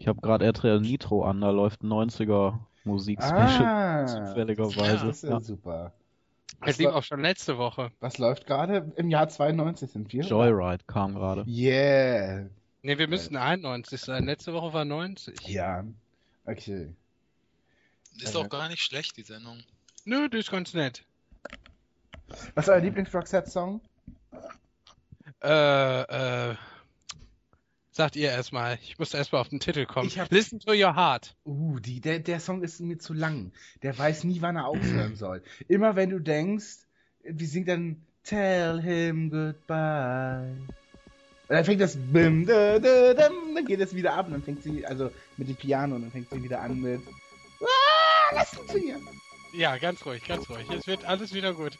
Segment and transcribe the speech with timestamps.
[0.00, 5.06] Ich habe gerade RTL Nitro an, da läuft 90er Musik-Special Ah, zufälligerweise.
[5.06, 5.40] das ist ja, Ja.
[5.40, 5.92] super.
[6.64, 7.90] Es lief auch schon letzte Woche.
[8.00, 8.90] Was läuft gerade?
[8.96, 10.24] Im Jahr 92 sind wir.
[10.24, 11.44] Joyride kam gerade.
[11.46, 12.46] Yeah.
[12.82, 14.24] Ne, wir müssten 91 sein.
[14.24, 15.46] Letzte Woche war 90.
[15.46, 15.84] Ja.
[16.46, 16.94] Okay.
[18.18, 19.58] Ist auch gar nicht schlecht, die Sendung.
[20.06, 21.04] Nö, das ist ganz nett.
[22.54, 23.80] Was ist euer Lieblings-Roxette-Song?
[25.42, 26.00] Äh,
[26.50, 26.54] äh,
[27.90, 28.78] sagt ihr erstmal.
[28.82, 30.06] Ich muss erstmal auf den Titel kommen.
[30.08, 31.34] Ich hab- Listen to your heart.
[31.44, 33.52] Uh, die, der, der Song ist mir zu lang.
[33.82, 35.42] Der weiß nie, wann er aufhören soll.
[35.68, 36.86] Immer wenn du denkst,
[37.22, 40.54] wie singt dann Tell him goodbye.
[41.48, 44.42] Und dann fängt das bim, da, da, dam, dann geht es wieder ab und dann
[44.42, 47.00] fängt sie, also mit dem Piano und dann fängt sie wieder an mit
[47.60, 49.00] Ah, lass uns hier.
[49.52, 50.68] Ja, ganz ruhig, ganz ruhig.
[50.70, 51.76] Es wird alles wieder gut.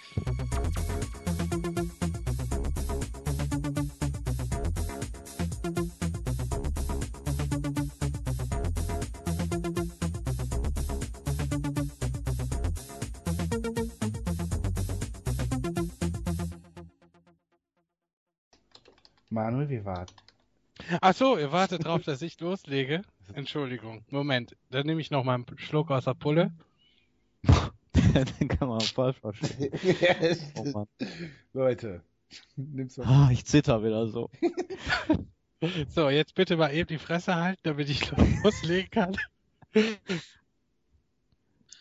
[19.51, 20.15] Manuel, wir warten.
[21.01, 23.03] Ach so, ihr wartet drauf, dass ich loslege.
[23.35, 24.05] Entschuldigung.
[24.09, 26.53] Moment, dann nehme ich noch mal einen Schluck aus der Pulle.
[28.39, 29.73] Den kann man falsch verstehen.
[30.57, 30.87] Oh.
[31.53, 32.01] Leute,
[32.55, 33.07] nimm's mal.
[33.07, 34.31] Ah, ich zitter wieder so.
[35.89, 38.09] So, jetzt bitte mal eben die Fresse halten, damit ich
[38.45, 39.17] loslegen kann.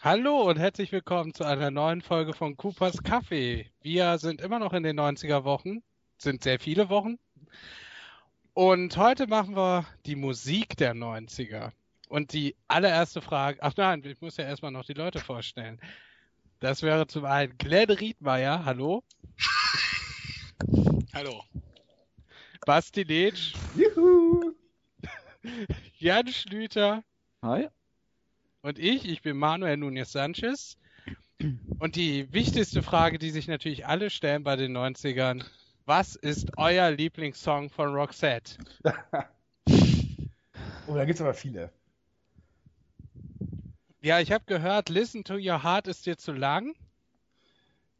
[0.02, 3.70] Hallo und herzlich willkommen zu einer neuen Folge von Coopers Kaffee.
[3.82, 5.84] Wir sind immer noch in den 90er Wochen,
[6.18, 7.20] sind sehr viele Wochen.
[8.54, 11.72] Und heute machen wir die Musik der 90er.
[12.10, 15.80] Und die allererste Frage, ach nein, ich muss ja erstmal noch die Leute vorstellen.
[16.60, 19.04] Das wäre zum einen Glenn Riedmeier, hallo.
[21.14, 21.44] Hallo.
[22.66, 24.54] Basti Letsch, Juhu.
[25.98, 27.04] Jan Schlüter,
[27.42, 27.70] Hi.
[28.62, 30.78] Und ich, ich bin Manuel Núñez Sanchez.
[31.80, 35.46] Und die wichtigste Frage, die sich natürlich alle stellen bei den 90ern,
[35.90, 38.58] was ist euer Lieblingssong von Roxette?
[40.88, 41.72] Oh, da gibt's aber viele.
[44.02, 46.74] Ja, ich habe gehört, Listen to Your Heart ist dir zu lang.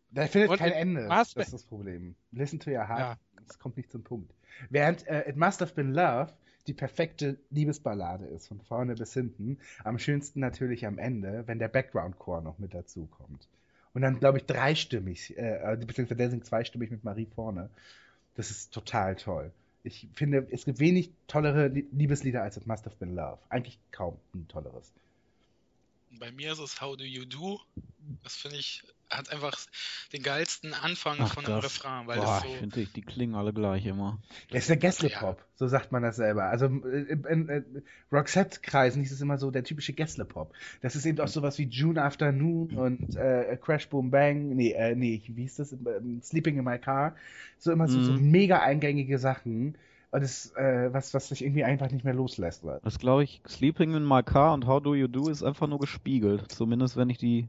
[0.10, 1.08] Da findet Und kein Ende.
[1.08, 2.16] Das ist das Problem.
[2.32, 3.00] Listen to your heart.
[3.00, 3.18] Ja.
[3.46, 4.34] Das kommt nicht zum Punkt.
[4.72, 6.34] Während äh, It Must Have Been Love
[6.66, 9.60] die perfekte Liebesballade ist, von vorne bis hinten.
[9.84, 13.48] Am schönsten natürlich am Ende, wenn der Background-Chor noch mit dazu kommt.
[13.94, 17.70] Und dann, glaube ich, dreistimmig, äh, beziehungsweise der singt zweistimmig mit Marie vorne.
[18.36, 19.52] Das ist total toll.
[19.84, 23.40] Ich finde, es gibt wenig tollere Lie- Liebeslieder als It Must Have Been Love.
[23.50, 24.92] Eigentlich kaum ein tolleres.
[26.12, 27.60] Bei mir ist es How Do You Do.
[28.24, 29.58] Das finde ich, hat einfach
[30.14, 32.58] den geilsten Anfang Ach, von dem das- Refrain, weil Boah, das ich so.
[32.58, 34.20] finde, die, klingen alle gleich immer.
[34.52, 36.44] Der ist der Gessle-Pop, so sagt man das selber.
[36.46, 36.70] Also äh,
[37.10, 40.54] in, in, in Roxette-Kreisen hieß es immer so der typische Gessle-Pop.
[40.82, 44.96] Das ist eben auch sowas wie June Afternoon und äh, Crash Boom Bang, nee, äh,
[44.96, 45.72] nee, wie hieß das?
[45.74, 47.16] Ähm, Sleeping in My Car.
[47.58, 48.30] So immer so, so Mhm.
[48.32, 49.76] mega eingängige Sachen.
[50.12, 52.64] Und das, äh, was, was sich irgendwie einfach nicht mehr loslässt.
[52.84, 55.78] Das glaube ich, Sleeping in My Car und How Do You Do ist einfach nur
[55.80, 56.52] gespiegelt.
[56.52, 57.48] Zumindest wenn ich die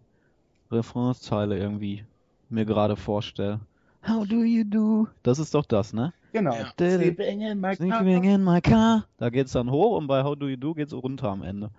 [0.70, 2.04] Refrainsteile irgendwie
[2.48, 3.60] mir gerade vorstelle.
[4.06, 5.08] How do you do?
[5.22, 6.12] Das ist doch das, ne?
[6.32, 6.54] Genau.
[6.54, 6.72] Ja.
[6.78, 8.00] Sleeping in My Car.
[8.00, 9.06] Sleeping in my car.
[9.18, 11.70] Da geht's dann hoch und bei How do you do geht's runter am Ende.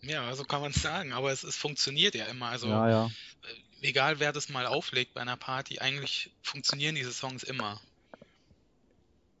[0.00, 2.46] Ja, so kann man es sagen, aber es, es funktioniert ja immer.
[2.46, 3.10] Also Ja, ja.
[3.82, 7.80] egal wer das mal auflegt bei einer Party, eigentlich funktionieren diese Songs immer.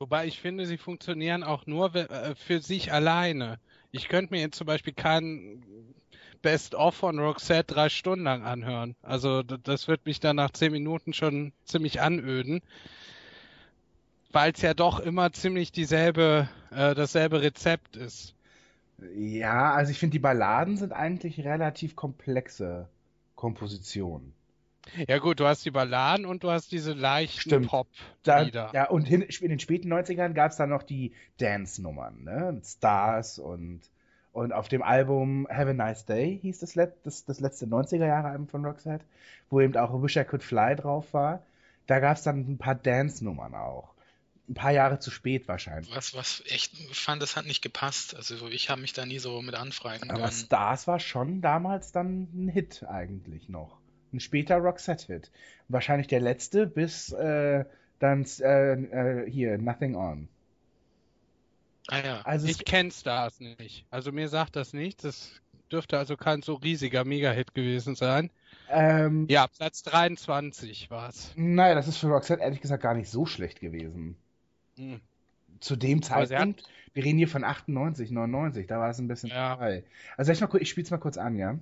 [0.00, 3.58] Wobei ich finde, sie funktionieren auch nur äh, für sich alleine.
[3.90, 5.64] Ich könnte mir jetzt zum Beispiel keinen
[6.42, 8.94] Best-of von Roxette drei Stunden lang anhören.
[9.02, 12.60] Also das wird mich dann nach zehn Minuten schon ziemlich anöden.
[14.30, 18.34] Weil es ja doch immer ziemlich dieselbe, äh, dasselbe Rezept ist.
[19.14, 22.88] Ja, also ich finde, die Balladen sind eigentlich relativ komplexe
[23.36, 24.34] Kompositionen.
[25.06, 27.66] Ja gut, du hast die Balladen und du hast diese leichten Stimmt.
[28.22, 28.70] Da, Pop-Lieder.
[28.74, 32.52] ja, und hin, in den späten 90ern gab es dann noch die Dance-Nummern, ne?
[32.54, 33.82] Mit Stars und,
[34.32, 38.48] und auf dem Album Have a Nice Day hieß das, let, das, das letzte 90er-Jahre-Album
[38.48, 39.04] von Roxette,
[39.50, 41.42] wo eben auch Wish I Could Fly drauf war.
[41.86, 43.94] Da gab es dann ein paar Dance-Nummern auch.
[44.48, 45.94] Ein paar Jahre zu spät wahrscheinlich.
[45.94, 48.14] Was, was echt fand, das hat nicht gepasst.
[48.14, 50.32] Also ich habe mich da nie so mit anfreunden Aber können.
[50.32, 53.78] Stars war schon damals dann ein Hit eigentlich noch.
[54.12, 55.30] Ein später Roxette-Hit.
[55.68, 57.64] Wahrscheinlich der letzte bis äh,
[57.98, 60.28] dann äh, äh, hier Nothing On.
[61.88, 62.20] Ah ja.
[62.22, 63.84] Also es, Ich kenn Stars nicht.
[63.90, 65.02] Also mir sagt das nichts.
[65.02, 65.30] Das
[65.72, 68.30] dürfte also kein so riesiger Mega-Hit gewesen sein.
[68.70, 71.32] ähm, Ja, Platz 23 war's.
[71.36, 74.16] naja, das ist für Roxette ehrlich gesagt gar nicht so schlecht gewesen.
[74.76, 75.00] Hm.
[75.60, 76.62] zu dem Zeitpunkt,
[76.94, 79.56] wir reden hier von 98, 99, da war es ein bisschen Ja.
[79.56, 79.82] vorbei.
[80.16, 81.58] Also ich, mal, ich spiel's mal kurz an, ja?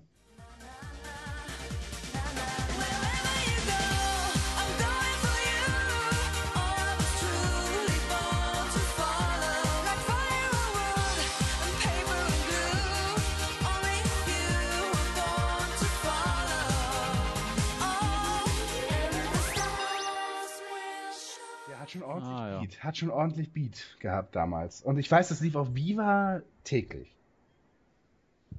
[22.76, 24.82] Beat, hat schon ordentlich Beat gehabt damals.
[24.82, 27.08] Und ich weiß, das lief auf Viva täglich.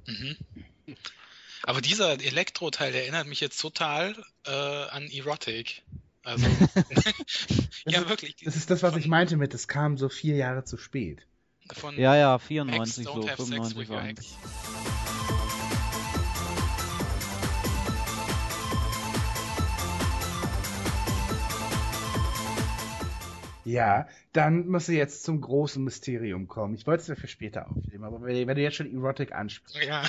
[0.06, 0.36] Mhm.
[1.64, 4.14] Aber dieser Elektro-Teil, der erinnert mich jetzt total
[4.46, 5.82] äh, an Erotic.
[6.22, 6.46] Also,
[7.86, 8.36] ja, ist- wirklich.
[8.44, 11.26] Das ist das, was von, ich meinte mit, es kam so vier Jahre zu spät.
[11.72, 14.02] Von Ja, ja, Ex 94 don't so, have sex 95 with your war
[23.68, 26.74] Ja, dann müssen wir jetzt zum großen Mysterium kommen.
[26.74, 29.84] Ich wollte es ja für später aufnehmen, aber wenn wenn du jetzt schon Erotic ansprichst.
[29.84, 30.02] Ja,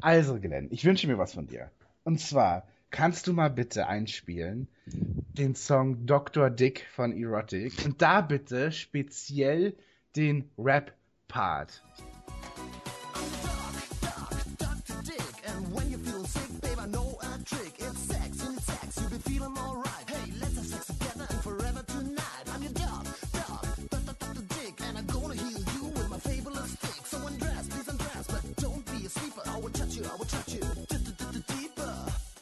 [0.00, 1.70] Also, Glenn, ich wünsche mir was von dir.
[2.04, 4.68] Und zwar, kannst du mal bitte einspielen
[5.38, 6.50] den Song Dr.
[6.50, 9.74] Dick von Erotic und da bitte speziell
[10.16, 11.82] den Rap-Part.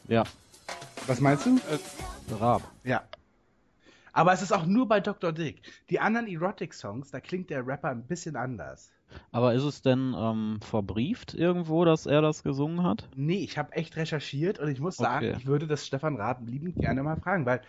[0.09, 0.23] Ja,
[1.07, 1.59] Was meinst du?
[2.39, 2.63] Raab.
[2.83, 3.03] Ja.
[4.11, 5.31] Aber es ist auch nur bei Dr.
[5.31, 5.61] Dick.
[5.89, 8.91] Die anderen Erotic-Songs, da klingt der Rapper ein bisschen anders.
[9.31, 13.07] Aber ist es denn ähm, verbrieft irgendwo, dass er das gesungen hat?
[13.15, 15.37] Nee, ich habe echt recherchiert und ich muss sagen, Okay.
[15.37, 17.61] ich würde das Stefan Raab liebend gerne mal fragen, weil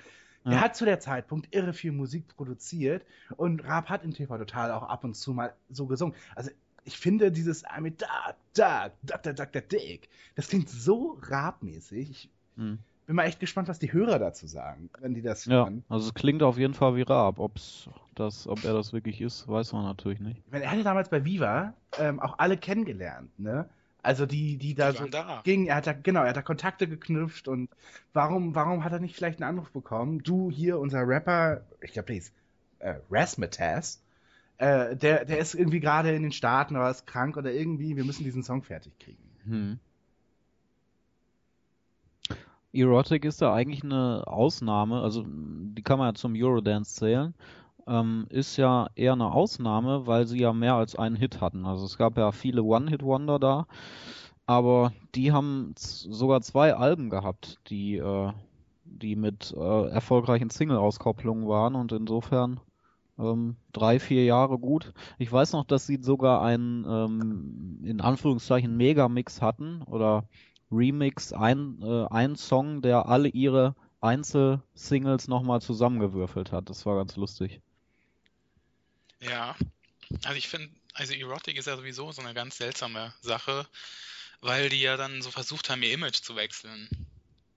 [0.45, 0.53] Ja.
[0.53, 3.05] er hat zu der Zeitpunkt irre viel Musik produziert
[3.37, 6.15] und Raab hat in TV Total auch ab und zu mal so gesungen.
[6.35, 6.51] Also
[6.85, 9.33] ich finde dieses I'm a Dark, Dark, Dr.
[9.33, 9.63] Dr.
[9.63, 12.11] Dick, das klingt so Raab-mäßig.
[12.11, 12.79] Ich Hm.
[13.07, 15.85] bin mal echt gespannt, was die Hörer dazu sagen, wenn die das Ja, hören.
[15.89, 17.39] also es klingt auf jeden Fall wie Raab.
[17.39, 20.43] Ob's das, ob er das wirklich ist, weiß man natürlich nicht.
[20.47, 23.69] Ich meine, er hatte damals bei Viva ähm, auch alle kennengelernt, ne?
[24.03, 25.41] Also die, die da die so da.
[25.45, 27.69] ging, er hat da, genau, er hat da Kontakte geknüpft und
[28.15, 30.23] warum, warum hat er nicht vielleicht einen Anruf bekommen?
[30.23, 32.33] Du hier, unser Rapper, ich glaube, der ist
[32.79, 34.01] äh, Rasmataz,
[34.61, 38.05] äh, der, der ist irgendwie gerade in den Staaten oder ist krank oder irgendwie, wir
[38.05, 39.23] müssen diesen Song fertig kriegen.
[39.45, 39.79] Hm.
[42.73, 47.35] Erotic ist da eigentlich eine Ausnahme, also die kann man ja zum Eurodance zählen,
[47.87, 51.65] ähm, ist ja eher eine Ausnahme, weil sie ja mehr als einen Hit hatten.
[51.65, 53.67] Also es gab ja viele One-Hit-Wonder da,
[54.47, 58.33] aber die haben sogar zwei Alben gehabt, die, äh,
[58.85, 62.61] die mit äh, erfolgreichen Single-Auskopplungen waren und insofern
[63.21, 64.93] ähm, drei, vier Jahre gut.
[65.19, 70.25] Ich weiß noch, dass sie sogar einen ähm, in Anführungszeichen Megamix hatten oder
[70.73, 76.71] Remix, ein, äh, ein Song, der alle ihre Einzelsingles nochmal zusammengewürfelt hat.
[76.71, 77.61] Das war ganz lustig.
[79.21, 79.57] Ja,
[80.25, 83.67] also ich finde, also Erotic ist ja sowieso so eine ganz seltsame Sache,
[84.43, 86.89] weil die ja dann so versucht haben, ihr Image zu wechseln.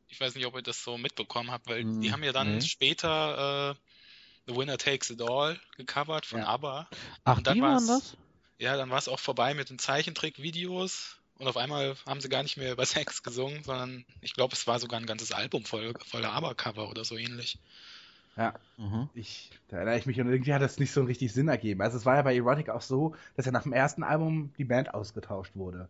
[0.09, 2.59] Ich weiß nicht, ob ihr das so mitbekommen habt, weil Hm, die haben ja dann
[2.59, 2.61] nee.
[2.61, 3.75] später äh,
[4.47, 6.47] The Winner Takes It All gecovert von Ja.
[6.47, 6.87] ABBA.
[7.23, 8.17] Ach, Und dann die waren war's- das?
[8.59, 12.43] Ja, dann war es auch vorbei mit den Zeichentrickvideos und auf einmal haben sie gar
[12.43, 15.93] nicht mehr über Sex gesungen, sondern ich glaube, es war sogar ein ganzes Album voll,
[16.05, 17.57] voller ABBA-Cover oder so ähnlich.
[18.35, 19.09] Ja, Mhm.
[19.13, 21.81] ich, da erinnere ich mich und irgendwie hat das nicht so einen richtig Sinn ergeben.
[21.81, 24.63] Also es war ja bei Erotic auch so, dass ja nach dem ersten Album die
[24.65, 25.87] Band ausgetauscht wurde.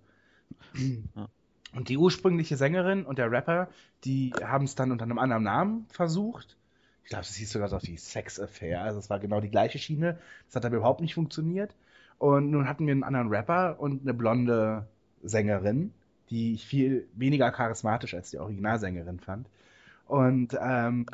[0.73, 1.29] Ja.
[1.73, 3.69] Und die ursprüngliche Sängerin und der Rapper,
[4.03, 6.55] die haben es dann unter einem anderen Namen versucht.
[7.03, 8.81] Ich glaube, es hieß sogar so die Sex Affair.
[8.81, 10.19] Also es war genau die gleiche Schiene.
[10.47, 11.75] Das hat aber überhaupt nicht funktioniert.
[12.17, 14.87] Und nun hatten wir einen anderen Rapper und eine blonde
[15.23, 15.93] Sängerin,
[16.29, 19.47] die ich viel weniger charismatisch als die Originalsängerin fand.
[20.07, 21.05] Und ähm,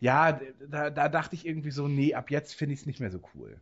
[0.00, 3.10] ja, da, da dachte ich irgendwie so, nee, ab jetzt finde ich es nicht mehr
[3.10, 3.60] so cool.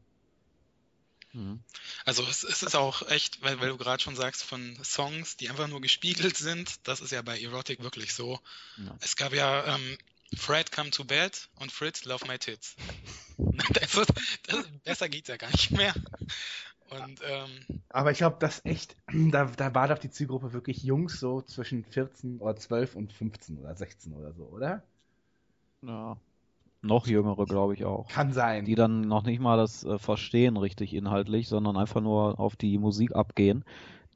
[1.32, 1.60] Mhm.
[2.04, 5.50] Also es, es ist auch echt, weil, weil du gerade schon sagst, von Songs, die
[5.50, 8.40] einfach nur gespiegelt sind, das ist ja bei Erotic wirklich so.
[8.78, 8.96] Ja.
[9.00, 9.98] Es gab ja ähm,
[10.36, 12.76] Fred Come to Bed und Fritz Love My Tits.
[13.72, 14.12] Das ist,
[14.46, 15.92] das, besser geht's ja gar nicht mehr.
[16.90, 21.18] Und ähm, Aber ich glaube, das echt, da, da war doch die Zielgruppe wirklich Jungs
[21.18, 24.84] so zwischen 14 oder 12 und 15 oder 16 oder so, oder?
[25.82, 26.16] Ja.
[26.82, 28.08] Noch jüngere, glaube ich auch.
[28.08, 28.66] Kann sein.
[28.66, 32.76] Die dann noch nicht mal das äh, verstehen richtig inhaltlich, sondern einfach nur auf die
[32.76, 33.64] Musik abgehen,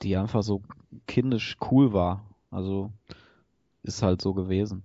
[0.02, 0.62] die einfach so
[1.06, 2.24] kindisch cool war.
[2.50, 2.92] Also
[3.82, 4.82] ist halt so gewesen.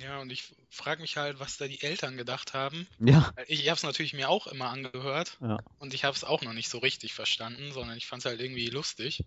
[0.00, 2.86] Ja, und ich frage mich halt, was da die Eltern gedacht haben.
[2.98, 3.32] Ja.
[3.46, 5.58] Ich, ich habe es natürlich mir auch immer angehört Ja.
[5.78, 8.40] und ich habe es auch noch nicht so richtig verstanden, sondern ich fand es halt
[8.40, 9.24] irgendwie lustig.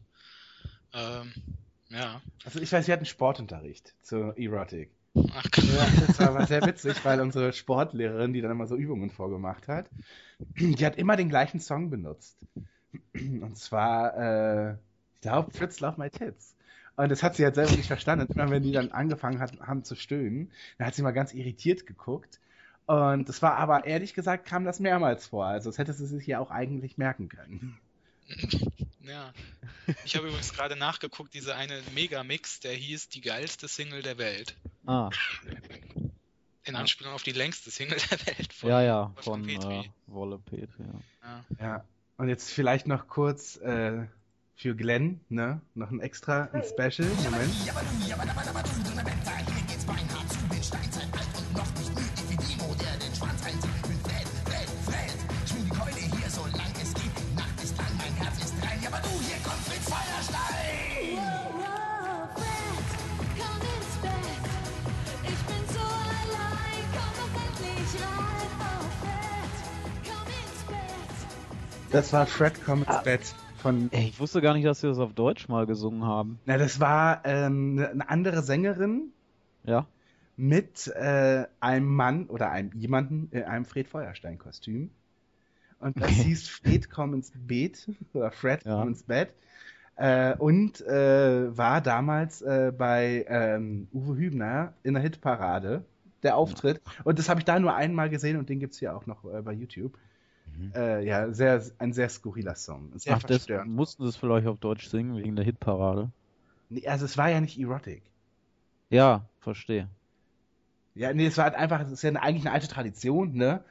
[0.93, 1.33] Ähm,
[1.89, 2.21] ja.
[2.45, 4.91] Also ich weiß, wir hatten Sportunterricht zu Erotic.
[5.33, 9.09] Ach, Ja, das war aber sehr witzig, weil unsere Sportlehrerin, die dann immer so Übungen
[9.09, 9.89] vorgemacht hat,
[10.39, 12.38] die hat immer den gleichen Song benutzt.
[13.13, 14.74] Und zwar, äh,
[15.15, 16.55] ich glaube, Fritz Love My Tits.
[16.97, 18.27] Und das hat sie halt selber nicht verstanden.
[18.33, 21.85] Immer wenn die dann angefangen hat, haben zu stöhnen, dann hat sie mal ganz irritiert
[21.85, 22.39] geguckt.
[22.87, 25.45] Und das war aber, ehrlich gesagt, kam das mehrmals vor.
[25.45, 27.77] Also das hätte sie sich ja auch eigentlich merken können.
[29.03, 29.31] ja.
[30.05, 34.55] Ich habe übrigens gerade nachgeguckt, diese eine Megamix, der hieß die geilste Single der Welt.
[34.85, 35.09] Ah,
[36.63, 38.53] In Anspielung auf die längste Single der Welt.
[38.53, 39.79] von ja, ja, Wolfgang von Petri.
[39.79, 41.43] äh, Wolle Petri, ja.
[41.59, 41.65] Ja.
[41.65, 41.83] Ja.
[42.17, 44.07] Und jetzt vielleicht noch kurz äh,
[44.57, 45.61] für Glenn, ne?
[45.75, 47.07] Noch ein extra, ein Special.
[47.23, 47.53] Moment.
[71.89, 73.91] Das war Fred Come ins Bett von.
[73.91, 76.39] Ey, ich wusste gar nicht, dass sie das auf Deutsch mal gesungen haben.
[76.45, 79.13] Na, das war ähm, eine andere Sängerin
[79.63, 79.87] Ja?
[80.35, 84.91] mit äh, einem Mann oder einem jemanden in einem Fred Feuerstein-Kostüm.
[85.79, 86.23] Und das Okay.
[86.23, 88.75] hieß Fred komm ins Bett oder Fred Ja.
[88.75, 89.33] komm ins Bett.
[89.97, 95.85] Äh, und äh, war damals äh, bei ähm, Uwe Hübner in der Hitparade
[96.23, 96.81] der Auftritt.
[97.03, 99.41] Und das habe ich da nur einmal gesehen und den gibt's hier auch noch äh,
[99.43, 99.97] bei YouTube.
[100.75, 102.97] Äh, ja, sehr, ein sehr skurriler Song.
[102.97, 106.09] Sehr Ach, das mussten sie es vielleicht auf Deutsch singen, wegen der Hitparade.
[106.69, 108.03] Nee, also es war ja nicht Erotic.
[108.89, 109.89] Ja, verstehe.
[110.95, 113.63] Ja, nee, es war halt einfach, es ist ja eigentlich eine alte Tradition, ne?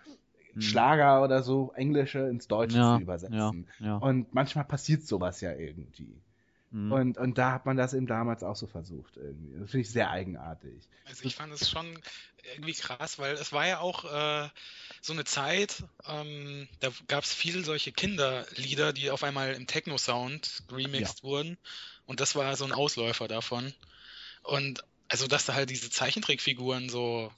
[0.52, 0.62] Hm.
[0.62, 3.66] Schlager oder so, Englische ins Deutsche Ja, zu übersetzen.
[3.80, 3.96] ja, ja.
[3.96, 6.22] Und manchmal passiert sowas ja irgendwie.
[6.76, 6.92] Mhm.
[6.92, 9.58] Und, und da hat man das eben damals auch so versucht irgendwie.
[9.58, 10.86] Das finde ich sehr eigenartig.
[11.06, 11.98] Also ich fand es schon
[12.54, 14.50] irgendwie krass, weil es war ja auch äh,
[15.00, 20.64] so eine Zeit, ähm, da gab es viele solche Kinderlieder, die auf einmal im Techno-Sound
[20.70, 21.56] remixed wurden.
[22.04, 23.72] Und das war so ein Ausläufer davon.
[24.42, 27.32] Und also, dass da halt diese Zeichentrickfiguren so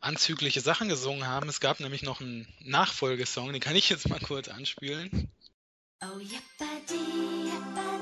[0.00, 1.48] anzügliche Sachen gesungen haben.
[1.48, 5.30] Es gab nämlich noch einen Nachfolgesong, den kann ich jetzt mal kurz anspielen.
[6.02, 7.93] Oh, yappadi, yappada, yappada,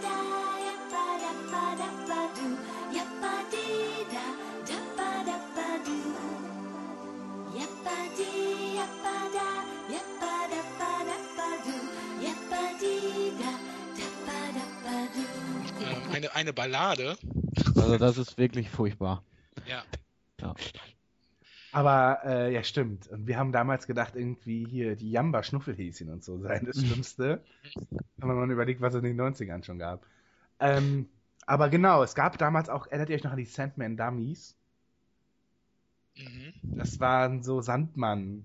[16.22, 17.16] eine, eine Ballade.
[17.76, 19.24] Also das ist wirklich furchtbar.
[19.66, 19.82] Ja.
[20.40, 20.54] Ja.
[21.72, 23.08] Aber äh, ja, stimmt.
[23.08, 27.42] Und wir haben damals gedacht, irgendwie hier die Jamba Schnuffelhäschen und so seien das Schlimmste.
[28.16, 30.06] Wenn man überlegt, was es in den 90ern schon gab.
[30.60, 31.08] Ähm,
[31.46, 34.54] aber genau, es gab damals auch, erinnert ihr euch noch an die Sandman Dummies?
[36.16, 36.52] Mhm.
[36.62, 38.44] Das waren so Sandmann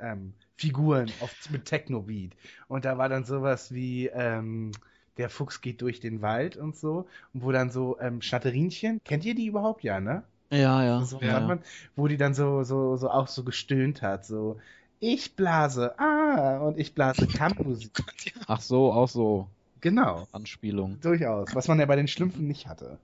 [0.00, 2.34] ähm, Figuren oft mit Techno-Beat.
[2.68, 4.72] Und da war dann sowas wie ähm,
[5.18, 7.06] der Fuchs geht durch den Wald und so.
[7.32, 9.82] Und wo dann so ähm, Schnatterinchen, kennt ihr die überhaupt?
[9.82, 10.22] Ja, ne?
[10.50, 11.00] Ja, ja.
[11.04, 11.60] So ja, Sandmann,
[11.96, 14.58] wo die dann so, so, so auch so gestöhnt hat, so
[15.00, 17.92] ich blase, ah, und ich blase Kampfmusik.
[18.46, 19.48] Ach so, auch so
[19.80, 20.98] Genau, Anspielung.
[21.00, 21.54] durchaus.
[21.54, 22.98] Was man ja bei den Schlümpfen nicht hatte.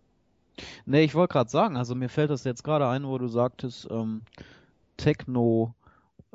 [0.87, 3.89] Nee, ich wollte gerade sagen, also mir fällt das jetzt gerade ein, wo du sagtest,
[3.91, 4.23] ähm,
[4.97, 5.75] Techno,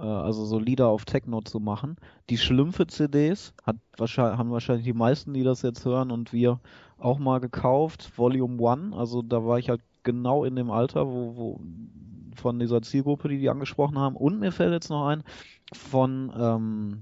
[0.02, 1.98] also so Lieder auf Techno zu machen.
[2.30, 6.60] Die Schlümpfe-CDs hat wahrscheinlich, haben wahrscheinlich die meisten, die das jetzt hören und wir
[7.00, 8.12] auch mal gekauft.
[8.18, 11.62] Volume One, also da war ich halt genau in dem Alter, wo, wo
[12.36, 14.16] von dieser Zielgruppe, die die angesprochen haben.
[14.16, 15.24] Und mir fällt jetzt noch ein,
[15.74, 17.02] von ähm,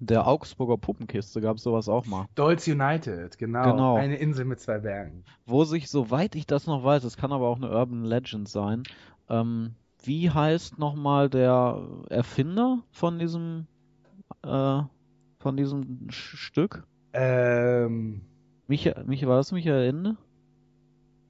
[0.00, 2.26] der Augsburger Puppenkiste gab es sowas auch mal.
[2.34, 3.70] Dolls United, genau.
[3.70, 3.94] Genau.
[3.96, 5.24] Eine Insel mit zwei Bergen.
[5.46, 8.82] wo sich, soweit ich das noch weiß, es kann aber auch eine Urban Legend sein,
[9.30, 9.74] ähm,
[10.06, 13.66] wie heißt nochmal der Erfinder von diesem,
[14.42, 14.82] äh,
[15.38, 16.86] von diesem Sch- Stück?
[17.12, 18.22] Ähm,
[18.68, 20.16] Micha, Micha, war das Michael Ende?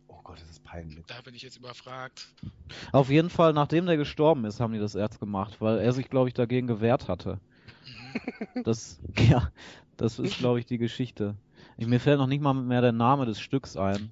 [0.08, 1.04] oh Gott, das ist peinlich.
[1.06, 2.28] Da bin ich jetzt überfragt.
[2.92, 6.08] Auf jeden Fall, nachdem der gestorben ist, haben die das erst gemacht, weil er sich,
[6.08, 7.38] glaube ich, dagegen gewehrt hatte.
[7.86, 8.62] Mhm.
[8.64, 8.98] Das,
[9.30, 9.50] ja,
[9.96, 11.34] das ist, glaube ich, die Geschichte.
[11.76, 14.10] Ich, mir fällt noch nicht mal mehr der Name des Stücks ein.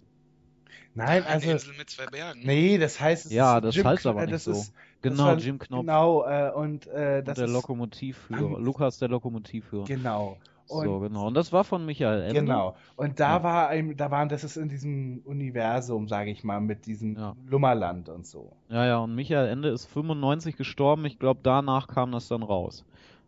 [0.94, 2.40] Nein, Eine also, Insel mit zwei Bergen.
[2.44, 4.52] nee, das heißt, es Ja, ist das Jim heißt aber äh, nicht das so.
[4.52, 4.72] Ist,
[5.02, 8.56] Genau, das war, Jim Knopf Genau, äh, und äh, und das der ist, Lokomotivführer.
[8.56, 9.84] Am- Lukas, der Lokomotivführer.
[9.84, 10.38] Genau.
[10.66, 11.26] Und so, genau.
[11.26, 12.40] Und das war von Michael Ende.
[12.40, 12.74] Genau.
[12.96, 13.42] Und da Ja.
[13.42, 17.34] war ein, da waren, das ist in diesem Universum, sage ich mal, mit diesem Ja.
[17.46, 18.56] Lummerland und so.
[18.70, 21.04] Ja, ja, und Michael Ende ist 95 gestorben.
[21.04, 22.84] Ich glaube, danach kam das dann raus.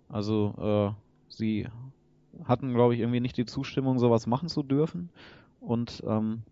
[0.09, 1.69] Also, äh, sie
[2.45, 5.11] hatten, glaube ich, irgendwie nicht die Zustimmung, sowas machen zu dürfen.
[5.61, 6.43] Und ähm,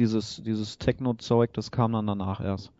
[0.00, 2.70] dieses, dieses Techno-Zeug, das kam dann danach erst.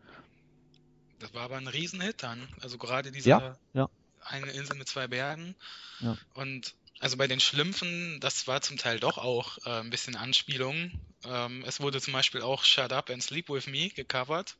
[1.19, 2.47] Das war aber ein Riesenhit dann.
[2.61, 3.89] Also gerade dieser Ja, ja.
[4.21, 5.55] eine Insel mit zwei Bergen.
[5.99, 6.17] Ja.
[6.33, 10.91] Und also bei den Schlümpfen, das war zum Teil doch auch äh, ein bisschen Anspielung.
[11.25, 14.55] Ähm, es wurde zum Beispiel auch Shut Up and Sleep With Me gecovert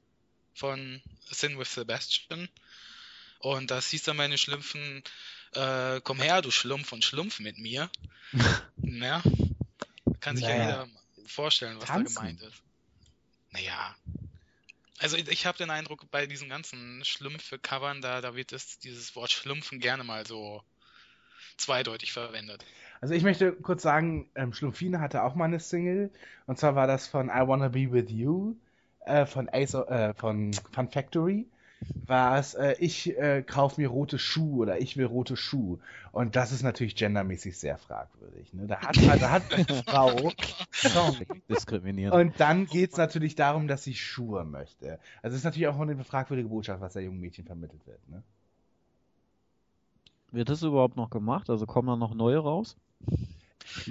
[0.54, 1.02] von
[1.32, 2.48] Sin with Sebastian.
[3.40, 5.04] Und das hieß dann bei den Schlümpfen,
[5.54, 7.90] äh, komm her, du Schlumpf und Schlumpf mit mir.
[8.84, 9.22] ja.
[10.20, 10.66] Kann sich ja Naja.
[10.86, 11.01] jeder
[11.32, 12.16] vorstellen, was Tanzen.
[12.16, 12.62] da gemeint ist.
[13.52, 13.96] Naja.
[15.00, 19.16] Also ich, ich habe den Eindruck, bei diesen ganzen Schlümpfe-Covern, da, da wird das, dieses
[19.16, 20.64] Wort Schlumpfen gerne mal so
[21.58, 22.66] zweideutig verwendet.
[23.02, 26.12] Also ich möchte kurz sagen, ähm, Schlumpfine hatte auch mal eine Single.
[26.46, 28.56] Und zwar war das von I Wanna Be With You
[29.06, 31.48] äh, von, Ace, äh, von Fun Factory.
[32.06, 35.80] War es, äh, ich äh, kauf mir rote Schuhe oder ich will rote Schuhe.
[36.12, 38.54] Und das ist natürlich gendermäßig sehr fragwürdig.
[38.54, 38.68] Ne?
[38.68, 40.32] Da hat, da hat eine Frau.
[41.50, 42.14] Diskriminiert.
[42.14, 45.00] Und dann geht's natürlich darum, dass sie Schuhe möchte.
[45.22, 48.00] Also es ist natürlich auch eine fragwürdige Botschaft, was der jungen Mädchen vermittelt wird.
[48.10, 48.22] Ne?
[50.32, 51.50] Wird das überhaupt noch gemacht?
[51.50, 52.78] Also kommen da noch neue raus?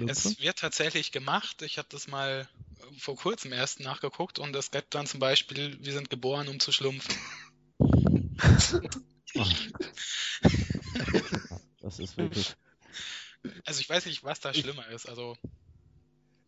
[0.07, 1.61] Es wird tatsächlich gemacht.
[1.61, 2.47] Ich habe das mal
[2.79, 6.59] äh, vor kurzem erst nachgeguckt und es gibt dann zum Beispiel, wir sind geboren, um
[6.59, 7.15] zu schlumpfen.
[11.81, 12.55] Das ist wirklich.
[13.65, 15.09] Also ich weiß nicht, was da schlimmer ist.
[15.09, 15.35] Also,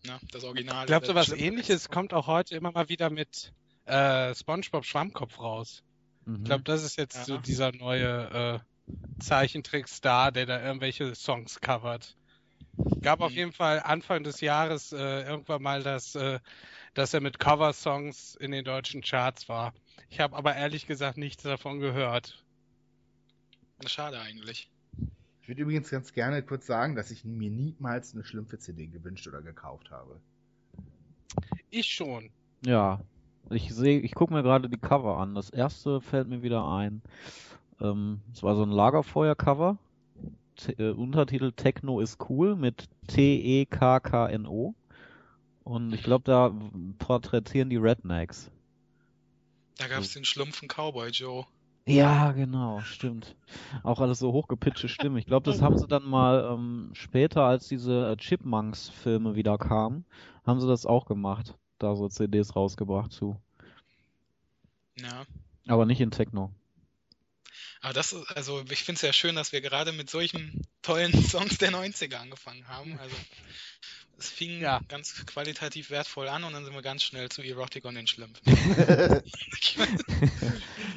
[0.04, 0.84] na, das Original.
[0.84, 1.42] Ich glaube, sowas schlimmer.
[1.42, 3.54] ähnliches kommt auch heute immer mal wieder mit
[3.86, 5.84] äh, SpongeBob Schwammkopf raus.
[6.26, 6.36] Mhm.
[6.38, 7.24] Ich glaube, das ist jetzt Ja.
[7.26, 12.16] so dieser neue äh, Zeichentrickstar, der da irgendwelche Songs covert.
[13.02, 13.38] Gab auf Mhm.
[13.38, 16.40] jeden Fall Anfang des Jahres äh, irgendwann mal das, äh,
[16.94, 19.74] dass er mit Cover-Songs in den deutschen Charts war.
[20.10, 22.44] Ich habe aber ehrlich gesagt nichts davon gehört.
[23.86, 24.70] Schade eigentlich.
[25.42, 29.42] Ich würde übrigens ganz gerne kurz sagen, dass ich mir niemals eine Schlümpfe-CD gewünscht oder
[29.42, 30.20] gekauft habe.
[31.70, 32.30] Ich schon.
[32.66, 33.02] Ja,
[33.50, 35.36] ich sehe, ich gucke mir gerade die Cover an.
[35.36, 37.02] Das erste fällt mir wieder ein.
[37.82, 39.78] Ähm, es war so ein Lagerfeuer-Cover.
[40.56, 44.76] T äh, Untertitel Techno ist cool mit T-E-K-K-N-O.
[45.63, 46.54] Und ich glaube, da
[47.00, 48.52] porträtieren die Rednecks.
[49.78, 51.46] Da gab es den schlumpfen Cowboy Joe.
[51.86, 53.36] Ja, genau, stimmt.
[53.84, 55.18] Auch alles so hochgepitchte Stimmen.
[55.18, 60.06] Ich glaube, das haben sie dann mal ähm, später, als diese äh, Chipmunks-Filme wieder kamen,
[60.46, 61.56] haben sie das auch gemacht.
[61.80, 63.38] Da so CDs rausgebracht zu.
[64.96, 65.26] Ja.
[65.68, 66.54] Aber nicht in Techno.
[67.82, 71.12] Aber das ist, also ich finde es ja schön, dass wir gerade mit solchen tollen
[71.24, 72.98] Songs der 90er angefangen haben.
[72.98, 73.16] Also
[74.17, 74.82] es fing Ja.
[74.88, 78.43] ganz qualitativ wertvoll an und dann sind wir ganz schnell zu Erotic und den Schlimpfen.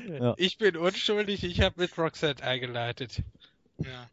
[0.09, 0.35] Ja.
[0.37, 3.23] Ich bin unschuldig, ich habe mit Roxette eingeleitet.
[3.79, 4.09] ja.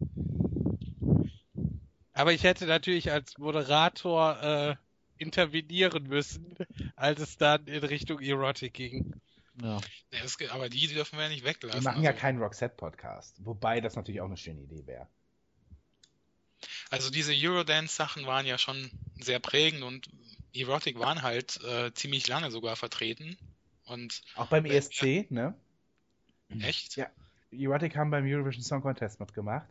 [2.13, 4.75] Aber ich hätte natürlich als Moderator äh,
[5.17, 6.55] intervenieren müssen,
[6.95, 9.13] als es dann in Richtung Erotic ging.
[9.61, 9.77] Ja.
[10.11, 11.79] Ja, das, aber die dürfen wir ja nicht weglassen.
[11.79, 13.45] Wir machen ja also, keinen Roxette-Podcast.
[13.45, 15.07] Wobei das natürlich auch eine schöne Idee wäre.
[16.89, 20.09] Also diese Eurodance-Sachen waren ja schon sehr prägend und
[20.53, 23.37] Erotic waren halt äh, ziemlich lange sogar vertreten.
[23.85, 24.73] Und Auch beim Ja.
[24.73, 25.55] ESC, ne?
[26.59, 26.95] echt?
[26.95, 27.07] Ja.
[27.51, 29.67] Erotic haben beim Eurovision Song Contest mitgemacht.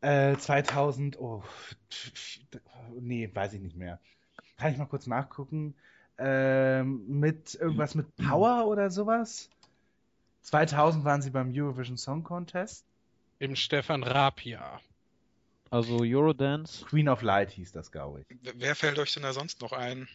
[0.00, 1.42] Äh, 2000, oh,
[3.00, 3.98] nee, weiß ich nicht mehr.
[4.56, 5.74] Kann ich mal kurz nachgucken.
[6.18, 9.48] Ähm, mit irgendwas mit Power oder sowas?
[10.42, 12.84] 2000 waren sie beim Eurovision Song Contest.
[13.38, 14.80] Im Stefan Raab-Jahr.
[15.70, 18.26] Also Eurodance, Queen of Light hieß das, glaube ich.
[18.54, 20.08] Wer- fällt euch denn da sonst noch ein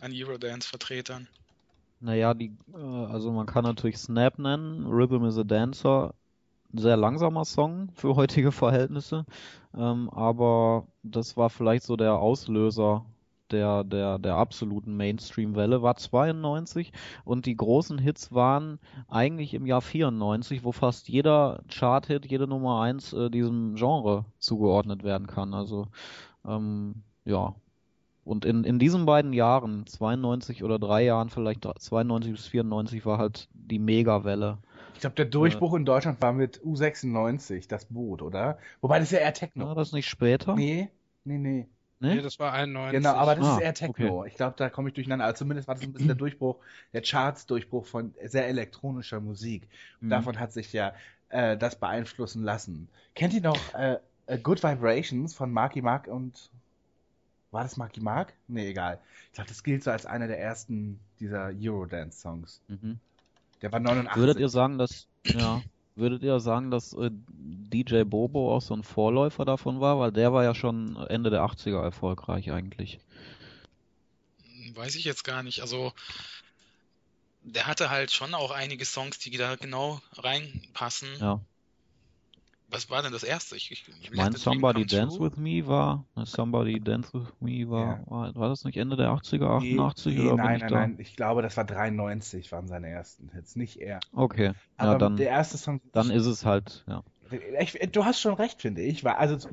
[0.00, 1.28] an Eurodance-Vertretern?
[2.00, 6.14] naja, die, äh, also man kann natürlich Snap nennen, Rhythm is a Dancer,
[6.72, 9.26] sehr langsamer Song für heutige Verhältnisse,
[9.74, 13.06] ähm, aber das war vielleicht so der Auslöser
[13.52, 16.92] der, der, der absoluten Mainstream-Welle, war 92
[17.24, 18.78] und die großen Hits waren
[19.08, 25.04] eigentlich im Jahr 94, wo fast jeder Chart-Hit, jede Nummer 1 äh, diesem Genre zugeordnet
[25.04, 25.88] werden kann, also
[26.46, 27.54] ähm, ja,
[28.24, 33.18] Und in, in diesen beiden Jahren, 92 oder drei Jahren, vielleicht 92 bis 94, war
[33.18, 34.58] halt die Megawelle.
[34.94, 38.58] Ich glaube, der Durchbruch in Deutschland war mit U96, das Boot, oder?
[38.80, 39.66] Wobei das ja eher Techno.
[39.66, 40.54] War das nicht später?
[40.54, 40.90] Nee,
[41.24, 41.68] nee, nee.
[41.98, 42.22] Nee, Ne?
[42.22, 42.98] das war 91.
[43.02, 44.24] Genau, aber das Ah, ist eher Techno.
[44.26, 45.24] Ich glaube, da komme ich durcheinander.
[45.24, 46.56] Also zumindest war das ein bisschen der Durchbruch,
[46.92, 49.66] der Charts-Durchbruch von sehr elektronischer Musik.
[50.00, 50.10] Und Mhm.
[50.10, 50.92] davon hat sich ja
[51.30, 52.88] äh, das beeinflussen lassen.
[53.14, 56.50] Kennt ihr noch äh, äh, Good Vibrations von Marky Mark und
[57.50, 58.34] war das Marky Mark?
[58.48, 58.98] Nee, egal.
[59.28, 62.60] Ich glaube, das gilt so als einer der ersten dieser Eurodance-Songs.
[62.68, 62.98] Mhm.
[63.62, 64.20] Der war 89.
[64.20, 65.62] Würdet ihr sagen, dass ja,
[65.96, 70.32] würdet ihr sagen, dass äh, DJ Bobo auch so ein Vorläufer davon war, weil der
[70.32, 72.98] war ja schon Ende der 80er erfolgreich eigentlich.
[74.74, 75.62] Weiß ich jetzt gar nicht.
[75.62, 75.92] Also,
[77.42, 81.08] der hatte halt schon auch einige Songs, die da genau reinpassen.
[81.18, 81.40] Ja.
[82.68, 83.56] Was war denn das erste?
[83.56, 87.98] Ich, ich, Ich meine, Somebody Dance with Me war, ne, Somebody Dance with Me war,
[87.98, 88.06] Ja.
[88.06, 90.72] war, war das nicht Ende der 80er, Nee, 88 nee, oder bin nein, ich nein,
[90.72, 90.90] da?
[90.90, 91.00] nein.
[91.00, 94.04] Ich glaube, das war 93 waren seine ersten Hits, nicht er.
[94.12, 95.80] Okay, Aber ja, dann, der erste Song.
[95.92, 97.02] dann ist es halt, ja.
[97.58, 99.02] Ich, du hast schon recht, finde ich.
[99.04, 99.48] Weil, also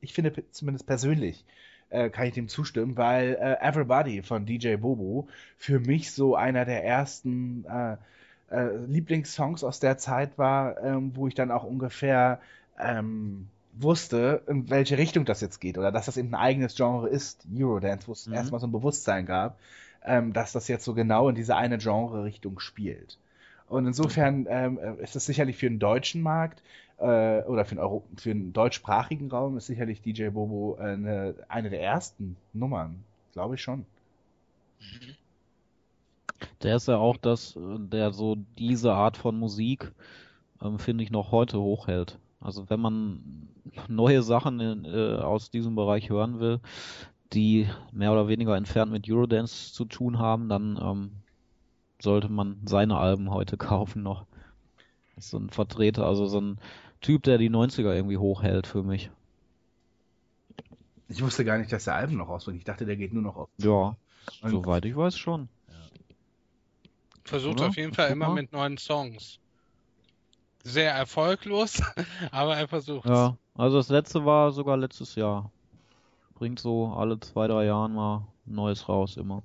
[0.00, 1.44] ich finde zumindest persönlich
[1.90, 6.64] äh, kann ich dem zustimmen, weil äh, Everybody von DJ Bobo für mich so einer
[6.64, 7.96] der ersten äh,
[8.50, 12.40] äh, Lieblingssongs aus der Zeit war, ähm, wo ich dann auch ungefähr
[12.78, 17.08] ähm, wusste, in welche Richtung das jetzt geht oder dass das eben ein eigenes Genre
[17.08, 18.34] ist, Eurodance, wo es Mhm.
[18.34, 19.58] erstmal so ein Bewusstsein gab,
[20.04, 23.18] ähm, dass das jetzt so genau in diese eine Genre-Richtung spielt.
[23.68, 26.62] Und insofern ähm, äh, ist es sicherlich für den deutschen Markt
[26.98, 31.34] äh, oder für den, Euro für den deutschsprachigen Raum ist sicherlich DJ Bobo äh, eine,
[31.48, 33.86] eine der ersten Nummern, glaube ich schon.
[34.80, 35.16] Mhm.
[36.62, 39.92] Der ist ja auch das, äh, der so diese Art von Musik,
[40.62, 42.18] ähm, finde ich, noch heute hochhält.
[42.40, 43.48] Also wenn man
[43.88, 46.60] neue Sachen in, äh, aus diesem Bereich hören will,
[47.32, 51.10] die mehr oder weniger entfernt mit Eurodance zu tun haben, dann ähm,
[52.00, 54.26] sollte man seine Alben heute kaufen noch.
[55.16, 56.58] Ist so ein Vertreter, also so ein
[57.00, 59.10] Typ, der die 90er irgendwie hochhält für mich.
[61.08, 62.58] Ich wusste gar nicht, dass der Alben noch rausbringt.
[62.58, 63.48] Ich dachte, der geht nur noch auf.
[63.58, 63.96] Ja,
[64.42, 65.48] Und- soweit ich weiß schon.
[67.24, 67.68] Versucht Oder?
[67.68, 68.34] auf jeden Fall Guck immer mal.
[68.34, 69.38] mit neuen Songs.
[70.64, 71.82] Sehr erfolglos,
[72.30, 75.50] aber er versucht Ja, also das letzte war sogar letztes Jahr.
[76.34, 79.42] Bringt so alle zwei, drei Jahren mal ein neues raus immer.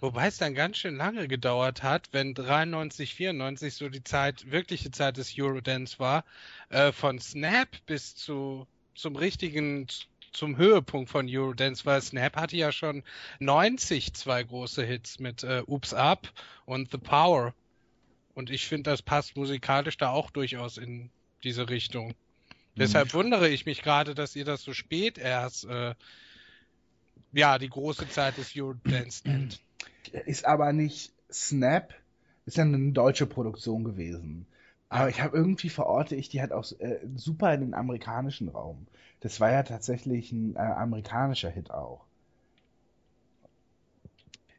[0.00, 4.90] Wobei es dann ganz schön lange gedauert hat, wenn 93, 94 so die Zeit, wirkliche
[4.90, 6.24] Zeit des Eurodance war,
[6.68, 9.86] äh, von Snap bis zu zum richtigen,
[10.32, 13.02] zum Höhepunkt von Eurodance, weil Snap hatte ja schon
[13.38, 16.28] 90 zwei große Hits mit äh, Oops Up
[16.66, 17.54] und The Power.
[18.34, 21.10] Und ich finde, das passt musikalisch da auch durchaus in
[21.42, 22.14] diese Richtung.
[22.76, 25.94] Deshalb wundere ich mich gerade, dass ihr das so spät erst, äh,
[27.32, 29.60] ja, die große Zeit des Eurodance nennt.
[30.26, 31.94] Ist aber nicht Snap,
[32.46, 34.46] ist ja eine deutsche Produktion gewesen.
[34.88, 38.86] Aber ich habe irgendwie verorte ich die halt auch äh, super in den amerikanischen Raum.
[39.20, 42.04] Das war ja tatsächlich ein äh, amerikanischer Hit auch.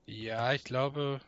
[0.06, 1.20] Ja, ich glaube,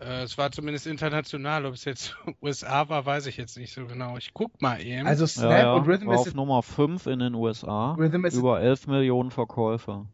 [0.00, 1.66] es war zumindest international.
[1.66, 4.16] Ob es jetzt USA war, weiß ich jetzt nicht so genau.
[4.16, 5.06] Ich guck mal eben.
[5.06, 7.92] Also Snap Ja, ja, und Rhythm war is auf Nummer 5 in den USA.
[7.94, 10.06] Rhythm is Über 11 Millionen Verkäufe.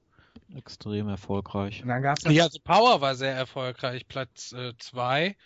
[0.57, 1.83] Extrem erfolgreich.
[1.83, 5.37] und dann gab's ja, The Power war sehr erfolgreich, Platz 2.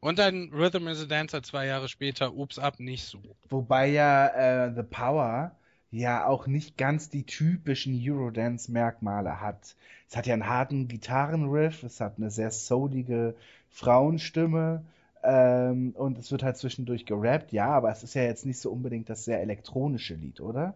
[0.00, 3.18] Und dann Rhythm is a Dancer zwei Jahre später, Oops Up nicht so.
[3.48, 4.28] Wobei ja
[4.66, 5.56] äh, The Power
[5.90, 9.76] ja auch nicht ganz die typischen Eurodance-Merkmale hat.
[10.08, 13.34] Es hat ja einen harten Gitarrenriff, es hat eine sehr soulige
[13.70, 14.84] Frauenstimme
[15.22, 18.70] ähm, und es wird halt zwischendurch gerappt, ja, aber es ist ja jetzt nicht so
[18.70, 20.74] unbedingt das sehr elektronische Lied, oder?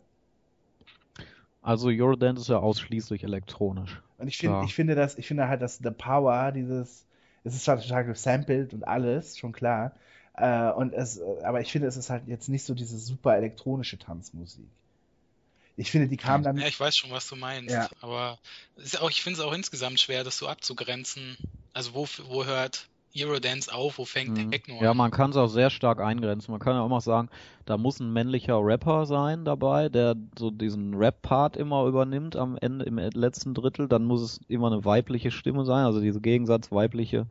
[1.62, 4.02] Also Eurodance ist ja ausschließlich elektronisch.
[4.18, 4.64] Und ich finde, Ja.
[4.64, 7.04] ich finde das, ich finde halt, dass The Power, dieses,
[7.44, 9.92] es ist zwar total gesampelt und alles, schon klar,
[10.34, 13.98] äh, und es, aber ich finde, es ist halt jetzt nicht so diese super elektronische
[13.98, 14.68] Tanzmusik.
[15.76, 17.74] Ich finde, die kam dann, Ja, ich weiß schon, was du meinst.
[17.74, 17.88] Ja.
[18.00, 18.38] Aber
[19.00, 21.36] auch, ich finde es auch insgesamt schwer, das so abzugrenzen.
[21.72, 24.50] Also wo, wo hört Eurodance auf, wo fängt Mhm.
[24.50, 24.96] Techno Ja, an?
[24.96, 26.50] man kann es auch sehr stark eingrenzen.
[26.50, 27.28] Man kann ja auch mal sagen,
[27.66, 32.84] da muss ein männlicher Rapper sein dabei, der so diesen Rap-Part immer übernimmt am Ende,
[32.86, 33.88] im letzten Drittel.
[33.88, 37.26] Dann muss es immer eine weibliche Stimme sein, also diese Gegensatz weibliche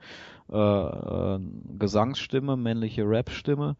[0.52, 1.40] äh, äh,
[1.80, 3.76] Gesangsstimme, männliche Rap-Stimme.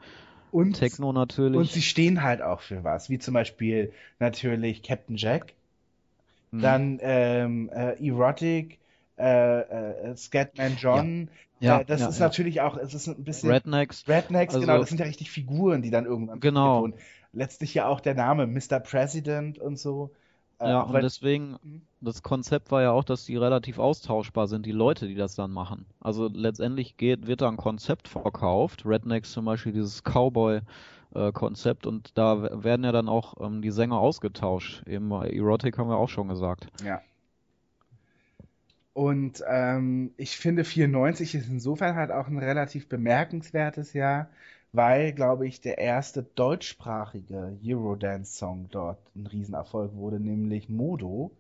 [0.52, 1.58] Und, Techno natürlich.
[1.58, 5.54] und sie stehen halt auch für was, wie zum Beispiel natürlich Captain Jack,
[6.52, 6.62] Hm.
[6.62, 8.78] dann ähm, äh, Erotic,
[9.18, 11.30] äh, äh, Scatman John,
[11.62, 12.26] Ja, äh, das ja, ist ja.
[12.26, 14.06] natürlich auch, es ist ein bisschen Rednecks.
[14.08, 16.90] Rednecks, Also- genau, das sind ja richtig Figuren, die dann irgendwann Genau.
[17.34, 18.80] Letztlich ja auch der Name Mr.
[18.82, 20.12] President und so.
[20.62, 21.82] Äh, Ja, und deswegen, Mhm.
[22.02, 25.52] das Konzept war ja auch, dass die relativ austauschbar sind, die Leute, die das dann
[25.52, 25.86] machen.
[26.00, 32.64] Also letztendlich geht, wird da ein Konzept verkauft, Rednecks zum Beispiel dieses Cowboy-Konzept und da
[32.64, 34.84] werden ja dann auch ähm, die Sänger ausgetauscht.
[34.88, 36.68] Eben bei Erotic haben wir auch schon gesagt.
[36.84, 37.06] Ja.
[38.94, 44.30] Und ähm, ich finde 94 ist insofern halt auch ein relativ bemerkenswertes Jahr,
[44.74, 51.32] weil, glaube ich, der erste deutschsprachige Eurodance-Song dort ein Riesenerfolg wurde, nämlich Modo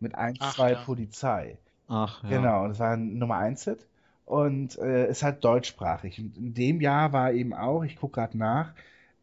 [0.00, 0.82] mit 1, Ach, 2 ja.
[0.84, 1.58] Polizei.
[1.88, 2.28] Ach, ja.
[2.30, 3.86] Genau, das war ein Nummer 1 Hit
[4.26, 6.18] und äh, ist halt deutschsprachig.
[6.20, 8.72] Und in dem Jahr war eben auch, ich gucke gerade nach,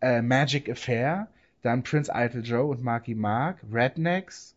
[0.01, 1.27] äh, Magic Affair,
[1.61, 4.55] dann Prince Idol Joe und Marky Mark, Rednecks,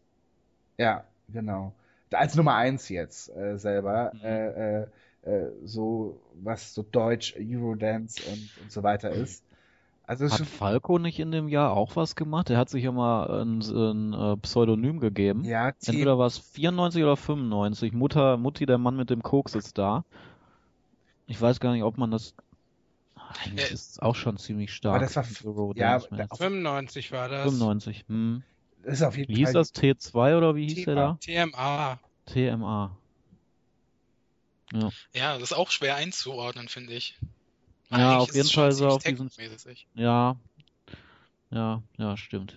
[0.79, 1.72] ja, genau.
[2.12, 4.20] Als Nummer 1 jetzt äh, selber, Mhm.
[4.24, 4.87] äh, äh,
[5.22, 9.44] äh, so was so Deutsch, Eurodance und, und so weiter ist.
[10.04, 12.50] Also es Hat Falco nicht in dem Jahr auch was gemacht?
[12.50, 15.44] Er hat sich ja mal ein, ein äh, Pseudonym gegeben.
[15.44, 17.92] ja, zehn, Entweder war es 94 oder 95.
[17.92, 20.04] Mutter, Mutti, der Mann mit dem Koks ist da.
[21.26, 22.35] Ich weiß gar nicht, ob man das.
[23.44, 24.96] Eigentlich Äh, ist es auch schon ziemlich stark.
[24.96, 27.42] aber das war Eurodance ja, auf- 95 war das.
[27.44, 28.04] 95.
[28.09, 28.42] Hm.
[28.83, 29.72] das ist auf jeden Wie hieß Fall das?
[29.72, 31.18] T2 oder wie hieß der da?
[31.20, 32.00] TMA.
[32.26, 32.96] TMA.
[35.12, 37.16] Ja, das ist auch schwer einzuordnen, finde ich.
[37.90, 39.30] Ja, Eigentlich auf jeden Fall so auf diesen-.
[39.94, 40.37] Ja.
[41.50, 42.56] Ja, ja, stimmt.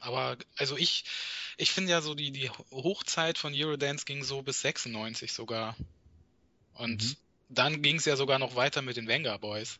[0.00, 1.04] Aber also ich,
[1.56, 5.76] ich finde ja so die, die Hochzeit von Eurodance ging so bis 96 sogar.
[6.74, 7.16] Und Mhm.
[7.48, 9.78] dann ging es ja sogar noch weiter mit den Venga Boys.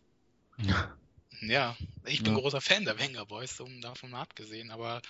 [1.41, 2.41] Ja, ich bin Ja.
[2.41, 5.01] großer Fan der Venga Boys, so davon mal abgesehen, aber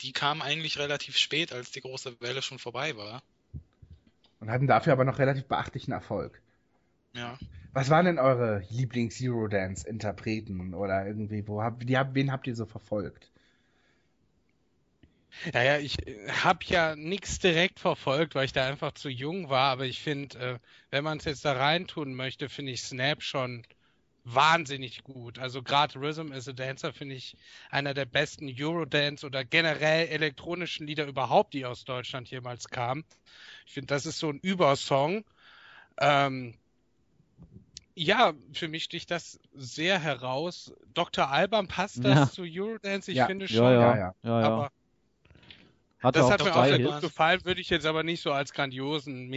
[0.00, 3.20] die kamen eigentlich relativ spät, als die große Welle schon vorbei war.
[4.42, 6.42] Und hatten dafür aber noch relativ beachtlichen Erfolg.
[7.14, 7.38] Ja.
[7.72, 13.30] Was waren denn eure Lieblings-Eurodance-Interpreten oder irgendwie, wo habt, die, wen habt ihr so verfolgt?
[15.52, 15.96] Naja, ich
[16.42, 20.38] habe ja nichts direkt verfolgt, weil ich da einfach zu jung war, aber ich finde,
[20.38, 20.58] äh,
[20.90, 23.62] wenn man es jetzt da reintun möchte, finde ich Snap schon
[24.24, 25.38] wahnsinnig gut.
[25.38, 27.36] Also gerade Rhythm is a Dancer finde ich
[27.70, 33.04] einer der besten Eurodance oder generell elektronischen Lieder überhaupt, die aus Deutschland jemals kamen.
[33.66, 35.24] Ich finde, das ist so ein Übersong.
[35.98, 36.54] Ähm,
[37.94, 40.72] ja, für mich sticht das sehr heraus.
[40.94, 41.28] Dr.
[41.30, 42.30] Alban passt das Ja.
[42.30, 43.10] zu Eurodance?
[43.10, 43.26] Ich Ja.
[43.26, 43.64] finde schon.
[43.64, 44.40] ja, Ja, ja, ja.
[44.40, 44.46] ja.
[44.46, 44.70] Aber
[46.00, 48.32] Hatte das auch hat mir auch sehr gut gefallen, würde ich jetzt aber nicht so
[48.32, 49.28] als grandiosen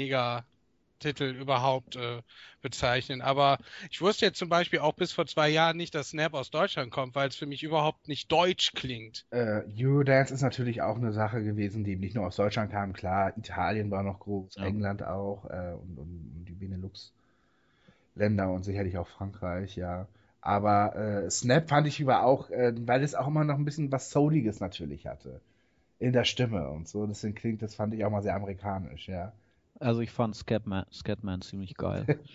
[0.96, 2.22] Mega-Titel überhaupt äh,
[2.62, 3.22] bezeichnen.
[3.22, 3.58] Aber
[3.90, 6.92] ich wusste jetzt zum Beispiel auch bis vor zwei Jahren nicht, dass Snap aus Deutschland
[6.92, 9.26] kommt, weil es für mich überhaupt nicht deutsch klingt.
[9.32, 12.94] Äh, Eurodance ist natürlich auch eine Sache gewesen, die nicht nur aus Deutschland kam.
[12.94, 14.66] Klar, Italien war noch groß, Ja.
[14.66, 20.08] England auch äh, und, und die Benelux-Länder und sicherlich auch Frankreich, ja.
[20.42, 23.92] Aber äh, Snap fand ich über auch, äh, weil es auch immer noch ein bisschen
[23.92, 25.42] was Souliges natürlich hatte.
[25.98, 27.08] In der Stimme und so.
[27.08, 29.32] Deswegen klingt, das fand ich auch mal sehr amerikanisch, ja.
[29.86, 32.06] Also ich fand Scatman, Scatman ziemlich geil.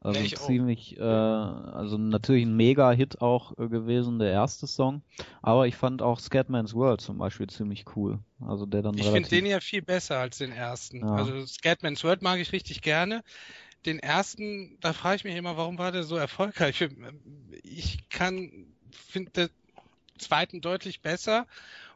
[0.00, 5.02] Also Ja, ziemlich, äh, also natürlich ein Mega-Hit auch äh, gewesen, der erste Song.
[5.42, 8.20] Aber ich fand auch Scatman's World zum Beispiel ziemlich cool.
[8.46, 9.30] Also der dann Ich finde relativ.
[9.30, 11.00] den ja viel besser als den ersten.
[11.00, 11.14] Ja.
[11.14, 13.24] Also Scatman's World mag ich richtig gerne.
[13.84, 16.88] Den ersten, da frage ich mich immer, warum war der so erfolgreich?
[17.64, 19.48] Ich kann, finde den
[20.18, 21.46] zweiten deutlich besser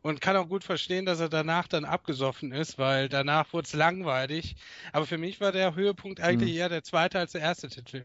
[0.02, 3.72] und kann auch gut verstehen, dass er danach dann abgesoffen ist, weil danach wurde es
[3.74, 4.56] langweilig.
[4.92, 6.56] Aber für mich war der Höhepunkt eigentlich Hm.
[6.56, 8.04] eher der zweite als der erste Titel.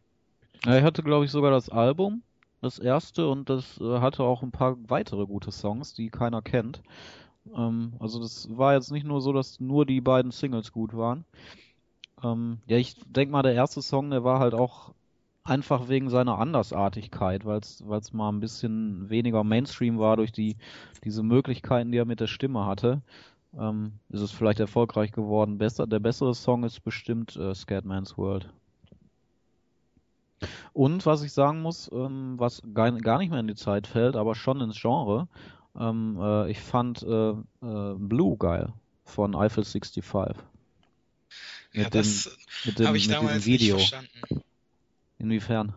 [0.66, 2.24] Ja, ich hatte, glaube ich, sogar das Album,
[2.62, 6.82] das erste, und das äh, hatte auch ein paar weitere gute Songs, die keiner kennt.
[7.56, 11.26] Ähm, also das war jetzt nicht nur so, dass nur die beiden Singles gut waren.
[12.24, 14.94] Ähm, ja, ich denk mal, der erste Song, der war halt auch
[15.46, 20.58] einfach wegen seiner Andersartigkeit, weil es mal ein bisschen weniger Mainstream war durch die
[21.04, 23.02] diese Möglichkeiten, die er mit der Stimme hatte.
[23.58, 25.58] Ähm, ist es vielleicht erfolgreich geworden.
[25.58, 28.50] Besser, der bessere Song ist bestimmt äh, Scatman's World.
[30.74, 34.18] Und was ich sagen muss, ähm, was gar, gar nicht mehr in die Zeit fällt,
[34.18, 35.30] aber schon ins Genre,
[35.80, 37.36] ähm, äh, ich fand äh, äh,
[37.98, 38.74] Blue geil
[39.06, 40.04] von Eiffel 65.
[41.72, 43.76] Ja, Mit das Mit dem, habe ich mit damals Video.
[43.76, 44.45] nicht verstanden.
[45.18, 45.74] Inwiefern?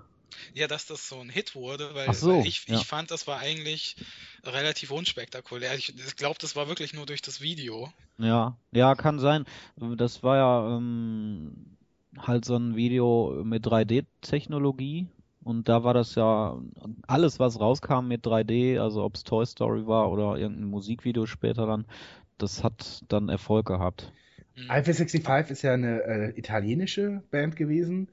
[0.54, 2.76] Ja, dass das so ein Hit wurde, weil, so, weil ich, ja.
[2.76, 3.96] ich fand, das war eigentlich
[4.44, 5.74] relativ unspektakulär.
[5.74, 7.92] Ich, ich glaube, das war wirklich nur durch das Video.
[8.18, 9.44] Ja, ja, kann sein.
[9.76, 11.76] Das war ja ähm,
[12.16, 15.08] halt so ein Video mit 3D-Technologie
[15.42, 16.60] und da war das ja
[17.06, 21.66] alles, was rauskam mit 3D, also ob es Toy Story war oder irgendein Musikvideo später
[21.66, 21.86] dann,
[22.36, 24.12] das hat dann Erfolg gehabt.
[24.66, 28.10] Alpha 65 ist ja eine äh, italienische Band gewesen.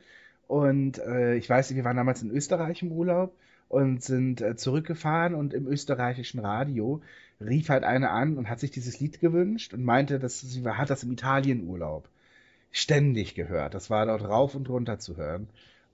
[0.47, 3.33] Und äh, ich weiß, wir waren damals in Österreich im Urlaub
[3.67, 7.01] und sind äh, zurückgefahren und im österreichischen Radio
[7.41, 10.89] rief halt eine an und hat sich dieses Lied gewünscht und meinte, dass sie hat
[10.89, 12.07] das im Italienurlaub
[12.71, 13.73] ständig gehört.
[13.73, 15.47] Das war dort rauf und runter zu hören.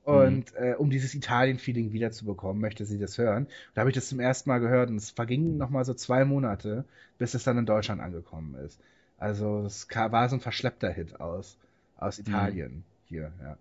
[0.03, 3.47] Und äh, um dieses Italien-Feeling wiederzubekommen, möchte sie das hören.
[3.75, 6.85] Da habe ich das zum ersten Mal gehört und es vergingen nochmal so zwei Monate,
[7.19, 8.79] bis es dann in Deutschland angekommen ist.
[9.19, 11.55] Also es war so ein verschleppter Hit aus,
[11.97, 13.57] aus Italien hier, ja.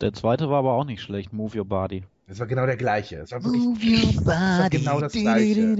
[0.00, 2.04] Der zweite war aber auch nicht schlecht, Move Your Body.
[2.26, 3.16] Das war genau der gleiche.
[3.16, 5.76] Es war wirklich das war genau das gleiche.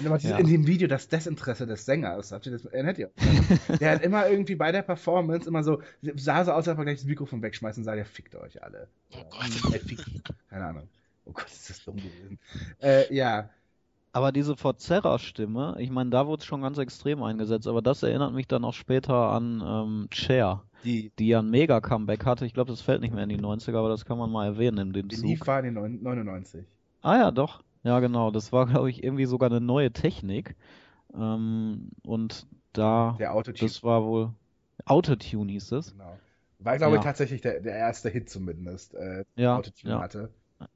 [0.00, 0.38] Und Ja.
[0.38, 3.10] in dem Video das Desinteresse des Sängers, habt ihr das, erinnert ihr?
[3.80, 5.80] Der hat immer irgendwie bei der Performance immer so,
[6.16, 8.60] sah so aus, als ob er gleich das Mikrofon wegschmeißen und sagt, ja, fickt euch
[8.62, 8.88] alle.
[9.12, 9.80] Oh Gott.
[9.80, 10.04] Fickt.
[10.50, 10.88] Keine Ahnung.
[11.26, 12.38] Oh Gott, ist das dumm gewesen.
[12.82, 13.48] Äh, ja.
[14.12, 18.32] Aber diese Verzerrer-Stimme, ich meine, da wurde es schon ganz extrem eingesetzt, aber das erinnert
[18.32, 22.44] mich dann auch später an ähm, Cher, Die, die ja ein Mega-Comeback hatte.
[22.46, 24.78] Ich glaube, das fällt nicht mehr in die 90er, aber das kann man mal erwähnen
[24.78, 25.24] in dem die Zug.
[25.26, 26.64] lief war in den neun- 99.
[27.02, 27.62] Ah ja, doch.
[27.82, 28.30] Ja, genau.
[28.30, 30.56] Das war, glaube ich, irgendwie sogar eine neue Technik.
[31.14, 33.68] Ähm, und da, Der Autotune.
[33.68, 34.30] das war wohl
[34.86, 35.92] Autotune hieß es.
[35.92, 36.18] Genau.
[36.58, 37.08] War, glaube ich, Ja.
[37.08, 40.00] tatsächlich der, der erste Hit zumindest, äh, Ja, Autotune ja.
[40.00, 40.30] hatte.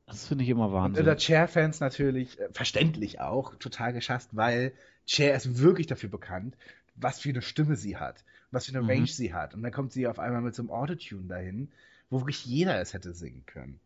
[0.07, 1.01] Das finde ich immer Und Wahnsinn.
[1.05, 4.73] unter Chair-Fans natürlich, äh, verständlich auch, total geschasst, weil
[5.07, 6.57] Chair ist wirklich dafür bekannt,
[6.95, 8.91] was für eine Stimme sie hat, was für eine Mhm.
[8.91, 9.55] Range sie hat.
[9.55, 11.71] Und dann kommt sie auf einmal mit so einem Autotune dahin,
[12.11, 13.79] wo wirklich jeder es hätte singen können.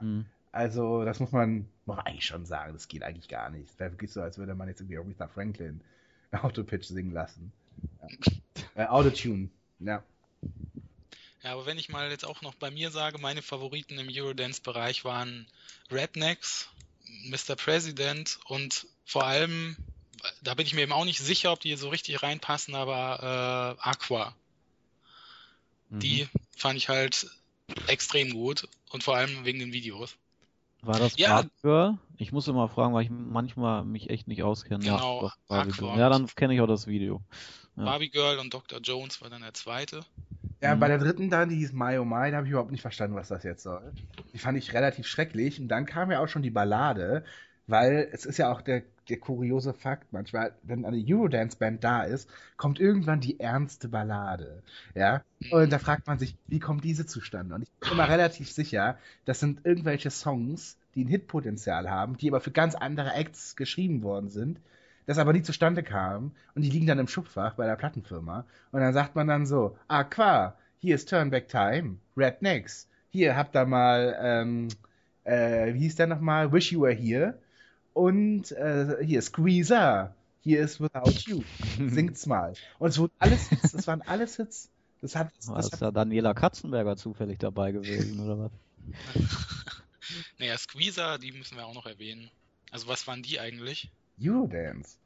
[0.00, 0.26] Hm.
[0.52, 3.70] Also, das muss man, muss man eigentlich schon sagen, das geht eigentlich gar nicht.
[3.70, 5.80] Es wäre wirklich so, als würde man jetzt irgendwie Aretha Franklin
[6.32, 7.52] Autopitch singen lassen.
[8.74, 8.84] Ja.
[8.84, 10.02] Äh, Autotune, ja.
[11.42, 15.04] Ja, aber wenn ich mal jetzt auch noch bei mir sage, meine Favoriten im Eurodance-Bereich
[15.04, 15.46] waren
[15.90, 16.68] Rednecks,
[17.24, 17.56] Mr.
[17.56, 19.76] President und vor allem,
[20.42, 23.88] da bin ich mir eben auch nicht sicher, ob die so richtig reinpassen, aber äh,
[23.88, 24.34] Aqua.
[25.90, 26.00] Mhm.
[26.00, 27.28] Die fand ich halt
[27.86, 30.16] extrem gut und vor allem wegen den Videos.
[30.82, 31.34] War das Ja.
[31.34, 31.98] Barbie Girl?
[32.16, 34.82] Ich muss immer fragen, weil ich manchmal mich echt nicht auskenne.
[34.84, 35.96] Genau, ja, Aqua.
[35.98, 37.22] Ja, dann kenne ich auch das Video.
[37.76, 37.84] Ja.
[37.84, 38.80] Barbie Girl und Dr.
[38.80, 40.00] Jones war dann der zweite.
[40.62, 40.80] Ja, Mhm.
[40.80, 43.14] bei der dritten dann, die hieß My Oh My, da habe ich überhaupt nicht verstanden,
[43.16, 43.92] was das jetzt soll.
[44.32, 45.60] Die fand ich relativ schrecklich.
[45.60, 47.24] Und dann kam ja auch schon die Ballade,
[47.70, 52.28] weil es ist ja auch der, der kuriose Fakt manchmal, wenn eine Eurodance-Band da ist,
[52.56, 54.62] kommt irgendwann die ernste Ballade.
[54.94, 55.22] Ja.
[55.50, 57.54] Und da fragt man sich, wie kommt diese zustande?
[57.54, 62.28] Und ich bin immer relativ sicher, das sind irgendwelche Songs, die ein Hitpotenzial haben, die
[62.28, 64.60] aber für ganz andere Acts geschrieben worden sind,
[65.06, 68.80] das aber nie zustande kam und die liegen dann im Schubfach bei der Plattenfirma und
[68.80, 74.16] dann sagt man dann so, Aqua, hier ist Turnback Time, Rednecks, hier habt ihr mal,
[74.20, 74.68] ähm,
[75.24, 77.38] äh, wie hieß der nochmal, Wish You Were Here
[77.92, 81.42] und äh, hier Squeezer, hier ist Without You,
[81.88, 82.54] singt's mal.
[82.78, 84.70] Und es wurden alles Hits, das waren alles Hits.
[85.00, 88.52] Das hat, War das ist hat da Daniela Katzenberger zufällig dabei gewesen, oder was?
[90.38, 92.30] naja, Squeezer, die müssen wir auch noch erwähnen.
[92.70, 93.90] Also was waren die eigentlich?
[94.20, 94.98] Eurodance.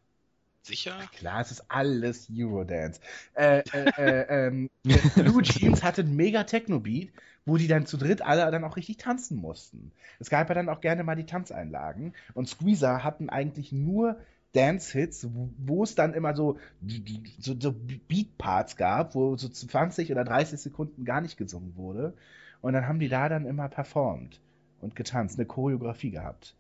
[0.64, 0.98] Sicher?
[1.12, 2.98] Klar, es ist alles Eurodance.
[3.34, 4.70] Äh, äh, äh, ähm,
[5.14, 7.10] Blue Jeans hatte einen mega Techno-Beat,
[7.44, 9.92] wo die dann zu dritt alle dann auch richtig tanzen mussten.
[10.18, 12.14] Es gab ja dann auch gerne mal die Tanzeinlagen.
[12.32, 14.18] Und Squeezer hatten eigentlich nur
[14.54, 16.58] Dance-Hits, wo, wo es dann immer so,
[17.38, 22.14] so, so Beat-Parts gab, wo so 20 oder 30 Sekunden gar nicht gesungen wurde.
[22.62, 24.40] Und dann haben die da dann immer performt
[24.80, 26.56] und getanzt, eine Choreografie gehabt.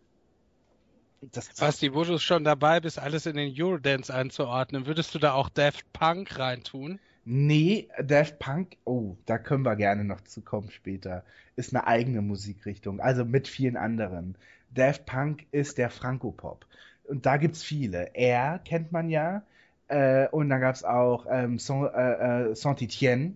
[1.32, 5.32] Das Basti, wo du schon dabei bist, alles in den Eurodance einzuordnen, würdest du da
[5.32, 6.98] auch Daft Punk reintun?
[7.24, 11.24] Nee, Daft Punk, oh, da können wir gerne noch zu kommen später,
[11.56, 14.36] ist eine eigene Musikrichtung, also mit vielen anderen.
[14.74, 16.66] Daft Punk ist der Franco-Pop.
[17.04, 18.10] Und da gibt's viele.
[18.14, 19.42] Er kennt man ja.
[19.88, 23.34] Äh, und dann gab's auch ähm, Saint, äh, äh, Saint-Étienne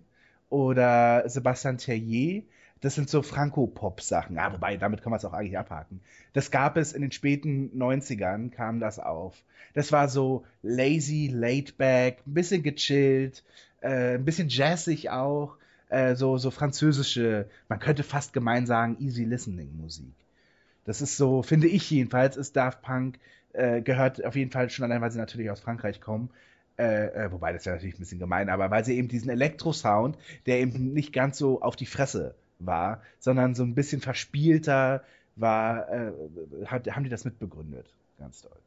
[0.49, 2.43] oder Sebastian Tellier.
[2.81, 4.37] Das sind so Franco-Pop-Sachen.
[4.37, 5.99] Ja, wobei, damit kann man es auch eigentlich abhaken.
[6.33, 9.35] Das gab es in den späten 90ern, kam das auf.
[9.73, 13.43] Das war so lazy, laid back, ein bisschen gechillt,
[13.81, 15.57] äh, ein bisschen jazzig auch,
[15.89, 20.13] äh, so, so französische, man könnte fast gemein sagen, easy listening Musik.
[20.85, 23.19] Das ist so, finde ich jedenfalls, ist Daft Punk,
[23.53, 26.29] äh, gehört auf jeden Fall schon allein, weil sie natürlich aus Frankreich kommen,
[26.77, 30.17] äh, äh, wobei das ja natürlich ein bisschen gemein, aber weil sie eben diesen Elektro-Sound,
[30.45, 35.03] der eben nicht ganz so auf die Fresse war, sondern so ein bisschen verspielter
[35.35, 36.11] war, äh,
[36.65, 37.87] hat, haben die das mitbegründet.
[38.17, 38.57] Ganz toll.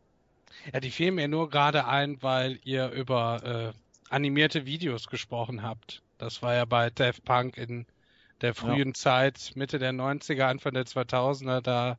[0.72, 6.02] Ja, die fielen mir nur gerade ein, weil ihr über äh, animierte Videos gesprochen habt.
[6.18, 7.86] Das war ja bei Daft Punk in
[8.42, 11.98] der frühen Zeit, Mitte der 90er, Anfang der 2000er, da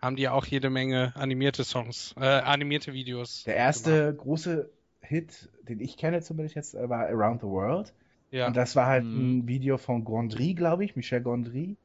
[0.00, 3.44] haben die auch jede Menge animierte Songs, äh, animierte Videos.
[3.44, 4.70] Der erste große
[5.02, 7.92] Hit, den ich kenne zumindest jetzt, äh, war Around the World.
[8.30, 8.46] Ja.
[8.46, 9.40] Und das war halt Mhm.
[9.40, 11.76] ein Video von Gondry, glaube ich, Michel Gondry,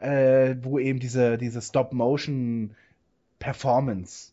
[0.00, 4.32] äh, wo eben diese, diese Stop-Motion-Performance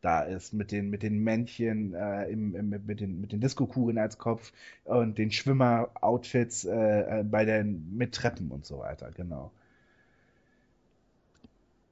[0.00, 3.98] da ist, mit den, mit den Männchen, äh, im, im, mit den, mit den Disco-Kugeln
[3.98, 4.52] als Kopf
[4.84, 9.50] und den Schwimmer-Outfits äh, äh, bei den, mit Treppen und so weiter, genau.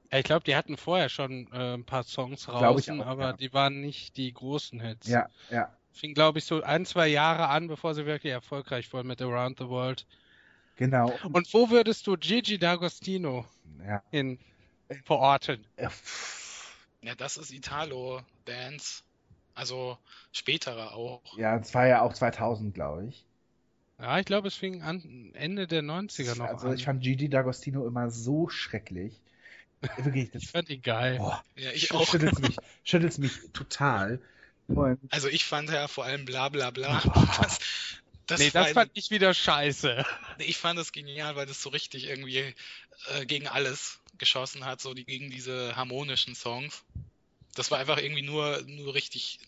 [0.09, 3.33] Ich glaube, die hatten vorher schon äh, ein paar Songs auch, aber ja.
[3.33, 5.07] die waren nicht die großen Hits.
[5.07, 5.69] Ja, ja.
[5.97, 9.59] Fing, glaube ich, so ein, zwei Jahre an, bevor sie wirklich erfolgreich wurden mit Around
[9.59, 10.05] the World.
[10.75, 11.19] Genau.
[11.31, 13.45] Und wo würdest du Gigi D'Agostino
[13.85, 14.03] Ja.
[14.11, 14.39] hin
[15.05, 15.67] verorten?
[17.01, 19.03] Ja, das ist Italo-Dance.
[19.55, 19.97] Also
[20.31, 21.23] spätere auch.
[21.31, 23.25] Ja, das war ja auch 2000, glaube ich.
[23.99, 26.73] Ja, ich glaube, es fing an Ende der 90er noch Also an.
[26.73, 29.21] ich fand Gigi D'Agostino immer so schrecklich.
[29.97, 31.21] Wirklich, das ich fand ihn geil.
[31.21, 32.07] boah, Ja, ich auch.
[32.09, 34.21] schüttelt's mich, schüttelt's mich total.
[34.67, 37.01] Und Also ich fand ja vor allem bla bla bla.
[37.41, 37.59] Das,
[38.25, 40.05] das nee, das fand ich wieder scheiße.
[40.39, 42.53] Ich fand das genial, weil das so richtig irgendwie
[43.13, 46.83] äh, gegen alles geschossen hat, so die, gegen diese harmonischen Songs.
[47.55, 49.39] Das war einfach irgendwie nur, nur richtig,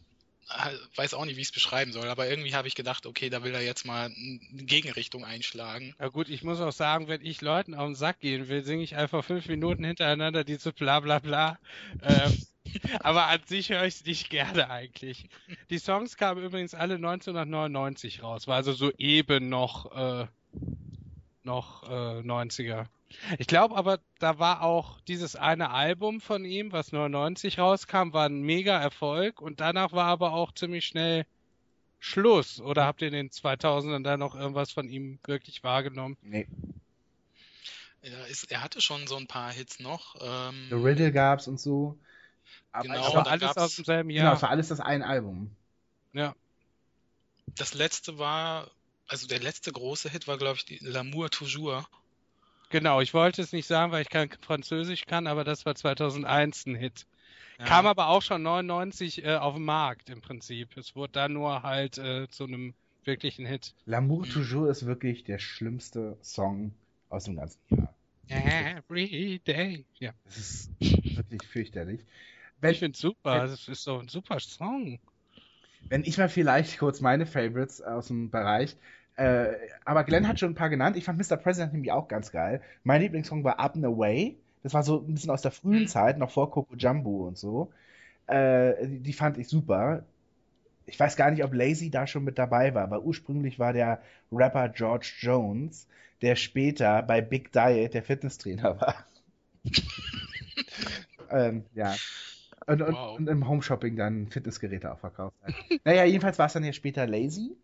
[0.49, 3.29] äh, weiß auch nicht, wie ich es beschreiben soll, aber irgendwie habe ich gedacht, okay,
[3.29, 5.93] da will er jetzt mal eine Gegenrichtung einschlagen.
[5.99, 8.83] Ja gut, ich muss auch sagen, wenn ich Leuten auf den Sack gehen will, singe
[8.83, 11.59] ich einfach fünf Minuten hintereinander diese bla bla bla.
[12.01, 12.37] Ähm,
[13.01, 15.29] aber an sich höre ich es nicht gerne eigentlich.
[15.69, 20.27] Die Songs kamen übrigens alle 1999 raus, war also so eben noch, äh,
[21.43, 22.85] noch äh, 90er.
[23.39, 28.27] Ich glaube aber, da war auch dieses eine Album von ihm, was 99 rauskam, war
[28.27, 31.25] ein mega Erfolg und danach war aber auch ziemlich schnell
[31.99, 32.61] Schluss.
[32.61, 36.17] Oder habt ihr in den 2000ern da noch irgendwas von ihm wirklich wahrgenommen?
[36.21, 36.47] nee,
[38.01, 40.15] Er, ist, er hatte schon so ein paar Hits noch.
[40.21, 41.97] Ähm, The Riddle gab's und so.
[42.71, 44.35] Aber, Genau, Das aber war da alles aus demselben genau, Jahr.
[44.35, 45.51] es war alles das ein Album.
[46.13, 46.35] ja.
[47.55, 48.69] Das letzte war,
[49.07, 51.83] also der letzte große Hit war, glaube ich, die L'amour toujours.
[52.69, 56.67] Genau, ich wollte es nicht sagen, weil ich kein Französisch kann, aber das war 2001
[56.67, 57.07] ein Hit.
[57.57, 57.65] Ja.
[57.65, 60.77] Kam aber auch schon 99 äh, auf den Markt im Prinzip.
[60.77, 63.73] Es wurde dann nur halt äh, zu einem wirklichen Hit.
[63.87, 64.29] L'amour Mhm.
[64.29, 66.71] toujours ist wirklich der schlimmste Song
[67.09, 67.93] aus dem ganzen Jahr.
[68.29, 69.85] Every day.
[69.99, 72.05] Ja, Das ist wirklich fürchterlich.
[72.61, 73.47] Wenn, ich find's super.
[73.47, 74.99] Das ist so ein super Song.
[75.89, 78.75] wenn ich mal vielleicht kurz meine Favorites aus dem Bereich.
[79.15, 79.53] Äh,
[79.85, 80.95] aber Glenn hat schon ein paar genannt.
[80.97, 81.37] Ich fand Mr.
[81.37, 82.61] President nämlich auch ganz geil.
[82.83, 84.37] Mein Lieblingssong war Up and Away.
[84.63, 85.87] Das war so ein bisschen aus der frühen Mhm.
[85.87, 87.71] Zeit, noch vor Coco Jumbo und so.
[88.27, 90.05] Äh, die, die fand ich super.
[90.85, 94.01] Ich weiß gar nicht, ob Lazy da schon mit dabei war, aber ursprünglich war der
[94.31, 95.87] Rapper George Jones,
[96.21, 99.05] der später bei Big Diet der Fitnesstrainer war.
[101.31, 101.95] ähm, ja.
[102.69, 103.17] Und, Wow.
[103.17, 105.53] und im Homeshopping dann Fitnessgeräte auch verkauft hat.
[105.85, 107.55] naja, jedenfalls war es dann ja später Lazy.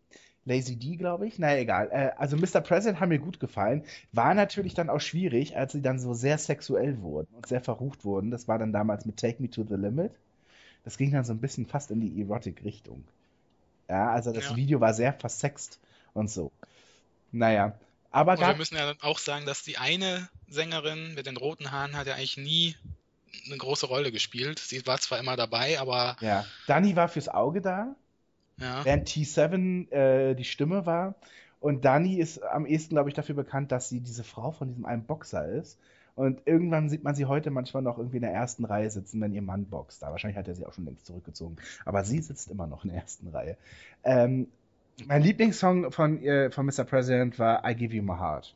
[0.45, 1.39] Lazy D, glaube ich.
[1.39, 1.89] Naja, egal.
[1.91, 2.61] Äh, also Mr.
[2.61, 3.83] President haben mir gut gefallen.
[4.11, 8.05] War natürlich dann auch schwierig, als sie dann so sehr sexuell wurden und sehr verrucht
[8.05, 8.29] wurden.
[8.31, 10.11] Das war dann damals mit Take Me to the Limit.
[10.83, 13.03] Das ging dann so ein bisschen fast in die Erotic-Richtung.
[13.89, 14.55] Ja, also das Ja.
[14.55, 15.79] Video war sehr versext
[16.13, 16.51] und so.
[17.31, 17.73] Naja,
[18.11, 22.07] aber wir müssen ja auch sagen, dass die eine Sängerin mit den roten Haaren hat
[22.07, 22.75] ja eigentlich nie
[23.45, 24.59] eine große Rolle gespielt.
[24.59, 27.95] Sie war zwar immer dabei, aber ja, Dani war fürs Auge da,
[28.57, 31.15] ja, während T7 äh, die Stimme war.
[31.59, 34.85] Und Dani ist am ehesten, glaube ich, dafür bekannt, dass sie diese Frau von diesem
[34.85, 35.79] einen Boxer ist.
[36.15, 39.33] Und irgendwann sieht man sie heute manchmal noch irgendwie in der ersten Reihe sitzen, wenn
[39.33, 40.01] ihr Mann boxt.
[40.01, 41.57] Da wahrscheinlich hat er sie auch schon längst zurückgezogen.
[41.83, 43.57] Aber sie sitzt immer noch in der ersten Reihe.
[44.03, 44.47] Ähm,
[45.07, 46.85] mein Lieblingssong von, äh, von Mr.
[46.85, 48.55] President war I Give You My Heart.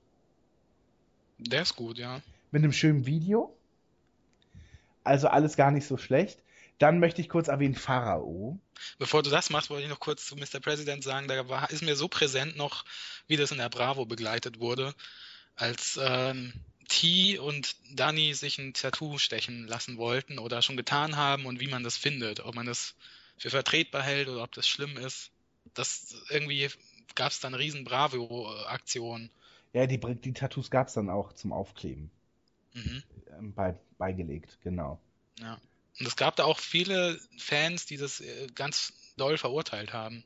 [1.39, 2.21] der ist gut, ja.
[2.51, 3.53] Mit einem schönen Video.
[5.09, 6.43] Also alles gar nicht so schlecht.
[6.77, 8.59] Dann möchte ich kurz erwähnen Pharao.
[8.99, 10.59] Bevor du das machst, wollte ich noch kurz zu Mr.
[10.61, 12.85] President sagen, da war, ist mir so präsent noch,
[13.25, 14.93] wie das in der Bravo begleitet wurde,
[15.55, 16.53] als ähm,
[16.89, 21.67] T und Danny sich ein Tattoo stechen lassen wollten oder schon getan haben und wie
[21.67, 22.93] man das findet, ob man das
[23.39, 25.31] für vertretbar hält oder ob das schlimm ist.
[25.73, 26.69] Das irgendwie
[27.15, 29.31] gab es dann riesen Bravo-Aktion.
[29.73, 32.11] Ja, die, die Tattoos gab es dann auch zum Aufkleben.
[32.73, 33.03] Mhm.
[33.37, 34.99] ähm, Bei, beigelegt, genau.
[35.39, 35.59] Ja.
[35.99, 40.23] Und es gab da auch viele Fans, die das äh, ganz doll verurteilt haben.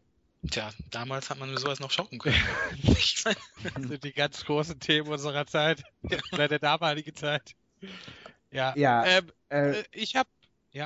[0.52, 2.36] Tja, damals hat man sowas noch schocken können.
[3.88, 5.84] Sind die ganz großen Themen unserer Zeit.
[6.34, 7.56] Oder der damaligen Zeit.
[8.52, 8.74] Ja.
[8.76, 10.28] Ja, Ähm, Äh, äh, ich hab.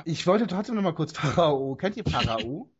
[0.04, 1.74] ich wollte trotzdem noch mal kurz Pharao.
[1.76, 2.70] Kennt ihr Pharao?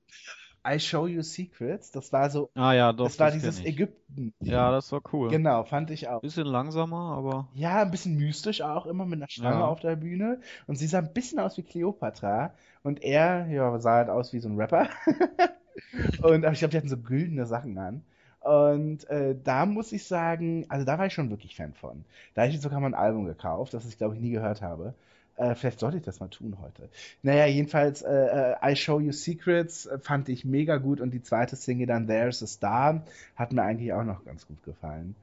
[0.75, 1.91] I Show You Secrets.
[1.91, 3.64] Das war so, Ah ja, doch, das war das dieses.
[3.64, 4.33] Ägypten.
[4.41, 5.29] Ja, das war cool.
[5.31, 6.21] Genau, fand ich auch.
[6.21, 9.66] Bisschen langsamer, aber Ja, ein bisschen mystisch auch, immer mit einer Schlange Ja.
[9.66, 10.41] auf der Bühne.
[10.66, 12.53] Und sie sah ein bisschen aus wie Cleopatra.
[12.83, 14.89] Und er, ja, sah halt aus wie so ein Rapper.
[16.23, 18.03] und aber ich glaube, die hatten so güldene Sachen an.
[18.41, 22.05] Und äh, da muss ich sagen, also da war ich schon wirklich Fan von.
[22.35, 24.95] Da habe ich sogar mal ein Album gekauft, das ich glaube ich nie gehört habe.
[25.39, 26.89] Äh, vielleicht sollte ich das mal tun heute.
[27.22, 31.22] Naja, jedenfalls, äh, äh, I Show You Secrets äh, fand ich mega gut und die
[31.22, 33.03] zweite Single dann There's a Star
[33.36, 35.14] hat mir eigentlich auch noch ganz gut gefallen.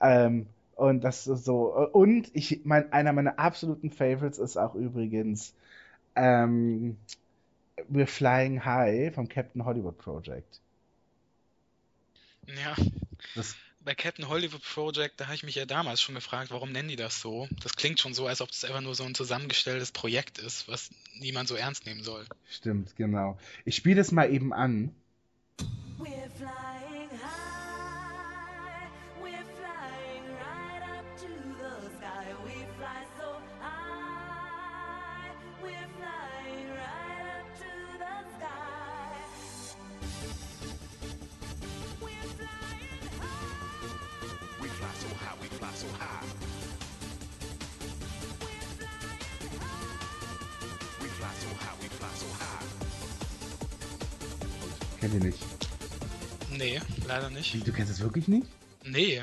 [0.00, 0.46] Ähm,
[0.76, 5.54] und das ist so, äh, und ich, mein, einer meiner absoluten Favorites ist auch übrigens
[6.16, 6.96] ähm,
[7.90, 10.60] We're Flying High vom Captain Hollywood Project.
[12.46, 12.74] ja,
[13.34, 16.88] Das, bei Captain Hollywood Project, da habe ich mich ja damals schon gefragt, warum nennen
[16.88, 17.48] die das so?
[17.62, 20.90] Das klingt schon so, als ob das einfach nur so ein zusammengestelltes Projekt ist, was
[21.18, 22.26] niemand so ernst nehmen soll.
[22.50, 23.38] Stimmt, genau.
[23.64, 24.94] Ich spiele das mal eben an.
[25.98, 26.83] We're flying
[55.14, 55.38] ihr nicht?
[56.50, 57.54] Nee, leider nicht.
[57.54, 58.46] Wie, du kennst es wirklich nicht?
[58.84, 59.22] Nee.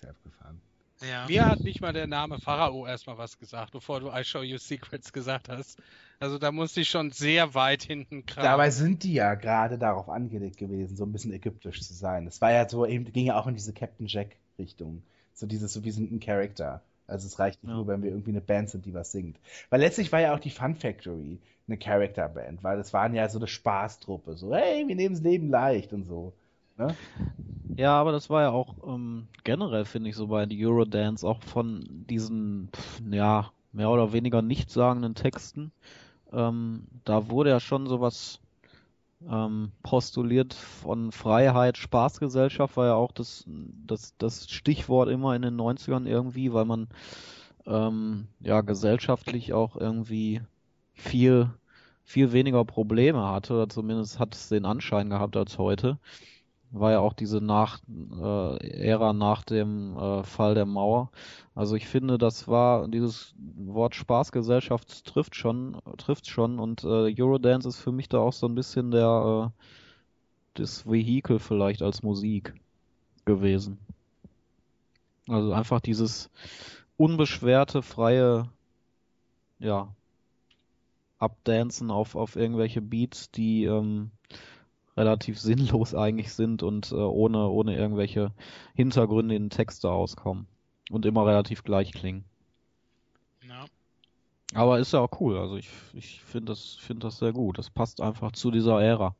[0.00, 0.60] Sehr abgefahren.
[1.00, 1.26] Ja.
[1.26, 4.58] Mir hat nicht mal der Name Pharao erstmal was gesagt, bevor du I Show You
[4.58, 5.78] Secrets gesagt hast.
[6.20, 8.50] Also da musste ich schon sehr weit hinten kramen.
[8.50, 12.26] Dabei sind die ja gerade darauf angelegt gewesen, so ein bisschen ägyptisch zu sein.
[12.26, 15.02] Es war ja so eben, ging ja auch in diese Captain Jack Richtung.
[15.32, 16.82] So dieses, so wir sind ein Charakter.
[17.08, 17.76] Also es reicht nicht Ja.
[17.76, 19.38] nur, wenn wir irgendwie eine Band sind, die was singt.
[19.70, 23.28] Weil letztlich war ja auch die Fun Factory eine Character Band, weil es waren ja
[23.28, 24.36] so eine Spaßtruppe.
[24.36, 26.32] So, hey, wir nehmen das Leben leicht und so.
[26.78, 26.96] Ne?
[27.76, 31.84] Ja, aber das war ja auch ähm, generell, finde ich, so bei Eurodance auch von
[32.08, 35.72] diesen, pf, ja, mehr oder weniger nichtssagenden Texten.
[36.32, 38.40] Ähm, da wurde ja schon sowas
[39.28, 45.56] ähm, postuliert von Freiheit, Spaßgesellschaft war ja auch das, das, das Stichwort immer in den
[45.56, 46.88] 90ern irgendwie, weil man
[47.66, 50.40] ähm, ja gesellschaftlich auch irgendwie
[50.94, 51.50] viel,
[52.04, 55.98] viel weniger Probleme hatte, oder zumindest hat es den Anschein gehabt als heute
[56.70, 61.10] war ja auch diese nach äh, Ära nach dem äh, Fall der Mauer.
[61.54, 67.68] Also ich finde, das war dieses Wort Spaßgesellschaft trifft schon, trifft schon und äh, Eurodance
[67.68, 69.62] ist für mich da auch so ein bisschen der äh,
[70.54, 72.54] das Vehikel vielleicht als Musik
[73.24, 73.78] gewesen.
[75.28, 76.30] Also einfach dieses
[76.96, 78.48] unbeschwerte, freie,
[79.58, 79.88] ja,
[81.18, 84.10] Abdancen auf, auf irgendwelche Beats, die ähm,
[84.98, 88.32] relativ sinnlos eigentlich sind und äh, ohne, ohne irgendwelche
[88.74, 90.46] Hintergründe in Texte auskommen.
[90.90, 92.24] Und immer relativ gleich klingen.
[93.46, 93.66] Ja.
[94.54, 95.38] Aber ist ja auch cool.
[95.38, 97.58] Also ich, ich finde das, finde das sehr gut.
[97.58, 99.14] Das passt einfach zu dieser Ära.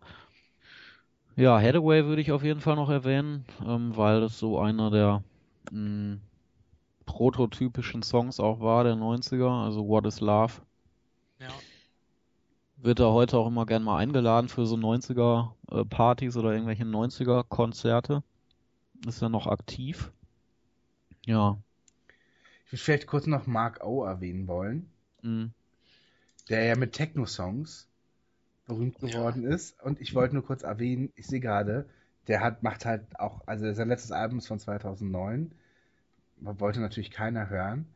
[1.37, 5.23] Ja, Hathaway würde ich auf jeden Fall noch erwähnen, ähm, weil das so einer der
[5.71, 6.19] mh,
[7.07, 10.55] prototypischen Songs auch war der 90er, also What is Love.
[11.39, 11.49] Ja.
[12.79, 16.85] Wird er heute auch immer gern mal eingeladen für so 90er äh, Partys oder irgendwelche
[16.85, 18.23] 90er Konzerte.
[19.07, 20.13] Ist er noch aktiv?
[21.27, 21.59] Ja.
[22.67, 24.89] Ich würde vielleicht kurz noch Mark O erwähnen wollen,
[25.23, 25.49] mh.
[26.49, 27.87] der ja mit Techno-Songs
[28.67, 29.11] berühmt Ja.
[29.13, 29.81] geworden ist.
[29.83, 31.89] Und ich wollte nur kurz erwähnen, ich sehe gerade,
[32.29, 35.53] der hat, macht halt auch, also sein letztes Album ist von 2009.
[36.41, 37.87] Wollte natürlich keiner hören.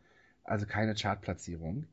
[0.45, 1.87] Also keine Chartplatzierung.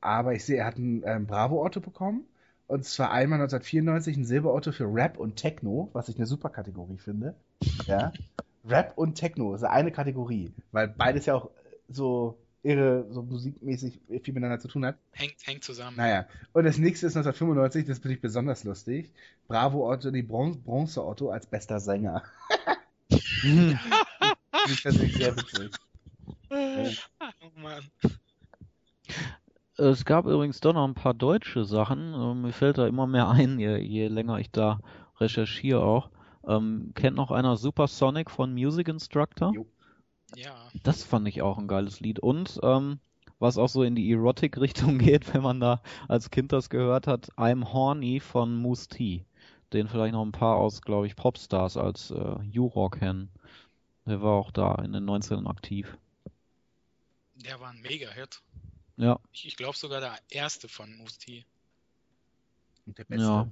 [0.00, 2.24] Aber ich sehe, er hat ein ähm, Bravo-Otto bekommen.
[2.66, 6.98] Und zwar einmal 1994 ein Silberotto für Rap und Techno, was ich eine super Kategorie
[6.98, 7.34] finde.
[7.86, 8.12] Ja.
[8.64, 11.50] Rap und Techno ist eine Kategorie, weil beides ja auch
[11.88, 14.96] so irre, so musikmäßig viel miteinander zu tun hat.
[15.12, 15.96] Hängt, hängt zusammen.
[15.96, 19.10] Naja, und das nächste ist 1995, das finde ich besonders lustig.
[19.48, 22.22] Bravo Otto, die Bron Bronze Otto als bester Sänger.
[24.66, 25.70] Finde ich sehr witzig.
[26.50, 27.90] Oh Mann.
[29.80, 32.12] Es gab übrigens doch noch ein paar deutsche Sachen.
[32.12, 34.80] Äh, Mir fällt da immer mehr ein, je, je länger ich da
[35.18, 36.10] recherchiere auch.
[36.46, 39.54] Ähm, kennt noch einer Supersonic von Music Instructor?
[39.54, 39.66] Jo.
[40.36, 40.68] Ja.
[40.82, 42.18] Das fand ich auch ein geiles Lied.
[42.18, 43.00] Und ähm,
[43.38, 47.32] was auch so in die Erotic-Richtung geht, wenn man da als Kind das gehört hat,
[47.38, 49.24] I'm Horny von Moose T.
[49.72, 53.30] Den vielleicht noch ein paar aus, glaube ich, Popstars als äh, Juror kennen.
[54.04, 55.96] Der war auch da in den 90ern aktiv.
[57.36, 58.42] Der war ein Mega-Hit.
[59.00, 61.44] Ja, Ich, ich glaube sogar der erste von Musti.
[62.86, 63.24] Und der Beste.
[63.24, 63.48] ja.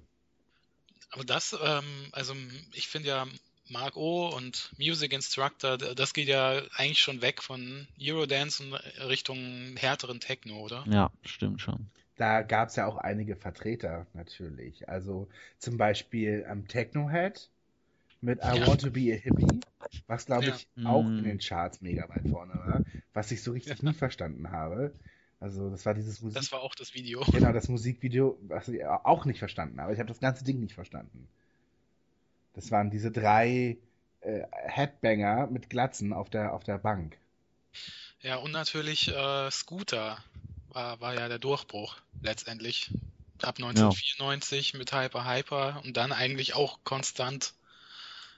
[1.11, 2.35] Aber das, ähm, also
[2.75, 3.27] ich finde ja
[3.71, 8.75] Mark O und Music Instructor, das geht ja eigentlich schon weg von Eurodance und
[9.09, 10.85] Richtung härteren Techno, oder?
[10.89, 11.87] Ja, stimmt schon.
[12.17, 14.89] Da gab es ja auch einige Vertreter natürlich.
[14.89, 15.29] Also
[15.59, 17.49] zum Beispiel am Technohead
[18.21, 18.67] mit I Ja.
[18.67, 19.61] Want to Be a Hippie,
[20.09, 20.55] was glaube Ja.
[20.57, 21.19] ich auch Mm.
[21.19, 22.83] in den Charts mega weit vorne war,
[23.15, 24.93] was ich so richtig nie verstanden habe.
[25.41, 27.20] Also das war dieses Musik Das war auch das Video.
[27.32, 29.93] Genau, das Musikvideo, was ich auch nicht verstanden habe.
[29.93, 31.28] Ich habe das ganze Ding nicht verstanden.
[32.55, 33.78] Das waren diese drei
[34.20, 37.18] äh, Headbanger mit Glatzen auf der, auf der Bank.
[38.20, 40.18] Ja, und natürlich äh, Scooter
[40.70, 42.91] war, war ja der Durchbruch letztendlich.
[43.41, 47.55] Ab 1994 mit Hyper Hyper und dann eigentlich auch konstant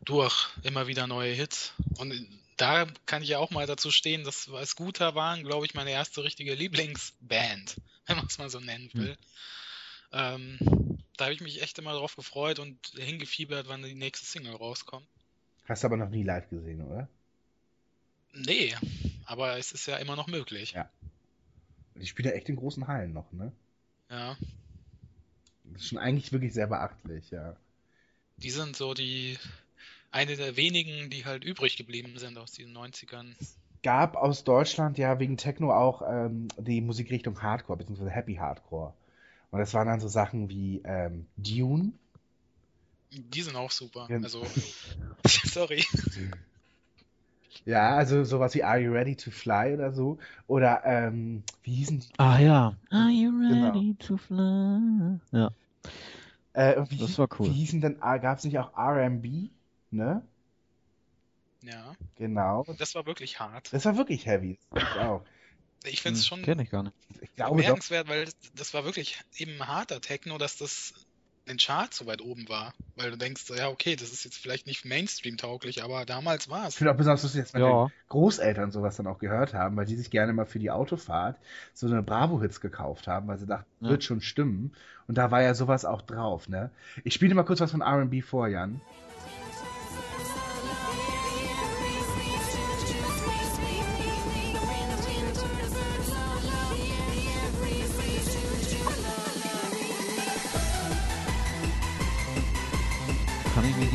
[0.04, 1.72] durch immer wieder neue Hits.
[1.96, 2.12] Und
[2.60, 6.22] da kann ich ja auch mal dazu stehen, dass Scooter waren, glaube ich, meine erste
[6.22, 9.16] richtige Lieblingsband, wenn man es mal so nennen will.
[10.12, 10.58] Ähm,
[11.16, 15.06] da habe ich mich echt immer drauf gefreut und hingefiebert, wann die nächste Single rauskommt.
[15.66, 17.08] Hast du aber noch nie live gesehen, oder?
[18.32, 18.76] Nee,
[19.24, 20.72] aber es ist ja immer noch möglich.
[20.72, 20.90] Ja.
[21.94, 23.52] Die spielt ja echt in großen Hallen noch, ne?
[24.08, 24.36] Ja.
[25.64, 27.56] Das ist schon eigentlich wirklich sehr beachtlich, ja.
[28.38, 29.38] Die sind so die
[30.12, 33.34] eine der wenigen, die halt übrig geblieben sind aus diesen 90ern.
[33.82, 38.92] Gab aus Deutschland ja wegen Techno auch ähm, die Musikrichtung Hardcore, beziehungsweise Happy Hardcore.
[39.50, 41.92] Und das waren dann so Sachen wie ähm, Dune.
[43.12, 44.06] Die sind auch super.
[44.10, 44.18] Ja.
[44.18, 44.44] Also,
[45.24, 45.84] sorry.
[47.64, 50.18] Ja, also sowas wie Are You Ready to Fly oder so.
[50.46, 52.08] Oder, ähm, wie hießen die?
[52.18, 52.76] Ah ja.
[52.90, 53.66] Are you Genau.
[53.66, 55.18] ready to fly?
[55.32, 55.50] Ja.
[56.52, 57.48] Äh, wie, Das war cool.
[57.48, 59.50] Wie hießen denn, ah, gab es nicht auch RB?
[59.92, 60.22] Ne?
[61.62, 62.64] Ja, Genau.
[62.78, 63.72] das war wirklich hart.
[63.72, 64.58] Das war wirklich heavy.
[64.74, 65.24] Ich auch.
[65.84, 66.94] Ich finde es schon Kenne Hm, ich gar nicht.
[67.20, 67.78] Ich glaube doch.
[67.78, 70.92] bemerkenswert, weil das, das war wirklich eben harter Techno, dass das
[71.46, 72.74] in den Charts so weit oben war.
[72.96, 76.74] Weil du denkst, ja, okay, das ist jetzt vielleicht nicht Mainstream-tauglich, aber damals war Ich
[76.74, 76.76] es.
[76.76, 77.90] finde auch besonders dass meine Ja.
[78.08, 81.38] Großeltern sowas dann auch gehört haben, weil die sich gerne mal für die Autofahrt
[81.74, 83.88] so eine Bravo-Hits gekauft haben, weil sie dachten, Ja.
[83.88, 84.74] wird schon stimmen.
[85.06, 86.70] Und da war ja sowas auch drauf, ne?
[87.04, 88.82] Ich spiele dir mal kurz was von R&B vor, Jan.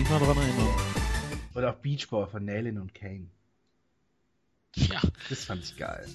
[0.06, 0.76] Nicht mal dran erinnern.
[1.56, 3.28] Oder auch Beach Boy von Nailin und Kane.
[4.76, 6.06] Ja, Das fand ich geil.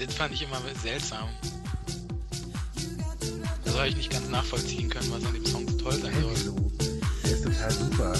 [0.00, 1.28] den fand ich immer seltsam.
[3.64, 6.54] Das habe ich nicht ganz nachvollziehen können, was an dem Song so toll sein soll.
[7.24, 8.12] Der ist total super.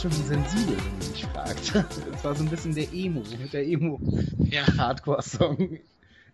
[0.00, 1.74] Fast schon sensibel, wenn du mich fragst.
[2.10, 5.78] Das war so ein bisschen der Emo, mit der Ja, Emo-Hardcore-Song.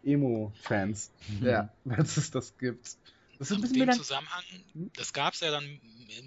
[0.05, 1.11] Emo-Fans.
[1.43, 2.97] Ja, wenn es das gibt.
[3.39, 4.43] Das ist ein in bisschen dem melan- Zusammenhang,
[4.97, 5.81] das gab es ja dann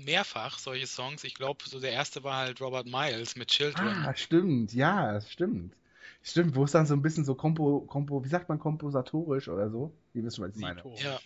[0.04, 1.24] mehrfach, solche Songs.
[1.24, 3.88] Ich glaube, so der erste war halt Robert Miles mit Children.
[4.06, 5.74] Ah, stimmt, ja, das stimmt.
[6.22, 9.70] Stimmt, wo es dann so ein bisschen so kompo, kompo, wie sagt man, komposatorisch oder
[9.70, 9.92] so?
[10.14, 10.84] Ihr wisst schon, was ich meine.
[10.98, 11.20] Ja,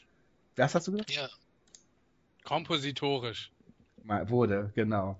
[0.55, 1.11] Was hast du gesagt?
[1.11, 1.27] ja.
[2.43, 3.51] Kompositorisch.
[4.03, 5.19] Mal, wurde, genau.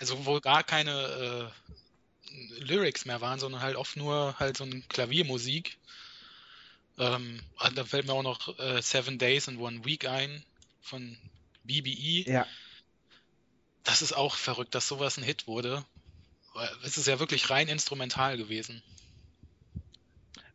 [0.00, 4.80] Also wo gar keine äh, Lyrics mehr waren, sondern halt oft nur halt so eine
[4.82, 5.78] Klaviermusik.
[6.98, 10.44] Ähm, ah, da fällt mir auch noch äh, Seven Days in One Week ein
[10.80, 11.16] von
[11.64, 12.30] BBE.
[12.30, 12.46] Ja,
[13.82, 15.84] Das ist auch verrückt, dass sowas ein Hit wurde.
[16.84, 18.82] Es ist ja wirklich rein instrumental gewesen.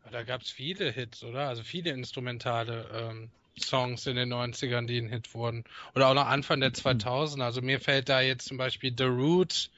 [0.02, 1.48] Aber Da gab es viele Hits, oder?
[1.48, 5.64] Also viele instrumentale ähm, Songs in den 90ern, die ein Hit wurden.
[5.94, 7.44] Oder auch noch Anfang der 2000er.
[7.44, 9.70] Also mir fällt da jetzt zum Beispiel The Root,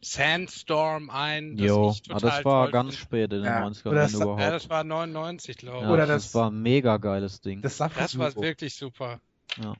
[0.00, 1.56] Sandstorm ein.
[1.56, 4.12] das Jo, ah, total das war toll ganz spät in den Ja, 90ern, oder wenn
[4.12, 4.40] das- überhaupt.
[4.40, 5.82] Ja, das war 99, glaube ich.
[5.84, 7.60] Ja, Oder das, das- war ein mega geiles Ding.
[7.62, 9.20] das Das war wirklich super.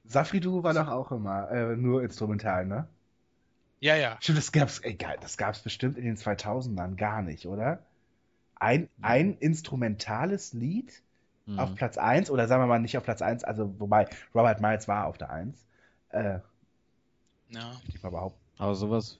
[0.05, 2.89] Safri-Duo war doch auch immer äh, nur instrumental, ne?
[3.81, 4.17] Ja, ja.
[4.21, 7.85] Stimmt, das gab's, egal, das gab's bestimmt in den 2000ern gar nicht, oder?
[8.57, 11.01] Ein, ein instrumentales Lied
[11.49, 11.59] Mhm.
[11.59, 14.87] auf Platz 1, oder sagen wir mal nicht auf Platz 1, also wobei Robert Miles
[14.87, 15.67] war auf der 1.
[16.11, 16.41] Äh,
[17.49, 17.73] Ja.
[17.89, 18.39] ich mal behaupten.
[18.59, 19.19] Aber sowas.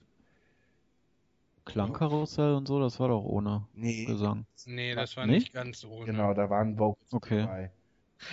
[1.65, 4.45] Klangkarussell und so, das war doch ohne Nee, Gesang.
[4.65, 5.39] Nee, das war Nicht?
[5.45, 6.05] nicht ganz ohne.
[6.05, 7.41] genau, da waren Vocals Okay.
[7.41, 7.71] dabei.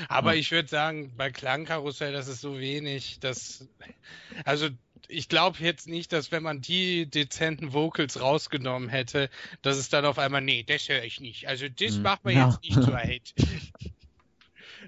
[0.09, 0.41] Aber Ja.
[0.41, 3.69] ich würde sagen, bei Klangkarussell, das ist so wenig, dass.
[4.45, 4.69] Also,
[5.09, 9.31] ich glaube jetzt nicht, dass wenn man die dezenten Vocals rausgenommen hätte,
[9.63, 11.49] dass es dann auf einmal, nee, das höre ich nicht.
[11.49, 12.03] Also, das Hm.
[12.03, 12.49] macht man Ja.
[12.49, 13.35] jetzt nicht zur Hit.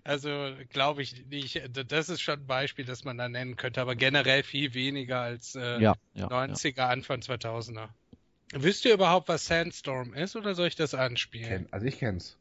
[0.05, 1.61] Also, glaube ich nicht.
[1.89, 5.55] Das ist schon ein Beispiel, das man da nennen könnte, aber generell viel weniger als
[5.55, 5.95] äh, Ja, ja.
[6.15, 6.27] ja.
[6.29, 7.89] 90er, Anfang 2000er.
[8.53, 11.67] Wisst ihr überhaupt, was Sandstorm ist oder soll ich das anspielen?
[11.71, 12.37] Also ich kenn's.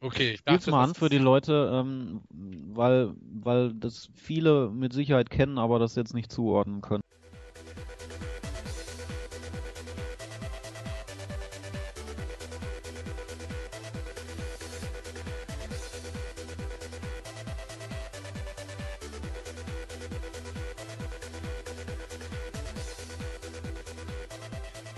[0.00, 5.30] Okay, ich dachte, mal an für die Leute, ähm, weil, weil das viele mit Sicherheit
[5.30, 7.02] kennen, aber das jetzt nicht zuordnen können.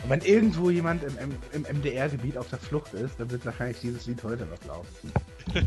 [0.09, 3.79] Und wenn irgendwo jemand im, im, im MDR-Gebiet auf der Flucht ist, dann wird wahrscheinlich
[3.81, 5.13] dieses Lied heute noch laufen.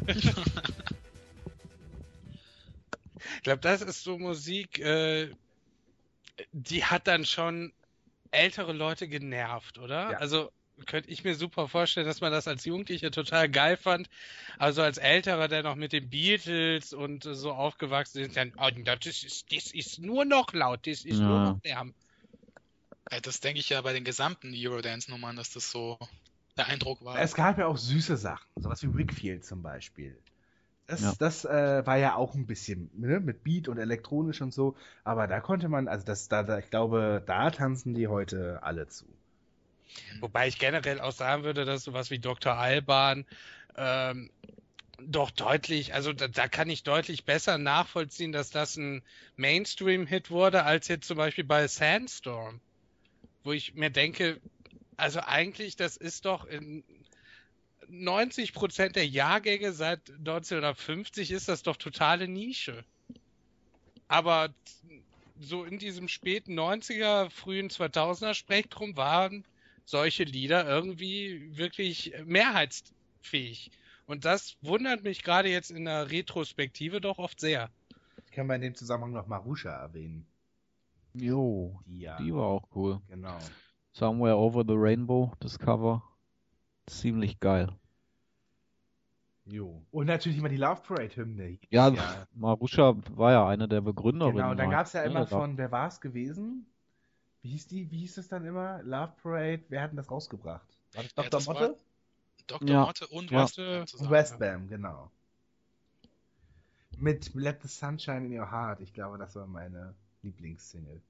[3.37, 5.29] Ich glaube, das ist so Musik, äh,
[6.51, 7.71] die hat dann schon
[8.31, 10.11] ältere Leute genervt, oder?
[10.11, 10.17] Ja.
[10.17, 10.51] Also
[10.87, 14.09] könnte ich mir super vorstellen, dass man das als Jugendlicher total geil fand.
[14.57, 19.05] Also als Älterer, der noch mit den Beatles und so aufgewachsen ist, dann, oh, das,
[19.05, 21.27] ist, das ist nur noch laut, das ist Ja.
[21.27, 21.93] nur noch Lärm.
[23.23, 25.97] Das denke ich ja bei den gesamten Eurodance-Nummern, dass das so
[26.57, 27.19] der Eindruck war.
[27.19, 30.17] Es gab ja auch süße Sachen, sowas wie Wickfield zum Beispiel.
[30.87, 31.13] Das, Ja.
[31.19, 35.27] das äh, war ja auch ein bisschen ne, mit Beat und elektronisch und so, aber
[35.27, 39.05] da konnte man, also das, da, da, ich glaube, da tanzen die heute alle zu.
[40.19, 42.53] Wobei ich generell auch sagen würde, dass sowas wie Dr.
[42.53, 43.25] Alban
[43.75, 44.29] ähm,
[44.99, 49.01] doch deutlich, also da, da kann ich deutlich besser nachvollziehen, dass das ein
[49.35, 52.61] Mainstream-Hit wurde, als jetzt zum Beispiel bei Sandstorm.
[53.43, 54.39] Wo ich mir denke,
[54.97, 56.83] also eigentlich, das ist doch in
[57.87, 62.85] 90 Prozent der Jahrgänge seit 1950 ist das doch totale Nische.
[64.07, 64.53] Aber
[65.39, 69.45] so in diesem späten 90er, frühen 2000er Spektrum waren
[69.85, 73.71] solche Lieder irgendwie wirklich mehrheitsfähig.
[74.05, 77.69] Und das wundert mich gerade jetzt in der Retrospektive doch oft sehr.
[78.25, 80.25] Ich kann bei in dem Zusammenhang noch Marusha erwähnen.
[81.13, 83.01] Jo, Die ja, die war auch cool.
[83.07, 83.37] genau.
[83.93, 86.01] Somewhere Over the Rainbow, das Cover.
[86.87, 87.69] Ziemlich geil.
[89.45, 89.81] Jo.
[89.91, 91.57] Und natürlich immer die Love Parade-Hymne.
[91.69, 92.27] Ja, Ja.
[92.33, 94.37] Marusha war ja eine der Begründerinnen.
[94.37, 94.71] Genau, dann mal.
[94.75, 96.65] gab es ja immer da- von, wer war es gewesen?
[97.41, 98.81] Wie hieß die, wie hieß es dann immer?
[98.83, 100.67] Love Parade, wer hat denn das rausgebracht?
[100.93, 101.29] War das Ja, Dr.
[101.31, 101.77] das war- Motte?
[102.47, 102.69] Dr.
[102.69, 102.85] Ja.
[102.85, 103.41] Motte und Ja.
[103.43, 104.11] Und zusammen.
[104.11, 105.11] Westbam, genau.
[106.97, 108.79] Mit Let the Sunshine in Your Heart.
[108.81, 111.01] Ich glaube, das war meine Lieblingssingle.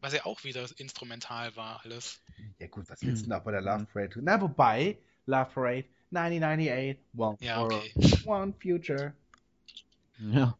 [0.00, 2.20] Was ja auch wieder instrumental war, alles.
[2.58, 3.60] Ja gut, was willst du denn auch bei der.
[3.62, 4.24] Love Parade tun?
[4.24, 4.96] Na, wobei,
[5.26, 8.22] Love Parade, 1998, One, Ja, World, okay.
[8.26, 9.12] One Future.
[10.18, 10.56] Ja.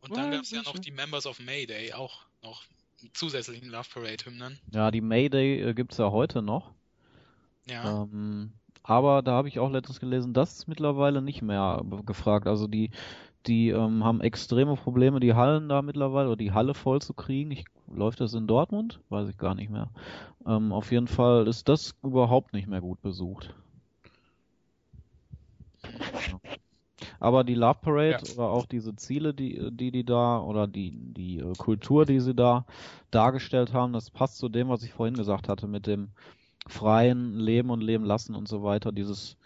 [0.00, 2.64] Und dann gab es ja noch die Members of Mayday, auch noch
[3.12, 4.58] zusätzlichen Love Parade-Hymnen.
[4.72, 6.72] ja, die Mayday äh, gibt's ja heute noch.
[7.66, 8.02] Ja.
[8.04, 8.52] Ähm,
[8.82, 12.46] aber da habe ich auch letztens gelesen, das ist mittlerweile nicht mehr gefragt.
[12.46, 12.90] Also die,
[13.46, 17.50] die ähm, haben extreme Probleme, die Hallen da mittlerweile oder die Halle voll zu kriegen.
[17.50, 19.00] Ich, läuft das in Dortmund?
[19.08, 19.90] Weiß ich gar nicht mehr.
[20.46, 23.54] Ähm, auf jeden Fall ist das überhaupt nicht mehr gut besucht.
[25.82, 26.40] Ja.
[27.18, 28.34] Aber die Love Parade Ja.
[28.34, 32.34] oder auch diese Ziele, die, die die da oder die die äh, Kultur, die sie
[32.34, 32.66] da
[33.10, 36.10] dargestellt haben, das passt zu dem, was ich vorhin gesagt hatte mit dem
[36.66, 38.92] freien Leben und Leben lassen und so weiter.
[38.92, 39.36] Dieses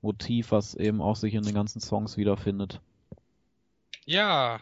[0.00, 2.80] Motiv, was eben auch sich in den ganzen Songs wiederfindet.
[4.04, 4.60] Ja.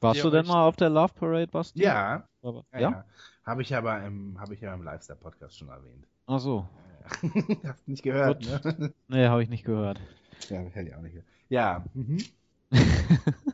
[0.00, 1.82] Warst du denn mal auf der Love Parade, Basti?
[1.82, 2.90] Ja, Aber, ja, ja?
[2.90, 3.04] ja.
[3.44, 6.06] Habe ich aber im, habe ich ja im Lifestyle-Podcast schon erwähnt.
[6.26, 6.66] Ach so.
[7.64, 8.64] Hast nicht gehört, Gut.
[8.64, 8.94] ne?
[9.08, 10.00] Nee, habe ich nicht gehört.
[10.48, 11.28] Ja, hätte ich auch nicht gehört.
[11.50, 12.24] Ja, mhm.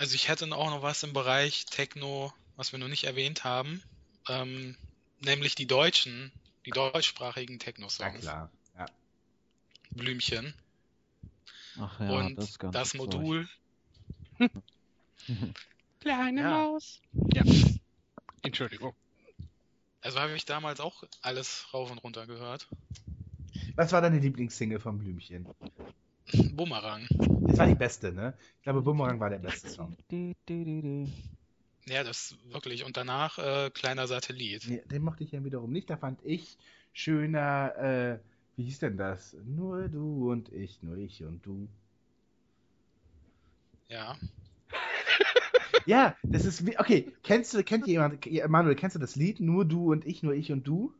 [0.00, 3.82] Also ich hätte auch noch was im Bereich Techno, was wir noch nicht erwähnt haben.
[4.30, 4.74] Ähm,
[5.20, 6.32] nämlich die deutschen,
[6.64, 8.20] die deutschsprachigen ja Techno-Songs.
[8.20, 8.50] klar.
[8.78, 8.86] Ja.
[9.90, 10.54] Blümchen.
[11.80, 12.94] Ach ja, und das das.
[12.94, 13.48] Modul.
[16.00, 16.50] Kleine Ja.
[16.50, 17.00] Maus.
[17.34, 17.42] Ja.
[18.42, 18.94] Entschuldigung.
[20.02, 22.68] Also habe ich damals auch alles rauf und runter gehört.
[23.76, 25.46] Was war deine Lieblingssingle von Blümchen?
[26.52, 27.06] Bumerang.
[27.46, 28.34] Das war die beste, ne?
[28.58, 29.96] Ich glaube, Bumerang war der beste Song.
[31.86, 32.84] Ja, das wirklich.
[32.84, 34.64] Und danach äh, kleiner Satellit.
[34.68, 35.90] Nee, den mochte ich ja wiederum nicht.
[35.90, 36.56] Da fand ich
[36.92, 38.18] schöner, äh,
[38.60, 39.34] wie hieß denn das?
[39.46, 41.66] Nur du und ich, nur ich und du.
[43.88, 44.16] Ja.
[45.86, 49.40] Ja, das ist wie, okay, kennst du, kennt jemand, Manuel, kennst du das Lied?
[49.40, 50.92] Nur du und ich, nur ich und du?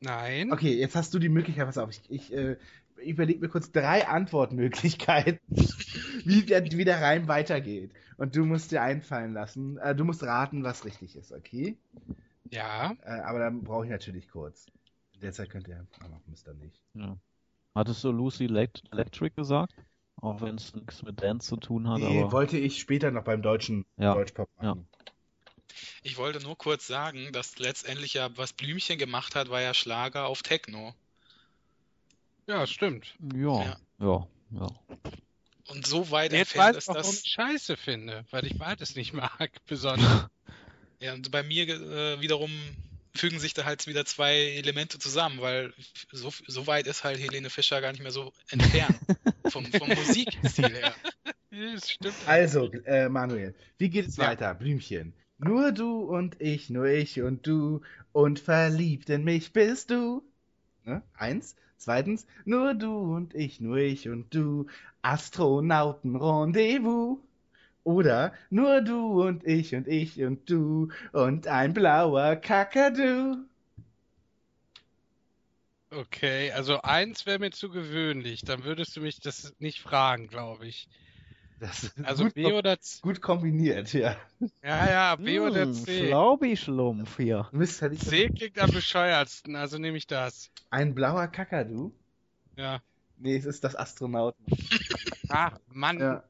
[0.00, 0.50] Nein.
[0.50, 2.56] Okay, jetzt hast du die Möglichkeit, pass auf, ich, ich äh,
[3.04, 5.38] überlege mir kurz drei Antwortmöglichkeiten,
[6.24, 7.92] wie, der, wie der Reim weitergeht.
[8.16, 11.76] Und du musst dir einfallen lassen, äh, du musst raten, was richtig ist, okay?
[12.50, 12.96] Ja.
[13.02, 14.66] Äh, aber dann brauche ich natürlich kurz.
[15.24, 16.78] Derzeit könnt ihr, aber müsst ihr nicht.
[16.92, 17.16] Ja.
[17.74, 19.74] Hattest du Lucy Elect Electric gesagt?
[20.20, 23.24] Auch wenn es nichts mit Dance zu tun hat, Nee, aber wollte ich später noch
[23.24, 24.86] beim deutschen Ja, Deutschpop machen.
[26.02, 30.26] Ich wollte nur kurz sagen, dass letztendlich ja, was Blümchen gemacht hat, war ja Schlager
[30.26, 30.94] auf Techno.
[32.46, 33.16] Ja, stimmt.
[33.34, 33.76] ja, Ja.
[34.00, 34.66] ja, ja.
[35.68, 37.24] Und so weit Jetzt entfernt weiß ist das.
[37.24, 40.28] ich scheiße finde, weil ich beides nicht mag, besonders.
[41.00, 42.50] Ja, und bei mir äh, wiederum
[43.16, 45.72] fügen sich da halt wieder zwei Elemente zusammen, weil
[46.10, 48.98] so, so weit ist halt Helene Fischer gar nicht mehr so entfernt
[49.46, 50.94] vom, vom Musikstil her.
[52.26, 54.26] Also, äh, Manuel, wie geht es Ja.
[54.26, 54.54] weiter?
[54.54, 55.12] Blümchen.
[55.38, 60.24] Nur du und ich, nur ich und du und verliebt in mich bist du.
[60.84, 61.00] Ne?
[61.16, 61.54] Eins.
[61.76, 64.66] Zweitens, nur du und ich, nur ich und du,
[65.02, 67.18] Astronauten-Rendezvous.
[67.84, 73.44] Oder nur du und ich und ich und du und ein blauer Kakadu.
[75.90, 78.44] Okay, also eins wäre mir zu gewöhnlich.
[78.44, 80.88] Dann würdest du mich das nicht fragen, glaube ich.
[81.58, 83.02] Das ist Also gut, B oder C.
[83.02, 84.16] gut kombiniert, ja.
[84.62, 85.86] Ja, ja, B oder Hm, C.
[85.86, 87.52] Schlaubi-Schlumpf hier.
[87.52, 90.50] Mist, hätte ich C klingt am bescheuertsten, also nehme ich das.
[90.68, 91.94] Ein blauer Kakadu?
[92.56, 92.82] Ja.
[93.16, 94.46] Nee, es ist das Astronauten.
[95.28, 96.24] Ach, Mann, Ja.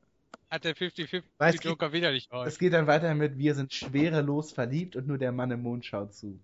[0.55, 2.59] Hat der 50-50 Weiß ich- Joker wieder nicht Es raus.
[2.59, 6.15] geht dann weiter mit Wir sind schwerelos verliebt und nur der Mann im Mond schaut
[6.15, 6.39] zu.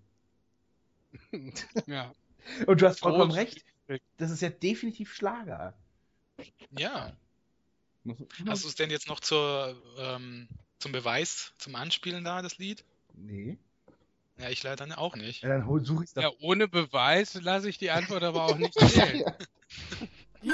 [1.87, 2.13] Ja.
[2.65, 3.63] Und du hast vollkommen recht.
[4.17, 5.73] Das ist ja definitiv Schlager.
[6.77, 7.11] Ja.
[8.47, 10.47] Hast du es denn jetzt noch zur, ähm,
[10.79, 12.83] zum Beweis, zum Anspielen da, das Lied?
[13.13, 13.57] Nee.
[14.39, 15.43] Ja, ich leider auch nicht.
[15.43, 16.15] Ja, dann suche ich es.
[16.15, 19.23] Ja, ohne Beweis lasse ich die Antwort aber auch nicht zählen.
[20.43, 20.53] Ja,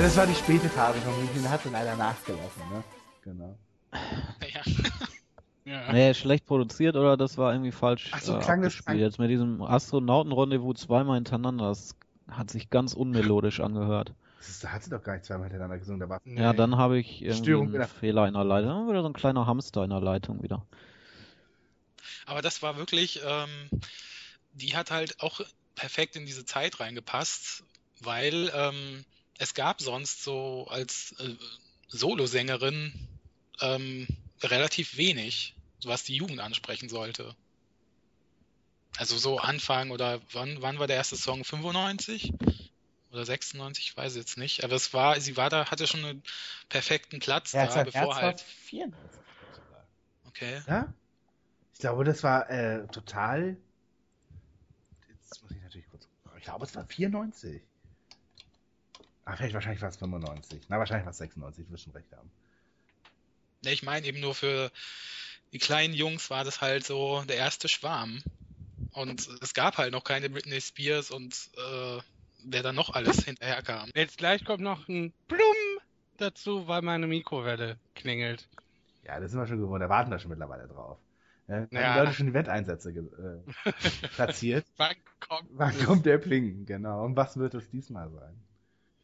[0.00, 2.82] das war die späte Phase von München, hat dann leider nachgelassen, ne?
[3.22, 3.58] Genau.
[3.92, 4.62] Ja.
[5.64, 5.92] Ja.
[5.92, 8.82] Nee, schlecht produziert oder das war irgendwie falsch Ach so, äh, klang das-.
[8.94, 11.94] Jetzt mit diesem Astronauten-Rendezvous zweimal hintereinander, das
[12.28, 14.12] hat sich ganz unmelodisch angehört.
[14.46, 17.22] Das hat sie doch gar nicht zweimal hintereinander gesungen, da war Ja, dann habe ich
[17.22, 17.88] irgendwie Störung einen wieder.
[17.88, 18.68] Fehler in der Leitung.
[18.68, 20.66] Dann wieder so ein kleiner Hamster in der Leitung wieder.
[22.26, 23.68] Aber das war wirklich, ähm,
[24.52, 25.40] die hat halt auch
[25.74, 27.64] perfekt in diese Zeit reingepasst,
[28.00, 29.04] weil ähm,
[29.38, 31.34] es gab sonst so als äh,
[31.88, 32.92] Solosängerin
[33.60, 34.06] ähm,
[34.42, 37.34] relativ wenig, was die Jugend ansprechen sollte.
[38.98, 41.44] Also so Anfang oder wann, wann war der erste Song?
[41.44, 42.32] 95?
[43.12, 43.84] Oder 96?
[43.84, 44.64] Ich weiß jetzt nicht.
[44.64, 46.22] Aber es war, sie war da, hatte schon einen
[46.68, 48.40] perfekten Platz Herz da, bevor war halt.
[48.40, 49.20] 94
[49.54, 49.86] sogar.
[50.28, 50.62] Okay.
[50.66, 50.94] Ja?
[51.74, 53.56] Ich glaube, das war äh, total.
[55.08, 56.08] Jetzt muss ich natürlich kurz.
[56.38, 57.62] Ich glaube, es war 94.
[59.24, 60.62] Ah, vielleicht wahrscheinlich war es 95.
[60.68, 62.30] Na, wahrscheinlich war es 96, du wirst schon recht haben.
[63.62, 64.72] Ne, ich meine eben nur für
[65.52, 68.22] die kleinen Jungs war das halt so der erste Schwarm.
[68.92, 72.00] Und es gab halt noch keine Britney Spears und äh,
[72.44, 73.88] wer dann noch alles hinterherkam.
[73.94, 75.40] Jetzt gleich kommt noch ein Blum
[76.16, 78.48] dazu, weil meine Mikrowelle klingelt.
[79.04, 79.82] Ja, das sind wir schon gewohnt.
[79.82, 80.98] Da warten wir schon mittlerweile drauf.
[81.48, 81.92] Ja, haben Ja.
[81.94, 83.72] die Leute schon die Wetteinsätze äh,
[84.14, 84.64] platziert.
[84.76, 86.64] Wann kommt Wann kommt der Pling?
[86.66, 87.04] Genau.
[87.04, 88.34] Und was wird es diesmal sein?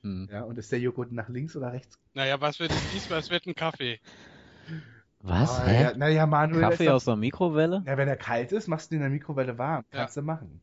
[0.03, 0.28] Hm.
[0.30, 1.99] Ja, und ist der Joghurt nach links oder rechts?
[2.14, 3.18] Naja, was wird es diesmal?
[3.18, 3.99] Es wird ein Kaffee.
[5.20, 5.59] Was?
[5.59, 5.82] Ah, Hä?
[5.82, 6.61] ja, naja, Manuel.
[6.61, 7.82] Kaffee doch- aus der Mikrowelle?
[7.84, 9.84] Ja, wenn er kalt ist, machst du ihn in der Mikrowelle warm.
[9.93, 10.01] Ja.
[10.01, 10.61] Kannst du machen.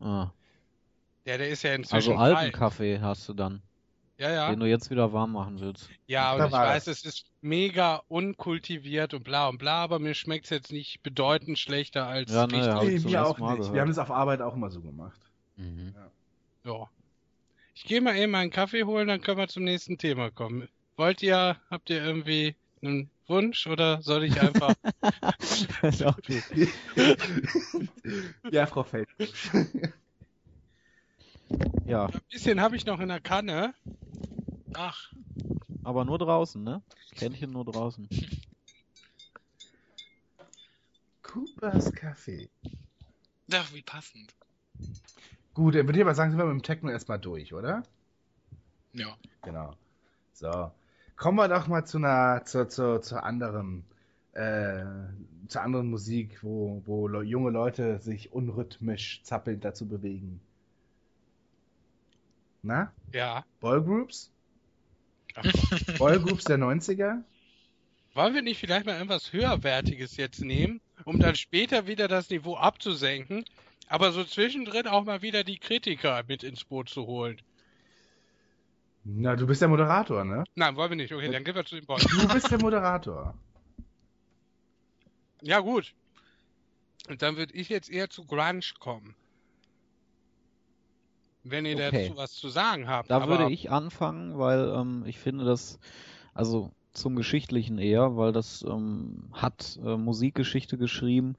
[0.00, 0.32] Ah.
[1.24, 2.52] Ja, der ist ja inzwischen Also alten kalt.
[2.54, 3.62] Kaffee hast du dann,
[4.18, 4.50] Ja, ja.
[4.50, 5.88] den du jetzt wieder warm machen willst.
[6.06, 10.44] Ja, und ich weiß, es ist mega unkultiviert und bla und bla, aber mir schmeckt
[10.46, 12.96] es jetzt nicht bedeutend schlechter als Ja, ne, richtig.
[12.96, 13.58] Ich Nee, wir ersten auch Mal nicht.
[13.60, 13.80] Wir gehört.
[13.82, 15.20] haben das auf Arbeit auch immer so gemacht.
[15.56, 15.94] Mhm.
[16.64, 16.88] Ja.
[17.74, 20.68] Ich gehe mal eben einen Kaffee holen, dann können wir zum nächsten Thema kommen.
[20.96, 24.74] Wollt ihr, habt ihr irgendwie einen Wunsch oder soll ich einfach.
[25.82, 26.42] Ist auch gut.
[28.50, 29.50] ja, Frau Feldbusch.
[31.86, 33.74] Ja, Ein bisschen habe ich noch in der Kanne.
[34.74, 35.12] Ach,
[35.82, 36.82] aber nur draußen, ne?
[37.16, 38.08] Kännchen nur draußen.
[41.22, 42.48] Coopers Kaffee.
[43.48, 44.34] ja, wie passend.
[45.54, 47.82] Gut, dann würde ich aber sagen, sind wir mit dem Techno erstmal durch, oder?
[48.92, 49.16] Ja.
[49.42, 49.74] Genau.
[50.32, 50.70] So.
[51.16, 53.84] Kommen wir doch mal zu einer, zur, zur, zur anderen,
[54.32, 54.84] äh,
[55.48, 60.40] zur anderen Musik, wo, wo junge Leute sich unrhythmisch zappelnd dazu bewegen.
[62.62, 62.92] Na?
[63.12, 63.44] Ja.
[63.60, 64.30] Boygroups?
[65.34, 65.44] Ach,
[65.98, 67.22] Boygroups der 90er?
[68.14, 72.56] wollen wir nicht vielleicht mal irgendwas höherwertiges jetzt nehmen, um dann später wieder das Niveau
[72.56, 73.44] abzusenken,
[73.88, 77.40] aber so zwischendrin auch mal wieder die Kritiker mit ins Boot zu holen?
[79.04, 80.44] Na, du bist der Moderator, ne?
[80.54, 81.12] Nein, wollen wir nicht.
[81.12, 82.02] Okay, dann gehen wir zu den Boys.
[82.04, 83.34] Du bist der Moderator.
[85.40, 85.94] Ja, gut.
[87.08, 89.14] Und dann würde ich jetzt eher zu Grunge kommen.
[91.44, 92.06] Wenn ihr Okay.
[92.06, 93.10] dazu was zu sagen habt.
[93.10, 95.78] Da würde ich anfangen, weil ähm, ich finde das,
[96.34, 101.36] also zum Geschichtlichen eher, weil das ähm, hat äh, Musikgeschichte geschrieben.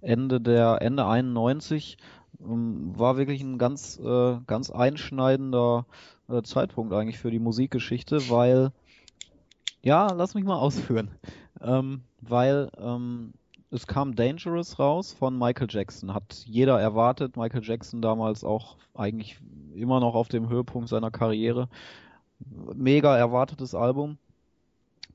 [0.00, 1.96] Ende der Ende 91
[2.40, 5.86] ähm, war wirklich ein ganz äh, ganz einschneidender
[6.28, 8.72] äh, Zeitpunkt eigentlich für die Musikgeschichte, weil
[9.82, 11.10] ja, lass mich mal ausführen,
[11.60, 13.34] ähm, weil ähm,
[13.72, 16.12] es kam Dangerous raus von Michael Jackson.
[16.12, 17.38] Hat jeder erwartet.
[17.38, 19.38] Michael Jackson damals auch eigentlich
[19.74, 21.68] immer noch auf dem Höhepunkt seiner Karriere.
[22.74, 24.18] Mega erwartetes Album.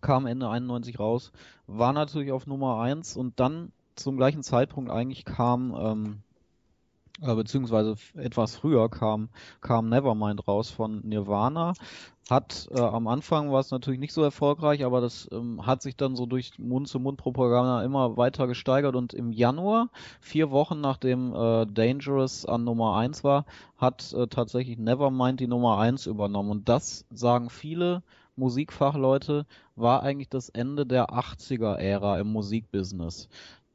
[0.02, 1.32] Kam Ende 91 raus.
[1.68, 6.27] War natürlich auf Nummer 1 und dann zum gleichen Zeitpunkt eigentlich kam, ähm, äh,
[7.20, 9.30] beziehungsweise f- etwas früher kam,
[9.62, 11.74] kam Nevermind raus von Nirvana.
[12.30, 15.96] Hat äh, am Anfang war es natürlich nicht so erfolgreich, aber das ähm, hat sich
[15.96, 19.90] dann so durch Mund-zu-Mund-Propaganda immer weiter gesteigert und im Januar,
[20.20, 23.46] vier Wochen nachdem äh, Dangerous an Nummer 1 war,
[23.78, 26.52] hat äh, tatsächlich Nevermind die Nummer 1 übernommen.
[26.52, 28.04] Und das sagen viele
[28.36, 29.46] Musikfachleute,
[29.76, 33.30] war eigentlich das Ende der 80er-Ära im Musikbusiness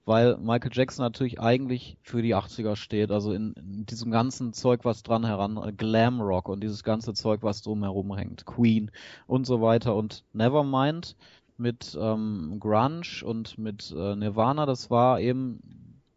[0.04, 4.84] weil Michael Jackson natürlich eigentlich für die 80er steht, also in, in diesem ganzen Zeug,
[4.84, 8.90] was dran heran, äh, Glam Rock und dieses ganze Zeug, was drumherum hängt, Queen
[9.26, 11.16] und so weiter und Nevermind
[11.56, 15.60] mit ähm, Grunge und mit äh, Nirvana, das war eben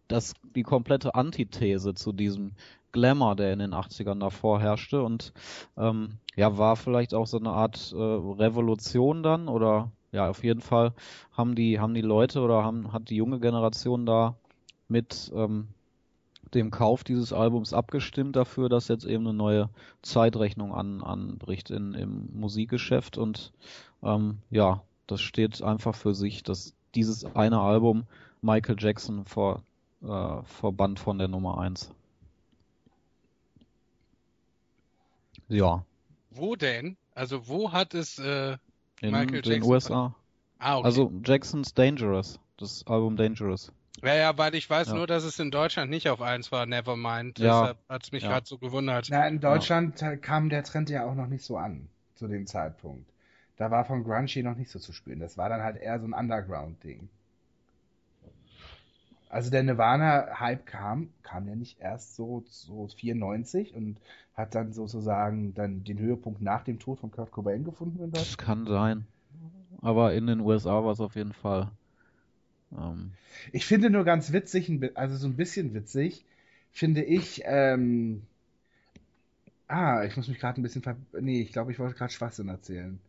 [0.08, 2.54] das die komplette Antithese zu diesem
[2.92, 5.34] Glamour, der in den 80ern davor herrschte und
[5.78, 10.62] ähm, ja, war vielleicht auch so eine Art äh, Revolution dann oder ja, auf jeden
[10.62, 10.94] Fall
[11.34, 14.36] haben die, haben die Leute oder haben, hat die junge Generation da
[14.88, 15.68] mit ähm,
[16.54, 19.70] dem Kauf dieses Albums abgestimmt dafür, dass jetzt eben eine neue
[20.04, 23.52] Zeitrechnung an, anbricht in, im Musikgeschäft und
[24.04, 28.06] ähm, ja, das steht einfach für sich, dass dieses eine Album
[28.42, 29.64] Michael Jackson vor,
[30.02, 31.92] äh, verbannt von der Nummer 1.
[35.50, 35.84] Ja,
[36.32, 36.96] Wo denn?
[37.14, 38.58] Also wo hat es äh,
[39.06, 40.16] in Michael den Jackson USA.
[40.60, 40.86] Ah, okay.
[40.86, 43.72] Also Jacksons Dangerous, das Album Dangerous.
[44.04, 44.94] ja, ja, weil ich weiß Ja.
[44.96, 47.40] nur, dass es in Deutschland nicht auf 1 war, Nevermind.
[47.40, 47.62] Ja.
[47.62, 48.30] Deshalb hat's mich Ja.
[48.30, 49.08] gerade so gewundert.
[49.10, 52.48] Na, in Deutschland äh, kam der Trend ja auch noch nicht so an, zu dem
[52.48, 53.10] Zeitpunkt.
[53.58, 55.20] Da war von Grunge hier noch nicht so zu spüren.
[55.20, 57.08] Das war dann halt eher so ein Underground-Ding.
[59.30, 63.98] Also der Nirvana-Hype kam, kam ja nicht erst so, so 94 und
[64.36, 68.12] hat dann sozusagen dann den Höhepunkt nach dem Tod von Kurt Cobain gefunden.
[68.12, 69.06] Das kann sein.
[69.82, 71.70] Aber in den USA war es auf jeden Fall.
[72.78, 73.12] Ähm,
[73.52, 76.26] Ich finde nur ganz witzig, also so ein bisschen witzig,
[76.72, 78.22] finde ich, ähm,
[79.68, 80.96] ah, ich muss mich gerade ein bisschen ver...
[81.20, 83.00] Nee, ich glaube, ich wollte gerade Schwachsinn erzählen.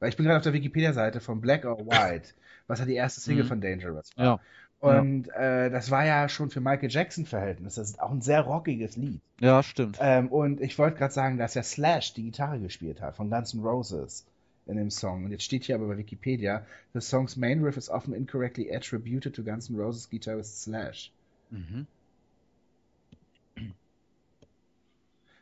[0.00, 2.34] Weil ich bin gerade auf der Wikipedia-Seite von Black or White,
[2.66, 3.48] was ja die erste Single Mhm.
[3.48, 4.24] von Dangerous war.
[4.24, 4.40] ja,
[4.82, 8.96] Und äh, das war ja schon für Michael Jackson-Verhältnisse, das ist auch ein sehr rockiges
[8.96, 9.20] Lied.
[9.38, 9.98] ja, stimmt.
[10.00, 13.54] Ähm, und ich wollte gerade sagen, dass ja Slash die Gitarre gespielt hat von Guns
[13.54, 14.26] N' Roses
[14.66, 15.24] in dem Song.
[15.24, 19.34] Und jetzt steht hier aber bei Wikipedia, the song's main riff is often incorrectly attributed
[19.36, 21.12] to Guns N' Roses guitarist Slash.
[21.50, 21.86] Mhm.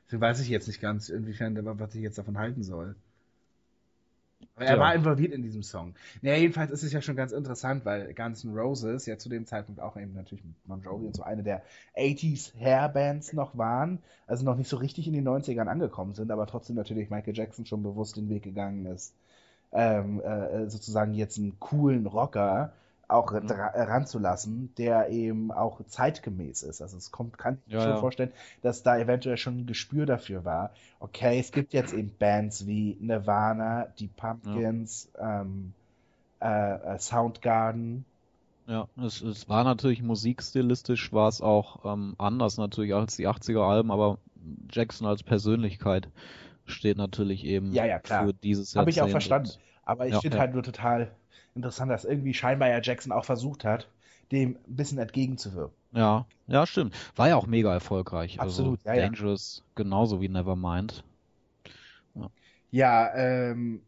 [0.07, 2.95] Deswegen weiß ich jetzt nicht ganz, inwiefern, was ich jetzt davon halten soll.
[4.57, 4.78] Er Ja.
[4.80, 5.95] war involviert in diesem Song.
[6.22, 9.47] Naja, jedenfalls ist es ja schon ganz interessant, weil Guns N' Roses ja zu dem
[9.47, 11.62] Zeitpunkt auch eben natürlich mit Bon Jovi und so eine der
[11.97, 16.47] 80s Hairbands noch waren, also noch nicht so richtig in den 90ern angekommen sind, aber
[16.47, 19.14] trotzdem natürlich Michael Jackson schon bewusst den Weg gegangen ist,
[19.72, 22.72] ähm, äh, sozusagen jetzt einen coolen Rocker
[23.13, 23.47] auch Mhm.
[23.47, 26.81] dra- ranzulassen, der eben auch zeitgemäß ist.
[26.83, 27.97] Also es kommt, kann ich mir Ja, schon ja.
[27.97, 28.33] vorstellen,
[28.63, 30.75] dass da eventuell schon ein Gespür dafür war.
[31.01, 35.75] Okay, es gibt jetzt eben Bands wie Nirvana, die Pumpkins, ähm,
[36.41, 36.47] äh,
[36.97, 38.07] äh, Soundgarden.
[38.67, 43.63] Ja, es, es war natürlich musikstilistisch war es auch ähm, anders natürlich als die 80er
[43.65, 44.19] Alben, aber
[44.71, 46.11] Jackson als Persönlichkeit
[46.67, 48.29] steht natürlich eben Ja, ja, klar.
[48.29, 49.57] für dieses Habe ich auch verstanden.
[49.83, 50.39] Aber ich Ja, finde ja.
[50.39, 51.11] halt nur total
[51.55, 53.89] interessant, dass irgendwie scheinbar ja Jackson auch versucht hat,
[54.33, 55.76] dem ein bisschen entgegenzuwirken.
[55.93, 56.95] Ja, ja, stimmt.
[57.16, 58.41] War ja auch mega erfolgreich.
[58.41, 59.03] Absolut, also ja, ja.
[59.03, 61.05] Dangerous genauso wie Nevermind.
[62.70, 63.83] Ja, ähm,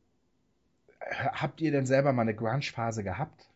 [1.32, 3.48] habt ihr denn selber mal eine Grunge-Phase gehabt?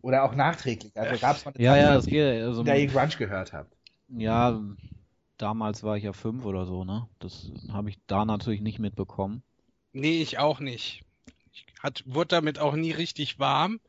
[0.00, 0.96] Oder auch nachträglich?
[0.96, 2.42] Also gab es mal eine Ja, Zeit, ja, in das geht.
[2.42, 3.76] Also, der ihr Grunge gehört habt?
[4.08, 4.60] ja,
[5.38, 7.08] damals war ich ja fünf oder so, ne?
[7.20, 9.42] Das habe ich da natürlich nicht mitbekommen.
[9.92, 11.04] Nee, ich auch nicht.
[11.82, 13.80] Hat, wurde damit auch nie richtig warm.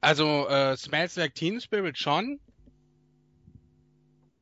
[0.00, 2.40] Also äh, Smells Like Teen Spirit schon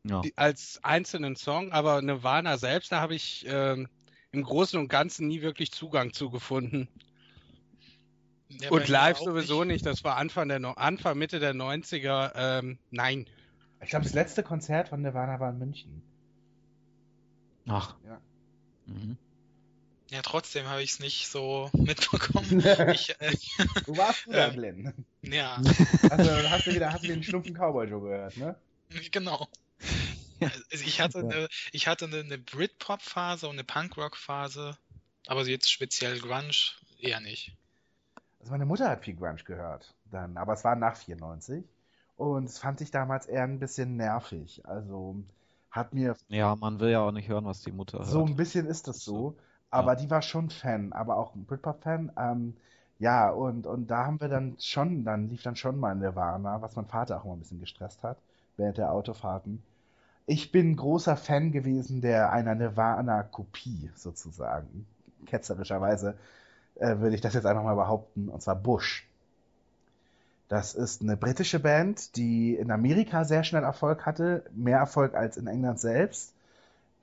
[0.04, 0.20] Ja.
[0.20, 3.88] die, als einzelnen Song, aber Nirvana selbst, da habe ich ähm,
[4.32, 6.88] im Großen und Ganzen nie wirklich Zugang zu gefunden.
[8.48, 9.84] Ja, und live sowieso nicht.
[9.86, 12.32] Das war Anfang der No- Anfang Mitte der 90er.
[12.34, 13.26] Ähm, nein.
[13.82, 16.02] Ich glaube, das letzte Konzert von Nirvana war in München.
[17.66, 17.96] Ach.
[18.06, 18.20] Ja.
[18.86, 19.16] Mhm.
[20.14, 22.60] Ja, trotzdem habe ich es nicht so mitbekommen.
[22.94, 23.36] ich, äh,
[23.84, 24.50] Wo warst du da, Ja.
[24.50, 25.04] Glenn?
[25.22, 25.60] ja,
[26.08, 28.54] Also hast du wieder, hast du den schlumpfen Cowboy Joe gehört, ne?
[29.10, 29.48] genau.
[30.70, 34.76] Also ich hatte eine, ich hatte eine, eine Britpop-Phase und eine Punkrock-Phase,
[35.26, 36.52] aber jetzt speziell Grunge
[37.00, 37.52] eher nicht.
[38.40, 41.64] Also meine Mutter hat viel Grunge gehört dann, aber es war nach 94
[42.16, 44.60] und das fand ich damals eher ein bisschen nervig.
[44.64, 45.16] Also
[45.70, 48.08] hat mir Ja, man will ja auch nicht hören, was die Mutter hört.
[48.08, 49.36] so ein bisschen ist das so,
[49.74, 52.12] aber die war schon Fan, aber auch ein Britpop-Fan.
[52.16, 52.54] Ähm,
[52.98, 56.76] ja, und, und da haben wir dann schon, dann lief dann schon mal Nirvana, was
[56.76, 58.18] mein Vater auch immer ein bisschen gestresst hat
[58.56, 59.62] während der Autofahrten.
[60.26, 64.86] Ich bin großer Fan gewesen der einer Nirvana-Kopie sozusagen.
[65.26, 66.14] Ketzerischerweise
[66.76, 69.06] äh, würde ich das jetzt einfach mal behaupten, und zwar Bush.
[70.48, 75.36] Das ist eine britische Band, die in Amerika sehr schnell Erfolg hatte, mehr Erfolg als
[75.36, 76.32] in England selbst.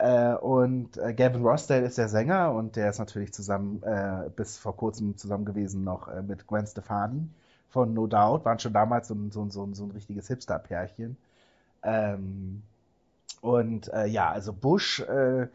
[0.02, 4.58] Äh, und äh, Gavin Rossdale ist der Sänger und der ist natürlich zusammen, äh, bis
[4.58, 7.30] vor kurzem zusammen gewesen noch äh, mit Gwen Stefani
[7.70, 11.18] von No Doubt, waren schon damals so ein, so so so ein richtiges Hipster-Pärchen.
[11.84, 12.64] Ähm,
[13.42, 15.48] und äh, ja, also Bush, äh,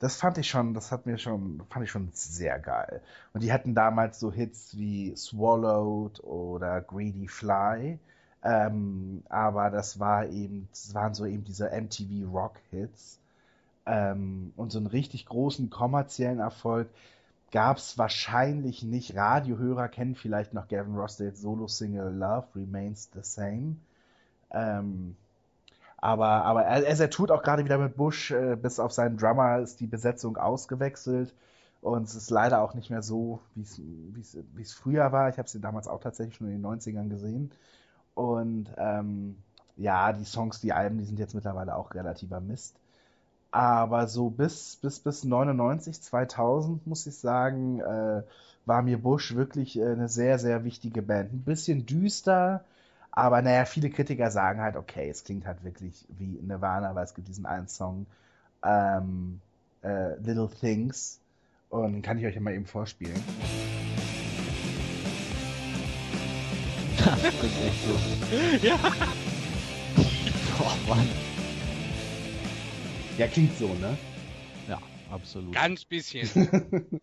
[0.00, 3.02] das fand ich schon, das hat mir schon, fand ich schon sehr geil.
[3.34, 7.98] Und die hatten damals so Hits wie Swallowed oder Greedy Fly.
[8.44, 13.21] Ähm, aber das war eben, das waren so eben diese MTV Rock Hits.
[13.86, 16.88] Ähm, und so einen richtig großen kommerziellen Erfolg
[17.52, 19.16] gab es wahrscheinlich nicht.
[19.16, 23.76] Radiohörer kennen vielleicht noch Gavin Rossdales Solo-Single Love Remains the Same.
[24.52, 25.16] Ähm,
[25.98, 29.58] aber, aber er, er tut auch gerade wieder mit Bush, äh, bis auf seinen Drummer
[29.60, 31.34] ist die Besetzung ausgewechselt.
[31.80, 33.62] Und es ist leider auch nicht mehr so, wie
[34.62, 35.28] es- früher war.
[35.28, 37.50] Ich habe sie damals auch tatsächlich schon in den 90ern gesehen.
[38.14, 39.36] Und ähm,
[39.76, 42.76] ja, die Songs, die Alben, die sind jetzt mittlerweile auch relativer Mist.
[43.52, 48.22] Aber so bis, bis, bis 99, 2000, muss ich sagen, äh,
[48.64, 51.32] war mir Bush wirklich äh, eine sehr, sehr wichtige Band.
[51.32, 52.64] Ein bisschen düster,
[53.10, 57.14] aber naja, viele Kritiker sagen halt, okay, es klingt halt wirklich wie Nirvana, weil es
[57.14, 58.06] gibt diesen einen Song,
[58.64, 59.40] ähm,
[59.82, 61.20] äh, Little Things.
[61.68, 63.22] Und den kann ich euch ja mal eben vorspielen.
[67.04, 68.66] Das ist echt so.
[68.66, 68.76] Ja.
[70.56, 71.31] Boah, Mann.
[73.18, 73.96] Ja, klingt so, ne?
[74.68, 75.54] Ja, absolut.
[75.54, 76.28] Ganz bisschen.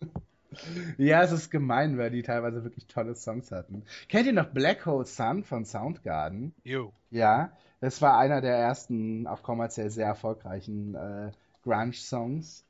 [0.98, 3.84] Ja, es ist gemein, weil die teilweise wirklich tolle Songs hatten.
[4.08, 6.52] Kennt ihr noch Black Hole Sun von Soundgarden?
[6.64, 6.92] Jo.
[7.10, 11.30] Ja, das war einer der ersten auch kommerziell sehr erfolgreichen äh,
[11.62, 12.64] Grunge-Songs.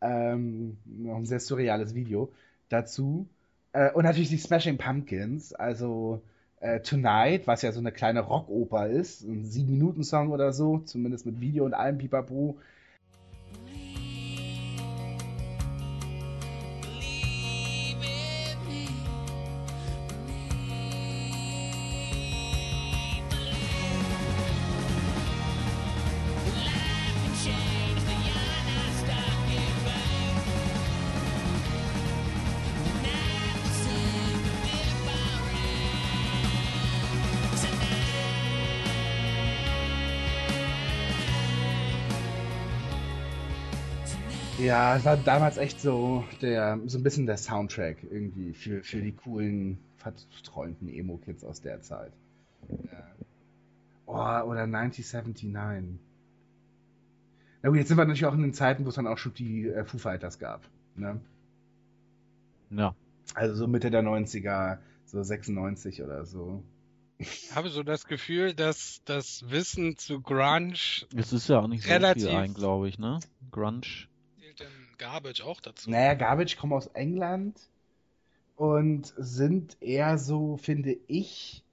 [0.00, 2.32] Ähm, noch ein sehr surreales Video
[2.70, 3.28] dazu.
[3.72, 6.22] Äh, und natürlich die Smashing Pumpkins, also
[6.60, 11.40] äh, Tonight, was ja so eine kleine Rockoper ist, ein Sieben-Minuten-Song oder so, zumindest mit
[11.40, 12.58] Video und allem Pipapo.
[44.70, 49.00] Ja, es war damals echt so der, so ein bisschen der Soundtrack irgendwie für, für
[49.00, 52.12] die coolen, verträumten Emo-Kids aus der Zeit.
[52.68, 53.04] Ja.
[54.06, 55.98] Oh, oder 1979.
[57.62, 59.34] Na gut, jetzt sind wir natürlich auch in den Zeiten, wo es dann auch schon
[59.34, 60.62] die äh, Foo Fighters gab.
[60.94, 61.20] Ne?
[62.70, 62.94] Ja.
[63.34, 66.62] Also so Mitte der 90er, so 96 oder so.
[67.18, 70.74] Ich habe so das Gefühl, dass das Wissen zu Grunge
[71.16, 72.28] Es ist ja auch nicht so Relativ.
[72.28, 73.18] viel ein, glaube ich, ne?
[73.50, 74.06] Grunge.
[74.60, 75.90] Denn Garbage auch dazu?
[75.90, 77.58] Naja, Garbage kommen aus England
[78.56, 81.64] und sind eher so, finde ich,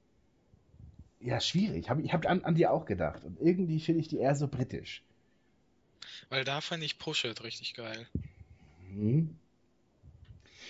[1.20, 1.90] ja, schwierig.
[1.90, 3.24] Hab, ich habe an, an die auch gedacht.
[3.24, 5.04] Und irgendwie finde ich die eher so britisch.
[6.30, 8.08] Weil da fand ich Push It richtig geil.
[8.90, 9.36] Mhm.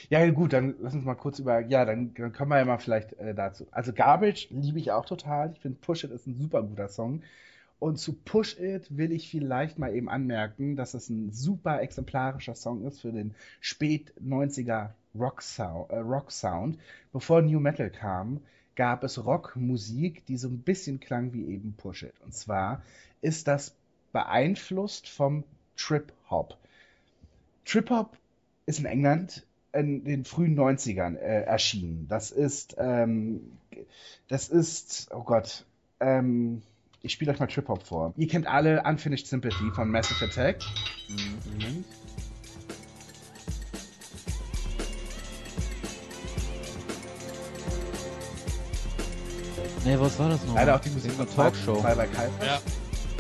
[0.09, 1.59] Ja, gut, dann lass uns mal kurz über.
[1.67, 3.67] Ja, dann, dann kommen wir ja mal vielleicht äh, dazu.
[3.71, 5.51] Also Garbage liebe ich auch total.
[5.53, 7.23] Ich finde Push It ist ein super guter Song.
[7.79, 12.55] Und zu Push It will ich vielleicht mal eben anmerken, dass es ein super exemplarischer
[12.55, 16.79] Song ist für den spät 90er Rock Sound, äh, Rock Sound.
[17.13, 18.41] Bevor New Metal kam,
[18.75, 22.13] gab es Rockmusik, die so ein bisschen klang wie eben Push It.
[22.23, 22.81] Und zwar
[23.21, 23.75] ist das
[24.11, 25.43] beeinflusst vom
[25.75, 26.57] Trip Hop.
[27.65, 28.17] Trip Hop
[28.65, 32.07] ist in England in den frühen 90ern äh, erschienen.
[32.07, 33.57] Das ist, ähm,
[34.27, 35.65] das ist, oh Gott,
[35.99, 36.63] ähm,
[37.01, 38.13] ich spiele euch mal Trip Hop vor.
[38.17, 40.59] Ihr kennt alle Unfinished Sympathy von Massive Attack.
[41.09, 41.85] Moment.
[49.85, 50.55] Nee, was war das noch?
[50.55, 51.81] Leider auch die Musik von Talkshow.
[51.81, 52.29] Bye Kai.
[52.45, 52.59] Ja.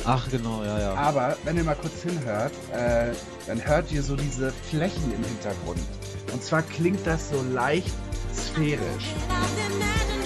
[0.03, 0.93] Ach, genau, ja, ja.
[0.95, 3.13] Aber wenn ihr mal kurz hinhört, äh,
[3.45, 5.79] dann hört ihr so diese Flächen im Hintergrund.
[6.33, 7.93] Und zwar klingt das so leicht
[8.37, 10.16] atmosphärisch.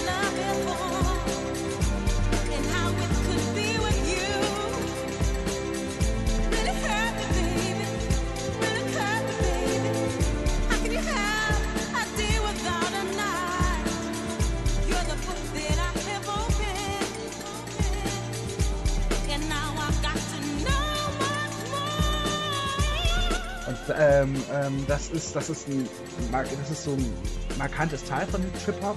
[23.98, 25.88] Ähm, ähm, das ist, das ist ein,
[26.32, 27.12] das ist so ein
[27.58, 28.96] markantes Teil von Trip Hop,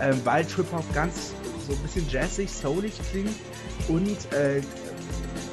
[0.00, 1.32] ähm, weil Trip Hop ganz
[1.66, 3.34] so ein bisschen jazzig, soulig klingt
[3.88, 4.60] und äh,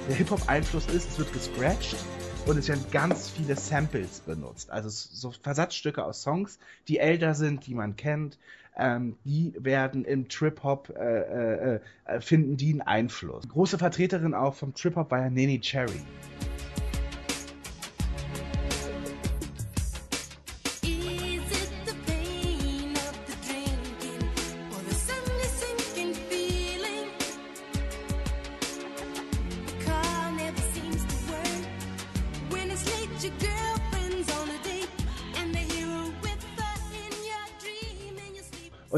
[0.08, 1.96] der Hip Hop Einfluss ist, es wird gescratcht
[2.46, 7.68] und es werden ganz viele Samples benutzt, also so Versatzstücke aus Songs, die älter sind,
[7.68, 8.38] die man kennt.
[8.78, 13.48] Ähm, die werden im Trip Hop äh, äh, äh, finden die einen Einfluss.
[13.50, 16.02] Große Vertreterin auch vom Trip Hop war ja Nene Cherry.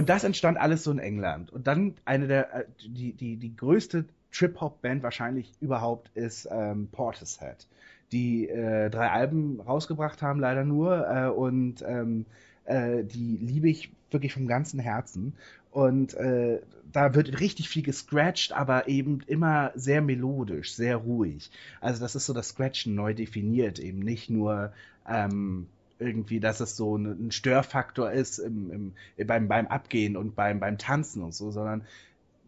[0.04, 1.50] Und das entstand alles so in England.
[1.54, 4.04] Und dann eine der, äh, die, die, die größte
[4.34, 7.66] Trip-Hop-Band wahrscheinlich überhaupt ist ähm, Portishead,
[8.12, 11.08] die äh, drei Alben rausgebracht haben, leider nur.
[11.08, 12.26] Äh, und ähm,
[12.66, 15.36] äh, die liebe ich wirklich vom ganzen Herzen.
[15.72, 16.60] Und äh,
[16.92, 21.50] da wird richtig viel gescratcht, aber eben immer sehr melodisch, sehr ruhig.
[21.80, 24.74] Also das ist so das Scratchen neu definiert, eben nicht nur
[25.08, 25.68] ähm,
[26.06, 30.60] irgendwie, dass es so ein, ein Störfaktor ist im, im, beim, beim Abgehen und beim,
[30.60, 31.84] beim Tanzen und so, sondern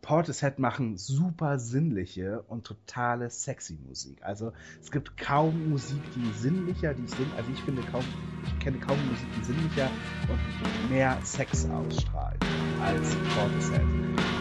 [0.05, 4.17] Portishead machen super sinnliche und totale sexy Musik.
[4.21, 8.03] Also es gibt kaum Musik, die sinnlicher, die sind, also ich finde kaum,
[8.45, 9.89] ich kenne kaum Musik, die sinnlicher
[10.29, 12.39] und mehr Sex ausstrahlt
[12.79, 14.34] als Portishead.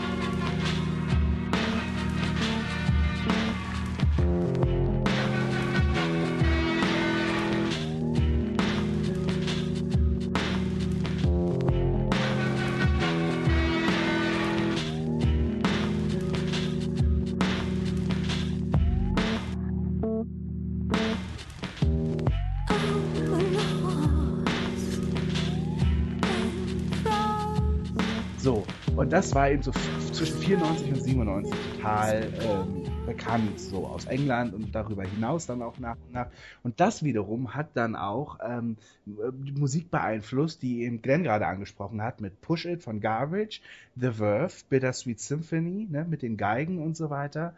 [29.14, 29.70] Das war eben so
[30.12, 35.78] zwischen 94 und 97 total ähm, bekannt, so aus England und darüber hinaus dann auch
[35.78, 36.26] nach und nach.
[36.64, 38.76] Und das wiederum hat dann auch ähm,
[39.06, 43.62] die Musik beeinflusst, die eben Glenn gerade angesprochen hat, mit Push It von Garbage,
[43.94, 47.54] The Verve, Bittersweet Symphony, ne, mit den Geigen und so weiter.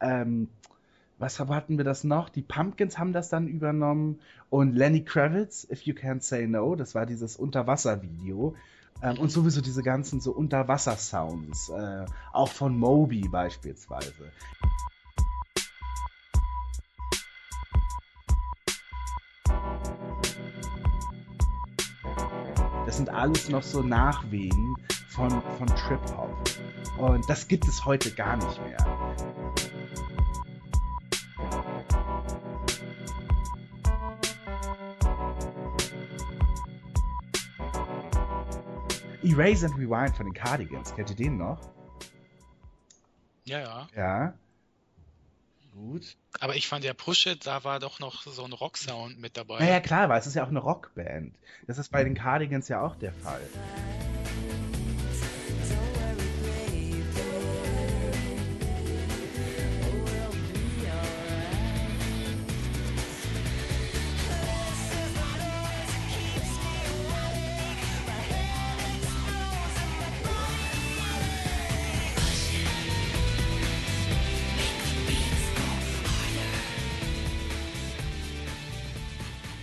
[0.00, 0.46] Ähm,
[1.18, 2.28] was hatten wir das noch?
[2.28, 6.94] Die Pumpkins haben das dann übernommen und Lenny Kravitz, If You Can't Say No, das
[6.94, 8.54] war dieses Unterwasservideo.
[9.02, 14.32] Ähm, und sowieso diese ganzen so Unterwasser-Sounds, äh, auch von Moby beispielsweise.
[22.86, 24.74] Das sind alles noch so Nachwehen
[25.10, 26.30] von, von Trip-Hop.
[26.98, 28.76] Und das gibt es heute gar nicht mehr.
[39.30, 40.94] Erase and Rewind von den Cardigans.
[40.94, 41.60] Kennt ihr den noch?
[43.44, 43.88] Ja, ja.
[43.96, 44.34] Ja.
[45.72, 46.16] Gut.
[46.40, 49.60] Aber ich fand ja Push It, da war doch noch so ein Rock-Sound mit dabei.
[49.60, 51.34] Naja, klar, weil es ist ja auch eine Rockband.
[51.66, 53.40] Das ist bei den Cardigans ja auch der Fall.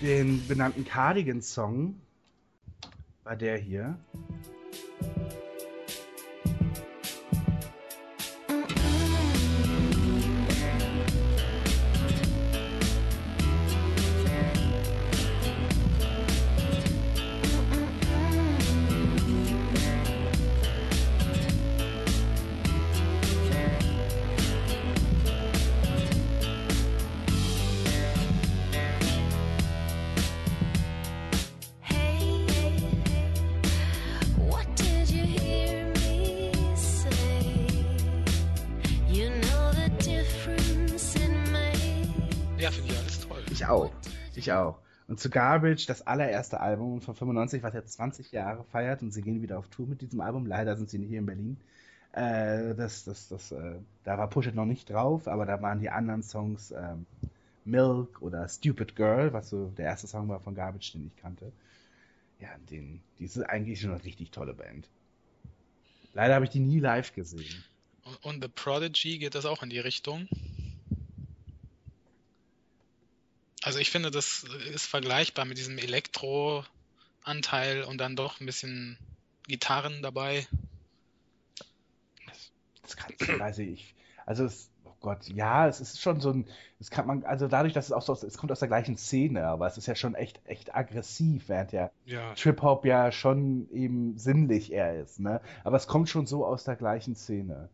[0.07, 1.99] Den benannten Cardigan-Song
[3.25, 3.99] war der hier.
[45.27, 49.41] Zu Garbage, das allererste Album von 95, was jetzt 20 Jahre feiert und sie gehen
[49.41, 50.45] wieder auf Tour mit diesem Album.
[50.45, 51.57] Leider sind sie nicht hier in Berlin.
[52.13, 53.75] Äh, das, das, das, äh,
[54.05, 57.05] da war Push It noch nicht drauf, aber da waren die anderen Songs ähm,
[57.65, 61.51] Milk oder Stupid Girl, was so der erste Song war von Garbage, den ich kannte.
[62.39, 64.87] Ja, den, die ist eigentlich schon eine richtig tolle Band.
[66.13, 67.65] Leider habe ich die nie live gesehen.
[68.05, 70.29] Und, und The Prodigy geht das auch in die Richtung.
[73.63, 74.43] Also ich finde, das
[74.73, 78.97] ist vergleichbar mit diesem Elektro-Anteil und dann doch ein bisschen
[79.47, 80.47] Gitarren dabei.
[82.81, 83.95] Das kann ich, weiß ich.
[84.25, 87.73] Also es, oh Gott, ja, es ist schon so ein, es kann man, also dadurch,
[87.73, 89.95] dass es auch so, aus- es kommt aus der gleichen Szene, aber es ist ja
[89.95, 95.19] schon echt, echt aggressiv, während ja Ja, Trip Hop ja schon eben sinnlich eher ist,
[95.19, 95.41] ne?
[95.63, 97.69] Aber es kommt schon so aus der gleichen Szene.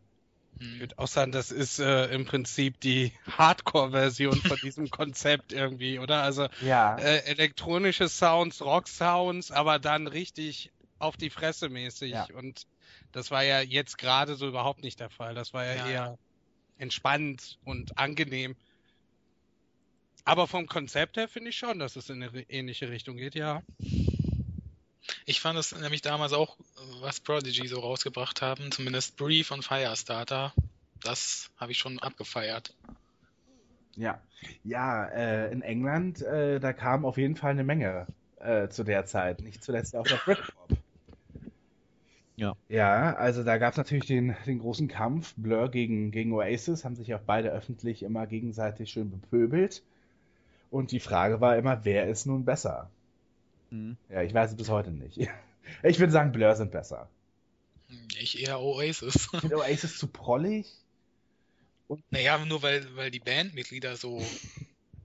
[0.58, 5.98] Ich würde auch sagen, das ist äh, im Prinzip die Hardcore-Version von diesem Konzept irgendwie,
[5.98, 6.22] oder?
[6.22, 12.12] Also Ja, äh, elektronische Sounds, Rock-Sounds, aber dann richtig auf die Fresse mäßig.
[12.12, 12.26] Ja.
[12.34, 12.66] Und
[13.12, 15.34] das war ja jetzt gerade so überhaupt nicht der Fall.
[15.34, 16.18] Das war ja, Ja, eher
[16.78, 18.56] entspannt und angenehm.
[20.24, 23.62] Aber vom Konzept her finde ich schon, dass es in eine ähnliche Richtung geht, ja.
[25.26, 26.56] Ich fand es nämlich damals auch,
[27.00, 30.52] was Prodigy so rausgebracht haben, zumindest Brief und Firestarter,
[31.02, 32.74] das habe ich schon abgefeiert.
[33.96, 34.20] ja.
[34.62, 38.06] Ja, äh, in England, äh, da kam auf jeden Fall eine Menge
[38.40, 39.40] äh, zu der Zeit.
[39.40, 40.76] Nicht zuletzt auch der Britpop.
[42.36, 42.54] Ja.
[42.68, 46.96] Ja, also da gab es natürlich den, den großen Kampf, Blur gegen, gegen Oasis, haben
[46.96, 49.82] sich auch beide öffentlich immer gegenseitig schön bepöbelt.
[50.70, 52.90] Und die Frage war immer, wer ist nun besser?
[53.74, 53.96] Mhm.
[54.08, 55.18] Ja, ich weiß es bis heute nicht.
[55.82, 57.08] Ich würde sagen, Blur sind besser.
[58.20, 59.30] Ich eher Oasis.
[59.32, 60.70] Ich finde Oasis zu prollig.
[62.10, 64.22] Naja, nur weil, weil die Bandmitglieder so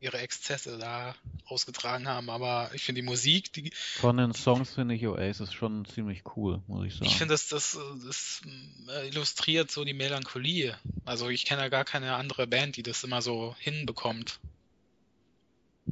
[0.01, 1.15] ihre Exzesse da
[1.45, 5.85] ausgetragen haben, aber ich finde die Musik, die, Von den Songs finde ich Oasis schon
[5.85, 7.05] ziemlich cool, muss ich sagen.
[7.05, 8.41] ich finde, das, das, das
[8.89, 10.77] äh, illustriert so die Melancholie.
[11.05, 14.41] Also ich kenne ja gar keine andere Band, die das immer so hinbekommt.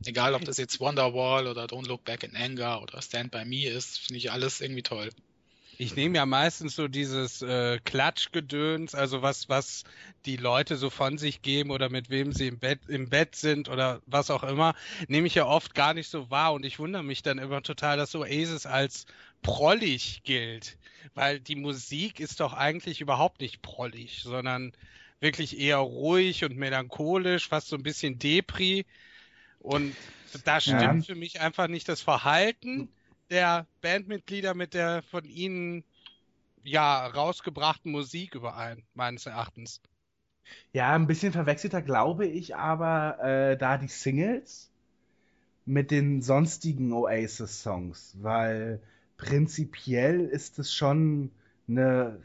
[0.05, 3.67] Egal, ob das jetzt Wonderwall oder Don't Look Back in Anger oder Stand By Me
[3.67, 5.09] ist, finde ich alles irgendwie toll.
[5.79, 9.83] Ich nehme ja meistens so dieses äh, Klatschgedöns, also was, was
[10.25, 13.69] die Leute so von sich geben oder mit wem sie im Bett, im Bett sind
[13.69, 14.73] oder was auch immer,
[15.07, 17.95] nehme ich ja oft gar nicht so wahr und ich wundere mich dann immer total,
[17.95, 19.05] dass Oasis als
[19.43, 20.79] prollig gilt,
[21.13, 24.71] weil die Musik ist doch eigentlich überhaupt nicht prollig, sondern
[25.19, 28.85] wirklich eher ruhig und melancholisch, fast so ein bisschen Depri
[29.67, 29.97] und
[30.45, 31.05] da stimmt Ja.
[31.05, 32.89] für mich einfach nicht das Verhalten
[33.29, 35.83] der Bandmitglieder mit der von ihnen
[36.63, 39.81] ja rausgebrachten Musik überein, meines Erachtens.
[40.73, 44.71] Ja, ein bisschen verwechselter glaube ich aber äh, da die Singles
[45.65, 48.81] mit den sonstigen Oasis-Songs, weil
[49.17, 51.31] prinzipiell ist es schon
[51.69, 52.19] eine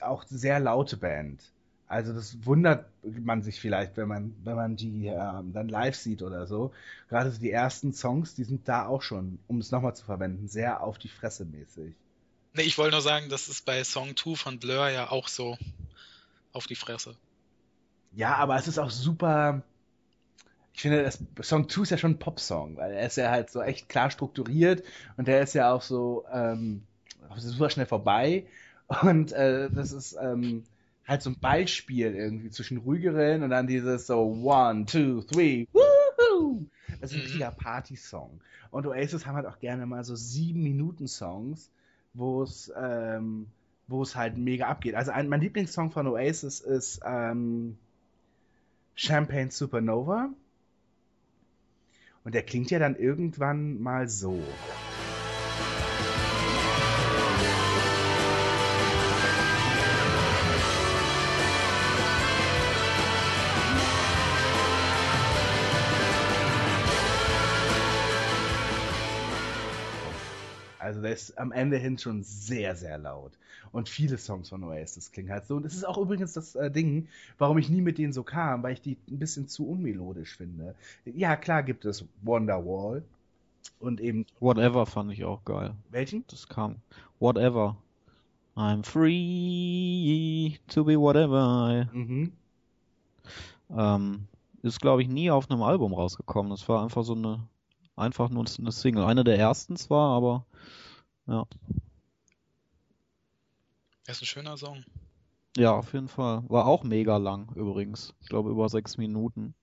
[0.00, 1.52] auch sehr laute Band.
[1.88, 6.22] Also das wundert man sich vielleicht, wenn man wenn man die ähm, dann live sieht
[6.22, 6.72] oder so.
[7.08, 10.48] Gerade so die ersten Songs, die sind da auch schon, um es nochmal zu verwenden,
[10.48, 11.94] sehr auf die Fresse mäßig.
[12.54, 15.58] Nee, ich wollte nur sagen, das ist bei Song 2 von Blur ja auch so
[16.52, 17.14] auf die Fresse.
[18.14, 19.62] Ja, aber es ist auch super.
[20.72, 23.50] Ich finde, das Song 2 ist ja schon ein Popsong, weil er ist ja halt
[23.50, 24.82] so echt klar strukturiert
[25.16, 26.82] und der ist ja auch so ähm,
[27.36, 28.46] super schnell vorbei.
[29.02, 30.64] Und äh, das ist ähm,
[31.06, 36.66] halt so ein Ballspiel irgendwie zwischen ruhigeren und dann dieses so One, Two, Three, Woohoo!
[37.00, 37.22] Das ist ein Mhm.
[37.24, 38.40] richtiger Party-Song.
[38.70, 41.70] Und Oasis haben halt auch gerne mal so sieben Minuten Songs,
[42.14, 43.46] wo es ähm,
[43.88, 44.96] wo es halt mega abgeht.
[44.96, 47.78] Also ein, mein Lieblingssong von Oasis ist ähm,
[48.96, 50.30] Champagne Supernova.
[52.24, 54.42] Und der klingt ja dann irgendwann mal so.
[70.86, 73.32] Also der ist am Ende hin schon sehr, sehr laut.
[73.72, 75.56] Und viele Songs von Oasis klingen halt so.
[75.56, 77.08] Und es ist auch übrigens das äh, Ding,
[77.38, 80.74] warum ich nie mit denen so kam, weil ich die ein bisschen zu unmelodisch finde.
[81.04, 83.02] Ja, klar gibt es Wonderwall
[83.80, 85.74] und eben Whatever fand ich auch geil.
[85.90, 86.24] welchen?
[86.28, 86.76] Das kam.
[87.18, 87.76] Whatever.
[88.56, 92.32] I'm free to be whatever Mhm.
[93.76, 94.26] Ähm,
[94.62, 96.50] ist, glaube ich, nie auf einem Album rausgekommen.
[96.50, 97.40] Das war einfach so eine,
[97.96, 99.04] einfach nur eine Single.
[99.04, 100.46] Eine der ersten zwar, aber
[101.26, 101.44] ja.
[104.06, 104.84] Das ist ein schöner Song.
[105.56, 106.44] Ja, auf jeden Fall.
[106.48, 108.14] War auch mega lang übrigens.
[108.20, 109.54] Ich glaube über sechs Minuten.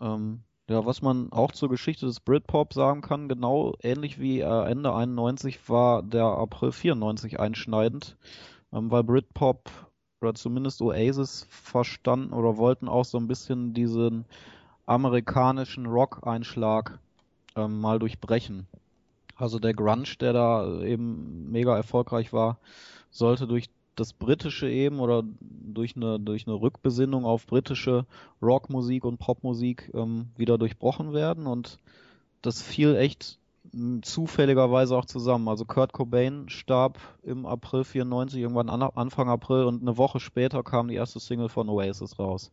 [0.00, 4.64] Ähm, Ja, was man auch zur Geschichte des Britpop sagen kann, genau ähnlich wie äh,
[4.70, 8.16] Ende 91 war der April 94 einschneidend,
[8.72, 9.70] ähm, weil Britpop
[10.20, 14.24] oder zumindest Oasis verstanden oder wollten auch so ein bisschen diesen
[14.92, 16.98] amerikanischen Rock-Einschlag
[17.56, 18.66] ähm, mal durchbrechen.
[19.36, 22.58] Also der Grunge, der da eben mega erfolgreich war,
[23.10, 28.06] sollte durch das britische eben oder durch eine durch eine Rückbesinnung auf britische
[28.40, 31.78] Rockmusik und Popmusik ähm, wieder durchbrochen werden und
[32.40, 33.38] das fiel echt
[34.02, 35.48] zufälligerweise auch zusammen.
[35.48, 40.62] Also Kurt Cobain starb im April 94, irgendwann an, Anfang April und eine Woche später
[40.62, 42.50] kam die erste Single von Oasis raus,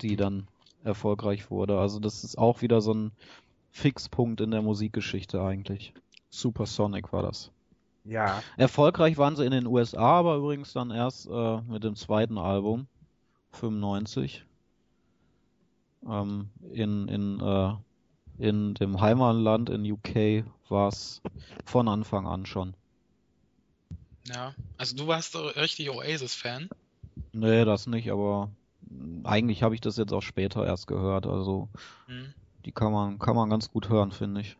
[0.00, 0.46] die dann
[0.84, 1.78] erfolgreich wurde.
[1.78, 3.12] Also das ist auch wieder so ein
[3.70, 5.92] Fixpunkt in der Musikgeschichte eigentlich.
[6.30, 7.50] Supersonic war das.
[8.04, 12.38] Ja, Erfolgreich waren sie in den USA, aber übrigens dann erst äh, mit dem zweiten
[12.38, 12.86] Album,
[13.52, 14.44] 95.
[16.08, 17.74] Ähm, in, in, äh,
[18.38, 21.20] in dem Heimatland in UK war es
[21.66, 22.74] von Anfang an schon.
[24.24, 24.54] Ja.
[24.76, 26.68] Also du warst richtig Oasis-Fan.
[27.32, 28.50] Nee, das nicht, aber
[29.24, 31.26] eigentlich habe ich das jetzt auch später erst gehört.
[31.26, 31.68] Also
[32.06, 32.34] Hm.
[32.64, 34.56] die kann man, kann man ganz gut hören, finde ich.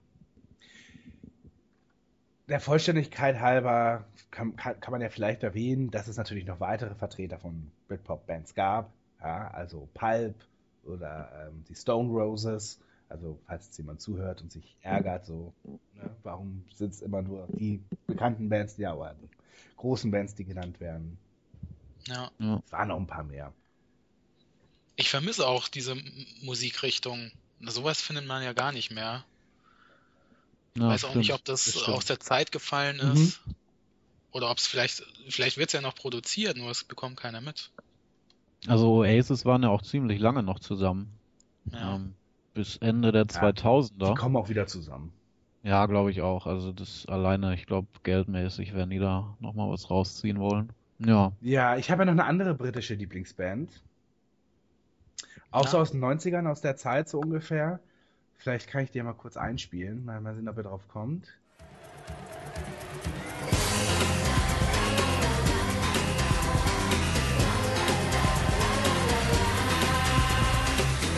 [2.48, 6.94] der Vollständigkeit halber kann, kann, kann man ja vielleicht erwähnen, dass es natürlich noch weitere
[6.94, 8.90] Vertreter von Britpop-Bands gab.
[9.20, 10.34] Ja, also Pulp
[10.84, 12.80] oder ähm, die Stone Roses.
[13.08, 15.52] Also falls jetzt jemand zuhört und sich ärgert, so,
[15.94, 19.28] ne, warum sind es immer nur die bekannten Bands, ja, oder die
[19.76, 21.18] großen Bands, die genannt werden.
[22.06, 22.30] Ja.
[22.38, 22.62] Ja.
[22.64, 23.52] Es waren noch ein paar mehr.
[24.98, 25.96] Ich vermisse auch diese
[26.42, 27.30] Musikrichtung.
[27.60, 29.24] Sowas findet man ja gar nicht mehr.
[30.76, 31.38] Ja, Weiß auch nicht, stimmt.
[31.40, 31.96] ob das, das stimmt.
[31.96, 33.12] aus der Zeit gefallen Mhm.
[33.12, 33.40] ist.
[34.32, 37.70] Oder ob es vielleicht, vielleicht wird es ja noch produziert, nur es bekommt keiner mit.
[38.66, 41.12] Also Oasis waren ja auch ziemlich lange noch zusammen.
[41.72, 41.94] Ja.
[41.94, 42.14] Ähm,
[42.54, 44.16] bis Ende der Die 2000er.
[44.16, 45.12] kommen auch wieder zusammen.
[45.62, 46.46] Ja, glaube ich auch.
[46.46, 50.72] Also das alleine, ich glaube, geldmäßig werden die da nochmal was rausziehen wollen.
[50.98, 51.32] Ja.
[51.40, 53.70] Ja, ich habe ja noch eine andere britische Lieblingsband.
[55.50, 55.70] Auch Ja.
[55.70, 57.80] so aus den 90ern, aus der Zeit so ungefähr.
[58.36, 61.28] Vielleicht kann ich dir mal kurz einspielen, mal, mal sehen, ob er drauf kommt.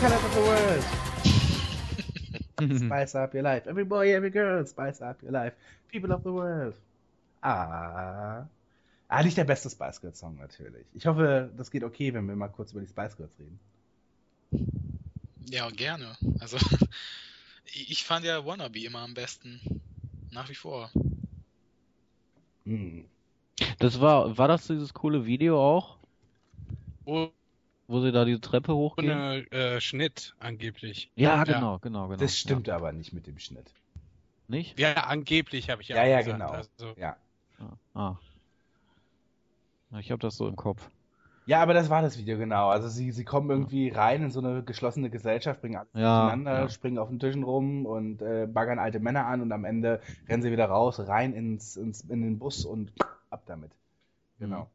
[0.01, 0.85] Color of the world.
[2.87, 3.67] Spice up your life.
[3.67, 5.55] Every boy, every girl, spice up your life.
[5.89, 6.75] People of the world.
[7.43, 8.45] Ah.
[9.09, 10.87] Ah, nicht der beste Spice Girls Song natürlich.
[10.95, 13.59] Ich hoffe, das geht okay, wenn wir mal kurz über die Spice Girls reden.
[15.51, 16.17] Ja, gerne.
[16.39, 16.57] Also,
[17.65, 19.61] ich fand ja Wannabe immer am besten.
[20.31, 20.91] Nach wie vor.
[22.65, 23.05] Hm.
[23.79, 25.99] Das war, war das dieses coole Video auch,
[27.05, 27.31] Oh,
[27.89, 29.11] wo sie da die Treppe hochgehen?
[29.11, 31.11] ohne äh, Schnitt angeblich.
[31.17, 31.45] Ja, Ja.
[31.45, 32.21] genau, genau, genau.
[32.21, 33.67] Das stimmt aber nicht mit dem Schnitt.
[33.67, 33.73] Ja.
[34.49, 34.79] Nicht?
[34.79, 36.39] Ja, angeblich habe ich ja, Ja, auch ja, gesagt.
[36.39, 36.51] genau.
[36.53, 37.17] Also, Ja.
[37.59, 37.99] Ah.
[38.01, 38.17] ah.
[39.91, 40.89] Ja, Ich habe das so im Kopf.
[41.51, 42.69] Ja, aber das war das Video, genau.
[42.69, 46.61] Also sie, sie kommen irgendwie rein in so eine geschlossene Gesellschaft, bringen alles Ja, durcheinander,
[46.63, 46.69] ja.
[46.69, 50.43] springen auf den Tischen rum und äh, baggern alte Männer an und am Ende rennen
[50.43, 52.93] sie wieder raus, rein ins, ins, in den Bus und
[53.31, 53.73] ab damit.
[54.39, 54.69] Genau.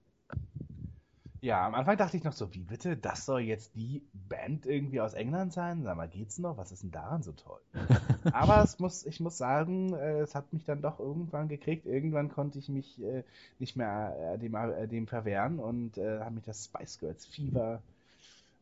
[1.46, 5.00] Ja, am Anfang dachte ich noch so, wie bitte, das soll jetzt die Band irgendwie
[5.00, 5.84] aus England sein?
[5.84, 6.58] Sag mal, geht's noch?
[6.58, 7.60] Was ist denn daran so toll?
[8.34, 11.86] Aber es muss, ich muss sagen, äh, es hat mich dann doch irgendwann gekriegt.
[11.86, 13.22] Irgendwann konnte ich mich äh,
[13.60, 14.58] nicht mehr äh, dem,
[14.90, 17.80] dem verwehren und äh, hat mich das Spice Girls Fever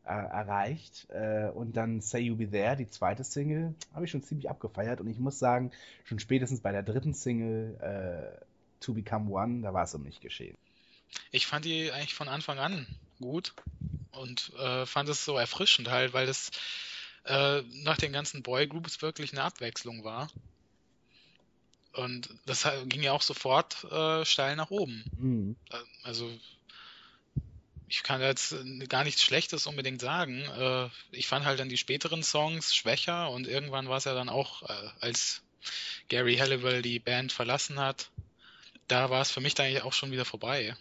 [0.04, 1.08] erreicht.
[1.54, 5.00] Und dann Say You Be There, die zweite Single, habe ich schon ziemlich abgefeiert.
[5.00, 5.70] Und ich muss sagen,
[6.04, 7.78] schon spätestens bei der dritten Single,
[8.80, 10.58] To Become One, da war es um mich geschehen.
[11.30, 12.86] Ich fand die eigentlich von Anfang an
[13.20, 13.54] gut
[14.10, 16.50] und äh, fand es so erfrischend halt, weil es
[17.24, 20.30] äh, nach den ganzen Boygroups wirklich eine Abwechslung war.
[21.92, 25.04] Und das ging ja auch sofort äh, steil nach oben.
[25.16, 25.56] Mhm.
[25.70, 26.30] Äh, Also
[27.88, 28.56] ich kann jetzt
[28.88, 30.40] gar nichts Schlechtes unbedingt sagen.
[30.40, 34.28] Äh, ich fand halt dann die späteren Songs schwächer und irgendwann war es ja dann
[34.28, 35.42] auch, äh, als
[36.08, 38.10] Gary Halliwell die Band verlassen hat,
[38.88, 40.76] da war es für mich dann eigentlich auch schon wieder vorbei.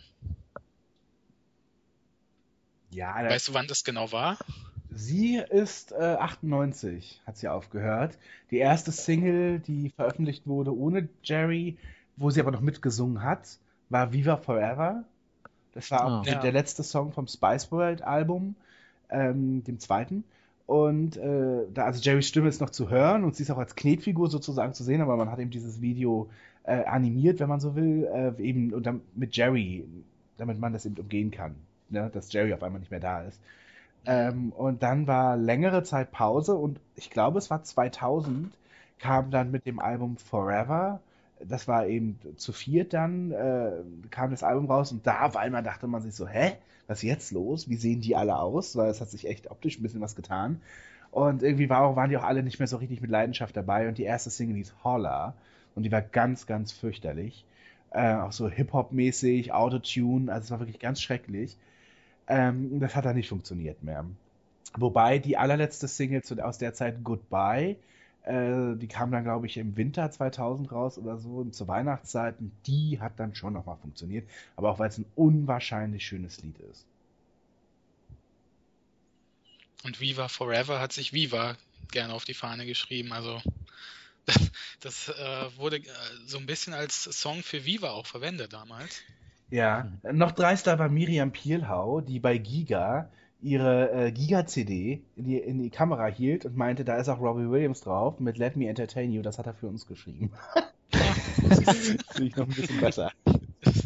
[2.94, 4.38] Ja, Weißt du, wann das genau war?
[4.96, 8.18] Sie ist äh, 98, hat sie aufgehört.
[8.52, 11.78] Die erste Single, die veröffentlicht wurde ohne Jerry,
[12.16, 13.58] wo sie aber noch mitgesungen hat,
[13.90, 15.04] war Viva Forever.
[15.74, 16.30] Das war auch Ah.
[16.30, 16.40] Ja.
[16.42, 18.56] der letzte Song vom Spice World Album,
[19.10, 20.24] ähm, dem zweiten.
[20.68, 23.76] Und äh, da, also Jerrys Stimme ist noch zu hören und sie ist auch als
[23.76, 26.30] Knetfigur sozusagen zu sehen, aber man hat eben dieses Video
[26.64, 29.84] äh, animiert, wenn man so will, äh, eben und dann mit Jerry,
[30.38, 31.56] damit man das eben umgehen kann,
[31.90, 32.10] ne?
[32.14, 33.40] dass Jerry auf einmal nicht mehr da ist.
[34.06, 38.54] Ähm, und dann war längere Zeit Pause und ich glaube, es war 2000,
[39.00, 41.00] kam dann mit dem Album Forever.
[41.40, 43.72] Das war eben zu viert dann, äh,
[44.12, 46.54] kam das Album raus und da auf einmal dachte man sich so, hä,
[46.88, 47.70] was ist jetzt los?
[47.70, 48.76] Wie sehen die alle aus?
[48.76, 50.62] Weil es hat sich echt optisch ein bisschen was getan.
[51.12, 53.88] Und irgendwie war auch, waren die auch alle nicht mehr so richtig mit Leidenschaft dabei.
[53.88, 55.34] Und die erste Single hieß Holla.
[55.76, 57.46] Und die war ganz, ganz fürchterlich.
[57.92, 60.32] Äh, auch so Hip-Hop-mäßig, Autotune.
[60.32, 61.58] Also es war wirklich ganz schrecklich.
[62.28, 64.06] Ähm, das hat dann nicht funktioniert mehr.
[64.76, 67.76] Wobei die allerletzte Single aus der Zeit Goodbye,
[68.24, 72.36] äh, die kam dann, glaube ich, im Winter 2000 raus oder so, und zur Weihnachtszeit.
[72.66, 74.28] Die hat dann schon nochmal funktioniert.
[74.56, 76.86] Aber auch weil es ein unwahrscheinlich schönes Lied ist.
[79.84, 81.58] Und Viva Forever hat sich Viva
[81.92, 83.12] gerne auf die Fahne geschrieben.
[83.12, 83.42] Also
[84.26, 85.90] das, das äh, wurde äh,
[86.26, 89.02] so ein bisschen als Song für Viva auch verwendet damals.
[89.54, 95.62] Ja, noch dreister war Miriam Pielhau, die bei Giga ihre äh, Giga-CD in die, in
[95.62, 99.12] die Kamera hielt und meinte, da ist auch Robbie Williams drauf mit Let Me Entertain
[99.12, 100.32] You, das hat er für uns geschrieben.
[100.90, 103.12] das finde ich noch ein bisschen besser.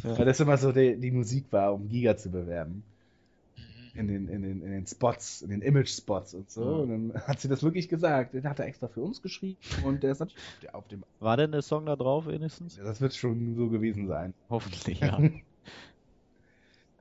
[0.03, 2.84] Weil das immer so die, die Musik war, um Giga zu bewerben.
[3.57, 3.99] Mhm.
[3.99, 6.61] In den, in den, in den Spots, in den Image-Spots und so.
[6.61, 6.77] Ja.
[6.77, 8.34] Und dann hat sie das wirklich gesagt.
[8.34, 11.03] Den hat er extra für uns geschrieben und der ist natürlich auf dem.
[11.19, 12.77] War denn der Song da drauf wenigstens?
[12.77, 14.34] Das wird schon so gewesen sein.
[14.49, 15.19] Hoffentlich, ja.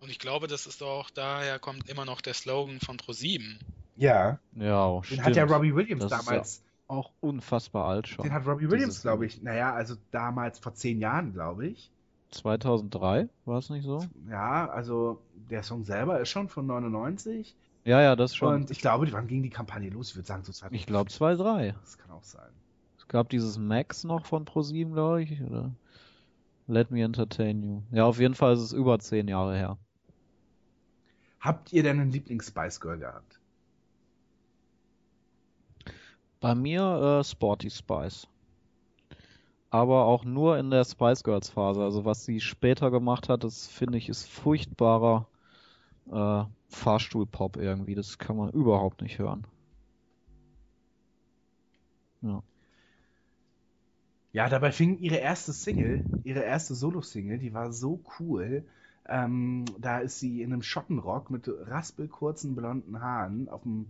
[0.07, 3.57] Und ich glaube, das ist auch daher kommt immer noch der Slogan von Pro7.
[3.97, 5.25] Ja, ja, den stimmt.
[5.25, 6.63] hat ja Robbie Williams Das ist damals.
[6.87, 8.23] Auch unfassbar alt schon.
[8.23, 9.43] Den hat Robbie Williams, glaube ich.
[9.43, 11.91] Naja, also damals vor zehn Jahren, glaube ich.
[12.31, 14.07] 2003, war es nicht so?
[14.31, 15.21] Ja, also
[15.51, 17.57] der Song selber ist schon von 99.
[17.85, 18.55] Ja, ja, das schon.
[18.55, 20.11] Und ich glaube, wann ging die Kampagne los?
[20.11, 20.81] Ich würde sagen, so 2000.
[20.81, 21.75] Ich glaube 2-3.
[21.81, 22.53] Das kann auch sein.
[22.97, 25.73] Es gab dieses Max noch von ProSieben, glaube ich, oder?
[26.69, 27.83] Let Me Entertain You.
[27.91, 29.79] Ja, auf jeden Fall ist es über zehn Jahre her.
[31.47, 33.39] Habt ihr denn einen Lieblings-Spice Girl gehabt?
[36.41, 38.27] Bei mir äh, Sporty Spice.
[39.71, 41.85] Aber auch nur in der Spice Girls Phase.
[41.85, 45.29] Also was sie später gemacht hat, das finde ich ist furchtbarer
[46.11, 47.95] äh, Fahrstuhlpop irgendwie.
[47.95, 49.47] Das kann man überhaupt nicht hören.
[52.23, 52.43] Ja.
[54.33, 58.65] Ja, dabei fing ihre erste Single, ihre erste Solo-Single, die war so cool.
[59.09, 63.49] Ähm, da ist sie in einem Schottenrock mit raspelkurzen blonden Haaren.
[63.49, 63.87] Auf dem,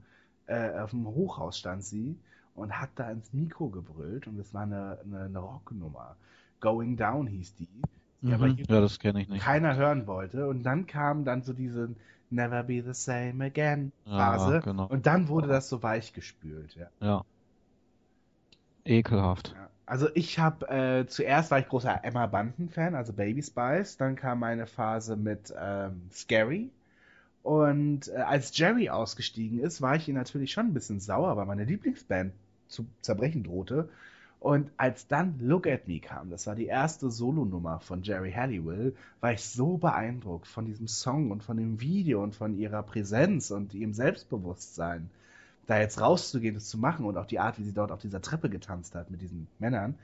[0.47, 2.17] äh, auf dem Hochhaus stand sie
[2.55, 6.17] und hat da ins Mikro gebrüllt und es war eine, eine, eine Rocknummer.
[6.61, 7.69] Going Down hieß die.
[8.23, 8.57] die aber Mhm.
[8.57, 9.43] hier Ja, das kenne ich nicht.
[9.43, 10.49] keiner hören wollte.
[10.49, 11.91] Und dann kam dann so diese
[12.31, 14.55] Never Be the Same Again Phase.
[14.55, 14.87] Ja, genau.
[14.87, 16.75] Und dann wurde das so weich gespült.
[16.75, 16.89] Ja.
[17.01, 17.25] Ja.
[18.85, 19.55] Ekelhaft.
[19.57, 19.69] Ja.
[19.87, 23.97] Also ich habe äh, zuerst war ich großer Emma Bunton Fan, also Baby Spice.
[23.97, 26.71] Dann kam meine Phase mit ähm, Scary.
[27.45, 31.47] Und äh, als Jerry ausgestiegen ist, war ich ihr natürlich schon ein bisschen sauer, weil
[31.47, 32.33] meine Lieblingsband
[32.67, 33.89] zu zerbrechen drohte.
[34.41, 38.95] Und als dann Look at Me kam, das war die erste Solonummer von Jerry Halliwell,
[39.21, 43.51] war ich so beeindruckt von diesem Song und von dem Video und von ihrer Präsenz
[43.51, 45.09] und ihrem Selbstbewusstsein,
[45.67, 48.23] da jetzt rauszugehen, das zu machen und auch die Art, wie sie dort auf dieser
[48.23, 49.97] Treppe getanzt hat mit diesen Männern.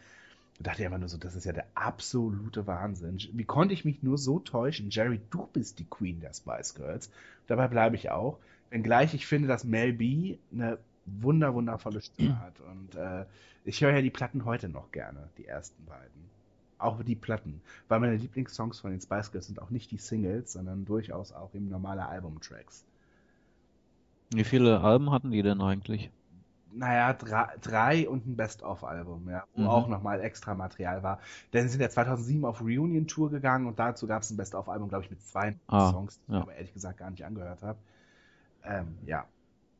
[0.59, 3.19] Da dachte ich einfach nur so, das ist ja der absolute Wahnsinn.
[3.33, 4.91] Wie konnte ich mich nur so täuschen?
[4.91, 7.11] Jerry, du bist die Queen der Spice Girls.
[7.47, 8.39] Dabei bleibe ich auch.
[8.71, 12.61] Wenngleich ich finde, dass Mel B eine wunder, wundervolle Stimme hat.
[12.61, 13.25] Und äh,
[13.65, 16.31] ich höre ja die Platten heute noch gerne, die ersten beiden.
[16.79, 17.61] Auch die Platten.
[17.89, 21.55] Weil meine Lieblingssongs von den Spice Girls sind auch nicht die Singles, sondern durchaus auch
[21.55, 22.85] eben normale Albumtracks.
[24.35, 26.11] Wie viele Alben hatten die denn eigentlich?
[26.75, 29.67] Naja, drei, drei und ein Best-of-Album, ja, wo Mhm.
[29.67, 31.21] auch nochmal extra Material war.
[31.53, 35.05] Denn sie sind ja 2007 auf Reunion-Tour gegangen und dazu gab es ein Best-of-Album, glaube
[35.05, 36.41] ich, mit zwei Ah, Songs, die ich ja.
[36.41, 37.79] aber ehrlich gesagt gar nicht angehört habe.
[38.65, 39.27] Ähm, ja.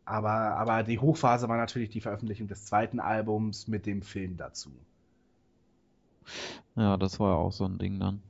[0.07, 4.73] Aber, aber die Hochphase war natürlich die Veröffentlichung des zweiten Albums mit dem Film dazu.
[6.77, 8.23] Ja, das war ja auch so ein Ding dann.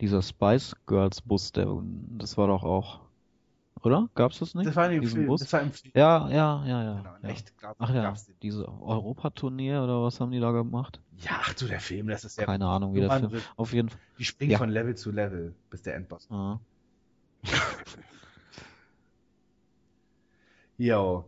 [0.00, 1.66] Dieser Spice Girls Bus, der,
[2.16, 3.00] das war doch auch,
[3.84, 4.08] oder?
[4.14, 4.66] Gab's das nicht?
[4.66, 5.26] Das war im Diesen Film.
[5.28, 5.40] Bus?
[5.40, 5.92] Das war im Film.
[5.94, 6.94] Ja, ja, ja, ja.
[6.98, 7.28] Genau, ja.
[7.28, 11.00] echt, glaub, Ach ja, diese Europatournee oder was haben die da gemacht?
[11.18, 12.44] Ja, ach du, der Film, das ist ja.
[12.46, 13.30] Keine Ahnung, wie der Film.
[13.32, 13.98] wird- Auf jeden Fall.
[14.18, 14.58] Die springen Ja.
[14.58, 16.28] von Level zu Level, bis der Endboss.
[16.30, 16.60] Ja.
[20.78, 21.24] Yo.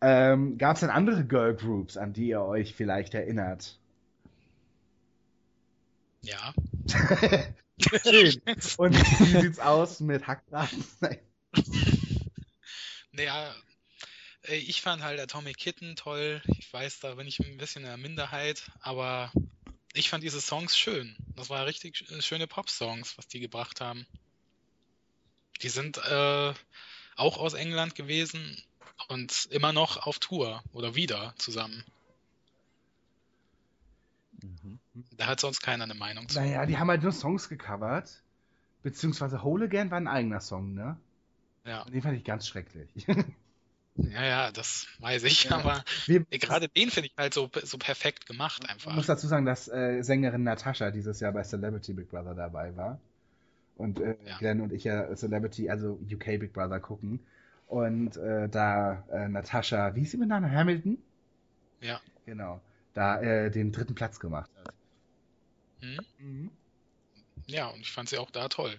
[0.00, 3.78] Ähm, Gab es denn andere Girl Groups, an die ihr euch vielleicht erinnert?
[6.22, 6.52] Ja.
[7.78, 8.40] Schön.
[8.78, 10.84] Und wie sieht's aus mit Hackbraten?
[13.12, 13.54] Naja,
[14.42, 16.42] äh, ich fand halt Atomic Kitten toll.
[16.58, 19.32] Ich weiß, da bin ich ein bisschen in der Minderheit, aber
[19.94, 21.16] ich fand diese Songs schön.
[21.34, 24.06] Das war richtig sch- schöne Pop-Songs, was die gebracht haben.
[25.62, 26.54] Die sind äh,
[27.16, 28.62] auch aus England gewesen
[29.08, 31.82] und immer noch auf Tour oder wieder zusammen.
[34.42, 34.78] Mhm.
[35.12, 36.38] Da hat sonst keiner eine Meinung zu.
[36.38, 38.22] Naja, die haben halt nur Songs gecovert.
[38.82, 40.96] Beziehungsweise Whole Again war ein eigener Song, ne?
[41.66, 42.88] Ja, Und den fand ich ganz schrecklich.
[43.96, 45.56] ja, ja, das weiß ich, Ja.
[45.58, 48.94] aber Wir, gerade den finde ich halt so, so perfekt gemacht Ich einfach.
[48.94, 53.00] muss dazu sagen, dass äh, Sängerin Natascha dieses Jahr bei Celebrity Big Brother dabei war.
[53.76, 54.38] Und äh, Ja.
[54.38, 57.20] Glenn und ich ja Celebrity, also UK Big Brother gucken.
[57.66, 60.50] Und äh, da äh, Natascha, wie ist sie mit Namen?
[60.52, 60.98] Hamilton?
[61.80, 62.00] Ja.
[62.26, 62.60] Genau.
[62.94, 64.74] Da äh, den dritten Platz gemacht hat.
[65.80, 65.98] Hm?
[66.18, 66.50] Mhm.
[67.46, 68.78] Ja, und ich fand sie auch da toll.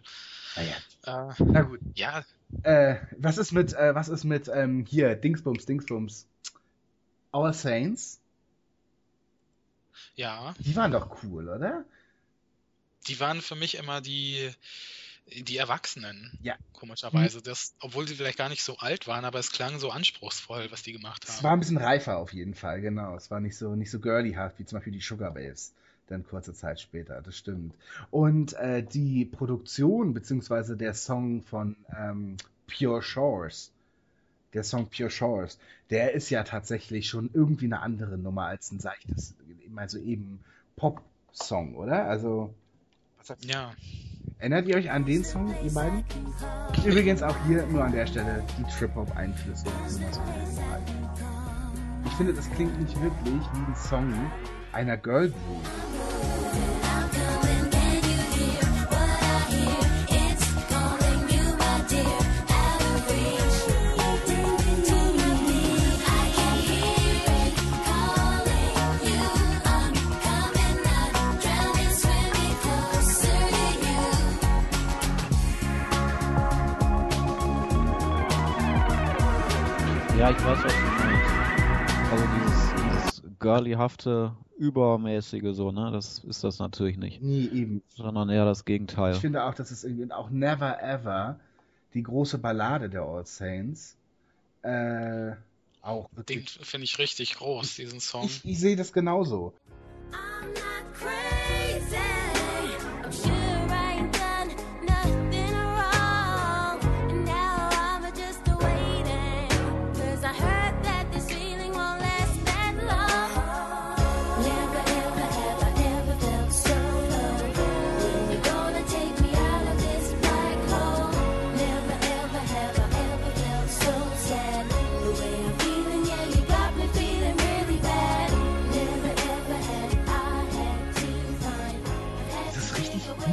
[0.55, 0.75] Naja.
[1.05, 1.79] Äh, Na gut.
[1.95, 2.23] ja,
[2.63, 6.27] Äh, was ist mit, äh, was ist mit, ähm, hier, Dingsbums, Dingsbums?
[7.31, 8.19] All Saints?
[10.15, 11.83] ja, Die waren doch cool, oder?
[13.07, 14.51] die waren für mich immer die,
[15.27, 16.37] die Erwachsenen.
[16.41, 16.55] Ja.
[16.73, 17.41] Komischerweise.
[17.41, 20.83] Das, obwohl sie vielleicht gar nicht so alt waren, aber es klang so anspruchsvoll, was
[20.83, 21.43] die gemacht Es haben.
[21.43, 23.15] war ein bisschen reifer auf jeden Fall, genau.
[23.15, 25.73] Es war nicht so, nicht so girlyhaft wie zum Beispiel die Sugar Babes.
[26.07, 27.73] Dann kurze Zeit später, das stimmt.
[28.11, 33.71] Und äh, die Produktion, beziehungsweise der Song von ähm, Pure Shores,
[34.53, 35.59] der Song Pure Shores,
[35.89, 39.35] der ist ja tatsächlich schon irgendwie eine andere Nummer als ein seichtes,
[39.75, 40.39] also eben
[40.77, 42.05] Pop-Song, oder?
[42.05, 42.53] Also,
[43.41, 43.73] Ja,
[44.39, 46.03] Erinnert ihr euch an den Song, ihr beiden?
[46.85, 49.65] Übrigens auch hier nur an der Stelle die Trip-Hop-Einflüsse.
[52.05, 54.13] Ich finde, das klingt nicht wirklich wie ein Song
[54.73, 55.33] einer Girl
[80.47, 82.11] weiß, was du meinst.
[82.11, 85.91] Also dieses, dieses girlyhafte, übermäßige so, ne?
[85.91, 87.21] Das ist das natürlich nicht.
[87.21, 87.83] Nee, eben.
[87.95, 89.13] Sondern eher das Gegenteil.
[89.13, 91.37] Ich finde auch, dass es irgendwie auch Never Ever,
[91.93, 93.97] die große Ballade der All Saints,
[94.61, 95.31] äh,
[95.81, 96.59] auch den wirklich.
[96.61, 98.23] finde ich richtig groß, diesen Song.
[98.23, 99.53] Ich, ich sehe das genauso.
[100.11, 100.76] I'm not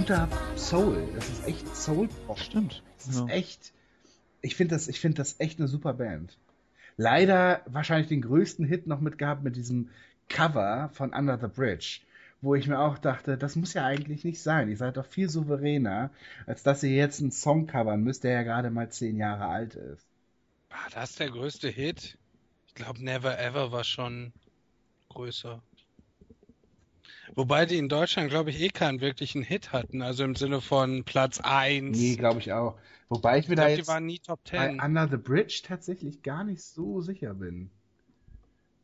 [0.05, 0.29] guter
[0.59, 1.09] Soul.
[1.15, 2.39] Das ist echt Soul-Pop.
[2.39, 2.83] Stimmt.
[2.99, 3.27] Das ist Ja.
[3.29, 3.73] echt.
[4.43, 6.37] Ich finde das, ich finde das echt eine super Band.
[6.99, 9.89] Leider wahrscheinlich den größten Hit noch mit gehabt mit diesem
[10.29, 12.01] Cover von Under the Bridge,
[12.43, 14.69] wo ich mir auch dachte, das muss ja eigentlich nicht sein.
[14.69, 16.11] Ihr seid doch viel souveräner,
[16.45, 19.75] als dass ihr jetzt einen Song covern müsst, der ja gerade mal zehn Jahre alt
[19.75, 20.05] ist.
[20.69, 22.19] War das der größte Hit?
[22.69, 24.35] Ich glaube, Never Ever war schon
[25.09, 25.63] größer.
[27.35, 30.03] Wobei die in Deutschland, glaube ich, eh keinen wirklichen Hit hatten.
[30.03, 31.97] Also im Sinne von Platz 1.
[31.97, 32.79] Nee, glaube ich auch.
[33.09, 34.81] Wobei ich mir ich da glaube, die jetzt waren nie Top bei 10.
[34.81, 37.71] Under the Bridge tatsächlich gar nicht so sicher bin.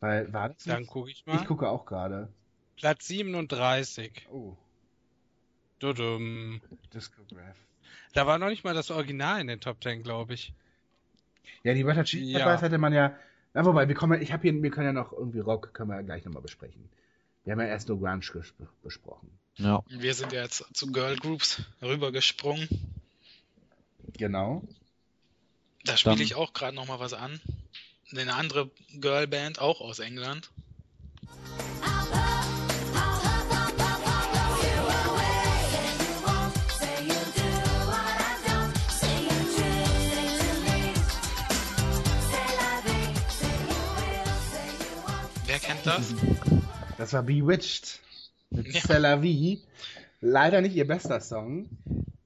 [0.00, 1.36] Weil, war das Dann gucke ich mal.
[1.36, 2.28] Ich gucke auch gerade.
[2.76, 4.28] Platz 37.
[4.32, 4.56] Oh,
[5.78, 6.60] Dudum.
[6.94, 7.56] Discograph.
[8.12, 10.52] Da war noch nicht mal das Original in den Top 10, glaube ich.
[11.62, 12.38] Ja, die Hot Chili Ja.
[12.38, 13.14] Peppers hätte man ja.
[13.52, 15.96] Na, wobei, wir kommen, ich habe hier, wir können ja noch irgendwie Rock, können wir
[15.96, 16.88] ja gleich nochmal besprechen.
[17.44, 18.52] Wir haben ja erst nur Grunge ges-
[18.82, 19.30] besprochen.
[19.56, 19.82] Ja.
[19.88, 22.68] Wir sind ja jetzt zu Girl Groups rübergesprungen.
[24.16, 24.62] Genau.
[25.84, 27.40] Da spiele ich auch gerade noch mal was an.
[28.12, 30.50] Eine andere Girlband, auch aus England.
[45.46, 46.14] Wer kennt das?
[47.00, 47.98] Das war Bewitched
[48.50, 48.80] mit Ja.
[48.82, 49.62] C'est la vie.
[50.20, 51.70] Leider nicht ihr bester Song.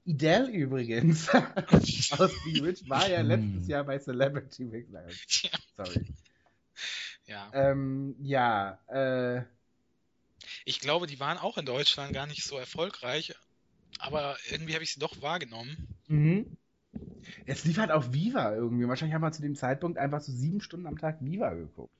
[0.03, 1.29] Idel übrigens
[2.19, 3.69] aus Bewitched war ja letztes.
[3.69, 4.87] Jahr bei Celebrity Big.
[4.91, 5.49] Ja.
[5.77, 6.05] Sorry.
[7.25, 7.49] Ja.
[7.53, 9.43] Ähm, ja, äh,
[10.65, 13.33] Ich glaube, die waren auch in Deutschland gar nicht so erfolgreich,
[13.99, 15.87] aber irgendwie habe ich sie doch wahrgenommen.
[16.07, 16.57] mhm.
[17.45, 18.89] Es lief halt auf Viva irgendwie.
[18.89, 21.93] Wahrscheinlich haben wir zu dem Zeitpunkt einfach so sieben Stunden am Tag Viva geguckt.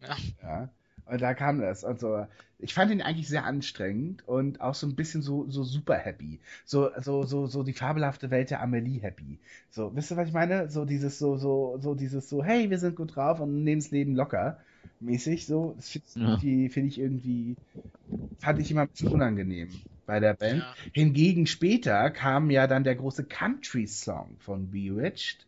[0.00, 0.16] Ja.
[0.42, 0.68] Ja.
[1.06, 1.84] Und da kam das.
[1.84, 2.26] Und so,
[2.58, 6.40] ich fand ihn eigentlich sehr anstrengend und auch so ein bisschen so, so super happy.
[6.64, 9.38] So, so, so, so die fabelhafte Welt der Amelie happy.
[9.70, 10.70] So, wisst ihr, was ich meine?
[10.70, 13.90] So dieses, so, so, so dieses so, hey, wir sind gut drauf und nehmen das
[13.90, 14.58] Leben locker.
[15.00, 15.74] Mäßig, so.
[15.76, 16.38] Das finde Ja.
[16.42, 17.56] ich, find ich irgendwie,
[18.38, 19.68] fand ich immer ein bisschen unangenehm
[20.06, 20.60] bei der Band.
[20.60, 20.74] Ja.
[20.92, 25.46] Hingegen später kam ja dann der große Country-Song von Bewitched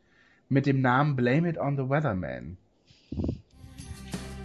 [0.49, 2.57] mit dem Namen Blame It on the Weatherman.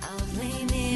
[0.01, 0.90] I'll blame it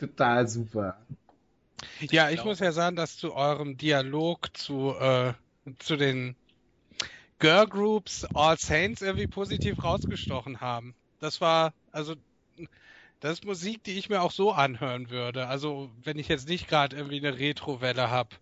[0.00, 0.96] Total super.
[2.10, 5.34] Ja, ich glaube- muss ja sagen, dass zu eurem Dialog zu, äh,
[5.78, 6.34] zu den
[7.38, 10.94] Girl Groups All Saints irgendwie positiv rausgestochen haben.
[11.20, 12.14] Das war, also,
[13.20, 15.46] das ist Musik, die ich mir auch so anhören würde.
[15.46, 18.36] Also, wenn ich jetzt nicht gerade irgendwie eine Retro-Welle habe.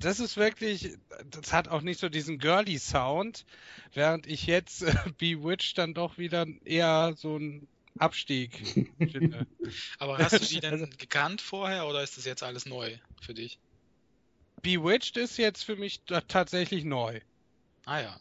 [0.00, 0.96] Das ist wirklich,
[1.30, 3.44] das hat auch nicht so diesen girly Sound,
[3.92, 7.66] während ich jetzt äh, Bewitched dann doch wieder eher so einen
[7.98, 8.62] Abstieg
[9.98, 13.58] aber hast du die denn gekannt vorher oder ist das jetzt alles neu für dich?
[14.62, 17.20] Bewitched ist jetzt für mich tatsächlich neu.
[17.86, 18.20] Ah ja,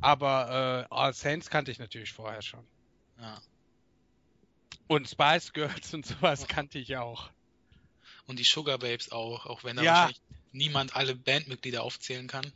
[0.00, 2.66] Aber äh, All Saints kannte ich natürlich vorher schon.
[3.18, 3.40] ja.
[4.86, 7.30] Und Spice Girls und sowas kannte ich auch.
[8.26, 9.90] Und die Sugar Babes auch, auch wenn da Ja.
[9.90, 10.20] wahrscheinlich
[10.52, 12.52] niemand alle Bandmitglieder aufzählen kann.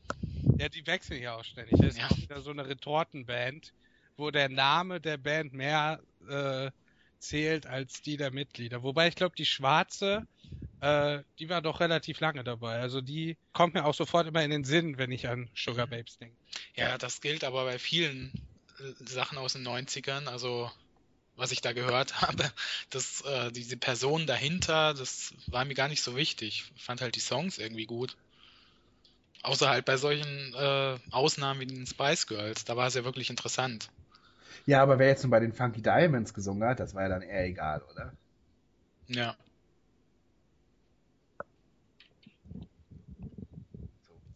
[0.58, 1.78] Ja, die wechseln ja auch ständig.
[1.80, 2.08] Das ist Ja.
[2.08, 3.72] auch wieder so eine Retortenband,
[4.16, 6.70] wo der Name der Band mehr äh,
[7.18, 8.82] zählt als die der Mitglieder.
[8.82, 10.26] Wobei ich glaube, die Schwarze,
[10.80, 12.78] äh, die war doch relativ lange dabei.
[12.78, 16.18] Also die kommt mir auch sofort immer in den Sinn, wenn ich an Sugar Babes
[16.18, 16.36] denke.
[16.76, 18.32] Ja, das gilt aber bei vielen
[18.78, 20.70] äh, Sachen aus den 90ern, also
[21.36, 22.50] was ich da gehört habe,
[22.90, 26.70] dass äh, diese Person dahinter, das war mir gar nicht so wichtig.
[26.76, 28.16] Ich fand halt die Songs irgendwie gut.
[29.42, 33.30] Außer halt bei solchen äh, Ausnahmen wie den Spice Girls, da war es ja wirklich
[33.30, 33.88] interessant.
[34.66, 37.22] Ja, aber wer jetzt nun bei den Funky Diamonds gesungen hat, das war ja dann
[37.22, 38.12] eher egal, oder?
[39.06, 39.34] Ja.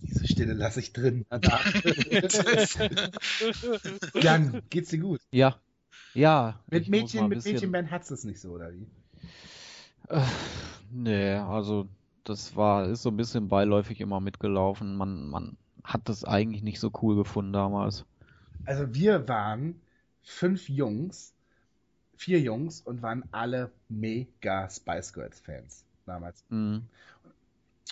[0.07, 1.25] Diese Stille lasse ich drin.
[4.15, 5.21] Jan, geht's dir gut?
[5.31, 5.57] Ja.
[6.15, 6.61] Ja.
[6.71, 8.87] Mit Mädchen, mit bisschen- Mädchenband hat's es nicht so, oder wie?
[10.09, 10.21] Äh,
[10.91, 11.89] nee, also
[12.25, 14.97] das war, ist so ein bisschen beiläufig immer mitgelaufen.
[14.97, 18.05] Man, man hat das eigentlich nicht so cool gefunden damals.
[18.65, 19.82] Also wir waren
[20.23, 21.35] fünf Jungs,
[22.17, 26.45] vier Jungs und waren alle mega Spice Girls Fans damals.
[26.49, 26.87] Mhm.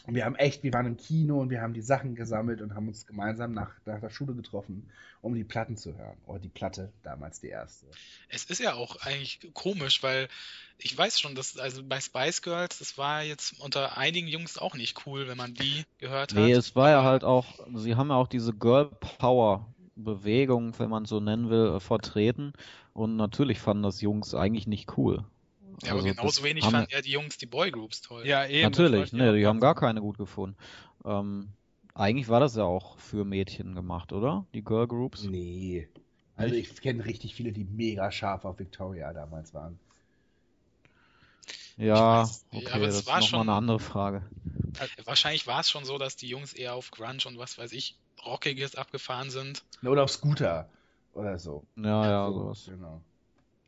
[0.06, 2.74] Und wir haben echt, wir waren im Kino und wir haben die Sachen gesammelt und
[2.74, 4.90] haben uns gemeinsam nach, nach der Schule getroffen,
[5.20, 6.16] um die Platten zu hören.
[6.26, 7.86] Oder die Platte, damals die erste.
[8.28, 10.28] Es ist ja auch eigentlich komisch, weil
[10.78, 14.74] ich weiß schon, dass also bei Spice Girls, das war jetzt unter einigen Jungs auch
[14.74, 16.38] nicht cool, wenn man die gehört hat.
[16.38, 18.86] Nee, es war ja halt auch, sie haben ja auch diese Girl
[19.18, 19.66] Power
[20.04, 22.52] Bewegung, wenn man so nennen will, äh, vertreten.
[22.92, 25.24] Und natürlich fanden das Jungs eigentlich nicht cool.
[25.82, 28.26] Ja, aber Also genauso das wenig fanden ja die Jungs die Boygroups toll.
[28.26, 28.70] Ja, eben.
[28.72, 30.56] das Natürlich, ne, die haben gar keine gut gefunden.
[31.04, 31.48] Ähm,
[31.94, 34.46] eigentlich war das ja auch für Mädchen gemacht, oder?
[34.54, 35.24] Die Girl Groups?
[35.24, 35.88] Nee.
[36.36, 39.78] Also ich kenne richtig viele, die mega scharf auf Victoria damals waren.
[41.76, 44.22] Ja, weiß okay, aber es das ist war nochmal schon- eine andere Frage.
[44.78, 47.72] Also, Wahrscheinlich war es schon so, dass die Jungs eher auf Grunge und was weiß
[47.72, 49.64] ich, Rockiges abgefahren sind.
[49.82, 50.68] Oder auf Scooter
[51.14, 51.64] oder so.
[51.76, 52.64] Ja, ja, so, sowas.
[52.66, 53.00] Genau.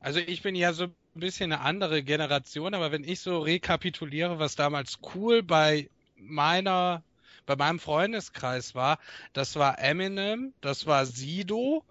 [0.01, 4.39] Also ich bin ja so ein bisschen eine andere Generation, aber wenn ich so rekapituliere,
[4.39, 7.03] was damals cool bei meiner,
[7.47, 8.99] bei meinem Freundeskreis war,
[9.33, 11.85] das war Eminem, das war Sido,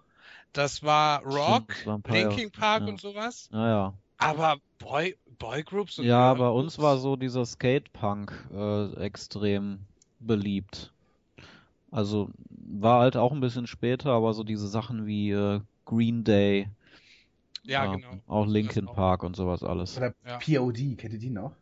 [0.52, 2.88] das war Rock, das Linkin Park ja.
[2.88, 3.48] und sowas.
[3.50, 3.94] Naja.
[4.18, 6.64] Aber Boy, Boygroups und Ja, bei Girlgroups?
[6.64, 9.80] uns war so dieser Skatepunk äh, extrem
[10.20, 10.92] beliebt.
[11.90, 12.30] Also
[12.62, 16.68] war halt auch ein bisschen später, aber so diese Sachen wie äh, Green Day,
[17.64, 18.20] Ja, äh, genau.
[18.28, 18.94] auch Linkin auch.
[18.94, 19.96] Park und sowas alles.
[19.96, 20.38] Oder Ja.
[20.38, 21.54] POD, kennt ihr die noch?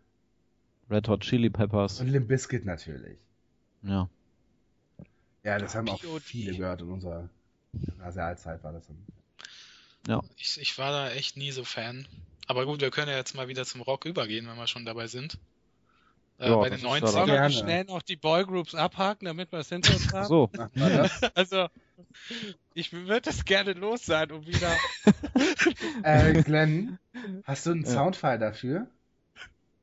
[0.90, 3.18] Red Hot Chili Peppers, Und Limp Bizkit natürlich.
[3.82, 4.08] ja.
[5.42, 6.22] Ja, das haben auch POD.
[6.22, 7.28] viele gehört in unserer
[7.72, 8.86] Gymnasialzeit war das.
[8.86, 8.96] dann.
[10.36, 12.06] Ich, ich war da echt nie so Fan.
[12.46, 15.06] Aber gut, wir können ja jetzt mal wieder zum Rock übergehen, wenn wir schon dabei
[15.06, 15.38] sind.
[16.40, 17.06] Äh, Ja, bei den 90ern.
[17.06, 20.26] Sollen wir schnell noch die Boygroups abhaken, damit wir es hinter uns haben?
[20.26, 20.50] So?
[21.34, 21.68] Also,
[22.74, 24.72] ich würde das gerne los sein, um wieder.
[26.02, 26.98] äh, Glenn,
[27.44, 27.90] hast du einen Ja.
[27.90, 28.86] Soundfile dafür?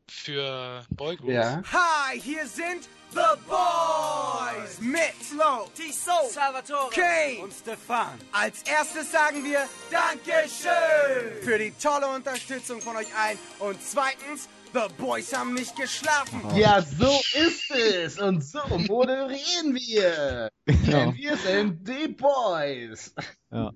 [0.10, 1.32] Für Boygroups.
[1.34, 1.62] Ja.
[1.72, 8.18] Hi, hier sind The Boys mit Flo, Tiso, Salvatore, Kane und Stefan.
[8.32, 9.60] Als erstes sagen wir
[9.92, 13.38] Dankeschön für die tolle Unterstützung von euch allen.
[13.60, 16.42] Und zweitens, The Boys haben nicht geschlafen.
[16.56, 18.20] Ja, so ist es.
[18.20, 20.50] Und so moderieren wir.
[20.68, 20.76] ja,
[21.06, 23.14] Denn wir sind die Boys.
[23.52, 23.72] ja.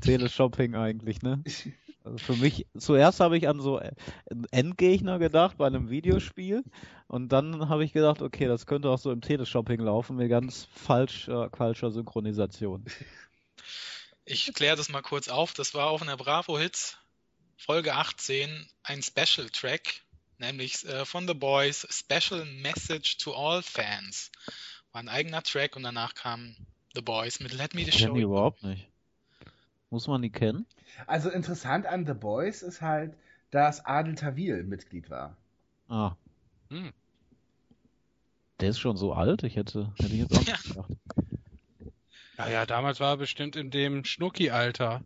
[0.00, 1.42] Teleshopping eigentlich, ne?
[2.04, 6.62] Also für mich, zuerst habe ich an so einen Endgegner gedacht bei einem Videospiel
[7.08, 10.68] und dann habe ich gedacht, okay, das könnte auch so im Teleshopping laufen mit ganz
[10.74, 12.84] falscher, falscher Synchronisation.
[14.26, 15.54] Ich kläre das mal kurz auf.
[15.54, 16.98] Das war auf einer Bravo Hits
[17.56, 20.02] Folge 18 ein Special Track,
[20.46, 24.30] nämlich äh, von The Boys Special Message to All Fans.
[24.92, 26.54] War ein eigener Track und danach kam
[26.94, 28.14] The Boys mit Let Me the Ich kenne Show.
[28.14, 28.28] die You.
[28.30, 28.88] überhaupt nicht.
[29.90, 30.66] Muss man die kennen?
[31.06, 33.14] Also interessant an The Boys ist halt,
[33.50, 35.36] dass Adel Tawil Mitglied war.
[35.88, 36.16] Ah.
[36.70, 36.92] Hm.
[38.60, 39.42] Der ist schon so alt?
[39.42, 40.88] Ich hätte, hätte ich jetzt auch nicht gedacht.
[42.38, 45.02] Ja, ja, damals war er bestimmt in dem Schnucki-Alter.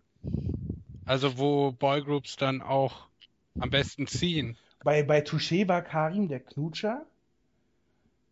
[1.04, 3.06] Also, wo Boygroups dann auch
[3.58, 4.56] am besten ziehen.
[4.84, 7.04] Bei, bei Touché war Karim der Knutscher.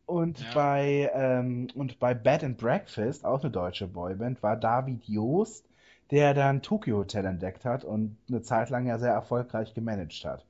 [0.06, 0.54] Und Ja.
[0.54, 5.64] bei ähm, und bei Bed and Breakfast, auch eine deutsche Boyband, war David Joost,
[6.12, 10.44] der dann Tokyo Hotel entdeckt hat und eine Zeit lang ja sehr erfolgreich gemanagt hat.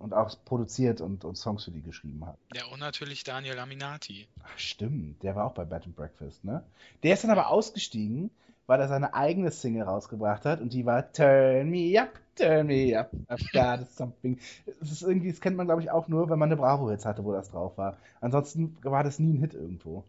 [0.00, 2.36] Und auch produziert und, und Songs für die geschrieben hat.
[2.52, 4.26] Ja, und natürlich Daniel Aminati.
[4.42, 6.64] Ach, stimmt, der war auch bei Bed and Breakfast, ne?
[7.04, 8.30] Der ist dann aber ausgestiegen,
[8.66, 12.98] weil er seine eigene Single rausgebracht hat und die war Turn Me Up, Turn Me
[12.98, 14.38] Up, I've got something.
[14.80, 17.24] Das ist irgendwie, das kennt man glaube ich auch nur, wenn man eine Bravo-Hits hatte,
[17.24, 17.98] wo das drauf war.
[18.20, 20.04] Ansonsten war das nie ein Hit irgendwo.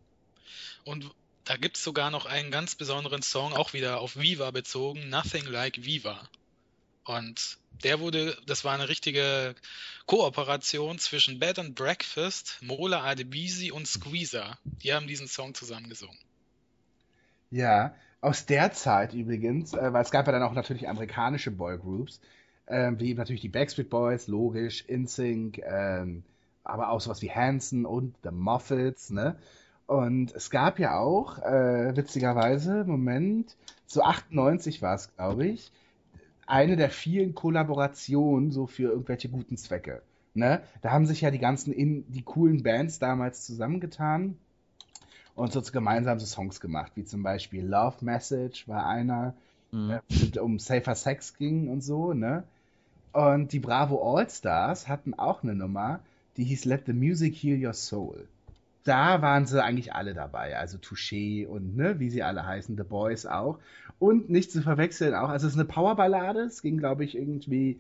[0.83, 1.11] Und
[1.43, 5.45] da gibt es sogar noch einen ganz besonderen Song, auch wieder auf Viva bezogen, Nothing
[5.45, 6.27] Like Viva.
[7.05, 9.53] Und der wurde, das war eine richtige
[10.07, 14.57] Kooperation zwischen Bed and Breakfast, Mola Adebisi und Squeezer.
[14.63, 16.17] Die haben diesen Song zusammen gesungen.
[17.51, 22.21] Ja, aus der Zeit übrigens, äh, weil es gab ja dann auch natürlich amerikanische Boygroups,
[22.65, 26.23] äh, wie natürlich die Backstreet Boys, logisch, InSync, ähm,
[26.63, 29.37] aber auch sowas wie Hanson und The Moffats, ne?
[29.87, 33.55] Und es gab ja auch, äh, witzigerweise, Moment,
[33.85, 35.71] so 98 war es, glaube ich,
[36.47, 40.01] eine der vielen Kollaborationen so für irgendwelche guten Zwecke.
[40.33, 40.61] Ne?
[40.81, 44.37] Da haben sich ja die ganzen in, die coolen Bands damals zusammengetan
[45.35, 49.33] und so gemeinsam so Songs gemacht, wie zum Beispiel Love Message war einer,
[49.71, 49.99] Mhm.
[50.09, 52.43] äh, um Safer Sex ging und so, ne?
[53.11, 55.99] Und die Bravo All-Stars hatten auch eine Nummer,
[56.37, 58.27] die hieß Let the Music Heal Your Soul.
[58.83, 62.83] Da waren sie eigentlich alle dabei, also Touché und ne, wie sie alle heißen, The
[62.83, 63.57] Boys auch.
[63.99, 67.79] Und nicht zu verwechseln auch, also es ist eine Powerballade, es ging glaube ich irgendwie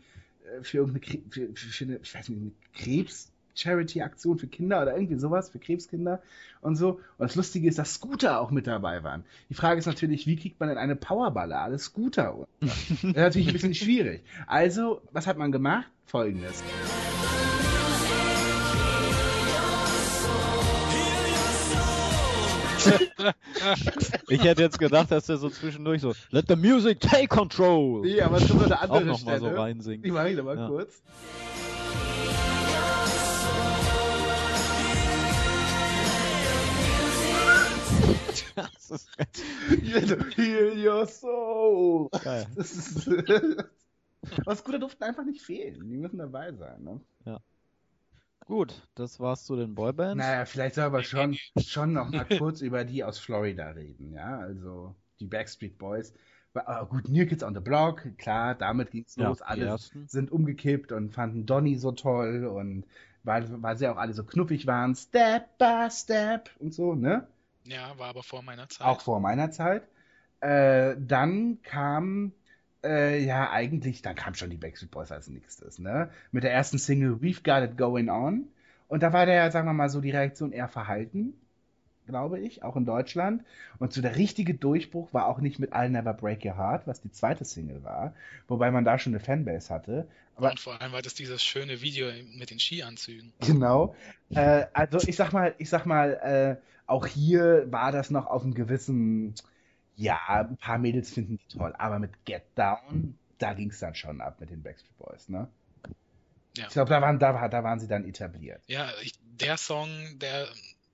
[0.59, 4.95] äh, für irgendeine für, für eine, ich weiß nicht, eine Krebs Charity-Aktion für Kinder oder
[4.95, 6.21] irgendwie sowas, für Krebskinder
[6.61, 6.99] und so.
[7.17, 9.23] Und das Lustige ist, dass Scooter auch mit dabei waren.
[9.49, 12.47] Die Frage ist natürlich, wie kriegt man denn eine Powerballade Scooter unter?
[12.61, 14.23] Das ist natürlich ein bisschen schwierig.
[14.47, 15.85] Also, was hat man gemacht?
[16.05, 16.61] Folgendes.
[24.29, 28.21] Ich hätte jetzt gedacht, dass der so zwischendurch so Let the music take control Nee,
[28.21, 29.59] aber es kommt noch eine auch andere nochmal so Stelle.
[29.61, 30.05] reinsingt.
[30.05, 30.67] Die mache ich nochmal Ja.
[30.67, 31.01] kurz.
[38.55, 39.09] Das ist
[40.37, 42.09] Heal your soul.
[42.23, 42.47] geil.
[42.55, 43.07] Das ist,
[44.45, 45.87] aber Scooter durften einfach nicht fehlen.
[45.89, 47.01] Die müssen dabei sein, ne?
[48.47, 50.23] Gut, das war's zu den Boybands.
[50.23, 54.37] Naja, vielleicht soll aber schon, schon noch mal kurz über die aus Florida reden, ja,
[54.37, 56.13] also die Backstreet Boys.
[56.53, 59.41] Ah, gut, New Kids on the Block, klar, damit ging's Ja, los.
[59.41, 60.07] Alle ersten.
[60.07, 62.85] sind umgekippt und fanden Donny so toll und
[63.23, 67.27] weil, weil sie auch alle so knuffig waren, Step by Step und so, ne?
[67.65, 68.87] Ja, war aber vor meiner Zeit.
[68.87, 69.83] Auch vor meiner Zeit.
[70.39, 72.31] Äh, dann kam,
[72.83, 76.09] äh, ja, eigentlich, dann kam schon die Backstreet Boys als nächstes, ne?
[76.31, 78.47] Mit der ersten Single We've Got It Going On.
[78.87, 81.33] Und da war der, sagen wir mal so, die Reaktion eher verhalten,
[82.05, 83.43] glaube ich, auch in Deutschland.
[83.79, 87.01] Und so der richtige Durchbruch war auch nicht mit I'll Never Break Your Heart, was
[87.01, 88.13] die zweite Single war,
[88.47, 90.07] wobei man da schon eine Fanbase hatte.
[90.35, 93.33] Aber und vor allem war das dieses schöne Video mit den Skianzügen.
[93.39, 93.95] Genau.
[94.31, 98.43] Äh, also ich sag mal, ich sag mal, äh, auch hier war das noch auf
[98.43, 99.33] einem gewissen,
[99.95, 104.21] ja, ein paar Mädels finden die toll, aber mit Get Down, da ging's dann schon
[104.21, 105.47] ab mit den Backstreet Boys, ne?
[106.57, 106.67] Ja.
[106.67, 108.61] Ich glaube, da waren, da, da waren sie dann etabliert.
[108.67, 109.89] Ja, ich, der Song,
[110.19, 110.47] der,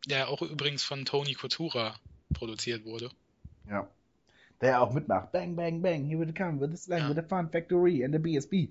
[0.08, 1.96] der auch übrigens von Tony Coutura
[2.34, 3.12] produziert wurde.
[3.70, 3.88] Ja.
[4.62, 5.32] Der auch mitmacht.
[5.32, 7.10] Bang, bang, bang, here we come with the slang, Ja.
[7.10, 8.70] with the fun factory and the BSB.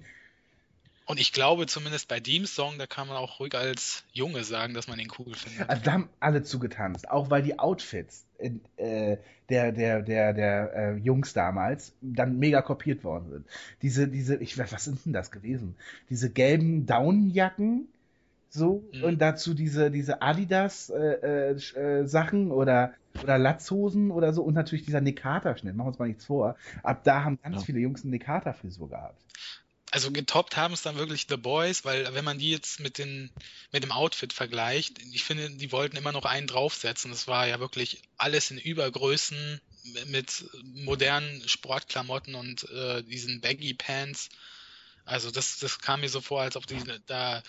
[1.10, 4.74] Und ich glaube zumindest bei dem Song, da kann man auch ruhig als Junge sagen,
[4.74, 5.68] dass man den cool findet.
[5.68, 9.16] Also da haben alle zugetanzt, auch weil die Outfits in, äh,
[9.48, 13.46] der, der, der, der äh, Jungs damals dann mega kopiert worden sind.
[13.82, 15.74] Diese, diese, ich weiß, was sind denn das gewesen?
[16.10, 17.88] Diese gelben Downjacken,
[18.48, 19.02] so, Mhm.
[19.04, 24.54] und dazu diese, diese Adidas äh, äh, äh, Sachen oder, oder Latzhosen oder so und
[24.54, 26.56] natürlich dieser Nekata-Schnitt, machen wir uns mal nichts vor.
[26.84, 27.62] Ab da haben ganz Ja.
[27.62, 29.20] viele Jungs eine Nekata-Frisur gehabt.
[29.92, 33.30] Also getoppt haben es dann wirklich The Boys, weil wenn man die jetzt mit, den,
[33.72, 37.10] mit dem Outfit vergleicht, ich finde, die wollten immer noch einen draufsetzen.
[37.10, 39.60] Das war ja wirklich alles in Übergrößen
[40.06, 44.28] mit modernen Sportklamotten und äh, diesen Baggy Pants.
[45.04, 47.42] Also das, das kam mir so vor, als ob die da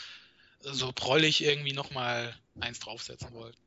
[0.62, 3.58] so prollig irgendwie nochmal eins draufsetzen wollten.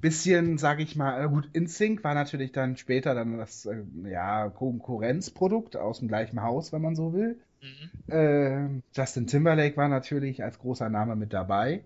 [0.00, 4.50] bisschen, sag ich mal, äh, gut, InSync war natürlich dann später dann das äh, ja,
[4.50, 7.40] Konkurrenzprodukt aus dem gleichen Haus, wenn man so will.
[7.60, 8.12] Mhm.
[8.12, 11.84] Äh, Justin Timberlake war natürlich als großer Name mit dabei.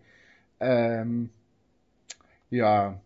[0.61, 1.31] Ähm,
[2.51, 3.01] ja,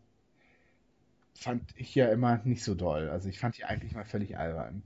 [1.35, 3.09] fand ich ja immer nicht so doll.
[3.09, 4.82] Also ich fand die eigentlich mal völlig albern.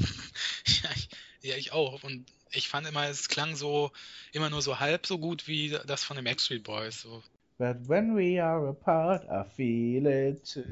[0.83, 1.09] Ja, ich,
[1.41, 2.03] ja, ich auch.
[2.03, 3.91] Und ich fand immer, es klang so
[4.33, 7.01] immer nur so halb so gut wie das von den Backstreet Boys.
[7.01, 7.23] So.
[7.57, 10.63] But when we are apart, I feel it too.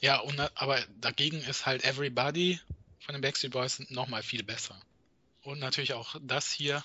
[0.00, 2.60] Ja, und, aber dagegen ist halt Everybody
[3.00, 4.76] von den Backstreet Boys nochmal viel besser.
[5.44, 6.84] Und natürlich auch das hier.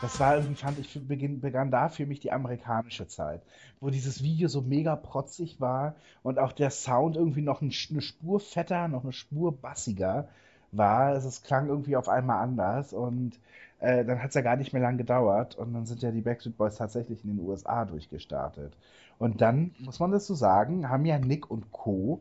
[0.00, 3.42] Das war irgendwie, fand ich, beginn, begann da für mich die amerikanische Zeit,
[3.80, 8.02] wo dieses Video so mega protzig war und auch der Sound irgendwie noch ein, eine
[8.02, 10.28] Spur fetter, noch eine Spur bassiger
[10.72, 11.14] war.
[11.14, 13.38] Es klang irgendwie auf einmal anders und
[13.84, 16.22] äh, dann hat es ja gar nicht mehr lang gedauert und dann sind ja die
[16.22, 18.76] Backstreet Boys tatsächlich in den USA durchgestartet.
[19.18, 22.20] Und dann, muss man das so sagen, haben ja Nick und Co.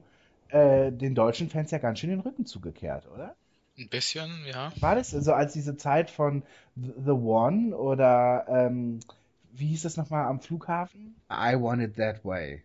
[0.49, 3.35] Äh, den deutschen Fans ja ganz schön den Rücken zugekehrt, oder?
[3.77, 4.72] Ein bisschen, ja.
[4.80, 6.44] War das so als diese Zeit von
[6.76, 8.99] The One oder ähm,
[9.53, 11.15] wie hieß das nochmal am Flughafen?
[11.31, 12.61] I Want It That Way.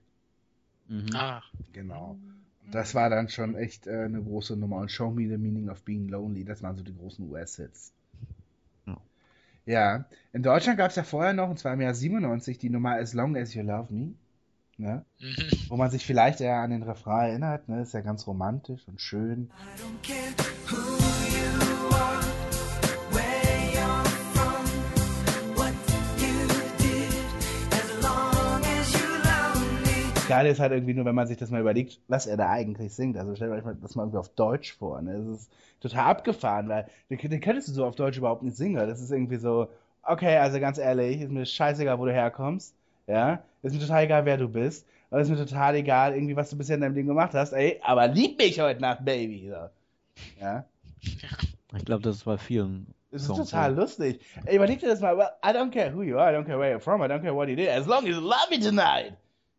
[0.88, 1.08] Mhm.
[1.14, 1.42] Ah,
[1.72, 2.16] Genau.
[2.70, 4.76] Das war dann schon echt äh, eine große Nummer.
[4.76, 7.92] Und Show Me the Meaning of Being Lonely, das waren so die großen US-Hits.
[9.68, 10.06] Ja.
[10.32, 13.12] In Deutschland gab es ja vorher noch, und zwar im Jahr 97, die Nummer As
[13.12, 14.14] Long As You Love Me.
[14.78, 15.04] Ne?
[15.18, 15.50] mhm.
[15.68, 17.82] Wo man sich vielleicht eher an den Refrain erinnert, ne?
[17.82, 19.50] Ist ja ganz romantisch und schön.
[19.50, 20.34] I don't care
[20.70, 20.97] who
[30.28, 32.94] Geile ist halt irgendwie nur, wenn man sich das mal überlegt, was er da eigentlich
[32.94, 33.16] singt.
[33.16, 35.02] Also stellt euch mal das mal irgendwie auf Deutsch vor.
[35.02, 35.24] Ne?
[35.26, 38.76] Das ist total abgefahren, weil den, könntest du so auf Deutsch überhaupt nicht singen.
[38.76, 39.68] Das ist irgendwie so,
[40.02, 42.74] okay, also ganz ehrlich, ist mir scheißegal, wo du herkommst.
[43.06, 44.86] Ja, ist mir total egal, wer du bist.
[45.10, 47.52] Und ist mir total egal, irgendwie, was du bisher in deinem Leben gemacht hast.
[47.52, 49.48] Ey, aber lieb mich heute Nacht, Baby.
[49.50, 49.70] So.
[50.40, 50.64] Ja,
[51.76, 53.80] Ich glaube, das ist bei vielen das ist total so.
[53.80, 54.20] lustig.
[54.44, 55.16] Ey, überleg dir das mal.
[55.16, 57.22] Well, I don't care who you are, I don't care where you're from, I don't
[57.22, 59.14] care what you did, as long as you love me tonight.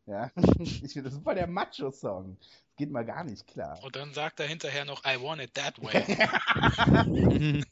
[0.10, 2.38] Ja, ich finde, das ist voll der Macho-Song.
[2.76, 3.78] Geht mal gar nicht klar.
[3.84, 7.64] Und dann sagt er hinterher noch, I want it that way.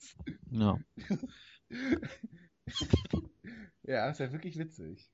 [0.52, 0.78] ja.
[3.84, 5.10] Ja, ist ja wirklich witzig.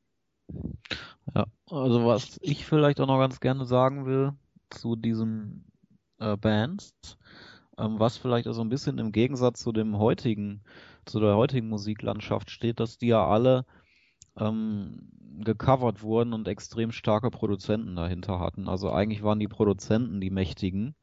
[1.36, 4.34] Ja, also was ich vielleicht auch noch ganz gerne sagen will
[4.72, 5.72] zu diesen
[6.18, 6.96] äh, Bands,
[7.78, 10.64] ähm, was vielleicht auch so ein bisschen im Gegensatz zu dem heutigen,
[11.06, 13.68] zu der heutigen Musiklandschaft steht, dass die ja alle
[14.38, 15.10] ähm,
[15.44, 18.68] gecovert wurden und extrem starke Produzenten dahinter hatten.
[18.68, 20.96] Also eigentlich waren die Produzenten die Mächtigen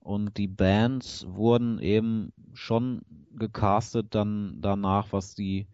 [0.00, 3.02] und die Bands wurden eben schon
[3.32, 5.66] gecastet dann danach, was die,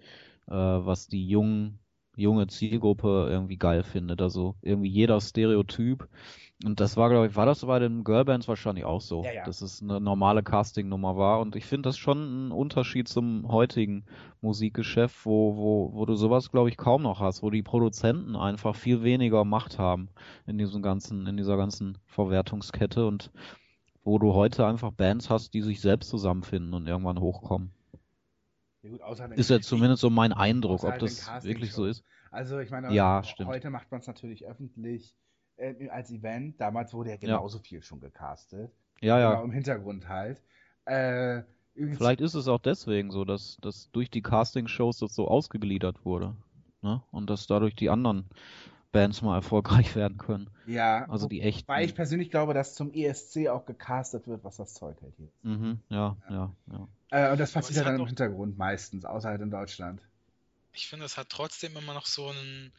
[0.47, 1.79] äh, was die jungen
[2.17, 4.21] junge Zielgruppe irgendwie geil findet.
[4.21, 6.09] Also irgendwie jeder Stereotyp.
[6.65, 9.45] Und das war, glaube ich, war das bei den Girlbands wahrscheinlich auch so, Ja, ja.
[9.45, 11.41] dass es eine normale Castingnummer war.
[11.41, 14.05] Und ich finde das schon ein Unterschied zum heutigen
[14.43, 18.77] Musikgeschäft, wo, wo, wo du sowas, glaube ich, kaum noch hast, wo die Produzenten einfach
[18.77, 20.09] viel weniger Macht haben
[20.47, 23.33] in diesem ganzen, in dieser ganzen Verwertungskette und
[24.05, 27.73] wo du heute einfach Bands hast, die sich selbst zusammenfinden und irgendwann hochkommen.
[28.83, 29.01] Ja, gut,
[29.37, 32.05] Ist ja zumindest so mein Eindruck, ob das wirklich so ist.
[32.31, 33.51] Also ich meine, Ja, he- stimmt.
[33.51, 35.17] heute macht man es natürlich öffentlich
[35.57, 36.61] äh, als Event.
[36.61, 38.71] Damals wurde ja genauso viel schon gecastet.
[39.01, 39.43] Ja, Genau, ja.
[39.43, 40.41] im Hintergrund halt.
[40.85, 41.43] Äh,
[41.75, 46.37] Vielleicht ist es auch deswegen so, dass, dass durch die Castingshows das so ausgegliedert wurde.
[46.83, 47.03] Ne?
[47.11, 48.27] Und dass dadurch die anderen
[48.93, 50.51] Bands mal erfolgreich werden können.
[50.67, 51.67] Ja, Also die echten.
[51.67, 55.45] Weil ich persönlich glaube, dass zum ESC auch gecastet wird, was das Zeug hält jetzt.
[55.45, 56.89] Mhm, ja, ja, ja.
[57.11, 60.03] Äh, und das passiert ja dann hat im Hintergrund meistens, außer halt in Deutschland.
[60.75, 62.73] Ich finde, es hat trotzdem immer noch so einen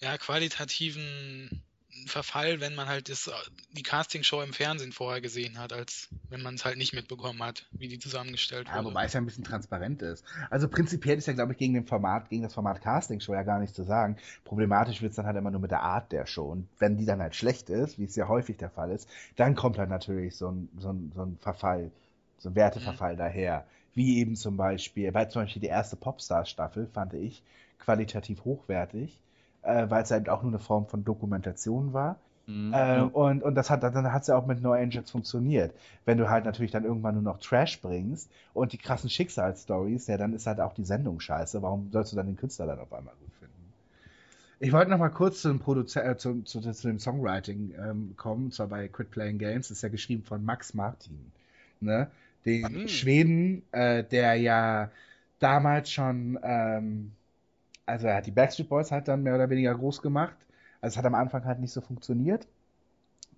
[0.00, 1.62] ja, qualitativen
[2.06, 3.30] Verfall, wenn man halt das,
[3.72, 7.66] die Castingshow im Fernsehen vorher gesehen hat, als wenn man es halt nicht mitbekommen hat,
[7.72, 8.86] wie die zusammengestellt Ja, wurde.
[8.86, 10.24] wobei es ja ein bisschen transparent ist.
[10.50, 13.42] Also prinzipiell ist ja, glaube ich, gegen den Format, gegen das Format Casting Show ja
[13.42, 14.16] gar nichts zu sagen.
[14.44, 16.50] Problematisch wird es dann halt immer nur mit der Art der Show.
[16.50, 19.54] Und wenn die dann halt schlecht ist, wie es ja häufig der Fall ist, dann
[19.54, 21.90] kommt halt natürlich so ein, so ein, so ein Verfall,
[22.38, 23.66] so ein Werteverfall daher.
[23.94, 27.42] Wie eben zum Beispiel, weil zum Beispiel die erste Popstars-Staffel fand ich
[27.78, 29.18] qualitativ hochwertig,
[29.62, 32.16] äh, weil es halt auch nur eine Form von Dokumentation war.
[32.46, 35.74] Mhm, Äh, und, und das hat, dann hat es ja auch mit No Angels funktioniert.
[36.04, 40.16] Wenn du halt natürlich dann irgendwann nur noch Trash bringst und die krassen Schicksalsstories, ja,
[40.18, 41.62] dann ist halt auch die Sendung scheiße.
[41.62, 43.72] Warum sollst du dann den Künstler dann auf einmal gut finden?
[44.60, 48.46] Ich wollte noch mal kurz zum Produze äh, zu, zu, zu dem Songwriting ähm, kommen,
[48.46, 49.68] und zwar bei Quit Playing Games.
[49.68, 51.32] Das ist ja geschrieben von Max Martin,
[51.80, 52.10] ne?
[52.44, 52.86] Den Hm.
[52.86, 54.90] Schweden, äh, der ja
[55.38, 57.12] damals schon, ähm,
[57.86, 60.36] also er hat die Backstreet Boys halt dann mehr oder weniger groß gemacht.
[60.80, 62.46] Also es hat am Anfang halt nicht so funktioniert,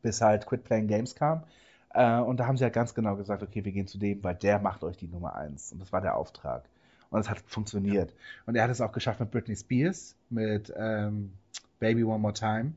[0.02, 1.44] bis halt Quit Playing Games kam.
[1.94, 4.34] Äh, und da haben sie halt ganz genau gesagt, okay, wir gehen zu dem, weil
[4.34, 5.72] der macht euch die Nummer eins.
[5.72, 6.64] Und das war der Auftrag.
[7.10, 8.12] Und es hat funktioniert.
[8.46, 11.32] Und er hat es auch geschafft mit Britney Spears, mit ähm,
[11.78, 12.72] Baby One More Time.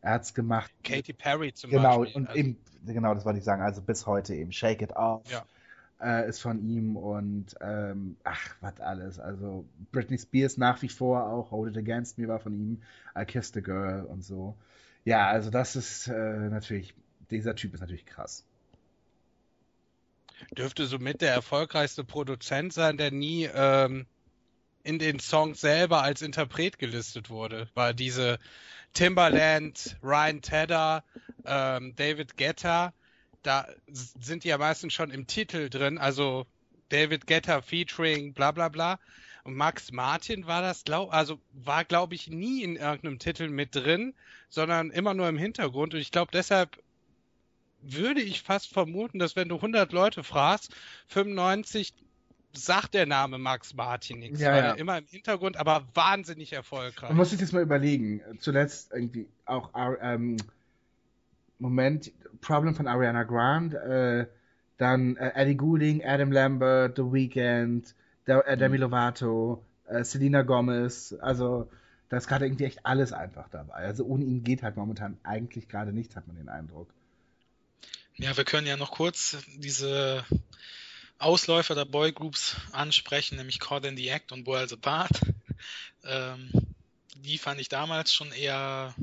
[0.00, 0.70] Er hat es gemacht.
[0.84, 2.16] Katy Perry zum genau, Beispiel.
[2.16, 2.56] und also, eben,
[2.86, 3.62] genau, das wollte ich sagen.
[3.62, 5.44] Also bis heute eben Shake It Off Ja.
[6.00, 9.18] Äh, ist von ihm und ähm, ach, was alles.
[9.18, 12.82] Also Britney Spears nach wie vor auch, Hold It Against Me war von ihm,
[13.16, 14.56] I Kissed a Girl und so.
[15.04, 16.94] Ja, also das ist äh, natürlich,
[17.30, 18.44] dieser Typ ist natürlich krass.
[20.56, 24.06] dürfte somit der erfolgreichste Produzent sein, der nie ähm,
[24.82, 27.68] in den Songs selber als Interpret gelistet wurde.
[27.74, 28.38] Weil diese
[28.94, 31.04] Timbaland, Ryan Tedder,
[31.44, 32.92] ähm, David Guetta,
[33.48, 36.46] da sind die ja meistens schon im Titel drin, also
[36.90, 38.98] David Guetta featuring bla bla bla.
[39.42, 43.74] Und Max Martin war das, glaub, also war, glaube ich, nie in irgendeinem Titel mit
[43.74, 44.12] drin,
[44.50, 45.94] sondern immer nur im Hintergrund.
[45.94, 46.78] Und ich glaube, deshalb
[47.80, 50.74] würde ich fast vermuten, dass wenn du 100 Leute fragst,
[51.06, 51.94] 95
[52.52, 54.62] sagt der Name Max Martin nichts, Ja, ja.
[54.72, 57.08] er immer im Hintergrund, aber wahnsinnig erfolgreich.
[57.08, 58.20] Man muss sich das mal überlegen.
[58.40, 59.70] Zuletzt irgendwie auch,
[60.02, 60.36] ähm,
[61.58, 64.34] Moment, Problem von Ariana Grande, äh,
[64.78, 67.94] dann äh, Eddie Goulding, Adam Lambert, The Weeknd,
[68.26, 71.68] der, äh, Demi Lovato, äh, Selena Gomez, also
[72.08, 73.74] da ist gerade irgendwie echt alles einfach dabei.
[73.74, 76.88] Also ohne ihn geht halt momentan eigentlich gerade nichts, hat man den Eindruck.
[78.16, 80.24] Ja, wir können ja noch kurz diese
[81.18, 85.20] Ausläufer der Boygroups ansprechen, nämlich Caught in the Act und Worlds Apart.
[86.04, 86.50] Ähm,
[87.16, 88.94] die fand ich damals schon eher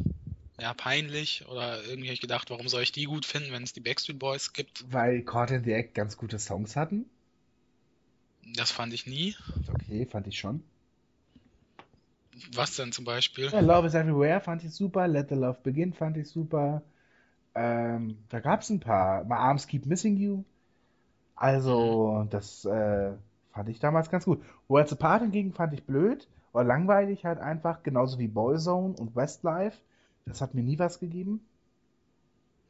[0.59, 3.73] ja, peinlich oder irgendwie habe ich gedacht, warum soll ich die gut finden, wenn es
[3.73, 4.85] die Backstreet Boys gibt?
[4.91, 7.05] Weil Caught in the Act ganz gute Songs hatten.
[8.55, 9.35] Das fand ich nie.
[9.67, 10.63] Okay, fand ich schon.
[12.53, 13.49] Was denn zum Beispiel?
[13.49, 15.07] Ja, Love is Everywhere fand ich super.
[15.07, 16.83] Let the Love Begin fand ich super.
[17.53, 19.23] Ähm, da gab es ein paar.
[19.23, 20.43] My Arms Keep Missing You.
[21.35, 23.13] Also, das äh,
[23.51, 24.43] fand ich damals ganz gut.
[24.67, 26.27] Worlds Apart hingegen fand ich blöd.
[26.53, 27.83] Oder langweilig halt einfach.
[27.83, 29.77] Genauso wie Boyzone und Westlife.
[30.25, 31.45] Das hat mir nie was gegeben.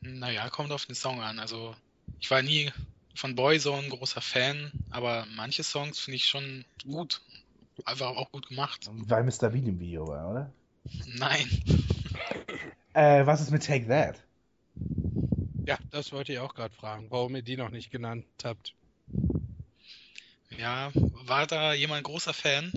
[0.02, 1.40] Naja, kommt auf den Song an.
[1.40, 1.76] Also,
[2.20, 2.72] ich war nie
[3.16, 7.22] von Boyzone ein großer Fan, aber manche Songs finde ich schon gut.
[7.86, 8.90] Einfach auch gut gemacht.
[8.92, 9.50] Weil Mr.
[9.50, 10.54] Bean im Video war, oder?
[11.06, 11.48] Nein.
[12.94, 14.24] Äh, was ist mit Take That?
[15.66, 18.74] Ja, das wollte ich auch gerade fragen, warum ihr die noch nicht genannt habt.
[20.58, 22.72] Ja, war da jemand großer Fan?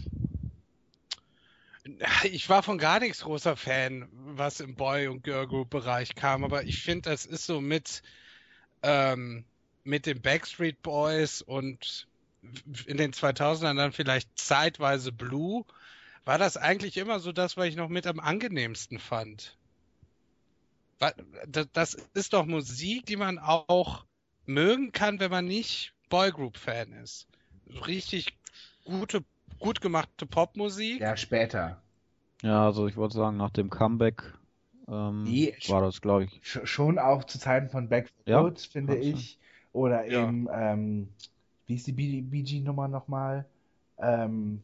[2.24, 6.82] Ich war von gar nichts großer Fan, was im Boy- und Girl-Group-Bereich kam, aber ich
[6.82, 8.02] finde, das ist so mit,
[8.82, 9.44] ähm,
[9.85, 12.06] mit den Backstreet Boys und
[12.86, 15.65] in den 2000ern dann vielleicht zeitweise Blue,
[16.24, 19.56] war das eigentlich immer so das, was ich noch mit am angenehmsten fand.
[21.47, 24.05] Das ist doch Musik, die man auch
[24.47, 27.28] mögen kann, wenn man nicht Boygroup-Fan ist.
[27.86, 28.36] Richtig
[28.85, 29.24] gute,
[29.59, 31.01] gut gemachte Popmusik.
[31.01, 31.78] Ja, später.
[32.43, 34.22] Ja, also ich wollte sagen, nach dem Comeback
[34.89, 36.40] ähm, Nee, war das, glaube ich.
[36.43, 39.39] Sch schon auch zu Zeiten von Back for Ja, Good, finde ich.
[39.72, 40.22] Oder Ja.
[40.22, 41.09] eben, ähm,
[41.66, 43.44] wie ist die BG-Nummer nochmal?
[43.98, 44.62] Ähm,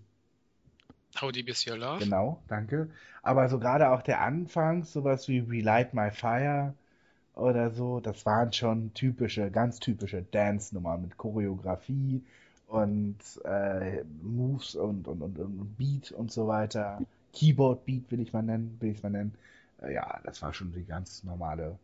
[1.21, 2.03] How Deep Is Your Love?
[2.05, 2.91] genau, danke.
[3.23, 6.75] Aber so gerade auch der Anfang, sowas wie Relight My Fire
[7.35, 12.23] oder so, das waren schon typische, ganz typische Dance-Nummern mit Choreografie
[12.69, 17.01] und äh, Moves und, und, und, und Beat und so weiter.
[17.33, 19.35] Keyboard Beat will ich mal nennen, will ich mal nennen.
[19.83, 21.79] Äh, ja, das war schon die ganz normale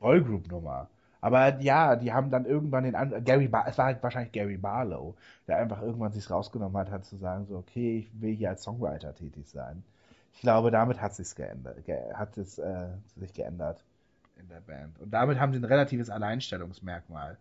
[0.00, 0.88] Boygroup Nummer.
[1.20, 4.56] Aber ja, die haben dann irgendwann den An Gary Bar es war halt wahrscheinlich Gary
[4.56, 5.14] Barlow,
[5.46, 8.62] der einfach irgendwann sich rausgenommen hat, hat zu sagen so, okay, ich will hier als
[8.62, 9.82] Songwriter tätig sein.
[10.34, 13.84] Ich glaube, damit hat sich's geändert, ge hat es äh, sich geändert
[14.38, 14.98] in der Band.
[15.00, 17.36] Und damit haben sie ein relatives Alleinstellungsmerkmal.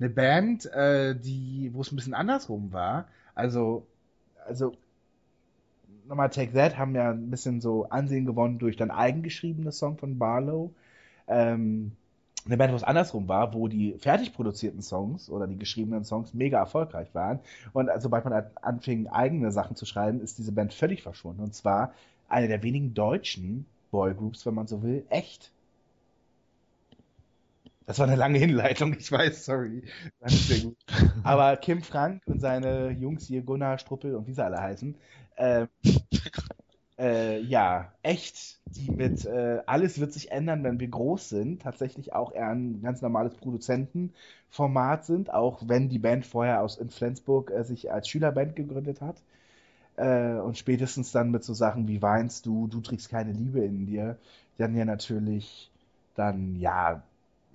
[0.00, 3.86] Eine Band, äh, die, wo es ein bisschen andersrum war, also,
[4.46, 4.74] also
[6.08, 10.18] nochmal Take That haben ja ein bisschen so Ansehen gewonnen durch dann eigengeschriebene Song von
[10.18, 10.72] Barlow.
[11.26, 11.92] Ähm,
[12.46, 16.32] eine Band, wo es andersrum war, wo die fertig produzierten Songs oder die geschriebenen Songs
[16.32, 17.40] mega erfolgreich waren.
[17.74, 21.42] Und sobald man anfing, eigene Sachen zu schreiben, ist diese Band völlig verschwunden.
[21.42, 21.92] Und zwar
[22.28, 25.50] eine der wenigen deutschen Boygroups, wenn man so will, echt.
[27.88, 29.82] Das war eine lange Hinleitung, ich weiß, sorry.
[31.22, 34.94] Aber Kim Frank und seine Jungs hier, Gunnar, Struppel und wie sie alle heißen,
[35.36, 35.66] äh,
[36.98, 42.12] äh, ja, echt, die mit äh, Alles wird sich ändern, wenn wir groß sind, tatsächlich
[42.12, 47.50] auch eher ein ganz normales Produzentenformat sind, auch wenn die Band vorher aus in Flensburg
[47.52, 49.22] äh, sich als Schülerband gegründet hat.
[49.96, 53.86] Äh, und spätestens dann mit so Sachen wie Weinst du, du trägst keine Liebe in
[53.86, 54.18] dir,
[54.58, 55.70] dann ja natürlich
[56.16, 57.02] dann, ja,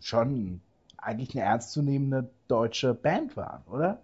[0.03, 0.61] schon
[0.97, 4.01] eigentlich eine ernstzunehmende deutsche Band waren, oder?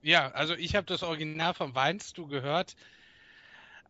[0.00, 2.76] Ja, also ich habe das Original von Weinst du gehört.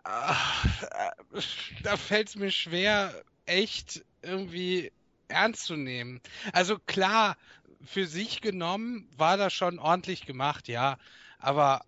[0.05, 1.41] Äh,
[1.83, 3.12] da fällt es mir schwer,
[3.47, 4.93] echt irgendwie
[5.29, 6.20] ernst zu nehmen.
[6.53, 7.37] Also klar,
[7.85, 10.99] für sich genommen war das schon ordentlich gemacht, ja.
[11.39, 11.83] Aber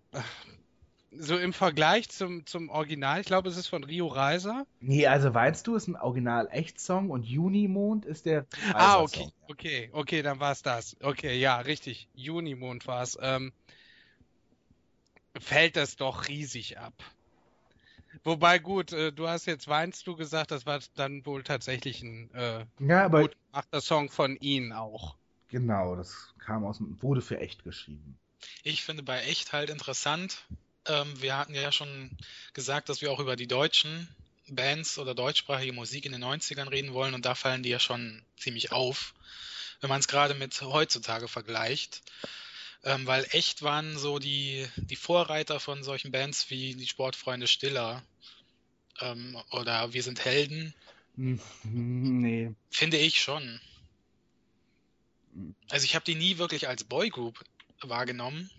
[1.11, 4.65] so im Vergleich zum, zum Original, ich glaube, es ist von Rio Reiser.
[4.79, 8.45] Nee, also weißt du, ist ein Original-Echt-Song und Junimond ist der.
[8.73, 10.95] Ah, okay, okay, okay, dann war es das.
[11.01, 12.07] Okay, ja, richtig.
[12.13, 13.17] Junimond war es.
[13.21, 13.51] Ähm,
[15.39, 16.93] fällt das doch riesig ab.
[18.23, 22.29] Wobei gut, äh, du hast jetzt weinst du gesagt, das war dann wohl tatsächlich ein
[22.33, 25.15] äh, ja, aber gut gemachter Song von ihnen auch.
[25.47, 28.17] Genau, das kam aus wurde für echt geschrieben.
[28.63, 30.47] Ich finde bei echt halt interessant.
[30.87, 32.11] Ähm, wir hatten ja schon
[32.53, 34.07] gesagt, dass wir auch über die deutschen
[34.47, 38.23] Bands oder deutschsprachige Musik in den 90ern reden wollen und da fallen die ja schon
[38.37, 39.13] ziemlich auf,
[39.79, 42.01] wenn man es gerade mit heutzutage vergleicht
[42.83, 48.03] ähm, weil echt waren so die, die Vorreiter von solchen Bands wie die Sportfreunde Stiller
[48.99, 50.73] ähm, oder Wir sind Helden.
[51.15, 52.53] Hm, nee.
[52.69, 53.59] Finde ich schon.
[55.69, 57.43] Also ich habe die nie wirklich als Boygroup
[57.81, 58.49] wahrgenommen,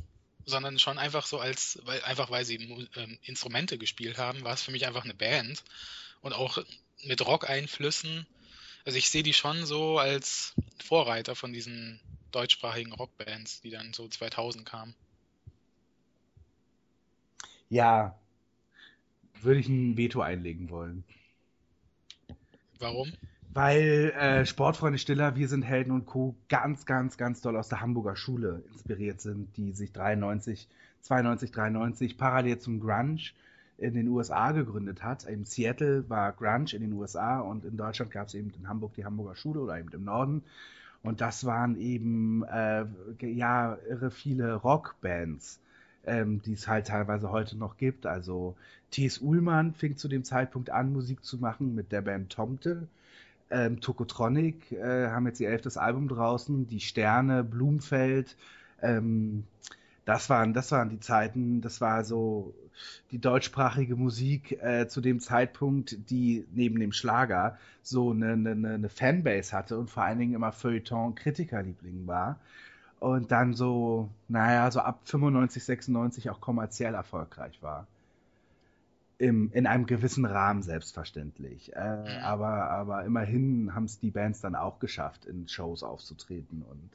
[0.45, 2.57] sondern schon einfach so als, weil, einfach weil sie
[2.97, 5.63] ähm, Instrumente gespielt haben, war es für mich einfach eine Band
[6.21, 6.59] und auch
[7.05, 8.27] mit Rock-Einflüssen.
[8.85, 12.01] Also ich sehe die schon so als Vorreiter von diesen
[12.33, 14.95] deutschsprachigen Rockbands, die dann so 2000 kamen.
[17.69, 18.19] Ja,
[19.41, 21.05] würde ich ein Veto einlegen wollen.
[22.79, 23.13] Warum?
[23.55, 26.35] Weil äh, Sportfreunde Stiller, Wir sind Helden und Co.
[26.49, 30.69] ganz, ganz, ganz doll aus der Hamburger Schule inspiriert sind, die sich 93,
[31.03, 33.33] 92, 93 parallel zum Grunge
[33.77, 35.25] in den USA gegründet hat.
[35.25, 38.95] In Seattle war Grunge in den USA und in Deutschland gab es eben in Hamburg
[38.95, 40.43] die Hamburger Schule oder eben im Norden.
[41.03, 42.87] Und das waren eben äh,
[43.21, 45.61] ja irre viele Rockbands,
[46.07, 48.07] ähm, die es halt teilweise heute noch gibt.
[48.07, 48.57] Also
[48.93, 49.19] T.S.
[49.19, 52.89] Ullmann fing zu dem Zeitpunkt an, Musik zu machen mit der Band Tomte.
[53.53, 58.37] Ähm, Tokotronic äh, haben jetzt ihr elftes Album draußen, Die Sterne, Blumfeld.
[58.81, 59.45] Ähm,
[60.05, 62.55] das waren, das waren die Zeiten, das war so
[63.11, 68.89] die deutschsprachige Musik äh, zu dem Zeitpunkt, die neben dem Schlager so eine, eine, eine
[68.89, 72.41] Fanbase hatte und vor allen Dingen immer Feuilleton-Kritikerliebling war.
[73.01, 77.87] Und dann so, naja, so ab 95, 96 auch kommerziell erfolgreich war.
[79.23, 81.75] Im, in einem gewissen Rahmen selbstverständlich.
[81.77, 82.19] Äh, Mhm.
[82.23, 86.91] aber, aber immerhin haben es die Bands dann auch geschafft, in Shows aufzutreten und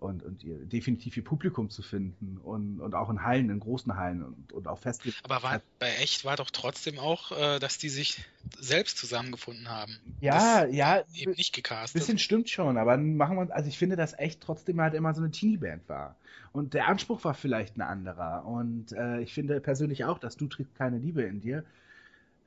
[0.00, 3.96] und, und ihr, definitiv ihr Publikum zu finden und, und auch in Hallen, in großen
[3.96, 5.20] Hallen und, und auch Festivals.
[5.24, 8.24] Aber war, bei echt war doch trotzdem auch, äh, dass die sich
[8.58, 9.98] selbst zusammengefunden haben.
[10.20, 12.00] ja, das ja, Eben nicht ein gecastet.
[12.00, 15.14] bisschen stimmt schon, aber dann machen wir, also ich finde, dass echt trotzdem halt immer
[15.14, 16.16] so eine Teenie-Band war.
[16.52, 18.44] Und der Anspruch war vielleicht ein anderer.
[18.46, 21.64] Und äh, ich finde persönlich auch, dass Du trägst keine Liebe in dir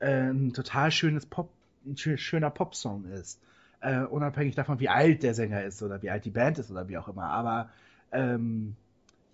[0.00, 1.50] äh, ein total schönes Pop,
[1.86, 3.40] ein schö- schöner Popsong ist.
[3.84, 6.88] Äh, unabhängig davon, wie alt der Sänger ist oder wie alt die Band ist oder
[6.88, 7.24] wie auch immer.
[7.24, 7.68] Aber
[8.12, 8.76] ähm,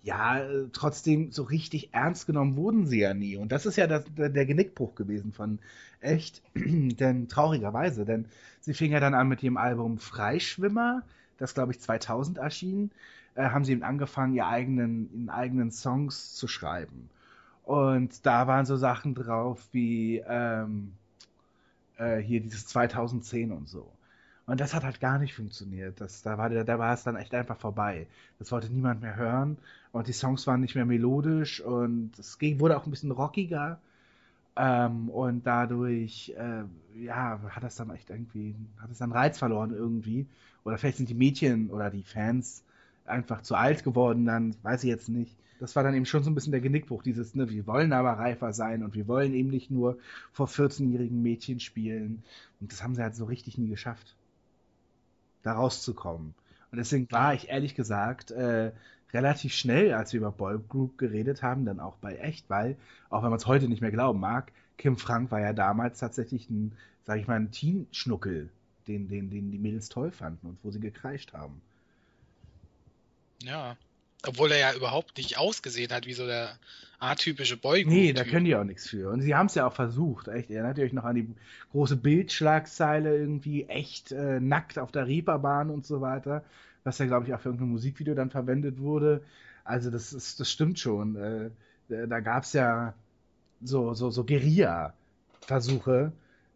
[0.03, 0.41] ja,
[0.73, 3.37] trotzdem so richtig ernst genommen wurden sie ja nie.
[3.37, 5.59] Und das ist ja das, der, Genickbruch gewesen von
[6.01, 8.25] echt, denn traurigerweise, denn
[8.59, 11.03] sie fing ja dann an mit ihrem Album Freischwimmer,
[11.37, 12.91] das glaube ich 2000 erschien,
[13.35, 17.09] äh, haben sie eben angefangen, ihr eigenen, ihren eigenen Songs zu schreiben.
[17.63, 20.91] Und da waren so Sachen drauf wie ähm,
[21.97, 23.89] äh, hier dieses 2010 und so.
[24.51, 26.01] Und das hat halt gar nicht funktioniert.
[26.01, 28.05] Das, da, war da war es dann echt einfach vorbei.
[28.37, 29.57] Das wollte niemand mehr hören.
[29.93, 33.79] Und die Songs waren nicht mehr melodisch und es ging, wurde auch ein bisschen rockiger.
[34.57, 36.63] Ähm, und dadurch, äh,
[37.01, 40.27] ja, hat das dann echt irgendwie, hat es dann Reiz verloren irgendwie.
[40.65, 42.65] Oder vielleicht sind die Mädchen oder die Fans
[43.05, 45.37] einfach zu alt geworden, dann weiß ich jetzt nicht.
[45.61, 48.19] Das war dann eben schon so ein bisschen der Genickbruch, dieses, ne, wir wollen aber
[48.19, 49.97] reifer sein und wir wollen eben nicht nur
[50.33, 52.21] vor 14-jährigen Mädchen spielen.
[52.59, 54.17] Und das haben sie halt so richtig nie geschafft,
[55.43, 56.33] da rauszukommen.
[56.71, 58.71] Und deswegen war ich ehrlich gesagt äh,
[59.13, 62.77] relativ schnell, als wir über Boygroup geredet haben, dann auch bei echt, weil,
[63.09, 66.49] auch wenn man es heute nicht mehr glauben mag, Kim Frank war ja damals tatsächlich
[66.49, 66.71] ein,
[67.03, 68.49] sag ich mal, ein Teen-Schnuckel,
[68.87, 71.61] den, den, den die Mädels toll fanden und wo sie gekreischt haben.
[73.43, 73.75] Ja.
[74.27, 76.57] Obwohl er ja überhaupt nicht ausgesehen hat wie so der
[76.99, 79.09] atypische boy Nee, da können die auch nichts für.
[79.09, 80.51] Und sie haben es ja auch versucht, echt.
[80.51, 81.27] Erinnert ihr euch noch an die
[81.71, 86.43] große Bildschlagzeile irgendwie, echt äh, nackt auf der Reeperbahn und so weiter,
[86.83, 89.23] was ja, glaube ich, auch für irgendein Musikvideo dann verwendet wurde.
[89.63, 91.15] Also das ist, das stimmt schon.
[91.15, 91.49] Äh,
[92.07, 92.93] da gab es ja
[93.63, 96.11] so, so, so Guerilla-Versuche,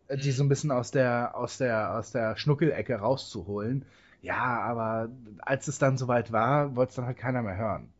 [0.07, 3.83] äh, die so ein bisschen aus der, aus der, aus der Schnuckelecke rauszuholen.
[4.25, 7.93] Ja, aber als es dann soweit war, wollte es dann halt keiner mehr hören.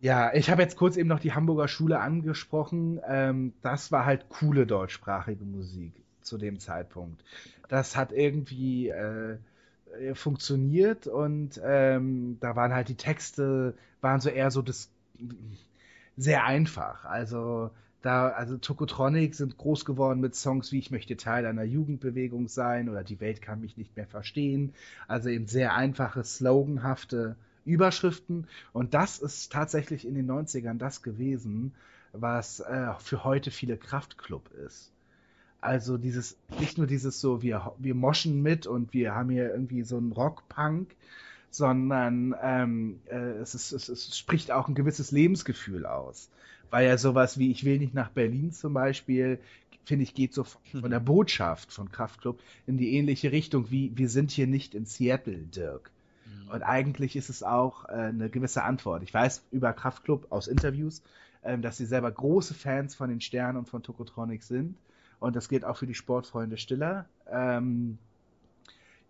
[0.00, 3.00] Ja, ich habe jetzt kurz eben noch die Hamburger Schule angesprochen.
[3.06, 7.24] Ähm, das war halt coole deutschsprachige Musik zu dem Zeitpunkt.
[7.68, 9.38] Das hat irgendwie äh,
[10.14, 14.90] funktioniert und ähm, da waren halt die Texte, waren so eher so das
[16.16, 17.04] sehr einfach.
[17.04, 17.70] Also
[18.04, 22.90] da, also Tokotronic sind groß geworden mit Songs wie Ich möchte Teil einer Jugendbewegung sein
[22.90, 24.74] oder Die Welt kann mich nicht mehr verstehen.
[25.08, 28.46] Also eben sehr einfache, sloganhafte Überschriften.
[28.74, 31.72] Und das ist tatsächlich in den 90ern das gewesen,
[32.12, 34.92] was äh, für heute viele Kraftclub ist.
[35.62, 39.82] Also dieses, nicht nur dieses so, wir, wir moschen mit und wir haben hier irgendwie
[39.82, 40.94] so einen Rock-Punk,
[41.50, 46.28] sondern ähm, äh, es, ist, es, es spricht auch ein gewisses Lebensgefühl aus.
[46.74, 49.38] Weil ja sowas wie Ich will nicht nach Berlin zum Beispiel,
[49.84, 54.08] finde ich, geht so von der Botschaft von Kraftklub in die ähnliche Richtung wie Wir
[54.08, 55.92] sind hier nicht in Seattle, Dirk.
[56.52, 59.04] Und eigentlich ist es auch äh, eine gewisse Antwort.
[59.04, 61.00] Ich weiß über Kraftklub aus Interviews,
[61.44, 64.76] ähm, dass sie selber große Fans von den Sternen und von Tokotronic sind.
[65.20, 67.06] Und das gilt auch für die Sportfreunde Stiller.
[67.30, 67.98] Ähm,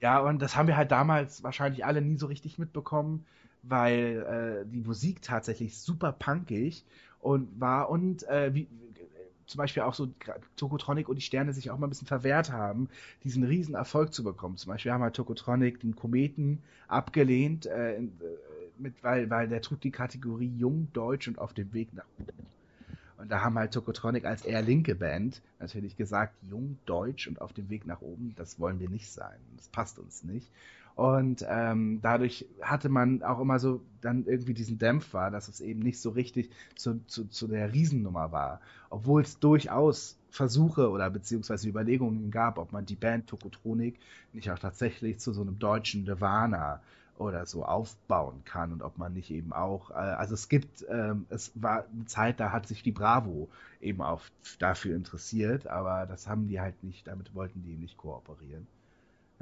[0.02, 3.24] ja, und das haben wir halt damals wahrscheinlich alle nie so richtig mitbekommen,
[3.62, 6.84] weil äh, die Musik tatsächlich super punkig
[7.24, 8.68] und war und äh, wie,
[9.46, 10.08] zum Beispiel auch so
[10.56, 12.88] Tokotronic und die Sterne sich auch mal ein bisschen verwehrt haben,
[13.24, 14.56] diesen riesen Erfolg zu bekommen.
[14.56, 18.00] Zum Beispiel haben halt Tokotronic den Kometen abgelehnt, äh,
[18.78, 22.46] mit, weil, weil der trug die Kategorie Jung, Deutsch und auf dem Weg nach oben.
[23.16, 27.52] Und da haben halt Tokotronic als eher linke Band natürlich gesagt, jung, deutsch und auf
[27.52, 29.38] dem Weg nach oben, das wollen wir nicht sein.
[29.56, 30.50] Das passt uns nicht.
[30.96, 35.80] Und ähm, dadurch hatte man auch immer so dann irgendwie diesen Dämpfer, dass es eben
[35.80, 38.60] nicht so richtig zu, zu, zu der Riesennummer war.
[38.90, 43.98] Obwohl es durchaus Versuche oder beziehungsweise Überlegungen gab, ob man die Band Tokotronik
[44.32, 46.80] nicht auch tatsächlich zu so einem deutschen Nirvana
[47.18, 51.26] oder so aufbauen kann und ob man nicht eben auch, äh, also es gibt, ähm,
[51.28, 53.48] es war eine Zeit, da hat sich die Bravo
[53.80, 54.22] eben auch
[54.58, 58.66] dafür interessiert, aber das haben die halt nicht, damit wollten die nicht kooperieren.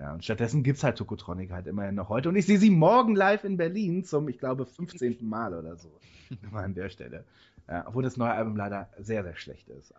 [0.03, 2.29] Ja, und stattdessen gibt's halt Tokotronic halt immerhin noch heute.
[2.29, 5.19] Und ich sehe sie morgen live in Berlin zum, ich glaube, 15.
[5.21, 5.93] Mal oder so.
[6.51, 7.25] Mal an der Stelle.
[7.69, 9.95] Ja, obwohl das neue Album leider sehr, sehr schlecht ist.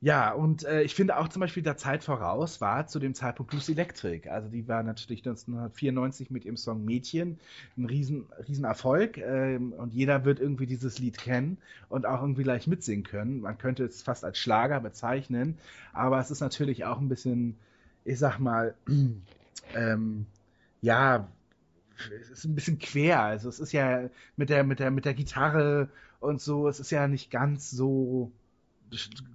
[0.00, 3.52] Ja, und äh, ich finde auch zum Beispiel der Zeit voraus war zu dem Zeitpunkt
[3.52, 4.26] Lucy Electric.
[4.30, 7.38] Also die war natürlich 1994 mit ihrem Song Mädchen
[7.76, 11.58] ein riesen, riesen Erfolg ähm, und jeder wird irgendwie dieses Lied kennen
[11.90, 13.42] und auch irgendwie gleich mitsingen können.
[13.42, 15.58] Man könnte es fast als Schlager bezeichnen,
[15.92, 17.58] aber es ist natürlich auch ein bisschen,
[18.06, 18.74] ich sag mal,
[19.74, 20.26] ähm,
[20.80, 21.28] ja,
[22.20, 23.20] es ist ein bisschen quer.
[23.20, 25.88] Also es ist ja mit der, mit der, mit der Gitarre
[26.20, 28.30] und so, es ist ja nicht ganz so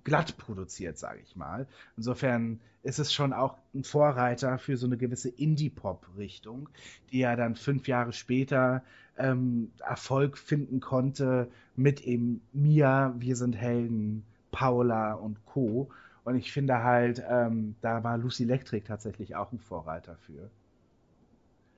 [0.03, 1.68] glatt produziert, sage ich mal.
[1.95, 6.69] Insofern ist es schon auch ein Vorreiter für so eine gewisse Indie-Pop-Richtung,
[7.11, 8.84] die ja dann fünf Jahre später
[9.18, 15.89] ähm, Erfolg finden konnte mit eben Mia, Wir sind Helden, Paula und Co.
[16.28, 20.49] Und ich finde halt, ähm, da war Lucy Electric tatsächlich auch ein Vorreiter für.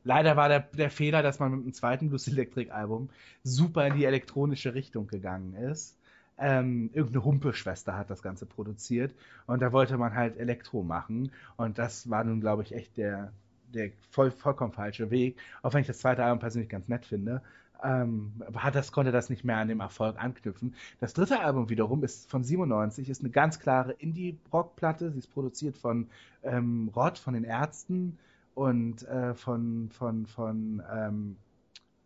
[0.03, 3.09] Leider war der, der Fehler, dass man mit dem zweiten Lucy Electric Album
[3.43, 5.99] super in die elektronische Richtung gegangen ist
[6.39, 9.13] ähm, irgendeine Humpeschwester hat das Ganze produziert
[9.45, 13.33] und da wollte man halt Elektro machen und das war nun, glaube ich, echt der,
[13.73, 17.41] der voll, vollkommen falsche Weg, auch wenn ich das zweite Album persönlich ganz nett finde.
[17.81, 20.75] Ähm, hat das, konnte das nicht mehr an dem Erfolg anknüpfen.
[20.99, 25.11] Das dritte Album wiederum ist von 97, ist eine ganz klare Indie-Rock-Platte.
[25.11, 26.09] Sie ist produziert von
[26.43, 28.17] ähm, Rod, von den Ärzten
[28.53, 31.37] und äh, von, von, von ähm,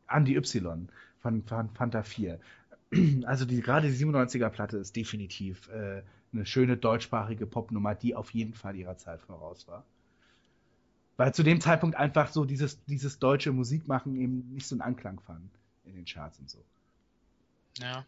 [0.07, 0.89] Andy Y,
[1.19, 2.39] von, von Fanta 4.
[3.25, 8.53] Also die, gerade die 97er-Platte ist definitiv äh, eine schöne deutschsprachige Popnummer, die auf jeden
[8.53, 9.83] Fall ihrer Zeit voraus war.
[11.17, 15.19] Weil zu dem Zeitpunkt einfach so dieses, dieses deutsche Musikmachen eben nicht so einen Anklang
[15.21, 15.49] fand
[15.85, 16.63] in den Charts und so.
[17.79, 18.05] Ja.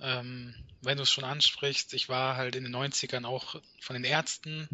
[0.00, 4.04] Ähm, wenn du es schon ansprichst, ich war halt in den 90ern auch von den
[4.04, 4.68] Ärzten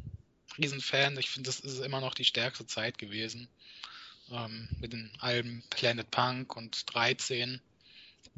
[0.57, 1.17] Riesenfan.
[1.19, 3.49] Ich finde, das ist immer noch die stärkste Zeit gewesen.
[4.31, 7.61] Ähm, mit den Alben Planet Punk und 13.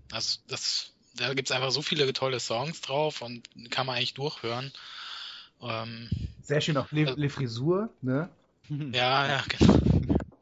[0.08, 4.72] Das, das, da gibt's einfach so viele tolle Songs drauf und kann man eigentlich durchhören.
[5.62, 6.08] Ähm,
[6.42, 8.28] Sehr schön auch Le, Also- Le Frisur, ne?
[8.68, 9.78] ja, ja, genau.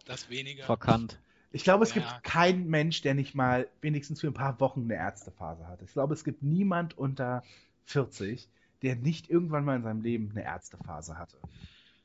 [0.06, 0.64] Das weniger.
[0.64, 1.18] Verkannt.
[1.50, 1.94] Ich glaube, es Ja.
[1.94, 5.82] gibt keinen Mensch, der nicht mal wenigstens für ein paar Wochen eine Ärztephase hat.
[5.82, 7.42] Ich glaube, es gibt niemand unter
[7.86, 8.48] 40,
[8.82, 11.38] der nicht irgendwann mal in seinem Leben eine Ärztephase hatte.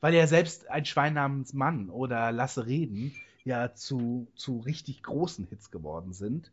[0.00, 3.12] Weil ja selbst ein Schwein namens Mann oder Lasse Reden
[3.44, 6.50] ja zu, zu richtig großen Hits geworden sind.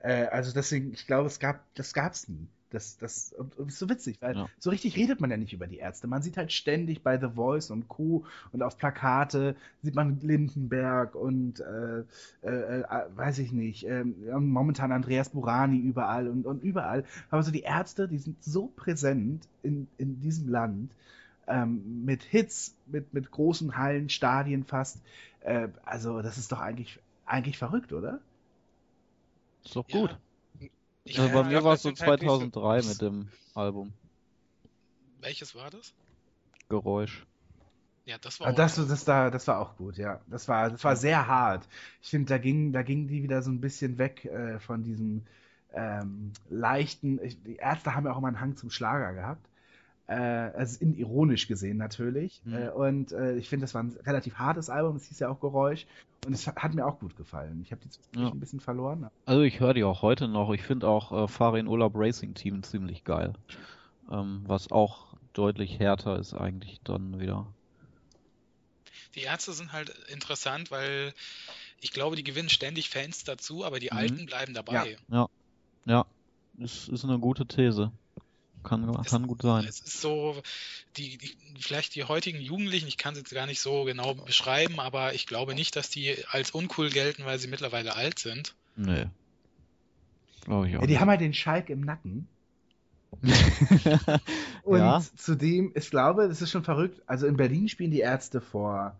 [0.00, 2.48] Äh, also deswegen, ich glaube, es gab, das gab's nie.
[2.70, 4.48] Das, das, und, und ist so witzig, weil Ja.
[4.58, 6.06] so richtig redet man ja nicht über die Ärzte.
[6.06, 8.26] Man sieht halt ständig bei The Voice und Co.
[8.52, 12.00] und auf Plakate sieht man Lindenberg und äh,
[12.42, 12.84] äh, äh,
[13.16, 17.04] weiß ich nicht, ähm, ja, momentan Andreas Burani überall und, und überall.
[17.30, 20.90] Aber so die Ärzte, die sind so präsent in, in diesem Land,
[21.46, 24.98] ähm, mit Hits, mit, mit großen Hallen, Stadien fast.
[25.40, 28.20] Äh, also das ist doch eigentlich, eigentlich verrückt, oder?
[29.64, 30.18] Ist doch Ja.
[31.08, 33.28] Ich, Also bei Ja, mir war es so sind halt nicht so- 2003 mit dem
[33.54, 33.92] Album.
[35.20, 35.92] welches war das?
[36.68, 37.26] Geräusch.
[38.04, 40.20] Ja, das war Ah, auch Das, das, da, das war auch gut, ja.
[40.28, 41.68] Das war, das war sehr hart.
[42.02, 45.26] Ich finde, da ging, da ging die wieder so ein bisschen weg äh, von diesem
[45.72, 47.22] ähm, leichten.
[47.22, 49.46] Ich, die Ärzte haben ja auch immer einen Hang zum Schlager gehabt.
[50.06, 52.42] Äh, also in, ironisch gesehen natürlich.
[52.44, 52.54] Mhm.
[52.54, 54.96] Äh, und äh, ich finde, das war ein relativ hartes Album.
[54.96, 55.86] Es hieß ja auch Geräusch.
[56.26, 57.60] Und es hat mir auch gut gefallen.
[57.62, 58.32] Ich habe die zwischendurch Ja.
[58.34, 59.08] ein bisschen verloren.
[59.24, 60.50] Also ich höre die auch heute noch.
[60.52, 63.32] Ich finde auch äh, Fahre in Urlaub Racing Team ziemlich geil.
[64.10, 67.46] Ähm, was auch deutlich härter ist eigentlich dann wieder.
[69.14, 71.14] Die Ärzte sind halt interessant, weil
[71.80, 73.98] ich glaube, die gewinnen ständig Fans dazu, aber die Mhm.
[73.98, 74.96] Alten bleiben dabei.
[75.86, 76.04] Ja,
[76.58, 77.92] ist, ist eine gute These.
[78.62, 79.64] Kann, kann gut sein.
[79.64, 80.40] Es ist so,
[80.96, 84.80] die, die, vielleicht die heutigen Jugendlichen, ich kann es jetzt gar nicht so genau beschreiben,
[84.80, 88.54] aber ich glaube nicht, dass die als uncool gelten, weil sie mittlerweile alt sind.
[88.76, 89.06] Nee.
[90.44, 90.80] Glaube ich auch.
[90.80, 91.00] Ja, die nicht.
[91.00, 92.28] haben halt den Schalk im Nacken.
[94.62, 97.00] Und ja, zudem, ich glaube, das ist schon verrückt.
[97.06, 98.96] Also in Berlin spielen die Ärzte vor,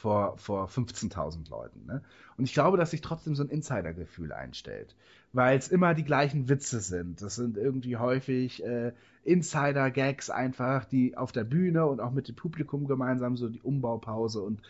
[0.00, 1.84] vor, vor 15.000 Leuten.
[1.86, 2.02] Ne?
[2.38, 4.96] Und ich glaube, dass sich trotzdem so ein Insidergefühl einstellt.
[5.32, 7.20] Weil es immer die gleichen Witze sind.
[7.22, 8.92] Das sind irgendwie häufig äh,
[9.24, 14.40] Insider-Gags einfach, die auf der Bühne und auch mit dem Publikum gemeinsam so die Umbaupause
[14.40, 14.62] und,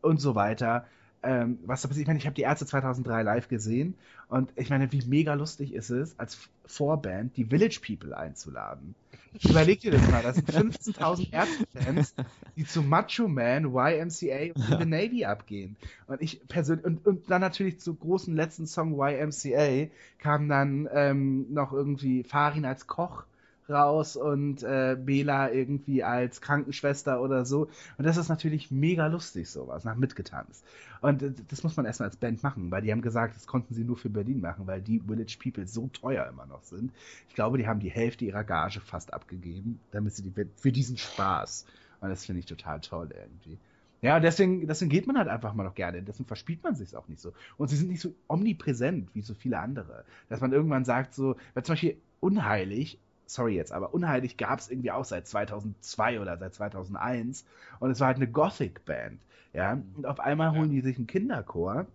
[0.00, 0.84] und so weiter.
[1.22, 3.94] Ähm, was da passiert, ich meine, ich habe die Ärzte 2003 live gesehen
[4.28, 8.94] und ich meine, wie mega lustig ist es, als Vorband die Village People einzuladen.
[9.42, 12.14] Überleg dir das mal, das sind 15.000 Ärzte-Fans,
[12.56, 15.76] die zu Macho Man, YMCA und the Navy abgehen.
[16.06, 19.88] Und ich persönlich, und, und dann natürlich zu großen letzten Song YMCA
[20.18, 23.24] kam dann ähm, noch irgendwie Farin als Koch
[23.68, 27.68] raus und äh, Bela irgendwie als Krankenschwester oder so.
[27.98, 30.64] Und das ist natürlich mega lustig, sowas, nach mitgetanzt.
[31.00, 33.74] Und äh, das muss man erstmal als Band machen, weil die haben gesagt, das konnten
[33.74, 36.92] sie nur für Berlin machen, weil die Village People so teuer immer noch sind.
[37.28, 40.96] Ich glaube, die haben die Hälfte ihrer Gage fast abgegeben, damit sie die für diesen
[40.96, 41.66] Spaß.
[42.00, 43.58] Und das finde ich total toll irgendwie.
[44.02, 46.02] Ja, deswegen, deswegen geht man halt einfach mal noch gerne.
[46.02, 47.32] Deswegen verspielt man sich auch nicht so.
[47.56, 50.04] Und sie sind nicht so omnipräsent wie so viele andere.
[50.28, 54.70] Dass man irgendwann sagt so, weil zum Beispiel unheilig, sorry jetzt, aber unheilig gab es
[54.70, 57.44] irgendwie auch seit 2002 oder seit 2001.
[57.80, 59.20] Und es war halt eine Gothic-Band.
[59.52, 61.86] Ja, und auf einmal holen die sich einen Kinderchor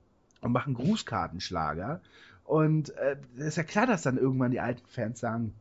[0.41, 2.01] und machen Grußkartenschlager.
[2.43, 5.53] Und äh, ist ja klar, dass dann irgendwann die alten Fans sagen,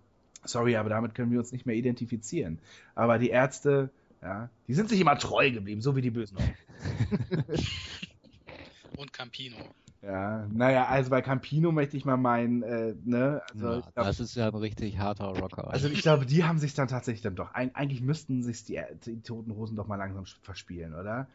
[0.44, 2.58] sorry, aber damit können wir uns nicht mehr identifizieren.
[2.94, 3.90] Aber die Ärzte,
[4.22, 6.42] ja, die sind sich immer treu geblieben, so wie die Bösen auch.
[8.96, 9.56] Und Campino.
[10.06, 14.06] Ja, naja, also bei Campino möchte ich mal meinen, äh, ne, also, ja, ich glaub,
[14.06, 15.66] das ist ja ein richtig harter Rocker.
[15.68, 18.80] also ich glaube, die haben sich dann tatsächlich dann doch, eig- eigentlich müssten sich die,
[19.04, 21.26] die Toten Hosen doch mal langsam verspielen, oder?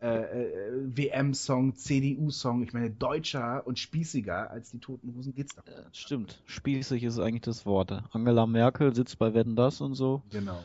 [0.00, 5.66] Äh, äh, WM-Song, CDU-Song, ich meine, deutscher und spießiger als die Toten Hosen geht's doch.
[5.66, 7.92] Äh, Stimmt, spießig ist eigentlich das Wort.
[8.12, 10.22] Angela Merkel sitzt bei Wetten das und so.
[10.30, 10.62] Genau.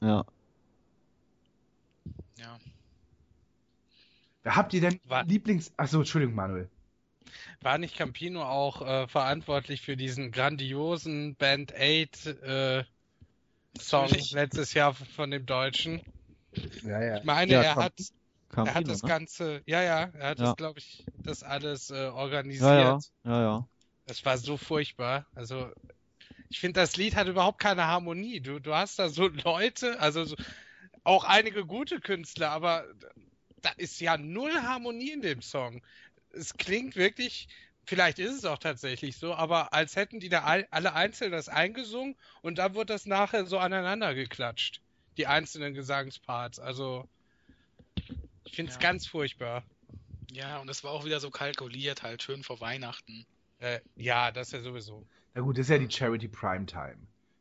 [0.00, 0.24] Ja,
[2.36, 2.58] Ja.
[4.44, 5.72] Habt ihr denn Wa- Lieblings...
[5.76, 6.68] Achso, Entschuldigung, Manuel.
[7.62, 12.84] War nicht Campino auch äh, verantwortlich für diesen grandiosen Band 8 äh,
[13.80, 14.32] Song Natürlich.
[14.32, 16.02] letztes Jahr von dem Deutschen?
[16.82, 17.16] Ja, ja.
[17.18, 19.08] Ich meine, Ja, er Camp- hat, er hat Campino, das ne?
[19.08, 20.46] Ganze, ja, ja, er hat Ja.
[20.46, 22.70] das, glaube ich, das alles äh, organisiert.
[22.72, 23.68] Ja, ja, ja, ja.
[24.06, 25.26] Das war so furchtbar.
[25.34, 25.70] Also,
[26.50, 28.40] ich finde, das Lied hat überhaupt keine Harmonie.
[28.40, 30.36] Du, du hast da so Leute, also so,
[31.04, 32.86] auch einige gute Künstler, aber
[33.62, 35.82] da ist ja null Harmonie in dem Song.
[36.38, 37.48] Es klingt wirklich,
[37.84, 41.48] vielleicht ist es auch tatsächlich so, aber als hätten die da all, alle einzeln das
[41.48, 44.80] eingesungen und dann wird das nachher so aneinander geklatscht.
[45.16, 46.60] Die einzelnen Gesangsparts.
[46.60, 47.08] Also,
[48.44, 48.80] ich finde es Ja.
[48.82, 49.64] ganz furchtbar.
[50.30, 53.26] Ja, und es war auch wieder so kalkuliert, halt schön vor Weihnachten.
[53.58, 55.04] Äh, ja, das ja sowieso.
[55.34, 56.98] Na gut, das ist ja die Charity Primetime.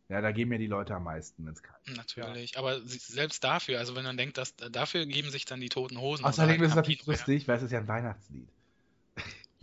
[0.10, 2.58] Ja, da geben ja die Leute am meisten, wenn es kalt Natürlich.
[2.58, 6.00] Aber sie- selbst dafür, also wenn man denkt, dass dafür geben sich dann die toten
[6.00, 6.24] Hosen.
[6.26, 8.48] Außerdem ist es natürlich lustig, weil es ist ja ein Weihnachtslied.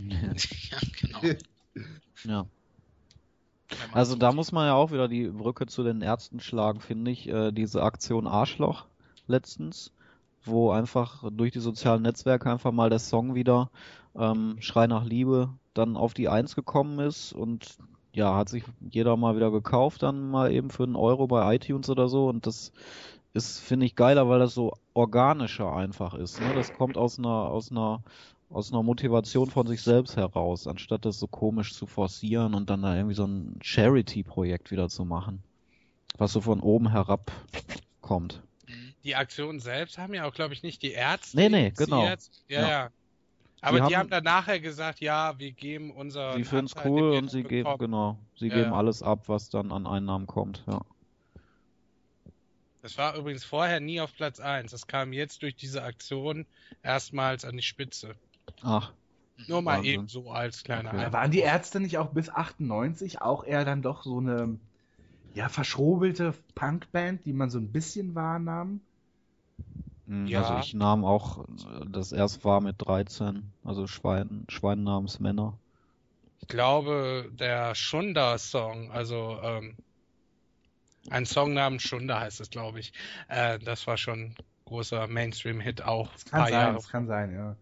[0.71, 1.19] Ja, genau.
[2.23, 2.45] ja.
[3.91, 7.11] Also so da muss man ja auch wieder die Brücke zu den Ärzten schlagen, finde
[7.11, 7.27] ich.
[7.27, 8.85] Äh, diese Aktion Arschloch
[9.27, 9.91] letztens,
[10.43, 13.69] wo einfach durch die sozialen Netzwerke einfach mal der Song wieder
[14.15, 17.77] ähm, Schrei nach Liebe dann auf die Eins gekommen ist und
[18.13, 21.89] ja, hat sich jeder mal wieder gekauft, dann mal eben für einen Euro bei iTunes
[21.89, 22.71] oder so und das
[23.33, 26.39] ist, finde ich, geiler, weil das so organischer einfach ist.
[26.39, 26.53] Ne?
[26.55, 28.01] Das kommt aus einer, aus einer
[28.55, 32.83] aus einer Motivation von sich selbst heraus, anstatt das so komisch zu forcieren und dann
[32.83, 35.43] da irgendwie so ein Charity-Projekt wieder zu machen,
[36.17, 37.33] was so von oben herab
[37.99, 38.41] kommt.
[39.03, 41.35] Die Aktion selbst haben ja auch, glaube ich, nicht die Ärzte.
[41.35, 42.05] Nee, nee, genau.
[42.05, 42.15] Ja,
[42.47, 42.69] Ja.
[42.69, 42.89] ja.
[43.59, 46.35] Aber Die die, haben- haben dann nachher gesagt, ja, wir geben unser.
[46.35, 49.73] Sie finden es cool und sie geben, genau, sie Ja, geben alles ab, was dann
[49.73, 50.79] an Einnahmen kommt, ja.
[52.81, 54.71] Das war übrigens vorher nie auf Platz 1.
[54.71, 56.45] Das kam jetzt durch diese Aktion
[56.83, 58.15] erstmals an die Spitze.
[58.63, 58.93] Ach,
[59.47, 59.83] Nur mal Wahnsinn.
[59.83, 61.11] eben so als kleiner Okay.
[61.13, 64.59] Waren die Ärzte nicht auch bis 98 auch eher dann doch so eine
[65.33, 68.81] ja, verschrobelte Punkband, die man so ein bisschen wahrnahm?
[70.07, 70.37] mh, Ja.
[70.37, 75.59] also ich nahm auch äh, das erst war mit 13, also Schwein, Schwein namens Männer.
[76.39, 79.77] Ich glaube, der Schunda-Song, also ähm,
[81.09, 82.93] ein Song namens Schunda heißt es, glaube ich.
[83.27, 84.35] Äh, das war schon ein
[84.65, 86.11] großer Mainstream-Hit auch.
[86.13, 86.75] Das kann sein, Jahre.
[86.75, 87.55] das kann sein, ja.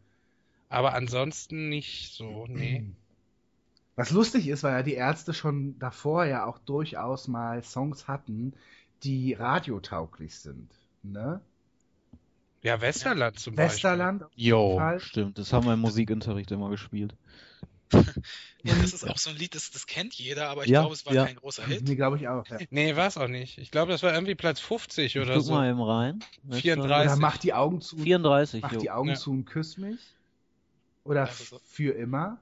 [0.73, 2.83] Aber ansonsten nicht so, nee.
[3.95, 8.53] Was lustig ist, weil ja die Ärzte schon davor ja auch durchaus mal Songs hatten,
[9.03, 10.71] die radiotauglich sind.
[11.03, 11.41] Ne?
[12.63, 14.99] Ja, Westerland zum Westerland, auf jeden Jo, Fall.
[14.99, 17.13] stimmt, das haben wir im Musikunterricht immer gespielt.
[18.65, 20.93] Ja, das ist auch so ein Lied, das, das kennt jeder, aber ich Ja, glaube,
[20.95, 21.25] es war ja.
[21.25, 21.85] kein großer Hit.
[21.85, 22.45] Nee, glaube ich auch.
[22.47, 22.51] Ja.
[22.57, 22.67] Beispiel.
[22.71, 23.57] Nee, war's auch nicht.
[23.57, 25.51] Ich glaube, das war irgendwie Platz 50 Ich oder guck so.
[25.53, 26.23] mal eben rein.
[26.49, 26.79] 34.
[26.79, 27.19] Oder 30.
[27.21, 28.79] mach die Augen zu, 34, mach jo.
[28.79, 29.15] die Augen Ja.
[29.15, 29.99] zu und küss mich.
[31.03, 31.59] Oder so.
[31.59, 32.39] für immer.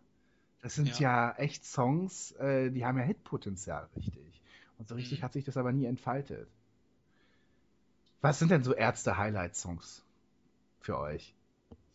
[0.62, 4.42] Das sind ja, echt Songs, äh, die haben ja Hitpotenzial, richtig.
[4.78, 5.24] Und so richtig Mhm.
[5.24, 6.48] hat sich das aber nie entfaltet.
[8.22, 10.04] Was sind denn so Ärzte-Highlight-Songs
[10.82, 11.36] für euch?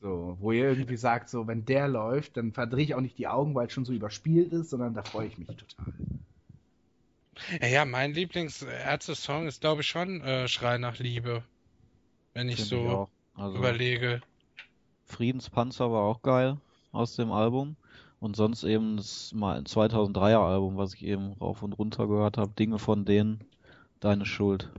[0.01, 3.28] So, wo ihr irgendwie sagt, so, wenn der läuft, dann verdrehe ich auch nicht die
[3.28, 5.94] Augen, weil es schon so überspielt ist, sondern da freue ich mich total.
[7.60, 11.44] Ja, ja, mein Lieblings-Ärzte-Song ist, glaube ich, schon äh, Schrei nach Liebe.
[12.34, 13.10] Wenn ich Find so auch.
[13.34, 14.22] Also, überlege.
[15.07, 16.59] Friedenspanzer war auch geil
[16.93, 17.77] aus dem Album.
[18.19, 22.53] Und sonst eben das mal 2003er Album, was ich eben rauf und runter gehört habe.
[22.59, 23.45] Dinge von denen,
[24.01, 24.70] deine Schuld.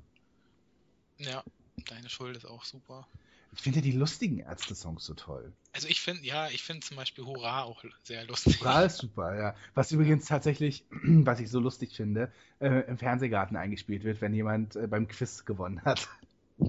[1.17, 1.43] Ja,
[1.87, 3.07] deine Schuld ist auch super.
[3.53, 5.51] Ich finde ja die lustigen Ärzte-Songs so toll.
[5.73, 8.59] Also ich finde, ja, ich finde zum Beispiel Hurra auch sehr lustig.
[8.59, 9.55] Hurra ist super, ja.
[9.73, 14.75] Was übrigens tatsächlich, was ich so lustig finde, äh, im Fernsehgarten eingespielt wird, wenn jemand
[14.75, 16.07] äh, beim Quiz gewonnen hat.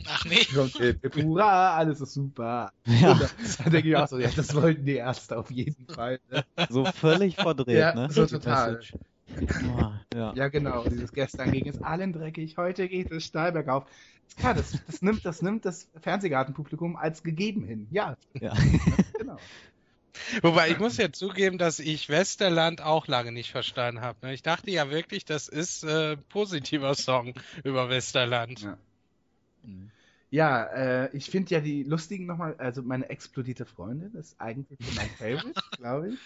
[0.06, 0.47] Ach nee.
[1.02, 2.73] Mit Hurra, alles ist super.
[2.85, 3.28] Ja, Und da,
[3.65, 6.20] da denke ich auch so, ja, das wollten die Ärzte auf jeden Fall.
[6.31, 6.44] Ne?
[6.69, 8.09] so völlig verdreht, Ja, ne?
[8.10, 8.81] so total.
[10.15, 10.32] Ja.
[10.35, 10.85] Ja, genau.
[10.85, 13.85] Dieses gestern ging es allen dreckig, heute geht es steil bergauf.
[14.27, 17.86] Ist klar, das, das, nimmt, das nimmt das Fernsehgartenpublikum als gegeben hin.
[17.90, 18.52] Ja, ja.
[19.19, 19.36] genau.
[20.43, 24.27] Wobei, ich muss ja zugeben, dass ich Westerland auch lange nicht verstanden habe.
[24.27, 24.35] ne?
[24.35, 27.35] Ich dachte ja wirklich, das ist äh, positiver Song
[27.65, 28.60] über Westerland.
[28.62, 28.78] Ja.
[29.63, 29.91] Mhm.
[30.31, 34.93] Ja, äh, ich finde ja die lustigen nochmal, also meine explodierte Freundin ist eigentlich so
[34.95, 36.19] mein Favorite, glaube ich.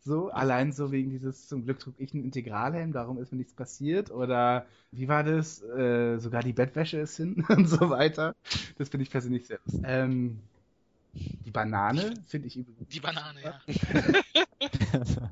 [0.00, 3.52] So, allein so wegen dieses, zum Glück trug ich einen Integralhelm, darum ist mir nichts
[3.52, 4.10] passiert.
[4.10, 5.60] Oder wie war das?
[5.62, 8.34] Äh, sogar die Bettwäsche ist hin und so weiter.
[8.78, 9.82] Das finde ich persönlich sehr lustig.
[9.84, 10.38] Ähm,
[11.12, 12.88] die Banane finde ich übrigens.
[12.88, 13.60] Die Banane, ja.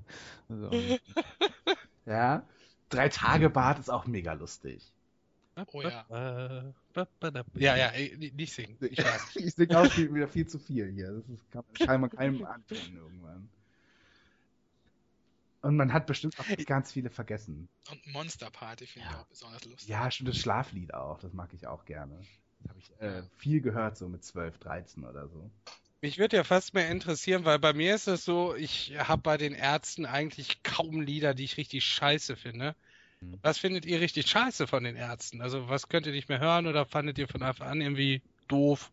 [2.07, 2.43] Ja.
[2.89, 4.93] Drei Tage Bad ist auch mega lustig.
[5.73, 6.05] Oh ja.
[7.55, 7.93] Ja, ja,
[8.33, 8.77] nicht singen.
[8.81, 9.37] Ich weiß.
[9.37, 11.12] Ich singe auch viel, wieder viel zu viel hier.
[11.12, 13.49] Das ist, kann scheinbar keinem antun irgendwann.
[15.62, 17.69] Und man hat bestimmt auch ganz viele vergessen.
[17.91, 19.89] Und Monster Party finde ich auch besonders lustig.
[19.89, 21.19] Ja, stimmt, das Schlaflied auch.
[21.20, 22.20] Das mag ich auch gerne.
[22.61, 25.51] Das habe ich äh, viel gehört, so mit 12, 13 oder so.
[26.03, 29.39] Mich würde ja fast mehr interessieren, weil bei mir ist es so, ich habe bei
[29.39, 32.77] den Ärzten eigentlich kaum Lieder, die ich richtig scheiße finde.
[33.20, 33.38] Mhm.
[33.43, 35.40] Was findet ihr richtig scheiße von den Ärzten?
[35.40, 38.90] Also was könnt ihr nicht mehr hören oder fandet ihr von Anfang an irgendwie doof?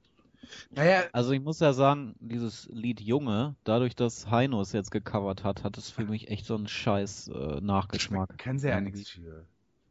[0.71, 5.43] Naja, Also ich muss ja sagen, dieses Lied Junge, dadurch, dass Heino es jetzt gecovert
[5.43, 8.37] hat, hat es für mich echt so einen scheiß äh, Nachgeschmack.
[8.37, 9.45] können sie ja nichts für.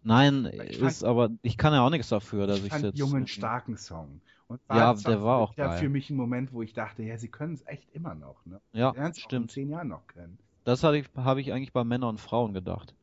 [0.04, 2.84] Nein, Ich ist fand- aber ich kann ja auch nichts dafür, dass Ich ich fand
[2.84, 4.20] jetzt jungen, starken Song.
[4.48, 5.78] Und Ja, es der war auch ja geil.
[5.78, 8.44] für mich ein Moment, wo ich dachte, ja, sie können es echt immer noch.
[8.44, 8.60] Ne?
[8.72, 9.50] Ja, es auch in stimmt.
[9.52, 10.38] zehn Jahren noch können.
[10.64, 12.94] Das hatte ich, habe ich eigentlich bei Männern und Frauen gedacht.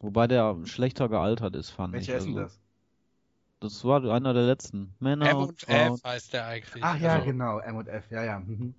[0.00, 2.00] Wobei der schlechter gealtert ist, fand ich.
[2.08, 2.60] Welcher ist denn Also, das?
[3.60, 4.94] Das war einer der letzten.
[5.00, 5.94] Männer M und und Frauen.
[5.94, 6.84] F heißt der eigentlich.
[6.84, 8.38] Ach ja, Also, genau, M und F, ja, ja.
[8.40, 8.74] Mhm.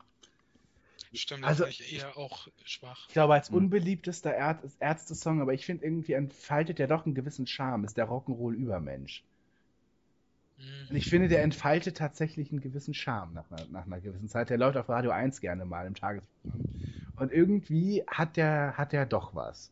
[1.13, 3.05] Stimmt, Also- ich eher auch schwach.
[3.07, 3.55] Ich glaube, als Hm.
[3.57, 8.07] unbeliebtester Ärz Ärzte-Song, aber ich finde irgendwie entfaltet der doch einen gewissen Charme, ist der
[8.07, 9.23] Rock'n'Roll-Übermensch.
[10.59, 10.95] Und Hm.
[10.95, 14.49] ich finde, der entfaltet tatsächlich einen gewissen Charme nach einer, nach einer gewissen Zeit.
[14.51, 16.61] Der läuft auf Radio 1 gerne mal im Tagesprogramm.
[17.15, 19.71] Und irgendwie hat der, hat der doch was.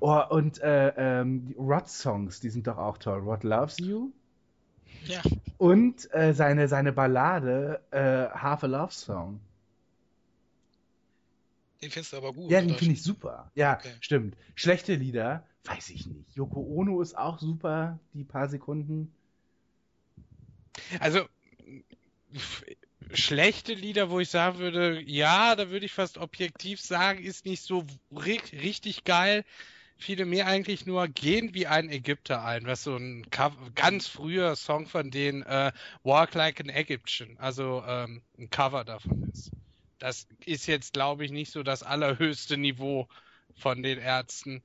[0.00, 3.18] Oh, und äh, ähm, die Rod-Songs, die sind doch auch toll.
[3.20, 4.10] Rod Loves You.
[5.06, 5.22] Ja,
[5.58, 9.40] Und äh, seine, seine Ballade äh, Half a Love Song.
[11.82, 12.50] den findest du aber gut.
[12.50, 13.50] Ja, den finde ich super.
[13.54, 13.92] Ja, Okay.
[14.00, 14.36] stimmt.
[14.54, 16.34] Schlechte Lieder, weiß ich nicht.
[16.34, 19.12] Yoko Ono ist auch super, die paar Sekunden.
[21.00, 21.26] Also
[23.12, 27.62] schlechte Lieder, wo ich sagen würde, ja, da würde ich fast objektiv sagen, ist nicht
[27.62, 29.44] so ri richtig geil.
[29.98, 33.26] Viele mir eigentlich nur gehen wie ein Ägypter ein, was so ein
[33.74, 35.72] ganz früher Song von denen äh,
[36.02, 39.50] Walk Like an Egyptian, also ähm, ein Cover davon ist.
[39.98, 43.08] Das ist jetzt, glaube ich, nicht so das allerhöchste Niveau
[43.56, 44.62] von den Ärzten.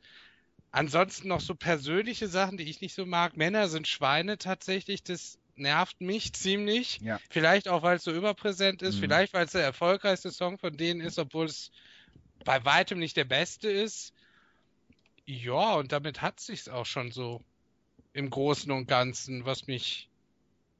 [0.71, 3.37] Ansonsten noch so persönliche Sachen, die ich nicht so mag.
[3.37, 6.99] Männer sind Schweine tatsächlich, das nervt mich ziemlich.
[7.01, 7.19] Ja.
[7.29, 9.01] Vielleicht auch, weil es so überpräsent ist, Mhm.
[9.01, 11.71] vielleicht, weil es der erfolgreichste Song von denen ist, obwohl es
[12.45, 14.13] bei weitem nicht der beste ist.
[15.25, 17.41] Ja, und damit hat sich's auch schon so
[18.13, 20.09] im Großen und Ganzen, was mich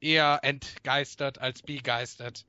[0.00, 2.44] eher entgeistert als begeistert.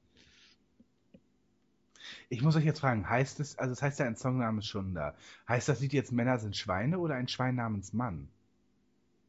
[2.29, 5.15] Ich muss euch jetzt fragen, heißt es, also es heißt ja ein Song namens Schunda.
[5.47, 8.27] Heißt das Lied jetzt Männer sind Schweine oder ein Schwein namens Mann?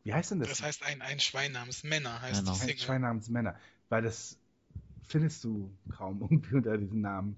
[0.04, 0.50] Wie heißt denn das?
[0.50, 2.52] Das heißt, ein, ein Schwein namens Männer heißt Genau.
[2.52, 2.78] die ein Single.
[2.84, 3.56] Schwein namens Männer.
[3.88, 4.38] Weil das
[5.06, 7.36] findest du kaum irgendwie unter diesem Namen.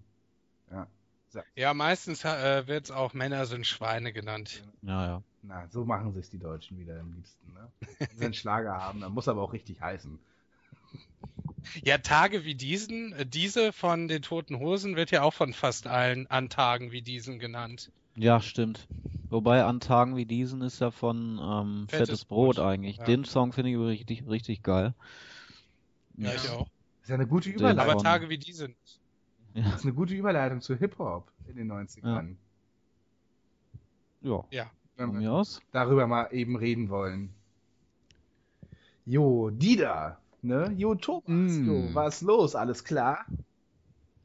[1.55, 4.63] Ja, meistens äh, wird's auch Männer sind Schweine genannt.
[4.83, 5.23] Ja, ja.
[5.43, 7.53] Na, so machen sich die Deutschen wieder am liebsten.
[7.53, 7.71] Ne?
[7.99, 10.19] Wenn sie einen Schlager haben, dann muss aber auch richtig heißen.
[11.85, 15.87] Ja, Tage wie diesen, äh, diese von den Toten Hosen wird ja auch von fast
[15.87, 17.91] allen an Tagen wie diesen genannt.
[18.17, 18.87] Ja, stimmt.
[19.29, 22.97] Wobei an Tagen wie diesen ist ja von ähm, Fettes Fettes Brot, Brot, eigentlich.
[22.99, 23.05] ja.
[23.05, 24.95] Den Song finde ich richtig, richtig geil.
[26.17, 26.67] Ja, ich auch.
[27.03, 27.93] ist ja eine gute Überleitung.
[27.93, 29.01] Aber Tage wie diese nicht.
[29.55, 29.65] Ja.
[29.65, 32.37] Das ist eine gute Überleitung zu Hip-Hop in den 90ern.
[34.23, 34.45] ja.
[34.51, 34.71] Ja.
[34.97, 35.61] Wenn Von wir mir aus.
[35.73, 37.31] darüber mal eben reden wollen.
[39.05, 40.73] Jo, Dida, ne?
[40.77, 41.67] Jo, Thomas, Mm.
[41.67, 42.55] jo, was los?
[42.55, 43.25] Alles klar?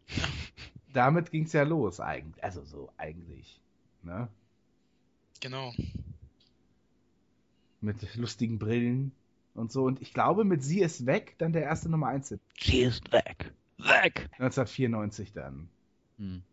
[0.93, 3.60] Damit ging's ja los eigentlich, also so eigentlich,
[4.03, 4.27] ne?
[5.39, 5.73] Genau.
[7.81, 9.11] Mit lustigen Brillen
[9.55, 9.83] und so.
[9.83, 12.41] Und ich glaube, mit Sie ist weg, dann der erste Nummer 1 Hit.
[12.59, 13.51] Sie ist weg.
[13.77, 14.30] Weg!
[14.33, 15.69] 1994 dann.
[16.17, 16.43] Hm.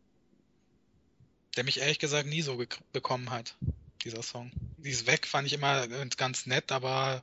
[1.57, 2.63] Der mich ehrlich gesagt nie so
[2.93, 3.57] bekommen hat,
[4.05, 4.51] dieser Song.
[4.79, 5.87] Dieses Weg fand ich immer
[6.17, 7.23] ganz nett, aber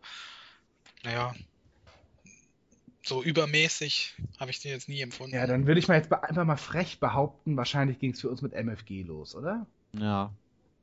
[1.04, 1.34] naja,
[3.04, 5.36] so übermäßig habe ich den jetzt nie empfunden.
[5.36, 8.54] Ja, dann würde ich mal jetzt einfach mal frech behaupten, wahrscheinlich ging's für uns mit
[8.54, 9.66] MFG los, oder?
[10.00, 10.32] Ja.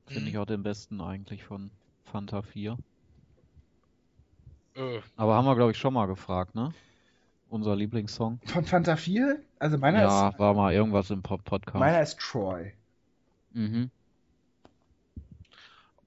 [0.07, 0.29] Finde Mhm.
[0.29, 1.71] ich auch den besten eigentlich von
[2.05, 2.77] Fanta 4.
[4.75, 6.73] Äh, Aber haben wir, glaube ich, schon mal gefragt, ne?
[7.51, 8.41] Unser Lieblingssong.
[8.47, 9.41] Von Fanta 4?
[9.59, 11.79] Also meiner ja, ist war mal irgendwas im Pop-Podcast.
[11.79, 12.73] meiner ist Troy.
[13.53, 13.91] Mhm.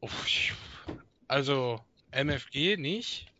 [0.01, 0.25] uff,
[1.27, 1.79] also
[2.11, 3.31] MFG nicht.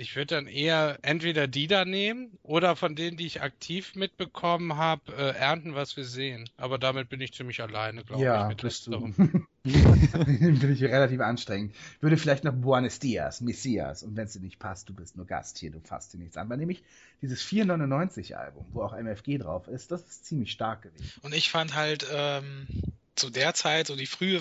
[0.00, 4.76] Ich würde dann eher entweder die da nehmen oder von denen, die ich aktiv mitbekommen
[4.76, 6.48] habe, äh, ernten, was wir sehen.
[6.56, 8.48] Aber damit bin ich ziemlich alleine, glaube Ja, ich.
[8.50, 9.12] mit bist du.
[9.64, 11.74] Bin ich relativ anstrengend.
[12.00, 14.04] Würde vielleicht noch Buenos Dias, Messias.
[14.04, 16.36] Und wenn es dir nicht passt, du bist nur Gast hier, du fasst dir nichts
[16.36, 16.48] an.
[16.48, 16.84] Weil nämlich
[17.20, 21.12] dieses 499-Album, wo auch MFG drauf ist, das ist ziemlich stark gewesen.
[21.22, 22.68] Und ich fand halt ähm,
[23.16, 24.40] zu der Zeit, so die frühe,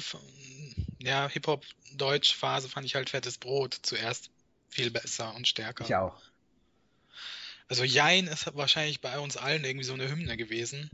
[1.00, 4.30] ja, Hip-Hop-Deutsch-Phase fand ich halt Fettes Brot zuerst
[4.70, 5.84] viel besser und stärker.
[5.86, 6.22] Ich auch.
[7.70, 10.90] Also Jein ist wahrscheinlich bei uns allen irgendwie so eine Hymne gewesen.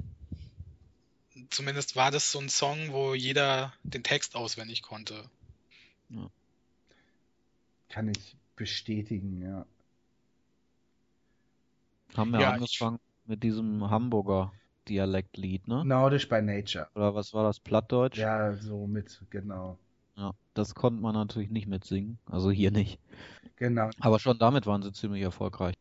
[1.50, 5.30] Zumindest war das so ein Song, wo jeder den Text auswendig konnte.
[7.90, 9.66] Kann ich bestätigen, ja.
[12.16, 14.52] Haben wir Ja, ich- angefangen mit diesem Hamburger
[14.88, 15.86] Dialektlied, ne?
[15.86, 16.88] Nordisch by Nature.
[16.96, 17.60] Oder was war das?
[17.60, 18.18] Plattdeutsch?
[18.18, 19.78] Ja, so mit, genau.
[20.18, 22.18] Ja, das konnte man natürlich nicht mitsingen.
[22.26, 23.00] Also hier nicht.
[23.56, 23.90] Genau.
[24.02, 25.74] Aber schon damit waren sie ziemlich erfolgreich.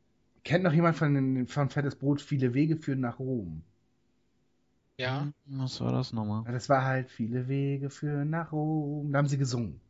[0.45, 3.65] Kennt noch jemand von, den, von Fettes Brot viele Wege führen nach Rom?
[4.97, 6.47] Ja, Hm, Was war das nochmal?
[6.47, 9.11] Ja, Das war halt viele Wege führen nach Rom.
[9.11, 9.81] Da haben sie gesungen.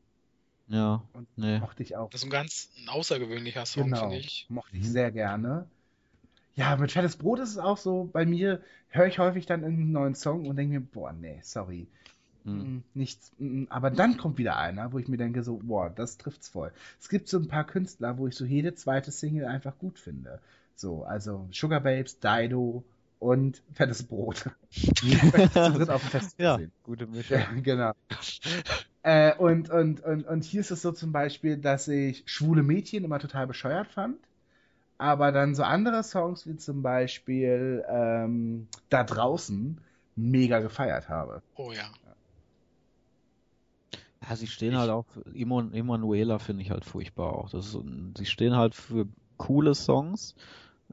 [0.67, 1.61] Ja, Und nee.
[1.61, 2.11] mochte ich auch.
[2.11, 3.95] das ist ein ganz außergewöhnlicher Song, Genau.
[3.95, 4.49] finde ich.
[4.49, 5.69] Mochte ich sehr gerne.
[6.57, 9.93] Ja, mit Fettes Brot ist es auch so, bei mir höre ich häufig dann einen
[9.93, 11.89] neuen Song und denke mir, boah, nee, sorry.
[12.45, 12.77] Hm.
[12.79, 13.33] Mm, Nichts.
[13.39, 16.73] mm, Aber dann kommt wieder einer, wo ich mir denke, so, boah, das trifft's voll.
[17.01, 20.41] Es gibt so ein paar Künstler, wo ich so jede zweite Single einfach gut finde.
[20.75, 22.83] So, also Sugar Babes, Dido
[23.19, 24.45] und Fettes Brot.
[24.73, 26.73] Zu dritt auf dem Fest Ja, gesehen.
[26.83, 27.39] gute Mischung.
[27.39, 27.93] Ja, genau.
[29.03, 33.05] äh, und, und, und, und hier ist es so zum Beispiel, dass ich schwule Mädchen
[33.05, 34.17] immer total bescheuert fand.
[34.99, 39.81] Aber dann so andere Songs wie zum Beispiel ähm, Da draußen
[40.17, 41.43] mega gefeiert habe.
[41.57, 41.91] Oh ja.
[44.29, 47.51] Ja, sie stehen halt auch, für- Emon- Emanuela finde ich halt furchtbar auch.
[47.51, 47.79] Das ist,
[48.17, 50.35] sie stehen halt für coole Songs,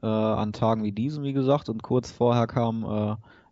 [0.02, 2.84] äh, an Tagen wie diesen, wie gesagt, und kurz vorher kam,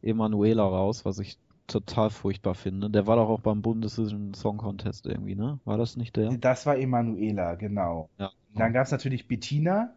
[0.03, 2.91] äh, Emanuela raus, was ich total furchtbar finde.
[2.91, 5.61] Der war doch auch beim Bundesvision Song Contest irgendwie, ne?
[5.65, 6.31] War das nicht der?
[6.39, 8.09] Das war Emanuela, genau.
[8.19, 8.31] Ja.
[8.55, 9.95] Dann gab es natürlich Bettina.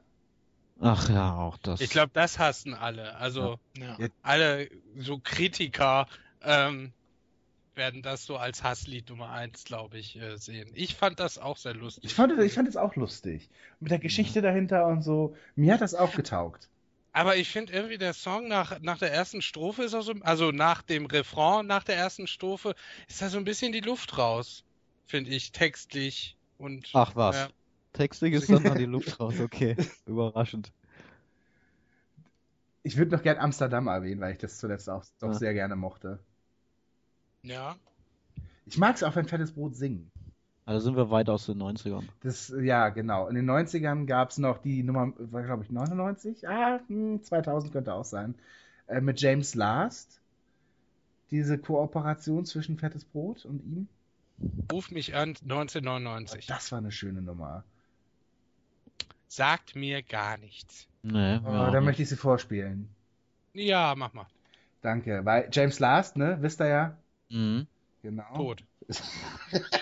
[0.80, 1.80] Ach ja, auch das.
[1.80, 3.16] Ich glaube, das hassen alle.
[3.16, 3.96] Also ja.
[4.00, 4.08] Ja.
[4.24, 6.08] alle so Kritiker
[6.42, 6.92] ähm,
[7.76, 10.70] werden das so als Hasslied Nummer eins, glaube ich, äh, sehen.
[10.74, 12.04] Ich fand das auch sehr lustig.
[12.06, 13.50] Ich fand, ich fand es auch lustig.
[13.80, 15.36] Mit der Geschichte dahinter und so.
[15.56, 16.70] Mir hat das auch getaugt.
[17.14, 20.52] Aber ich finde irgendwie der Song nach, nach der ersten Strophe ist auch so, also
[20.52, 22.74] nach dem Refrain, nach der ersten Strophe,
[23.08, 24.64] ist da so ein bisschen die Luft raus,
[25.08, 27.36] finde ich, textlich und Ach was.
[27.36, 27.50] Ja.
[27.94, 29.76] Textig ist dann mal die Luft raus, okay.
[30.06, 30.72] Überraschend.
[32.84, 35.34] Ich würde noch gern Amsterdam erwähnen, weil ich das zuletzt auch doch Ja.
[35.34, 36.20] sehr gerne mochte.
[37.44, 37.76] Ja.
[38.66, 40.10] Ich mag es auch, wenn Fettes Brot singen.
[40.66, 42.04] Also sind wir weit aus den 90ern.
[42.22, 43.28] Das, ja, genau.
[43.28, 46.48] In den 90ern gab es noch die Nummer, war glaube ich 99?
[46.48, 48.36] Ah, hm, 2000 könnte auch sein.
[48.88, 50.20] Äh, mit James Last.
[51.32, 53.88] Diese Kooperation zwischen Fettes Brot und ihm.
[54.72, 56.46] Ruf mich an 1999.
[56.46, 57.64] Das war eine schöne Nummer.
[59.28, 60.88] Sagt mir gar nichts.
[61.04, 61.86] Nee, Oh, ja, da nicht.
[61.86, 62.90] möchte ich sie vorspielen.
[63.54, 64.28] Ja, mach mal.
[64.82, 65.22] Danke.
[65.24, 66.98] Weil James Last, ne, wisst ihr ja?
[67.32, 67.68] Mhm.
[68.02, 68.36] Genau.
[68.36, 68.64] Tot.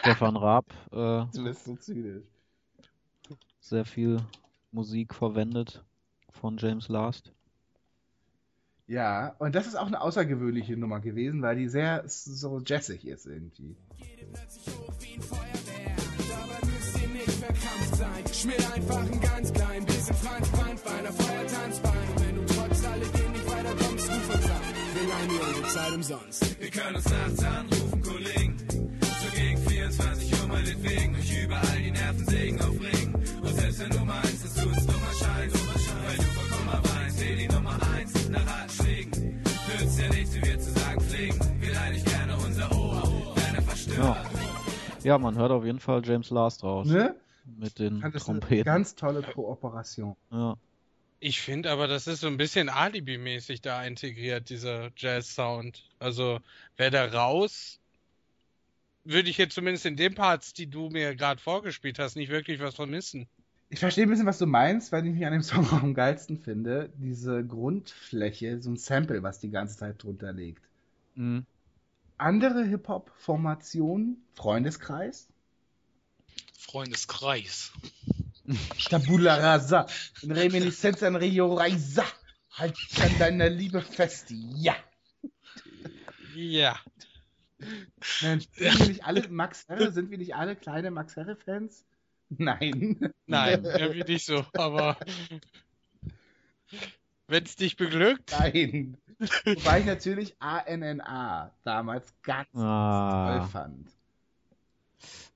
[0.01, 2.23] Stefan Raab, äh, Du bist so zynisch.
[3.59, 4.17] sehr viel
[4.71, 5.83] Musik verwendet
[6.31, 7.31] von James Last.
[8.87, 13.25] Ja, und das ist auch eine außergewöhnliche Nummer gewesen, weil die sehr so jazzig ist
[13.27, 13.75] irgendwie.
[15.29, 18.23] Dabei müsst ihr nicht verkrampft sein.
[18.33, 19.85] Schmier einfach ein ganz klein
[25.69, 26.59] Zeit umsonst.
[26.59, 28.57] Wir können uns nachts anrufen, Kollegen.
[29.01, 31.15] So gegen 24 Uhr meinetwegen.
[31.15, 33.15] Euch überall die Nerven sägen aufregen.
[33.15, 37.35] Und selbst wenn du meinst, dass du uns dummer scheint, weil du vollkommen weißt, seh
[37.35, 39.43] die Nummer 1 nach harten Schlägen.
[39.79, 41.39] Nützt ja nichts, wie wir zu sagen pflegen.
[41.59, 44.03] Wir leihen dich gerne unser Ohr, deine Verstörer.
[44.05, 44.25] Ja.
[45.03, 46.87] Ja, man hört auf jeden Fall James Last raus.
[46.87, 47.15] Ne?
[47.45, 48.63] Mit den Trompeten.
[48.65, 50.15] ganz tolle Kooperation.
[50.31, 50.55] Ja.
[51.19, 55.83] Ich finde aber, das ist so ein bisschen Alibi-mäßig da integriert, dieser Jazz-Sound.
[55.99, 56.39] Also,
[56.77, 57.79] wäre da raus,
[59.03, 62.59] würde ich jetzt zumindest in den Parts, die du mir gerade vorgespielt hast, nicht wirklich
[62.59, 63.27] was vermissen.
[63.69, 65.93] Ich verstehe ein bisschen, was du meinst, weil ich mich an dem Song auch am
[65.93, 66.89] geilsten finde.
[66.95, 70.63] Diese Grundfläche, so ein Sample, was die ganze Zeit drunter liegt.
[71.15, 71.45] Mhm.
[72.17, 75.29] Andere Hip-Hop-Formationen, Freundeskreis,
[76.57, 77.71] Freundeskreis.
[78.89, 79.85] Tabula Rasa,
[80.21, 82.05] in Reminiszenz an Rio Reiser.
[82.51, 84.75] Halt dich an deiner Liebe fest, ja.
[86.35, 86.77] Ja.
[88.21, 89.91] Nein, sind wir nicht alle Max Herre?
[89.91, 91.85] Sind wir nicht alle kleine Max Herre-Fans?
[92.29, 93.11] Nein.
[93.27, 94.97] Nein, irgendwie nicht so, aber
[97.27, 98.97] wenn es dich beglückt, Nein.
[99.45, 103.39] Wobei ich natürlich ANNA damals ganz Ah.
[103.39, 103.89] toll fand.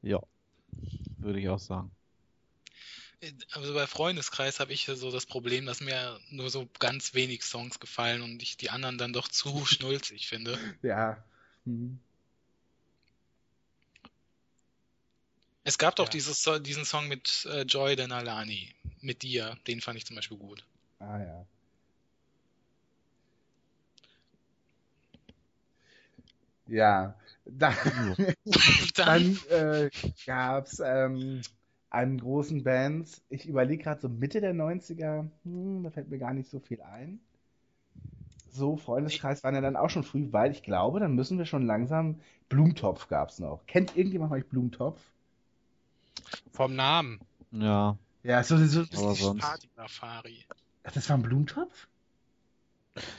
[0.01, 0.19] Ja.
[1.17, 1.92] Würde ich auch sagen.
[3.53, 7.79] Also bei Freundeskreis habe ich so das Problem, dass mir nur so ganz wenig Songs
[7.79, 10.57] gefallen und ich die anderen dann doch zu schnulzig finde.
[10.81, 11.23] Ja.
[11.65, 11.99] Hm.
[15.63, 16.11] Es gab doch Ja.
[16.11, 19.57] dieses, diesen Song mit äh, Joy Denalani, mit dir.
[19.67, 20.65] Den fand ich zum Beispiel gut.
[20.99, 21.45] Ah ja.
[26.67, 28.15] Ja, dann,
[28.95, 29.89] Dann, dann äh,
[30.25, 31.41] gab es ähm,
[31.93, 36.33] an großen Bands, ich überlege gerade so Mitte der 90er, hm, da fällt mir gar
[36.33, 37.22] nicht so viel ein.
[38.47, 41.65] So, Freundeskreis waren ja dann auch schon früh, weil ich glaube, dann müssen wir schon
[41.65, 43.65] langsam, Blumentopf gab es noch.
[43.67, 45.01] Kennt irgendjemand von euch Blumentopf?
[46.53, 47.19] Vom Namen.
[47.51, 49.41] Ja, Ja, so, so, aber die sonst.
[49.41, 50.45] Party Safari.
[50.83, 51.88] Ach, das war ein Blumentopf?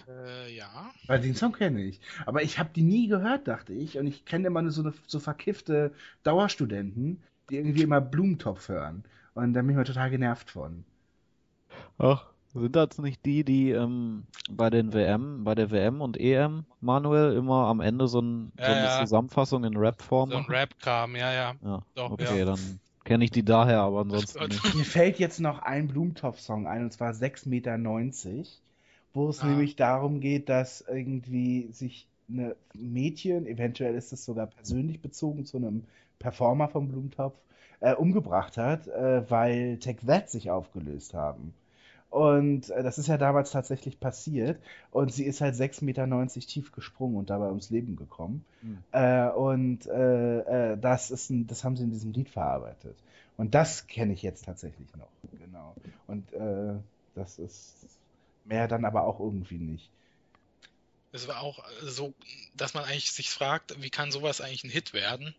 [0.08, 0.92] Äh, ja.
[1.06, 2.00] Weil den Song kenne ich.
[2.26, 3.98] Aber ich habe die nie gehört, dachte ich.
[3.98, 9.04] Und ich kenne immer nur so, eine, so verkiffte Dauerstudenten, die irgendwie immer Blumentopf hören.
[9.34, 10.84] Und da bin ich mal total genervt von.
[11.98, 16.64] Ach, sind das nicht die, die ähm, bei den WM, bei der WM und EM,
[16.80, 19.04] Manuel, immer am Ende so, ein, so Ja, eine ja.
[19.10, 20.50] Rapform in Rap-Form So ein machen?
[20.54, 21.54] Rap-Kram, ja, ja.
[21.62, 22.44] Ja, Doch, okay, ja.
[22.44, 24.74] dann kenne ich die daher, aber ansonsten nicht.
[24.74, 28.44] Mir fällt jetzt noch ein Blumentopf-Song ein, und zwar 6,90 Meter,
[29.14, 29.46] wo es Ah.
[29.48, 35.58] nämlich darum geht, dass irgendwie sich eine Mädchen, eventuell ist es sogar persönlich bezogen zu
[35.58, 35.84] einem
[36.18, 37.36] Performer vom Blumentopf,
[37.80, 41.54] äh, umgebracht hat, äh, weil That sich aufgelöst haben.
[42.14, 44.60] Und äh, das ist ja damals tatsächlich passiert.
[44.92, 48.44] Und sie ist halt 6,90 Meter tief gesprungen und dabei ums Leben gekommen.
[48.60, 48.78] Hm.
[48.92, 52.96] Äh, und äh, äh, das ist ein, das haben sie in diesem Lied verarbeitet.
[53.36, 55.08] Und das kenne ich jetzt tatsächlich noch.
[55.44, 55.74] Genau.
[56.06, 56.24] Und
[57.16, 57.74] das ist
[58.44, 59.90] mehr dann aber auch irgendwie nicht.
[61.14, 62.12] Es war auch äh, so,
[62.54, 65.34] dass man eigentlich sich fragt, wie kann sowas eigentlich ein Hit werden?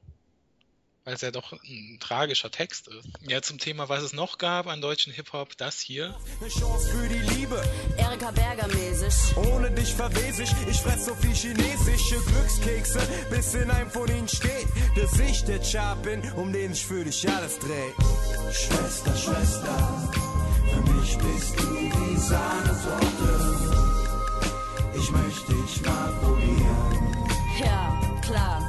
[1.04, 3.10] Weil es ja doch ein tragischer Text ist.
[3.22, 6.18] Ja, zum Thema, was es noch gab an deutschen Hip-Hop, das hier.
[6.40, 7.62] Eine Chance für die Liebe.
[7.98, 9.38] Erika Berger mäßig.
[9.38, 10.50] Ohne dich verwes ich.
[10.68, 15.62] Ich fress so viel chinesische Glückskekse, bis in einem von ihnen steht, dass ich der
[15.62, 17.94] Char bin, um den sich für dich alles dreht.
[18.52, 20.14] Schwester, Schwester,
[20.74, 23.45] für mich bist du die Sahnetorte.
[25.06, 27.28] Ich möchte dich mal probieren.
[27.60, 28.68] Ja, klar.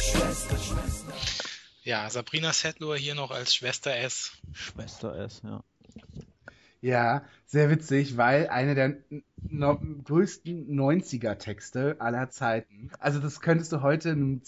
[0.00, 1.12] Schwester, Schwester.
[1.84, 4.32] Ja, Sabrina Settler hier noch als Schwester S.
[4.52, 5.62] Schwester S, ja.
[6.80, 8.96] Ja, sehr witzig, weil eine der
[9.48, 12.90] no größten 90er-Texte aller Zeiten.
[12.98, 14.40] Also das könntest du heute einem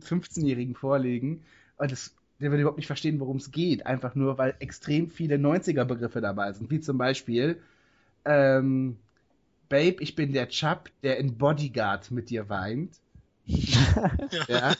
[0.00, 1.44] 15-Jährigen vorlegen
[1.76, 3.86] und das, der würde überhaupt nicht verstehen, worum es geht.
[3.86, 6.68] Einfach nur, weil extrem viele 90er-Begriffe dabei sind.
[6.68, 7.62] Wie zum Beispiel,
[8.24, 8.96] ähm,
[9.68, 12.92] Babe, ich bin der Chap, der in Bodyguard mit dir weint.
[14.48, 14.74] ja.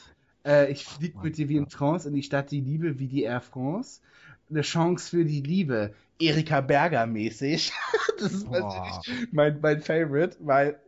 [0.45, 3.23] Äh, ich flieg mit dir wie in Trance in die Stadt die Liebe wie die
[3.23, 4.01] Air France.
[4.49, 5.93] Eine Chance für die Liebe.
[6.19, 7.71] Erika Berger mäßig.
[8.19, 10.79] das ist persönlich mein, mein Favorite, weil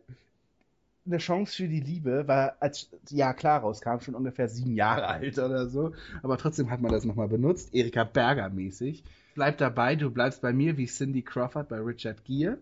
[1.06, 5.38] eine Chance für die Liebe war, als ja klar rauskam, schon ungefähr sieben Jahre alt
[5.38, 5.92] oder so.
[6.22, 7.74] Aber trotzdem hat man das nochmal benutzt.
[7.74, 9.02] Erika Berger mäßig.
[9.34, 12.58] Bleib dabei, du bleibst bei mir wie Cindy Crawford bei Richard Gere.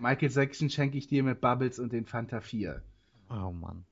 [0.00, 2.82] Michael Jackson schenke ich dir mit Bubbles und den Fanta 4.
[3.30, 3.84] Oh Mann.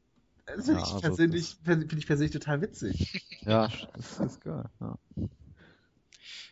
[0.47, 3.13] Das finde Ja, ich, also persönlich, finde ich persönlich total witzig.
[3.45, 4.65] Ja, das ist geil.
[4.81, 4.99] Ja.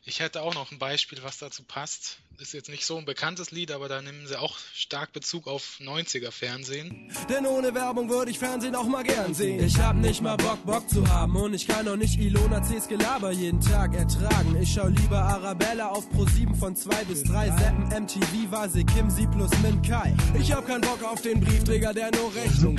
[0.09, 2.19] Ich hätte auch noch ein Beispiel, was dazu passt.
[2.39, 5.79] Ist jetzt nicht so ein bekanntes Lied, aber da nehmen sie auch stark Bezug auf
[5.81, 7.13] 90er Fernsehen.
[7.29, 9.65] Denn ohne Werbung würde ich Fernsehen auch mal gern sehen.
[9.65, 11.35] Ich hab nicht mal Bock, Bock zu haben.
[11.35, 14.57] Und ich kann auch nicht Ilona C's Gelaber jeden Tag ertragen.
[14.63, 17.51] Ich schau lieber Arabella auf Pro 7 von 2 bis 3.
[17.57, 20.15] Seppen MTV war sie Kim, sie plus Min Kai.
[20.39, 22.77] Ich hab keinen Bock auf den Briefträger, der nur Rechnung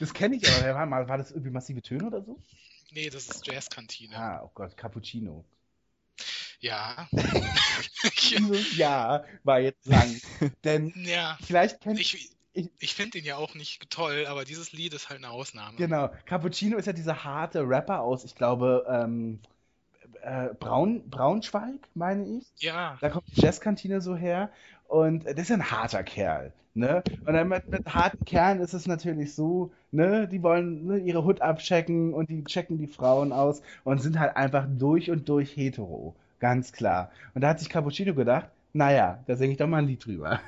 [0.00, 0.74] Das kenne ich aber.
[0.74, 2.38] War, mal, war das irgendwie massive Töne oder so?
[2.92, 4.16] Nee, das ist Jazzkantine.
[4.16, 5.44] Ah, oh Gott, Cappuccino.
[6.60, 7.08] Ja.
[8.20, 10.14] Dieses Jahr war jetzt lang.
[10.64, 11.38] Denn ja.
[11.44, 12.14] vielleicht kennt Ich,
[12.52, 15.76] ich- ich finde ihn ja auch nicht toll, aber dieses Lied ist halt eine Ausnahme.
[15.76, 19.40] Genau, Cappuccino ist ja dieser harte Rapper aus, ich glaube, ähm,
[20.22, 22.44] äh, Braun, Braunschweig, meine ich.
[22.58, 24.50] Ja, Da kommt die Jazzkantine so her
[24.88, 27.02] und das ist ein harter Kerl, ne?
[27.26, 30.28] Und dann mit, mit harten Kerlen ist es natürlich so, ne?
[30.28, 34.36] Die wollen ne, ihre Hut abchecken und die checken die Frauen aus und sind halt
[34.36, 37.10] einfach durch und durch hetero, ganz klar.
[37.34, 40.40] Und da hat sich Cappuccino gedacht, naja, da singe ich doch mal ein Lied drüber.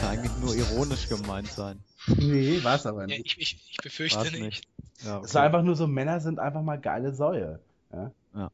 [0.00, 1.78] Kann eigentlich nur ironisch gemeint sein.
[2.06, 3.36] Nee, war's aber ja nicht.
[3.38, 4.42] ich, ich, ich befürchte War's nicht.
[4.42, 4.68] nicht.
[5.04, 5.46] Ja, Es war okay.
[5.46, 7.60] einfach nur so, Männer sind einfach mal geile Säue.
[7.92, 8.10] Ja?
[8.34, 8.50] Ja.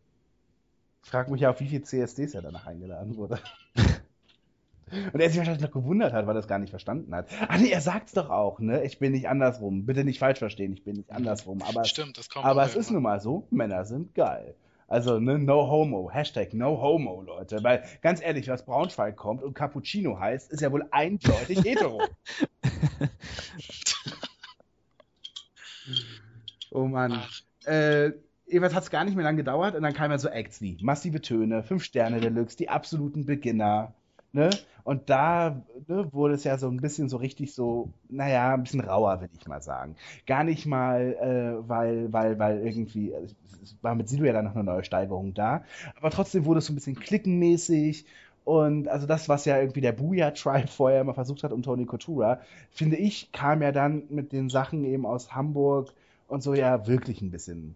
[1.02, 3.38] Ich frage mich ja, auf wie viele CSDs er danach eingeladen wurde.
[5.12, 7.28] Und er sich wahrscheinlich noch gewundert hat, weil er es gar nicht verstanden hat.
[7.46, 8.82] Ach nee, er sagt's doch auch, ne?
[8.82, 9.86] Ich bin nicht andersrum.
[9.86, 11.62] Bitte nicht falsch verstehen, ich bin nicht andersrum.
[11.62, 14.56] Aber, Stimmt, das kommt aber es ist nun mal so, Männer sind geil.
[14.88, 16.10] Also, ne, no homo.
[16.10, 17.62] Hashtag no homo, Leute.
[17.62, 22.02] Weil, ganz ehrlich, was Braunschweig kommt und Cappuccino heißt, ist ja wohl eindeutig hetero.
[26.70, 27.12] oh Mann.
[27.12, 27.30] Ach,
[27.66, 28.12] Äh,
[28.46, 30.78] jeweils hat es gar nicht mehr lange gedauert und dann kamen ja so Acts wie
[30.82, 33.94] massive Töne, 5 Sterne Deluxe, die absoluten Beginner.
[34.32, 34.50] Ne?
[34.84, 38.80] Und da ne, wurde es ja so ein bisschen so richtig so, naja, ein bisschen
[38.80, 39.96] rauer, würde ich mal sagen.
[40.26, 43.24] Gar nicht mal, äh, weil, weil, weil irgendwie, äh,
[43.62, 45.64] es war mit Sido ja dann noch eine neue Steigerung da,
[45.96, 48.06] aber trotzdem wurde es so ein bisschen klickenmäßig.
[48.44, 51.84] Und also das, was ja irgendwie der Booyah Tribe vorher immer versucht hat um Tony
[51.86, 52.40] Coutura,
[52.70, 55.92] finde ich, kam ja dann mit den Sachen eben aus Hamburg
[56.30, 57.74] und so ja wirklich ein bisschen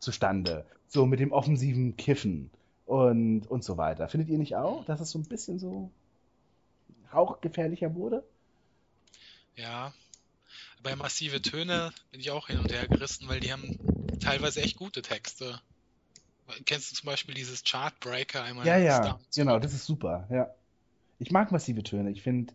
[0.00, 0.64] zustande.
[0.88, 2.50] So mit dem offensiven Kiffen
[2.86, 4.08] und, und so weiter.
[4.08, 5.90] Findet ihr nicht auch, dass es so ein bisschen so
[7.12, 8.24] hauchgefährlicher wurde?
[9.56, 9.92] ja.
[10.82, 13.78] Bei massive Töne bin ich auch hin und her gerissen, weil die haben
[14.20, 15.60] teilweise echt gute Texte.
[16.66, 18.66] Kennst du zum Beispiel dieses Chartbreaker einmal?
[18.66, 20.54] Ja, ja, Star- genau, das ist super, ja.
[21.18, 22.10] Ich mag massive Töne.
[22.12, 22.54] Ich finde,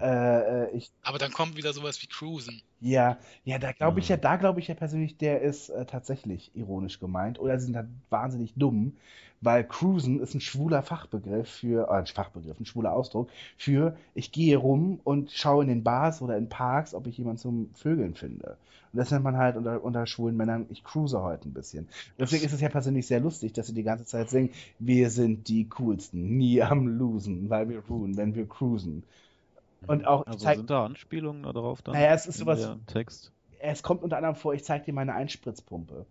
[0.00, 2.62] äh, äh, ich, Aber dann kommt wieder sowas wie Cruisen.
[2.80, 6.54] Ja, ja, da glaube ich ja, da glaube ich ja persönlich, der ist äh, tatsächlich
[6.54, 7.38] ironisch gemeint.
[7.40, 8.96] Oder sie sind halt wahnsinnig dumm,
[9.40, 14.32] weil Cruisen ist ein schwuler Fachbegriff für, äh, ein Fachbegriff, ein schwuler Ausdruck für, ich
[14.32, 18.14] gehe rum und schaue in den Bars oder in Parks, ob ich jemanden zum Vögeln
[18.14, 18.56] finde.
[18.92, 21.88] Und das nennt man halt unter, unter schwulen Männern, ich cruise heute ein bisschen.
[22.18, 25.48] Deswegen ist es ja persönlich sehr lustig, dass sie die ganze Zeit singen, wir sind
[25.48, 29.02] die coolsten, nie am losen, weil wir ruhen, wenn wir cruisen.
[29.86, 31.94] Und auch, Also zeig, sind da Anspielungen darauf dann?
[31.94, 33.32] Naja, es ist sowas- Text?
[33.60, 36.06] es kommt unter anderem vor, ich zeig dir meine Einspritzpumpe.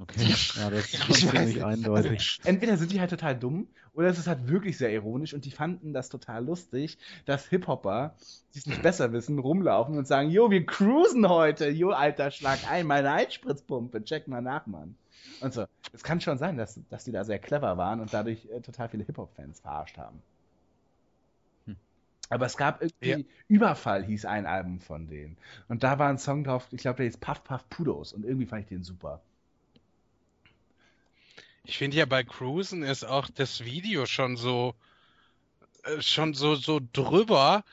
[0.00, 0.34] Okay.
[0.56, 2.40] Ja, das ist schon ziemlich eindeutig.
[2.44, 5.50] Entweder sind die halt total dumm oder es ist halt wirklich sehr ironisch und die
[5.52, 8.14] fanden das total lustig, dass Hip-Hopper,
[8.54, 12.58] die es nicht besser wissen, rumlaufen und sagen, jo, wir cruisen heute, jo, alter, schlag
[12.68, 14.96] ein, meine Einspritzpumpe, check mal nach, Mann.
[15.40, 15.64] Und so.
[15.92, 18.88] Es kann schon sein, dass, dass die da sehr clever waren und dadurch äh, total
[18.88, 20.20] viele Hip-Hop-Fans verarscht haben.
[22.30, 23.18] Aber es gab irgendwie, Ja.
[23.48, 25.36] Überfall hieß ein Album von denen.
[25.68, 28.46] Und da war ein Song drauf, ich glaube, der hieß Puff Puff Pudos und irgendwie
[28.46, 29.20] fand ich den super.
[31.64, 34.74] Ich finde ja bei Cruisen ist auch das Video schon so
[35.84, 37.64] äh, schon so so drüber,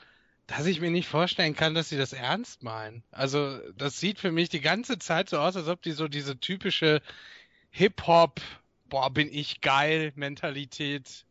[0.46, 3.02] dass ich mir nicht vorstellen kann, dass sie das ernst meinen.
[3.10, 6.38] Also das sieht für mich die ganze Zeit so aus, als ob die so diese
[6.38, 7.02] typische
[7.70, 8.40] Hip-Hop,
[8.88, 11.24] boah, bin ich geil Mentalität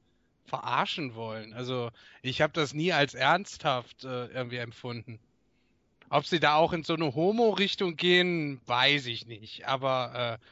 [0.45, 1.53] verarschen wollen.
[1.53, 5.19] Also ich habe das nie als ernsthaft äh, irgendwie empfunden.
[6.09, 9.67] Ob sie da auch in so eine Homo-Richtung gehen, weiß ich nicht.
[9.67, 10.45] Aber äh,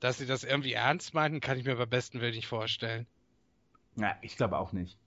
[0.00, 3.06] dass sie das irgendwie ernst meinten, kann ich mir beim besten Willen nicht vorstellen.
[3.96, 4.98] Ja, ich glaube auch nicht.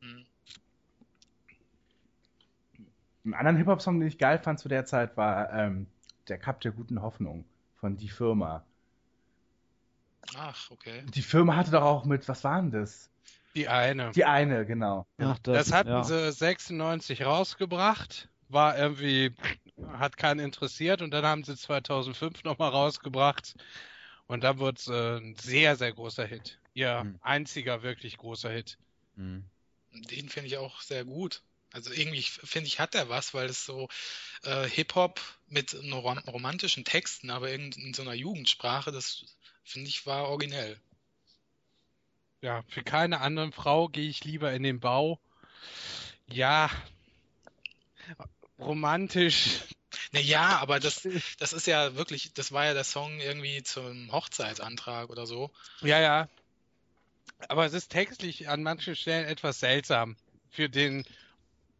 [0.00, 0.24] Hm.
[3.24, 5.86] Einen anderen Hip-Hop-Song, den ich geil fand zu der Zeit, war ähm,
[6.28, 7.44] Der Cup der guten Hoffnung
[7.74, 8.64] von Die Firma.
[10.36, 11.02] Ach, okay.
[11.14, 13.10] Die Firma hatte doch auch mit, was war denn das?
[13.58, 14.12] Die eine.
[14.12, 15.04] Die eine, genau.
[15.18, 16.04] Ach, Das hatten ja.
[16.04, 19.34] sie 96 rausgebracht, war irgendwie,
[19.94, 23.56] hat keinen interessiert und dann haben sie 2005 nochmal rausgebracht
[24.28, 26.60] und dann wurde es äh, ein sehr, sehr großer Hit.
[26.72, 27.18] Ihr Hm.
[27.20, 28.78] einziger wirklich großer Hit.
[29.16, 29.44] Mhm.
[29.90, 31.42] Den finde ich auch sehr gut.
[31.72, 33.88] Also irgendwie finde ich, hat er was, weil es so
[34.44, 39.24] äh, Hip-Hop mit no rom romantischen Texten, aber in, in so einer Jugendsprache, das
[39.64, 40.80] finde ich war originell.
[42.40, 45.18] Ja, für keine andere Frau gehe ich lieber in den Bau.
[46.28, 46.70] Ja,
[48.58, 49.60] romantisch.
[50.12, 51.08] Naja, aber das,
[51.38, 55.50] das ist ja wirklich, das war ja der Song irgendwie zum Hochzeitsantrag oder so.
[55.80, 56.28] Ja, ja.
[57.48, 60.16] Aber es ist textlich an manchen Stellen etwas seltsam
[60.50, 61.04] für den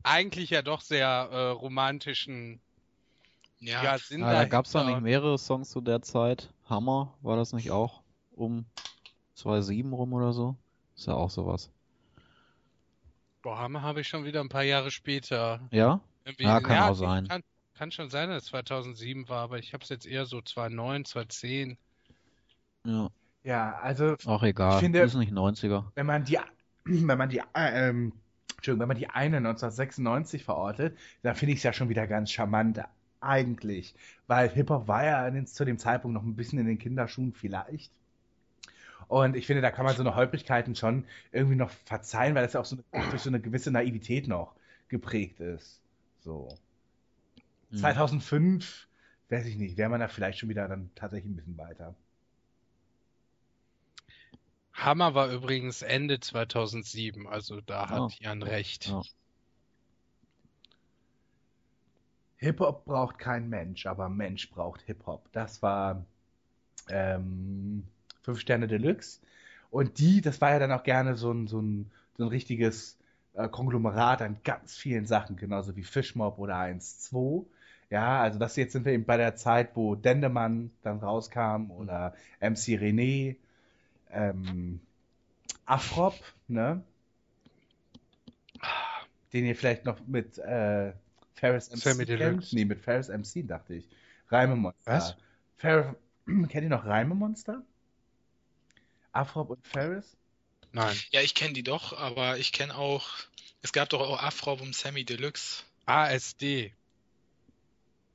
[0.02, 2.60] eigentlich ja doch sehr äh, romantischen
[3.60, 5.00] Ja, ja, Sinn Ah, da gab es da dahinter.
[5.00, 6.50] nicht mehrere Songs zu der Zeit.
[6.68, 8.66] Hammer, war das nicht auch um
[9.38, 10.56] 2007 rum oder so?
[10.96, 11.70] Ist ja auch sowas.
[13.42, 15.60] Boah, Hammer habe ich schon wieder ein paar Jahre später.
[15.70, 16.00] Ja?
[16.24, 17.28] Irgendwie, Ja, kann auch sein.
[17.28, 17.42] Kann,
[17.74, 21.04] kann schon sein, dass es 2007 war, aber ich habe es jetzt eher so 2009,
[21.04, 21.78] 2010.
[22.84, 23.08] Ja,
[23.44, 24.74] Ja, also auch egal.
[24.74, 25.84] Ich finde- ist nicht 90er.
[25.94, 26.38] wenn man die,
[26.84, 28.12] wenn man die, äh, ähm,
[28.56, 32.32] Entschuldigung, wenn man die eine 1996 verortet, dann finde ich es ja schon wieder ganz
[32.32, 32.80] charmant,
[33.20, 33.94] eigentlich.
[34.26, 37.92] Weil Hip-Hop war ja zu dem Zeitpunkt noch ein bisschen in den Kinderschuhen vielleicht.
[39.08, 42.52] Und ich finde, da kann man so eine Holprigkeiten schon irgendwie noch verzeihen, weil das
[42.52, 44.54] ja auch so eine, durch so eine gewisse Naivität noch
[44.88, 45.80] geprägt ist.
[46.20, 46.48] So.
[47.70, 47.76] Mhm.
[47.78, 48.86] 2005,
[49.30, 51.94] weiß ich nicht, wäre man da vielleicht schon wieder dann tatsächlich ein bisschen weiter.
[54.74, 58.10] Hammer war übrigens Ende 2007, also da hat Oh.
[58.20, 58.86] Jan recht.
[58.86, 59.02] Ja.
[62.36, 65.28] Hip-Hop braucht kein Mensch, aber Mensch braucht Hip-Hop.
[65.32, 66.04] Das war
[66.88, 67.82] ähm,
[68.28, 69.20] Fünf Sterne Deluxe.
[69.70, 72.98] Und die, das war ja dann auch gerne so ein, so ein, so ein richtiges
[73.32, 77.46] äh, Konglomerat an ganz vielen Sachen, genauso wie Fishmob oder 1-2.
[77.88, 82.14] Ja, also das jetzt sind wir eben bei der Zeit, wo Dendemann dann rauskam oder
[82.40, 83.36] MC René,
[84.10, 84.80] ähm,
[85.64, 86.14] Afrop,
[86.48, 86.82] ne?
[89.32, 90.92] Den ihr vielleicht noch mit äh,
[91.32, 92.52] Ferris MC Sammy kennt.
[92.52, 93.88] Nee, mit Ferris MC dachte ich.
[94.28, 94.92] Reimemonster.
[94.92, 95.16] Was?
[95.56, 97.62] Fer kennt ihr noch Reimemonster?
[99.18, 100.16] Afrop und Ferris?
[100.72, 100.96] Nein.
[101.10, 103.08] Ja, ich kenne die doch, aber ich kenne auch,
[103.62, 105.64] es gab doch auch Afro und Sammy Deluxe.
[105.86, 106.72] ASD.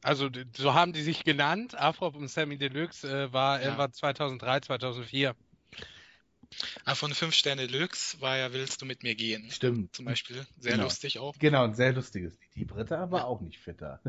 [0.01, 1.75] Also so haben die sich genannt.
[1.75, 3.65] Afrop und Sammy Deluxe äh, war Ja.
[3.65, 5.35] irgendwann 2003, 2004.
[6.85, 9.49] Ah, von 5 Sterne Deluxe war ja Willst du mit mir gehen?
[9.49, 9.95] Stimmt.
[9.95, 10.45] Zum Beispiel.
[10.59, 10.83] Sehr Genau.
[10.83, 11.35] lustig auch.
[11.39, 12.55] Genau, ein sehr lustiges Lied.
[12.55, 13.99] Die Britta aber auch nicht fitter.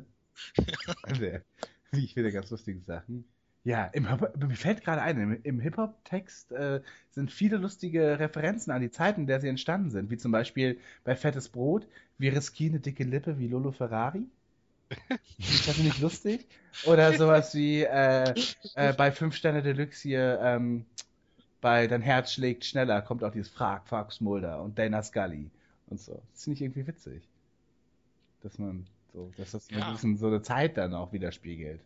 [1.92, 3.24] wie ich finde, ganz lustige Sachen.
[3.64, 8.82] Ja, im, mir fällt gerade ein, im, im Hip-Hop-Text äh, sind viele lustige Referenzen an
[8.82, 10.10] die Zeiten, in der sie entstanden sind.
[10.10, 11.86] Wie zum Beispiel bei Fettes Brot,
[12.18, 14.26] wir riskieren eine dicke Lippe wie Lolo Ferrari.
[15.38, 16.46] Ist das nicht lustig?
[16.86, 18.34] Oder sowas wie äh,
[18.74, 20.84] äh, bei 5 Sterne Deluxe hier, ähm,
[21.60, 25.50] bei Dein Herz schlägt schneller, kommt auch dieses Frag, Frag Smolder und Dana Scully
[25.86, 26.20] und so.
[26.32, 27.22] Das finde ich irgendwie witzig.
[28.42, 29.86] Dass man so, dass das Ja.
[29.86, 31.80] ein bisschen so eine Zeit dann auch widerspiegelt.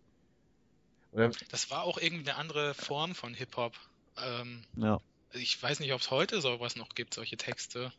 [1.51, 3.75] Das war auch irgendwie eine andere Form von Hip-Hop.
[4.25, 4.99] Ähm, Ja.
[5.33, 7.93] ich weiß nicht, ob es heute sowas noch gibt, solche Texte.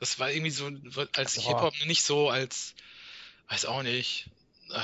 [0.00, 0.70] Das war irgendwie so,
[1.16, 1.34] als.
[1.34, 2.74] Hip-Hop nicht so als,
[3.48, 4.30] weiß auch nicht,
[4.70, 4.78] äh,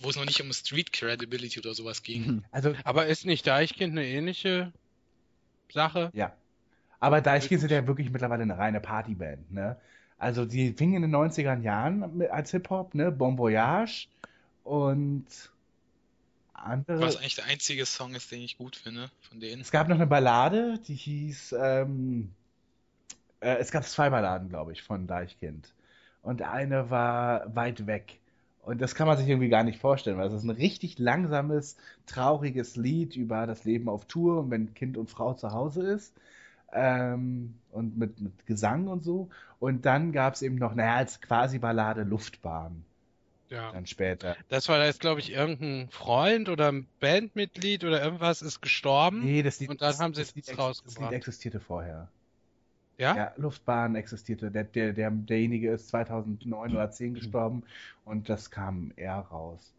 [0.00, 2.42] wo es noch nicht um Street Credibility oder sowas ging.
[2.50, 4.72] also, Aber ist nicht Deichkind eine ähnliche
[5.72, 6.10] Sache?
[6.14, 6.34] ja.
[7.02, 9.80] Aber Deichkind sind ja wirklich mittlerweile eine reine Partyband, ne?
[10.18, 13.10] Also, die fingen in den 90er Jahren mit, als Hip-Hop, ne?
[13.10, 14.08] Bon Voyage
[14.64, 15.24] und
[16.60, 17.00] andere.
[17.00, 19.60] Was eigentlich der einzige Song ist, den ich gut finde von denen.
[19.60, 22.32] Es gab noch eine Ballade, die hieß, ähm,
[23.40, 25.72] äh, es gab zwei Balladen, glaube ich, von Deichkind.
[26.22, 28.18] Und eine war weit weg.
[28.62, 31.76] Und das kann man sich irgendwie gar nicht vorstellen, weil es ist ein richtig langsames,
[32.06, 36.14] trauriges Lied über das Leben auf Tour und wenn Kind und Frau zu Hause ist.
[36.72, 39.28] Ähm, und mit, mit Gesang und so.
[39.58, 42.84] Und dann gab es eben noch, naja, als quasi Ballade Luftbahn.
[43.50, 43.72] Ja.
[43.72, 44.36] Dann später.
[44.48, 49.24] Das war jetzt, glaube ich, irgendein Freund oder ein Bandmitglied oder irgendwas ist gestorben.
[49.24, 50.96] Nee, das Lied, Und dann haben sie das es Lied, rausgebracht.
[50.98, 52.08] Das Lied existierte vorher.
[52.96, 53.16] Ja?
[53.16, 54.50] Ja, Luftbahn existierte.
[54.50, 57.64] Der, der, der, derjenige ist 2009 oder 10 gestorben
[58.04, 59.72] und das kam eher raus.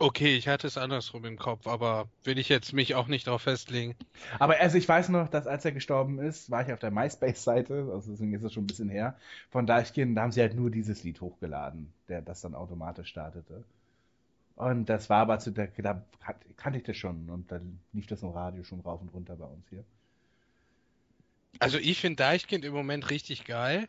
[0.00, 3.42] Okay, ich hatte es andersrum im Kopf, aber will ich jetzt mich auch nicht darauf
[3.42, 3.96] festlegen.
[4.38, 7.88] Aber also ich weiß noch, dass als er gestorben ist, war ich auf der MySpace-Seite,
[7.92, 9.16] also deswegen ist es schon ein bisschen her,
[9.50, 13.64] von Deichkind, da haben sie halt nur dieses Lied hochgeladen, der das dann automatisch startete.
[14.56, 18.06] Und das war aber zu der, da kan- kannte ich das schon und dann lief
[18.08, 19.84] das im Radio schon rauf und runter bei uns hier.
[21.60, 23.86] Also ich finde Deichkind im Moment richtig geil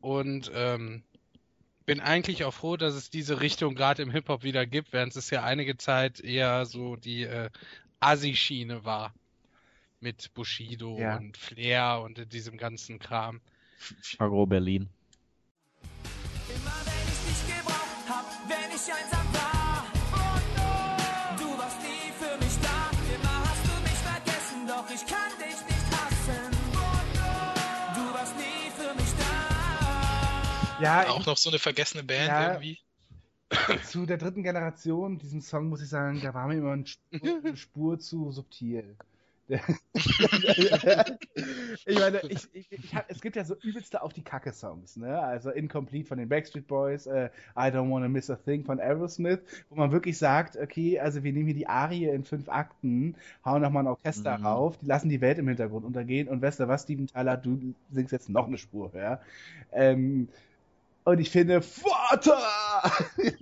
[0.00, 1.02] und ähm,
[1.86, 5.30] bin eigentlich auch froh, dass es diese Richtung gerade im Hip-Hop wieder gibt, während es
[5.30, 7.50] ja einige Zeit eher so die äh,
[8.00, 9.12] Assi-Schiene war.
[10.00, 11.16] Mit Bushido Ja.
[11.16, 13.40] und Flair und diesem ganzen Kram.
[14.18, 14.88] Agro Berlin.
[16.48, 19.23] Immer wenn ich dich gebraucht hab, wenn ich einsam
[30.84, 32.52] Ja, Auch noch so eine vergessene Band Ja.
[32.52, 32.78] irgendwie.
[33.84, 37.00] zu der dritten Generation, diesem Song muss ich sagen, da war mir immer eine Spur,
[37.44, 38.96] eine Spur zu subtil.
[41.86, 45.18] ich meine, ich, ich, ich hab, es gibt ja so übelste auf die Kacke-Songs, ne?
[45.18, 49.40] Also Incomplete von den Backstreet Boys, äh, I Don't Wanna Miss a Thing von Aerosmith,
[49.68, 53.60] wo man wirklich sagt, okay, also wir nehmen hier die Arie in fünf Akten, hauen
[53.60, 54.46] nochmal ein Orchester Mhm.
[54.46, 57.74] rauf, die lassen die Welt im Hintergrund untergehen und weißt du was, Steven Tyler, du
[57.90, 59.20] singst jetzt noch eine Spur, ja?
[59.72, 60.28] Ähm,
[61.04, 62.38] und ich finde, Vater!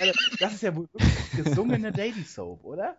[0.00, 2.96] Also, das ist ja wohl wirklich gesungene Daily Soap, oder?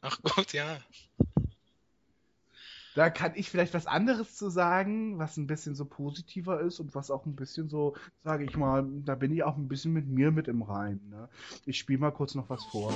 [0.00, 0.78] Ach gut, ja.
[2.94, 6.94] Da kann ich vielleicht was anderes zu sagen, was ein bisschen so positiver ist und
[6.94, 7.94] was auch ein bisschen so,
[8.24, 11.00] sage ich mal, da bin ich auch ein bisschen mit mir mit im Reim.
[11.10, 11.28] Ne?
[11.66, 12.92] Ich spiele mal kurz noch was vor.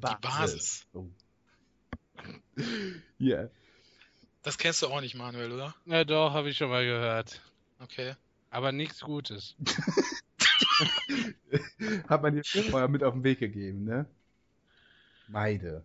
[0.00, 0.86] Basis.
[0.92, 1.06] Oh.
[3.18, 3.48] Ja.
[4.42, 5.74] Das kennst du auch nicht, Manuel, oder?
[5.86, 7.40] Ja, doch, habe ich schon mal gehört.
[7.78, 8.14] Okay.
[8.50, 9.56] Aber nichts Gutes.
[12.08, 14.06] Hat man dir vorher mit auf den Weg gegeben, ne?
[15.28, 15.84] Meide.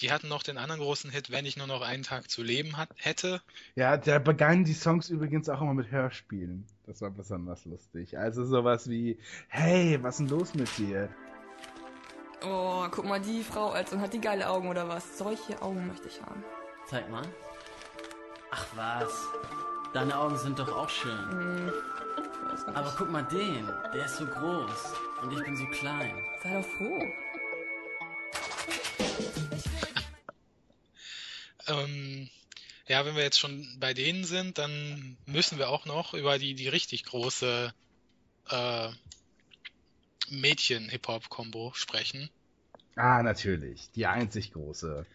[0.00, 2.76] Die hatten noch den anderen großen Hit, wenn ich nur noch einen Tag zu leben
[2.76, 3.40] hat, hätte.
[3.76, 6.66] Ja, da begannen die Songs übrigens auch immer mit Hörspielen.
[6.86, 8.18] Das war besonders lustig.
[8.18, 9.18] Also sowas wie,
[9.48, 11.08] hey, was ist denn los mit dir?
[12.44, 15.16] Oh, guck mal, die Frau, also hat die geile Augen oder was?
[15.16, 16.44] Solche Augen möchte ich haben.
[16.88, 17.24] Zeig mal.
[18.50, 19.12] Ach was.
[19.92, 21.18] Deine Augen sind doch auch schön.
[21.30, 22.68] Hm, nicht.
[22.74, 23.66] Aber guck mal den.
[23.94, 24.94] Der ist so groß.
[25.22, 26.14] Und ich bin so klein.
[26.42, 27.02] Sei doch froh.
[31.68, 32.28] Ähm,
[32.88, 36.54] ja, wenn wir jetzt schon bei denen sind, dann müssen wir auch noch über die,
[36.54, 37.72] die richtig große
[38.50, 38.88] äh,
[40.30, 42.30] Mädchen-Hip-Hop-Kombo sprechen.
[42.96, 43.90] Ah, natürlich.
[43.92, 45.06] Die einzig große.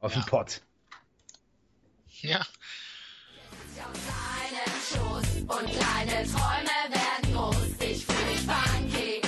[0.00, 0.20] Aus Ja.
[0.20, 0.62] dem Pott.
[2.22, 2.46] Ja,
[5.48, 7.80] und kleine Träume werden groß.
[7.80, 9.25] Ich fühl mich funky.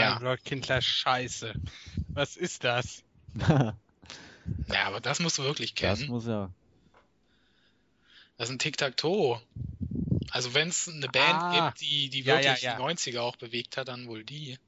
[0.00, 0.18] Ja.
[0.18, 1.54] Gott, Kindler Scheiße.
[2.08, 3.02] Was ist das?
[3.48, 3.74] ja,
[4.84, 5.98] aber das musst du wirklich kennen.
[6.00, 6.50] das muss ja.
[8.38, 9.40] Das ist ein Tic-Tac-Toe.
[10.30, 11.68] Also wenn es eine Band Ah.
[11.68, 12.76] gibt, die, die Ja, wirklich ja, ja.
[12.76, 14.58] die 90er auch bewegt hat, dann wohl die.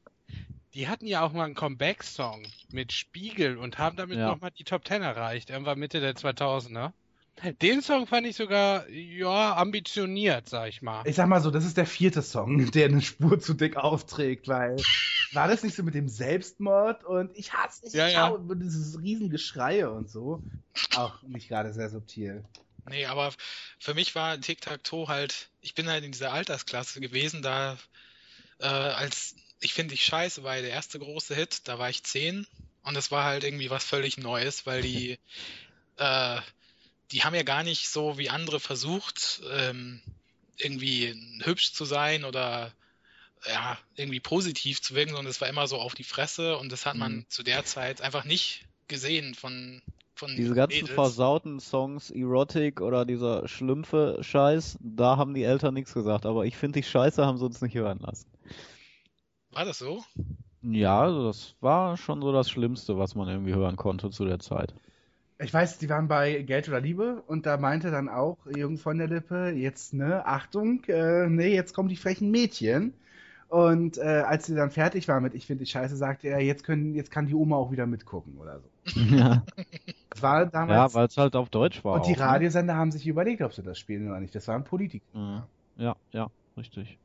[0.74, 4.28] Die hatten ja auch mal einen Comeback-Song mit Spiegel und haben damit Ja.
[4.28, 6.92] nochmal die Top Ten erreicht, irgendwann Mitte der 2000er.
[7.62, 11.06] Den Song fand ich sogar, ja, ambitioniert, sag ich mal.
[11.06, 14.48] Ich sag mal so, das ist der vierte Song, der eine Spur zu dick aufträgt,
[14.48, 14.76] weil
[15.32, 18.28] war das nicht so mit dem Selbstmord und ich hasse ich Ja, ja.
[18.28, 20.42] schau- dieses Riesengeschreie und so.
[20.94, 22.44] Auch nicht gerade sehr subtil.
[22.88, 23.32] Nee, aber
[23.78, 27.76] für mich war Tic-Tac-Toe halt, ich bin halt in dieser Altersklasse gewesen, da
[28.60, 32.46] äh, als ich finde ich scheiße war der erste große Hit, da war ich zehn
[32.82, 35.18] und das war halt irgendwie was völlig Neues, weil die
[35.96, 36.40] äh,
[37.10, 40.02] die haben ja gar nicht so wie andere versucht, ähm,
[40.56, 42.72] irgendwie hübsch zu sein oder
[43.46, 46.86] ja, irgendwie positiv zu wirken, sondern es war immer so auf die Fresse und das
[46.86, 47.24] hat man Mhm.
[47.28, 49.82] zu der Zeit einfach nicht gesehen von
[50.14, 50.88] von Diese ganzen Mädels.
[50.88, 56.24] versauten Songs, Erotic oder dieser schlümpfe Scheiß, da haben die Eltern nichts gesagt.
[56.26, 58.26] Aber ich finde, die Scheiße haben sie uns nicht hören lassen.
[59.50, 60.04] War das so?
[60.62, 64.38] Ja, also das war schon so das Schlimmste, was man irgendwie hören konnte zu der
[64.38, 64.72] Zeit.
[65.40, 68.98] Ich weiß, die waren bei Geld oder Liebe und da meinte dann auch Jürgen von
[68.98, 72.94] der Lippe, jetzt, ne, Achtung, äh, nee, jetzt kommen die frechen Mädchen.
[73.48, 76.64] Und äh, als sie dann fertig war mit Ich finde die Scheiße, sagte er, jetzt
[76.64, 79.00] können, jetzt kann die Oma auch wieder mitgucken oder so.
[79.00, 79.42] ja,
[80.10, 80.94] Das war damals.
[80.94, 81.94] weil es halt auf Deutsch war.
[81.94, 82.24] und die auch, ne?
[82.24, 84.34] Radiosender haben sich überlegt, ob sie das spielen oder nicht.
[84.34, 85.04] Das waren Politiker.
[85.14, 85.42] Mhm.
[85.76, 86.98] Ja, ja, richtig.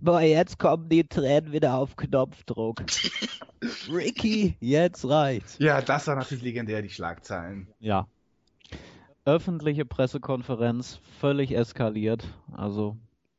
[0.00, 2.82] Boah, jetzt kommen die Tränen wieder auf Knopfdruck.
[3.92, 5.56] Ricky, jetzt reicht's.
[5.58, 7.68] Ja, das war natürlich legendär, die Schlagzeilen.
[7.78, 8.06] Ja.
[9.24, 12.26] Öffentliche Pressekonferenz, völlig eskaliert.
[12.52, 12.96] Also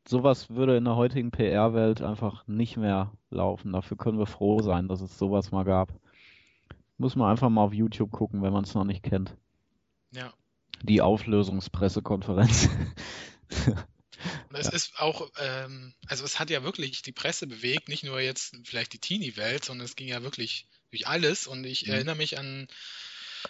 [0.08, 3.74] sowas würde in der heutigen PR-Welt einfach nicht mehr laufen.
[3.74, 5.94] Dafür können wir froh sein, dass es sowas mal gab.
[6.98, 9.36] Muss man einfach mal auf YouTube gucken, wenn man es noch nicht kennt.
[10.12, 10.34] Ja.
[10.84, 12.70] Die Auflösungspressekonferenz.
[14.54, 18.56] Es ist auch, ähm, also es hat ja wirklich die Presse bewegt, nicht nur jetzt
[18.64, 21.46] vielleicht die Teenie-Welt, sondern es ging ja wirklich durch alles.
[21.46, 21.94] Und ich Mhm.
[21.94, 22.68] erinnere mich an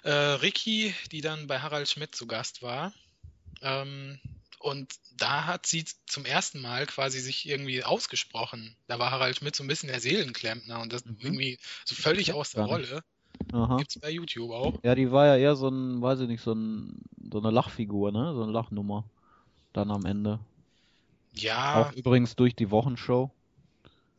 [0.03, 2.91] äh, Ricky, die dann bei Harald Schmidt zu Gast war.
[3.61, 4.19] Ähm,
[4.65, 8.75] und da hat sie zum ersten Mal quasi sich irgendwie ausgesprochen.
[8.87, 11.17] Da war Harald Schmidt so ein bisschen der Seelenklempner und das Mhm.
[11.21, 12.65] irgendwie so völlig aus der.
[12.65, 13.03] Rolle.
[13.51, 13.77] Aha.
[13.77, 14.73] Gibt's bei YouTube auch.
[14.83, 18.11] Ja, die war ja eher so ein, weiß ich nicht, so ein, so eine Lachfigur,
[18.11, 18.33] ne?
[18.33, 19.03] So eine Lachnummer.
[19.73, 20.39] Dann am Ende.
[21.33, 23.29] Ja, Auch übrigens durch die Wochenshow.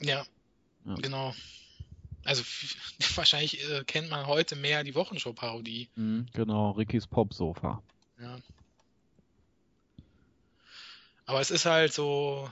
[0.00, 0.24] ja,
[0.84, 0.94] Ja.
[0.94, 1.34] genau.
[2.24, 2.42] Also
[3.16, 5.88] wahrscheinlich äh, kennt man heute mehr die Wochenshow-Parodie.
[5.96, 7.82] Mhm, genau, Rickys Popsofa.
[8.20, 8.38] Ja.
[11.26, 12.48] Aber es ist halt so,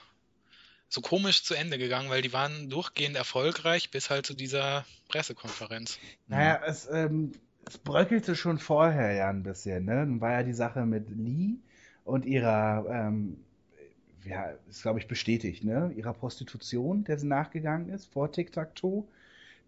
[0.89, 5.99] so komisch zu Ende gegangen, weil die waren durchgehend erfolgreich bis halt zu dieser Pressekonferenz.
[6.27, 7.33] Naja, es, ähm,
[7.67, 9.97] es bröckelte schon vorher ja ein bisschen, ne?
[9.97, 11.55] Dann war ja die Sache mit Lee
[12.05, 13.39] und ihrer, ähm,
[14.25, 15.93] ja, ist glaube ich bestätigt, ne?
[15.97, 19.05] Ihrer Prostitution, der sie nachgegangen ist, vor Tic-Tac-Toe.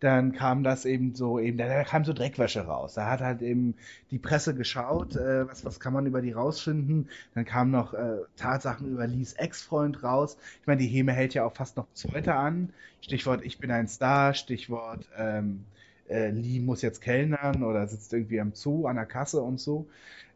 [0.00, 2.94] Dann kam das eben so, eben, da kam so Dreckwäsche raus.
[2.94, 3.74] Da hat halt eben
[4.10, 7.08] die Presse geschaut, äh, was, was kann man über die rausfinden.
[7.34, 10.36] Dann kamen noch äh, Tatsachen über Lees Ex-Freund raus.
[10.60, 12.72] Ich meine, die Häme hält ja auch fast noch bis heute an.
[13.00, 15.64] Stichwort Ich bin ein Star, Stichwort ähm,
[16.08, 19.86] äh, Lee muss jetzt kellnern oder sitzt irgendwie am Zoo an der Kasse und so.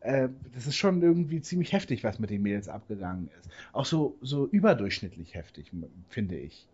[0.00, 3.50] Äh, das ist schon irgendwie ziemlich heftig, was mit den Mädels abgegangen ist.
[3.72, 5.70] Auch so, so überdurchschnittlich heftig,
[6.08, 6.66] finde ich.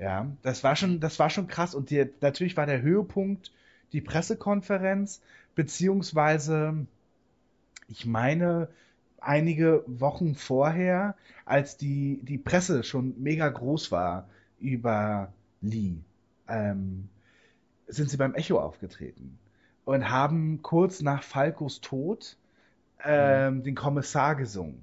[0.00, 1.74] Ja, das war schon, das war schon krass.
[1.74, 3.52] Und die, natürlich war der Höhepunkt
[3.92, 5.20] die Pressekonferenz,
[5.54, 6.86] beziehungsweise,
[7.86, 8.68] ich meine,
[9.20, 14.26] einige Wochen vorher, als die, die Presse schon mega groß war
[14.58, 15.96] über Lee,
[16.48, 17.10] ähm,
[17.86, 19.38] sind sie beim Echo aufgetreten
[19.84, 22.38] und haben kurz nach Falcos Tod
[23.04, 24.82] ähm, den Kommissar gesungen.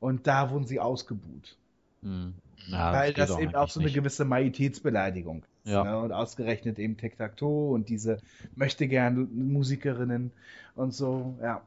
[0.00, 1.56] Und da wurden sie ausgebuht.
[2.02, 2.34] Hm.
[2.66, 3.94] Ja, weil das doch eben auch so eine nicht.
[3.94, 5.72] gewisse Majestätsbeleidigung ist.
[5.72, 5.84] Ja.
[5.84, 5.98] Ne?
[5.98, 8.18] Und ausgerechnet eben Tic-Tac-Toe und diese
[8.56, 10.32] möchte gern Musikerinnen
[10.74, 11.62] und so, ja.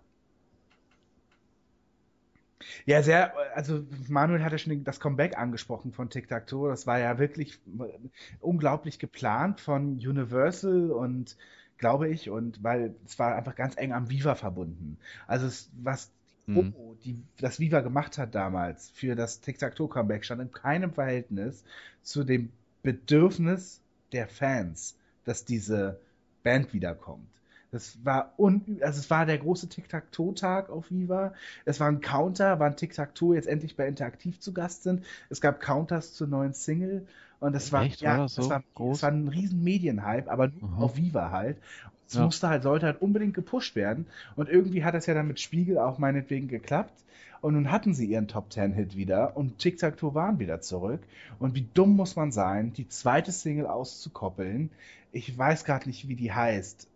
[2.85, 6.69] Ja, sehr, also Manuel hat ja schon das Comeback angesprochen von Tic-Tac-Toe.
[6.69, 7.59] Das war ja wirklich
[8.39, 11.35] unglaublich geplant von Universal und
[11.77, 14.97] glaube ich, und weil es war einfach ganz eng am Viva verbunden.
[15.27, 16.11] Also es, was.
[16.53, 21.63] Promo, die das Viva gemacht hat damals für das Tic-Tac-Toe-Comeback, stand in keinem Verhältnis
[22.03, 22.51] zu dem
[22.83, 23.81] Bedürfnis
[24.11, 25.99] der Fans, dass diese
[26.43, 27.27] Band wiederkommt.
[27.71, 31.33] Das war un also es war der große Tic-Tac-Toe-Tag auf Viva.
[31.63, 35.05] Es war ein Counter, wann Tic-Tac-Toe jetzt endlich bei Interaktiv zu Gast sind.
[35.30, 37.07] Es gab Counters zur neuen Single
[37.39, 38.01] und es war, Echt?
[38.01, 38.97] ja, War das so war, groß?
[38.97, 40.83] es war ein riesen Medienhype, aber nur Aha.
[40.83, 41.57] auf Viva halt.
[42.11, 42.25] Es Ja.
[42.25, 44.06] musste halt, sollte halt unbedingt gepusht werden.
[44.35, 47.06] Und irgendwie hat das ja dann mit Spiegel auch meinetwegen geklappt.
[47.40, 50.59] Und nun hatten sie ihren Top Ten Hit wieder und Tic Tac Toe waren wieder
[50.59, 50.99] zurück.
[51.40, 54.69] Und wie dumm muss man sein, die zweite Single auszukoppeln.
[55.14, 56.88] Ich weiß gerade nicht, wie die heißt.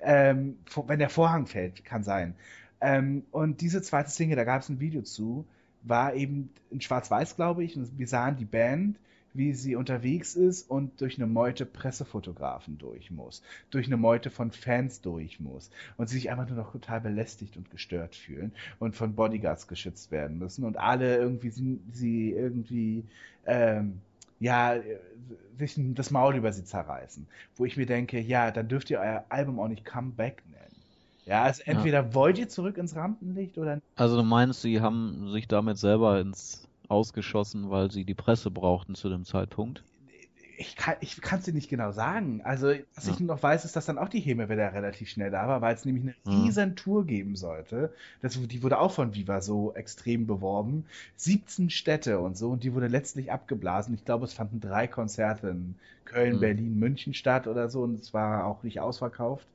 [0.00, 2.36] Ähm, wenn der Vorhang fällt, kann sein.
[2.80, 5.44] Ähm, und diese zweite Single, da gab es ein Video zu,
[5.82, 7.76] war eben in Schwarz-Weiß, glaube ich.
[7.76, 8.96] Und wir sahen die Band,
[9.34, 14.50] wie sie unterwegs ist und durch eine Meute Pressefotografen durch muss, durch eine Meute von
[14.52, 18.96] Fans durch muss und sie sich einfach nur noch total belästigt und gestört fühlen und
[18.96, 23.04] von Bodyguards geschützt werden müssen und alle irgendwie sie, sie irgendwie
[23.46, 24.00] ähm,
[24.40, 24.76] ja
[25.56, 29.24] sich das Maul über sie zerreißen, wo ich mir denke, ja, dann dürft ihr euer
[29.28, 30.82] Album auch nicht Comeback nennen.
[31.26, 31.72] Ja, also Ja.
[31.72, 36.20] entweder wollt ihr zurück ins Rampenlicht oder Also du meinst, sie haben sich damit selber
[36.20, 39.84] ins Ausgeschossen, weil sie die Presse brauchten zu dem Zeitpunkt?
[40.56, 40.76] ich
[41.20, 42.40] kann es dir nicht genau sagen.
[42.42, 43.12] Also, was Ja.
[43.14, 45.74] ich noch weiß, ist, dass dann auch die Häme wieder relativ schnell da war, weil
[45.74, 46.34] es nämlich eine Mhm.
[46.44, 47.92] riesen Tour geben sollte.
[48.20, 50.86] Das, die wurde auch von Viva so extrem beworben.
[51.16, 53.94] 17 Städte und so, und die wurde letztlich abgeblasen.
[53.94, 56.40] Ich glaube, es fanden drei Konzerte in Köln, Mhm.
[56.40, 59.48] Berlin, München statt oder so, und es war auch nicht ausverkauft.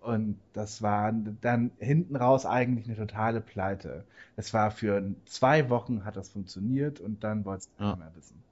[0.00, 4.04] Und das war dann hinten raus eigentlich eine totale Pleite.
[4.36, 7.96] Es war für zwei Wochen hat das funktioniert und dann wollte es keiner Ja.
[7.96, 8.42] mehr wissen.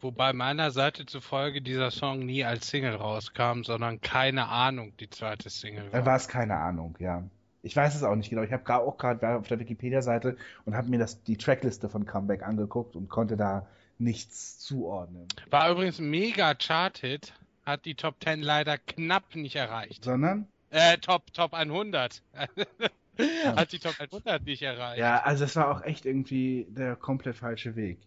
[0.00, 5.50] Wobei meiner Seite zufolge dieser Song nie als Single rauskam, sondern keine Ahnung, die zweite
[5.50, 7.24] Single Dann war es keine Ahnung, ja.
[7.62, 8.42] Ich weiß es auch nicht genau.
[8.42, 12.44] Ich habe auch gerade auf der Wikipedia-Seite und habe mir das, die Trackliste von Comeback
[12.44, 13.66] angeguckt und konnte da
[13.98, 15.26] nichts zuordnen.
[15.50, 17.34] War übrigens ein mega Chart-Hit,
[17.68, 20.04] hat die Top 10 leider knapp nicht erreicht.
[20.04, 20.48] Sondern?
[20.70, 22.22] Äh, Top, Top 100.
[23.56, 24.98] hat die Top 100 nicht erreicht.
[24.98, 27.98] Ja, also es war auch echt irgendwie der komplett falsche Weg.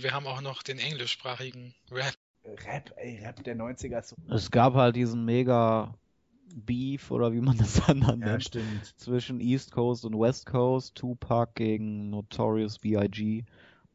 [0.00, 2.14] Wir haben auch noch den englischsprachigen Rap.
[2.66, 4.16] Rap, ey, Rap der 90er ist so.
[4.28, 5.94] Es gab halt diesen mega
[6.54, 8.92] Beef oder wie man das dann Ja, nennt stimmt.
[8.98, 10.94] zwischen East Coast und West Coast.
[10.96, 13.44] Tupac gegen Notorious B.I.G.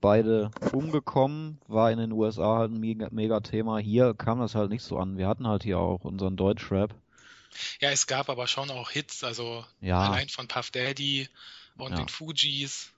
[0.02, 3.80] Beide umgekommen, war in den USA halt ein mega, mega Thema.
[3.80, 5.18] Hier kam das halt nicht so an.
[5.18, 6.96] Wir hatten halt hier auch unseren Deutschrap.
[7.82, 10.00] Ja, es gab aber schon auch Hits, also Ja.
[10.00, 11.28] allein von Puff Daddy
[11.78, 11.98] und Ja.
[11.98, 12.92] den Fugees.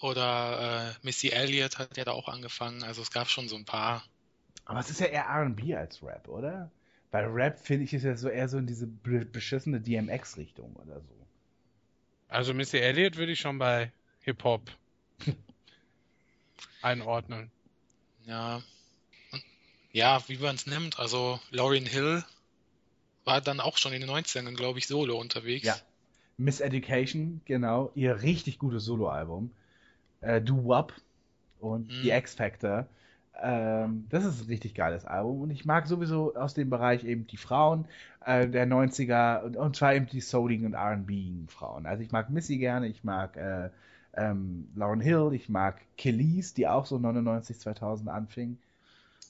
[0.00, 2.82] Oder äh, Missy Elliott hat ja da auch angefangen.
[2.82, 4.04] Also es gab schon so ein paar.
[4.66, 6.70] Aber es ist ja eher R&B als Rap, oder?
[7.12, 11.00] Weil Rap, finde ich, ist ja so eher so in diese be- beschissene DMX-Richtung oder
[11.00, 11.14] so.
[12.28, 14.70] Also Missy Elliott würde ich schon bei Hip-Hop
[16.86, 17.50] einordnen.
[18.24, 18.62] Ja.
[19.92, 20.98] Ja, wie man es nimmt.
[20.98, 22.24] Also Lauryn Hill
[23.24, 25.66] war dann auch schon in den 90ern, glaube ich, solo unterwegs.
[25.66, 25.76] Ja.
[26.38, 29.50] Miss Education, genau, ihr richtig gutes Soloalbum.
[30.20, 30.92] Äh, Do Wop
[31.60, 32.02] und Mhm.
[32.02, 32.86] The X Factor.
[33.42, 37.26] Ähm, das ist ein richtig geiles Album und ich mag sowieso aus dem Bereich eben
[37.26, 37.86] die Frauen
[38.24, 41.84] äh, der 90er und, und zwar eben die souligen und R&B Frauen.
[41.86, 43.70] Also ich mag Missy gerne, ich mag äh,
[44.16, 48.58] ähm, Lauren Hill, ich mag Kelis, die auch so 99, 2000 anfing.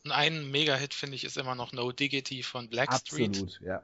[0.05, 3.31] Und ein Mega-Hit, finde ich, ist immer noch No Diggity von Blackstreet.
[3.31, 3.83] Absolut, ja.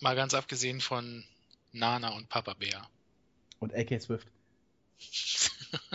[0.00, 1.24] Mal ganz abgesehen von
[1.72, 2.86] Nana und Papa Bär.
[3.58, 4.28] Und AK Swift.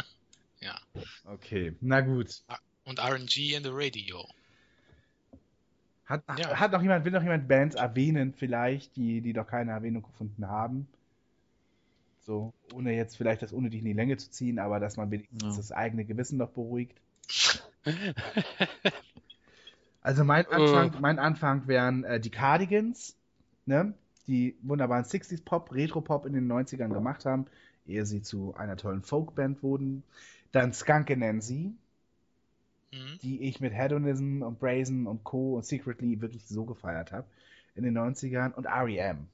[0.60, 0.80] ja.
[1.26, 2.42] Okay, na gut.
[2.86, 4.28] Und RNG in the Radio.
[6.06, 6.60] Hat, Ja.
[6.60, 10.48] hat noch jemand, will noch jemand Bands erwähnen, vielleicht, die, die noch keine Erwähnung gefunden
[10.48, 10.88] haben?
[12.22, 15.44] So, ohne jetzt vielleicht das unnötig in die Länge zu ziehen, aber dass man wenigstens
[15.44, 15.58] Ja.
[15.58, 17.00] das eigene Gewissen noch beruhigt.
[20.02, 23.16] Also mein Anfang, mein Anfang wären äh, die Cardigans,
[23.66, 23.94] ne?
[24.28, 27.46] die wunderbaren 60s Pop, Retro-Pop in den 90ern gemacht haben,
[27.86, 30.04] ehe sie zu einer tollen Folkband wurden.
[30.52, 31.74] Dann Skunk Nancy,
[32.92, 33.20] Mhm.
[33.22, 35.56] die ich mit Hedonism und Brazen und Co.
[35.56, 37.28] und Secretly wirklich so gefeiert habe
[37.76, 39.28] in den 90ern und R.E.M.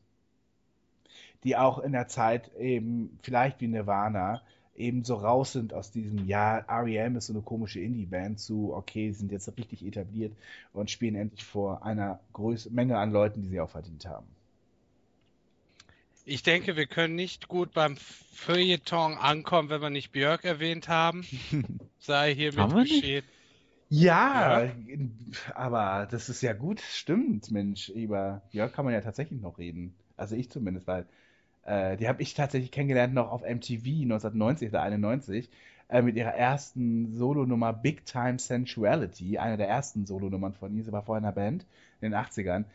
[1.43, 4.41] Die auch in der Zeit eben, vielleicht wie Nirvana,
[4.77, 7.15] eben so raus sind aus diesem, ja, R.E.M.
[7.15, 10.33] ist so eine komische Indie-Band zu, okay, sie sind jetzt richtig etabliert
[10.73, 14.27] und spielen endlich vor einer Größe, Menge an Leuten, die sie auch verdient haben.
[16.25, 21.25] Ich denke, wir können nicht gut beim Feuilleton ankommen, wenn wir nicht Björk erwähnt haben.
[21.99, 23.23] Sei hiermit geschehen.
[23.89, 24.69] Ja,
[25.55, 27.87] aber das ist ja gut, stimmt, Mensch.
[27.87, 29.95] Über Jörg kann man ja tatsächlich noch reden.
[30.17, 31.05] Also ich zumindest, weil
[31.65, 35.49] äh, die habe ich tatsächlich kennengelernt noch auf MTV 1990 oder 91
[35.89, 40.83] äh, mit ihrer ersten Solonummer Big Time Sensuality, eine der ersten Solonummern von ihr.
[40.83, 41.65] Sie war vorher in einer Band
[42.01, 42.65] in den 80ern.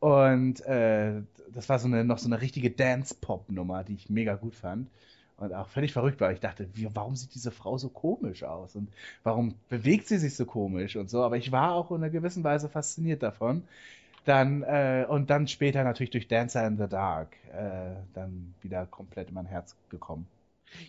[0.00, 1.22] Und äh,
[1.52, 4.88] das war so eine, noch so eine richtige Dance-Pop-Nummer, die ich mega gut fand.
[5.36, 6.30] Und auch völlig verrückt war.
[6.30, 8.76] Ich dachte, wie, warum sieht diese Frau so komisch aus?
[8.76, 8.88] Und
[9.24, 11.24] warum bewegt sie sich so komisch und so?
[11.24, 13.64] Aber ich war auch in einer gewissen Weise fasziniert davon.
[14.24, 19.28] Dann, äh, und dann später natürlich durch Dancer in the Dark, äh, dann wieder komplett
[19.28, 20.26] in mein Herz gekommen.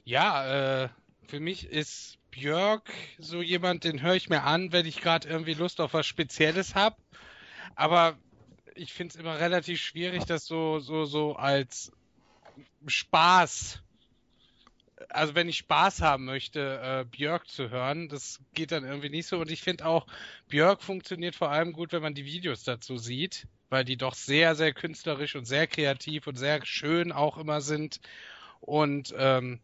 [0.04, 0.90] Ja, äh,
[1.28, 5.54] für mich ist Björk so jemand, den höre ich mir an, wenn ich gerade irgendwie
[5.54, 6.96] Lust auf was Spezielles habe.
[7.76, 8.18] Aber
[8.76, 11.92] ich finde es immer relativ schwierig, das so, so, so als
[12.88, 13.82] Spaß,
[15.10, 19.28] also wenn ich Spaß haben möchte, äh, Björk zu hören, das geht dann irgendwie nicht
[19.28, 19.40] so.
[19.40, 20.08] Und ich finde auch,
[20.48, 24.56] Björk funktioniert vor allem gut, wenn man die Videos dazu sieht, weil die doch sehr,
[24.56, 28.00] sehr künstlerisch und sehr kreativ und sehr schön auch immer sind.
[28.62, 29.60] Und ähm,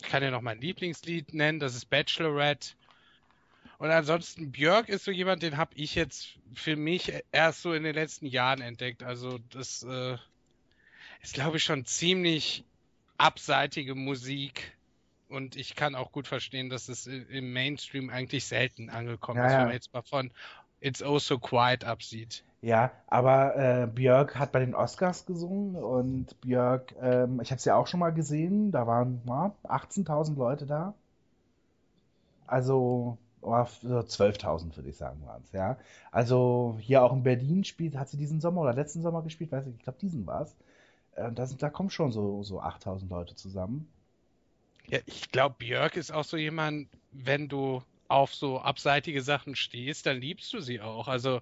[0.00, 2.74] ich kann ja noch mein Lieblingslied nennen, das ist Bachelorette.
[3.78, 7.82] Und ansonsten Björk ist so jemand, den habe ich jetzt für mich erst so in
[7.82, 9.02] den letzten Jahren entdeckt.
[9.02, 10.16] Also das äh,
[11.22, 12.64] ist, glaube ich, schon ziemlich
[13.20, 14.76] abseitige Musik.
[15.28, 19.56] Und ich kann auch gut verstehen, dass es im Mainstream eigentlich selten angekommen Ja, ist,
[19.56, 20.32] wenn man jetzt mal von
[20.80, 22.44] It's Oh So Quiet absieht.
[22.62, 27.64] Ja, aber äh, Björk hat bei den Oscars gesungen und Björk, ähm, ich habe es
[27.64, 30.94] ja auch schon mal gesehen, da waren na, 18.000 Leute da.
[32.46, 35.78] Also oh, so 12.000 würde ich sagen waren es, ja.
[36.10, 39.66] Also hier auch in Berlin spielt, hat sie diesen Sommer oder letzten Sommer gespielt, weiß
[39.66, 40.56] ich, ich glaube diesen war es.
[41.16, 43.88] Äh, da, sind, da kommen schon so, so 8.000 Leute zusammen.
[44.88, 50.06] Ja, ich glaube, Björk ist auch so jemand, wenn du auf so abseitige Sachen stehst,
[50.06, 51.06] dann liebst du sie auch.
[51.06, 51.40] Also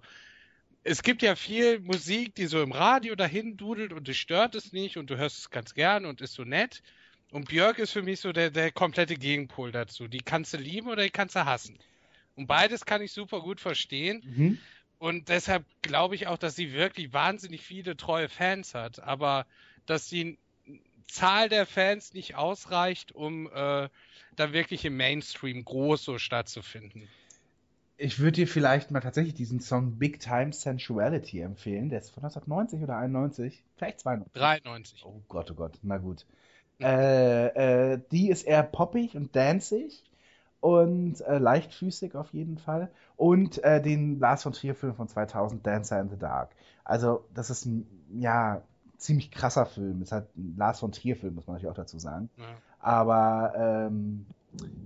[0.85, 4.73] es gibt ja viel Musik, die so im Radio dahin dudelt und dich stört es
[4.73, 6.83] nicht und du hörst es ganz gern und ist so nett.
[7.31, 10.09] Und Björk ist für mich so der, der komplette Gegenpol dazu.
[10.09, 11.79] Die kannst du lieben oder die kannst du hassen.
[12.37, 14.23] Und beides kann ich super gut verstehen.
[14.25, 14.59] Mhm.
[14.99, 19.01] Und deshalb glaube ich auch, dass sie wirklich wahnsinnig viele treue Fans hat.
[19.01, 19.47] Aber
[19.87, 20.39] dass die
[21.07, 23.89] Zahl der Fans nicht ausreicht, um äh,
[24.37, 27.09] da wirklich im Mainstream groß so stattzufinden.
[27.97, 31.89] Ich würde dir vielleicht mal tatsächlich diesen Song Big Time Sensuality empfehlen.
[31.91, 34.33] Der ist von 1990 oder 91, vielleicht 92.
[34.35, 35.05] 93.
[35.05, 36.25] Oh Gott, oh Gott, na gut.
[36.81, 37.47] Äh,
[37.95, 40.05] äh, die ist eher poppig und danzig
[40.61, 42.91] und äh, leichtfüßig auf jeden Fall.
[43.17, 46.51] Und äh, den Lars von Trier Film von 2000, Dancer in the Dark.
[46.85, 48.63] Also das ist ein, ja,
[48.97, 50.03] ziemlich krasser Film.
[50.03, 52.29] Ist halt ein Lars von Trier Film, muss man natürlich auch dazu sagen.
[52.37, 52.45] Ja.
[52.81, 54.27] Aber ähm,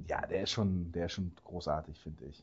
[0.09, 2.43] ja, der ist schon, der ist schon großartig, finde ich.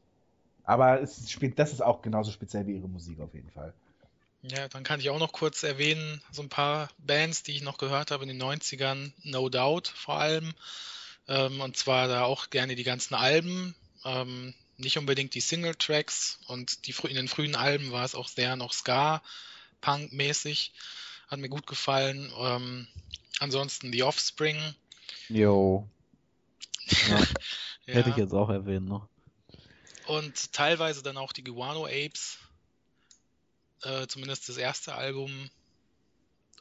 [0.64, 3.74] Aber es spe- das ist auch genauso speziell wie ihre Musik auf jeden Fall.
[4.42, 7.78] Ja, dann kann ich auch noch kurz erwähnen, so ein paar Bands, die ich noch
[7.78, 10.54] gehört habe in den 90ern, No Doubt vor allem.
[11.30, 16.40] Ähm, und zwar da auch gerne die ganzen Alben, ähm, nicht unbedingt die Single-Tracks.
[16.48, 20.74] Und die, in den frühen Alben war es auch sehr noch Ska-Punk-mäßig.
[21.28, 22.34] Hat mir gut gefallen.
[22.36, 22.88] Ähm,
[23.40, 24.58] ansonsten The Offspring.
[25.30, 25.88] Jo.
[27.08, 27.26] Ja, Ja.
[27.94, 29.08] hätte ich jetzt auch erwähnt noch.
[30.08, 32.40] Und teilweise dann auch die Guano Apes.
[33.84, 35.52] Äh, zumindest das erste Album.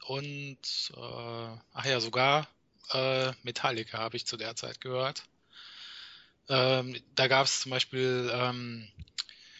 [0.05, 2.47] Und, äh, ach ja, sogar
[2.91, 5.23] äh, Metallica habe ich zu der Zeit gehört.
[6.49, 8.87] Ähm, da gab es zum Beispiel ähm,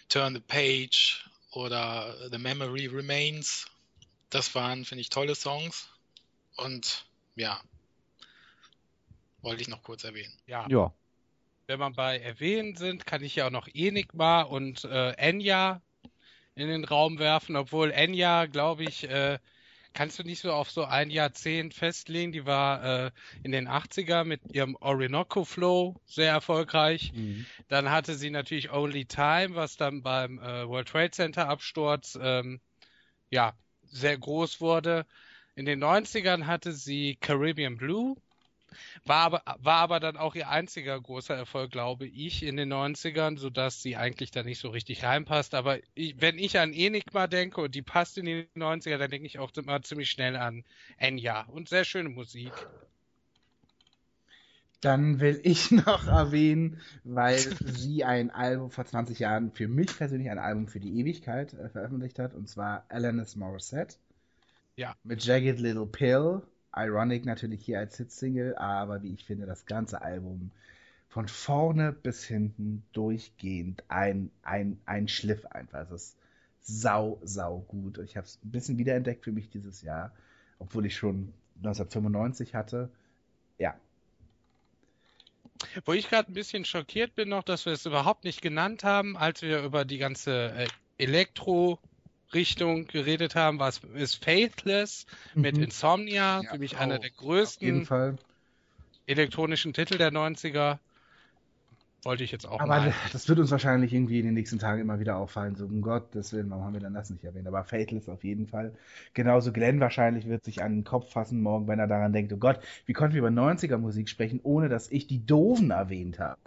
[0.10, 3.68] Turn the Page oder The Memory Remains.
[4.30, 5.90] Das waren, finde ich, tolle Songs.
[6.56, 7.62] Und ja,
[9.42, 10.34] wollte ich noch kurz erwähnen.
[10.46, 10.68] Ja.
[10.70, 10.94] Ja.
[11.68, 15.82] Wenn man bei Erwähnen sind, kann ich ja auch noch Enigma und äh, Enya
[16.56, 19.38] in den Raum werfen, obwohl Enya, glaube ich, äh,
[19.94, 22.32] kannst du nicht so auf so ein Jahrzehnt festlegen.
[22.32, 23.12] Die war äh,
[23.44, 27.12] in den 80er mit ihrem Orinoco Flow sehr erfolgreich.
[27.14, 27.46] Mhm.
[27.68, 32.60] Dann hatte sie natürlich Only Time, was dann beim äh, World Trade Center Absturz ähm,
[33.30, 33.54] ja
[33.84, 35.06] sehr groß wurde.
[35.56, 38.16] In den 90ern hatte sie Caribbean Blue,
[39.06, 43.38] war aber, war aber dann auch ihr einziger großer Erfolg, glaube ich, in den 90ern,
[43.38, 45.54] sodass sie eigentlich da nicht so richtig reinpasst.
[45.54, 49.28] Aber ich, wenn ich an Enigma denke und die passt in die 90er, dann denke
[49.28, 50.64] ich auch immer ziemlich schnell an
[50.98, 51.44] Enya.
[51.48, 52.54] Und sehr schöne Musik.
[54.82, 60.30] Dann will ich noch erwähnen, weil sie ein Album vor 20 Jahren für mich persönlich
[60.30, 63.98] ein Album für die Ewigkeit äh, veröffentlicht hat, und zwar Alanis Morissette.
[64.76, 64.96] Ja.
[65.04, 66.42] Mit Jagged Little Pill.
[66.86, 70.52] Ironic natürlich hier als Hitsingle, aber wie ich finde, das ganze Album
[71.10, 75.90] von vorne bis hinten durchgehend ein, ein, ein Schliff einfach.
[75.92, 76.18] Es ist
[76.62, 77.98] sau, sau gut.
[78.00, 80.12] Ich habe es ein bisschen wiederentdeckt für mich dieses Jahr,
[80.60, 82.90] obwohl ich schon 1995 hatte.
[83.58, 83.76] Ja,
[85.86, 89.18] Wo ich gerade ein bisschen schockiert bin noch, dass wir es überhaupt nicht genannt haben,
[89.18, 90.68] als wir über die ganze äh,
[92.32, 95.64] Elektro-Richtung geredet haben, was ist Faithless mit Mhm.
[95.64, 96.82] Insomnia, Ja, für mich auch.
[96.82, 98.18] einer der auf jeden größten Fall.
[99.08, 100.80] elektronischen Titel der 90er.
[102.04, 102.94] Wollte ich jetzt auch Aber mal.
[103.12, 105.56] das wird uns wahrscheinlich irgendwie in den nächsten Tagen immer wieder auffallen.
[105.56, 107.48] So, um Gottes Willen, warum haben wir dann das nicht erwähnt?
[107.48, 108.74] Aber Fatalist auf jeden Fall.
[109.14, 112.38] Genauso Glenn wahrscheinlich wird sich an den Kopf fassen morgen, wenn er daran denkt, oh
[112.38, 116.40] Gott, wie konnten wir über 90er Musik sprechen, ohne dass ich die Doofen erwähnt habe?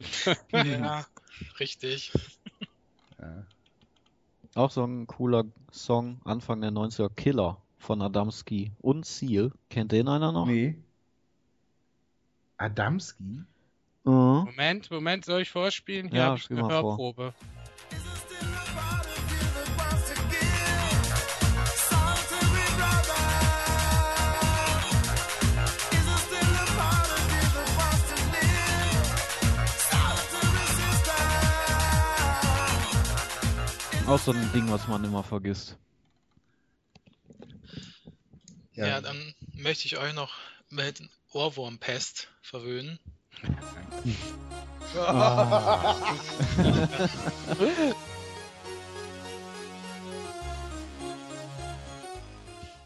[0.52, 1.06] Ja,
[1.58, 2.12] richtig.
[3.18, 3.46] Ja.
[4.54, 9.52] Auch so ein cooler Song, Anfang der 90er, Killer von Adamski und Seal.
[9.68, 10.46] Kennt den einer noch?
[10.46, 10.76] Nee.
[12.56, 13.44] Adamski?
[14.04, 14.44] Mhm.
[14.44, 16.08] Moment, Moment, soll ich vorspielen?
[16.08, 17.34] Hier Ja, habe ich spiel eine mal vor.
[34.10, 35.78] Auch so ein Ding, was man immer vergisst.
[38.74, 39.00] Ja.
[39.00, 40.32] dann möchte ich euch noch
[40.68, 41.00] mit
[41.32, 42.98] Ohrwurmpest verwöhnen.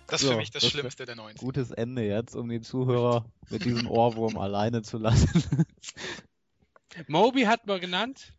[0.07, 1.39] Das ist So, für mich das das- Schlimmste der 90er.
[1.39, 5.45] Gutes Ende jetzt, um den Zuhörer mit diesem Ohrwurm alleine zu lassen.
[7.09, 8.33] Moby hat man genannt.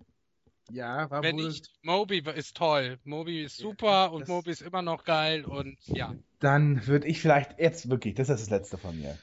[0.72, 1.48] Ja, war Wenn wohl.
[1.48, 2.98] nicht, Moby ist toll.
[3.04, 6.16] Moby ist super und das- Moby ist immer noch geil und ja.
[6.40, 9.18] Dann würde ich vielleicht jetzt wirklich, das ist das letzte von mir,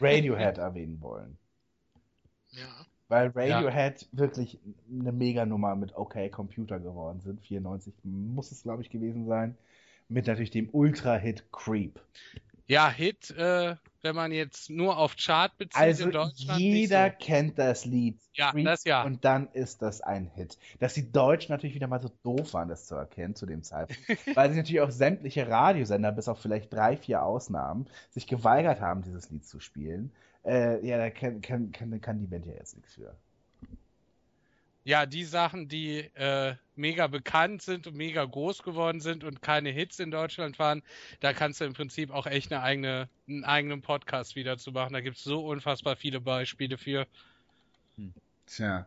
[0.00, 1.36] Radiohead erwähnen wollen.
[2.50, 2.86] Ja.
[3.08, 4.58] Weil Radiohead wirklich
[4.90, 7.40] eine Meganummer mit OK Computer geworden sind.
[7.42, 9.56] 94 muss es, glaube ich, gewesen sein.
[10.08, 12.00] Mit natürlich dem Ultra-Hit Creep.
[12.66, 16.60] Ja, Hit, äh, wenn man jetzt nur auf Chart bezieht Also in Deutschland.
[16.60, 18.18] jeder nicht kennt das Lied.
[18.32, 19.02] Ja, Creep das ja.
[19.02, 20.58] Und dann ist das ein Hit.
[20.78, 24.08] Dass die Deutschen natürlich wieder mal so doof waren, das zu erkennen zu dem Zeitpunkt.
[24.36, 29.02] weil sich natürlich auch sämtliche Radiosender, bis auf vielleicht drei, vier Ausnahmen, sich geweigert haben,
[29.02, 30.12] dieses Lied zu spielen.
[30.44, 33.14] Äh, ja, da kann, kann, kann, kann die Band ja jetzt nichts für.
[34.84, 39.70] Ja, die Sachen, die äh, mega bekannt sind und mega groß geworden sind und keine
[39.70, 40.82] Hits in Deutschland waren,
[41.20, 44.92] da kannst du im Prinzip auch echt eine eigene, einen eigenen Podcast wieder zu machen.
[44.92, 47.06] Da gibt es so unfassbar viele Beispiele für.
[48.46, 48.86] Tja.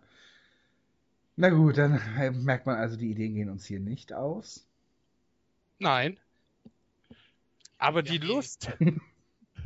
[1.36, 2.00] Na gut, dann
[2.44, 4.68] merkt man also, die Ideen gehen uns hier nicht aus.
[5.80, 6.20] Nein.
[7.80, 8.72] Aber Wir die haben Lust.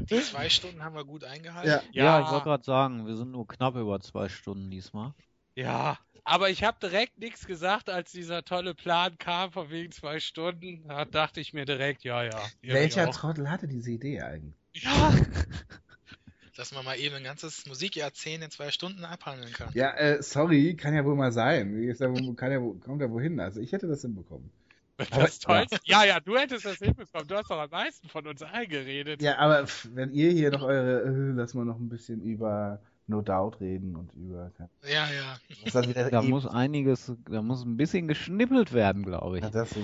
[0.09, 1.69] Die zwei Stunden haben wir gut eingehalten.
[1.91, 2.19] Ja.
[2.19, 5.13] Ja, ich wollte gerade sagen, wir sind nur knapp über zwei Stunden diesmal.
[5.55, 10.19] Ja, aber ich habe direkt nichts gesagt, als dieser tolle Plan kam von wegen zwei
[10.19, 10.87] Stunden.
[10.87, 12.39] Da dachte ich mir direkt, ja, ja.
[12.61, 13.09] Welcher.
[13.11, 14.55] Trottel hatte diese Idee eigentlich?
[14.73, 15.13] Ja,
[16.57, 19.69] Dass man mal eben ein ganzes Musikjahrzehnt in zwei Stunden abhandeln kann.
[19.73, 21.81] Ja, äh, sorry, kann ja wohl mal sein.
[21.81, 21.93] Ja,
[22.35, 23.39] kann ja, wohl- kommt ja wohin.
[23.39, 24.51] Also ich hätte das hinbekommen.
[24.97, 25.79] das Tollste.
[25.85, 27.27] Ja, ja, du hättest das hinbekommen.
[27.27, 29.21] Du hast doch am meisten von uns eingeredet.
[29.21, 32.81] Ja, aber wenn ihr hier noch eure, äh, lass mal noch ein bisschen über
[33.11, 34.51] No Doubt reden und über.
[34.83, 36.09] Ja, ja.
[36.09, 39.43] Da muss einiges, da muss ein bisschen geschnippelt werden, glaube ich.
[39.43, 39.81] Ja, das so.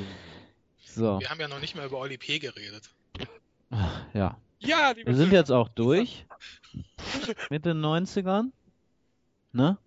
[0.80, 2.39] So, Wir haben ja noch nicht mal über Oli P.
[2.39, 2.89] geredet.
[4.14, 4.38] ja.
[4.59, 6.25] Ja, liebe Wir sind jetzt auch durch
[7.51, 8.51] mit den 90ern.
[9.51, 9.77] Ne?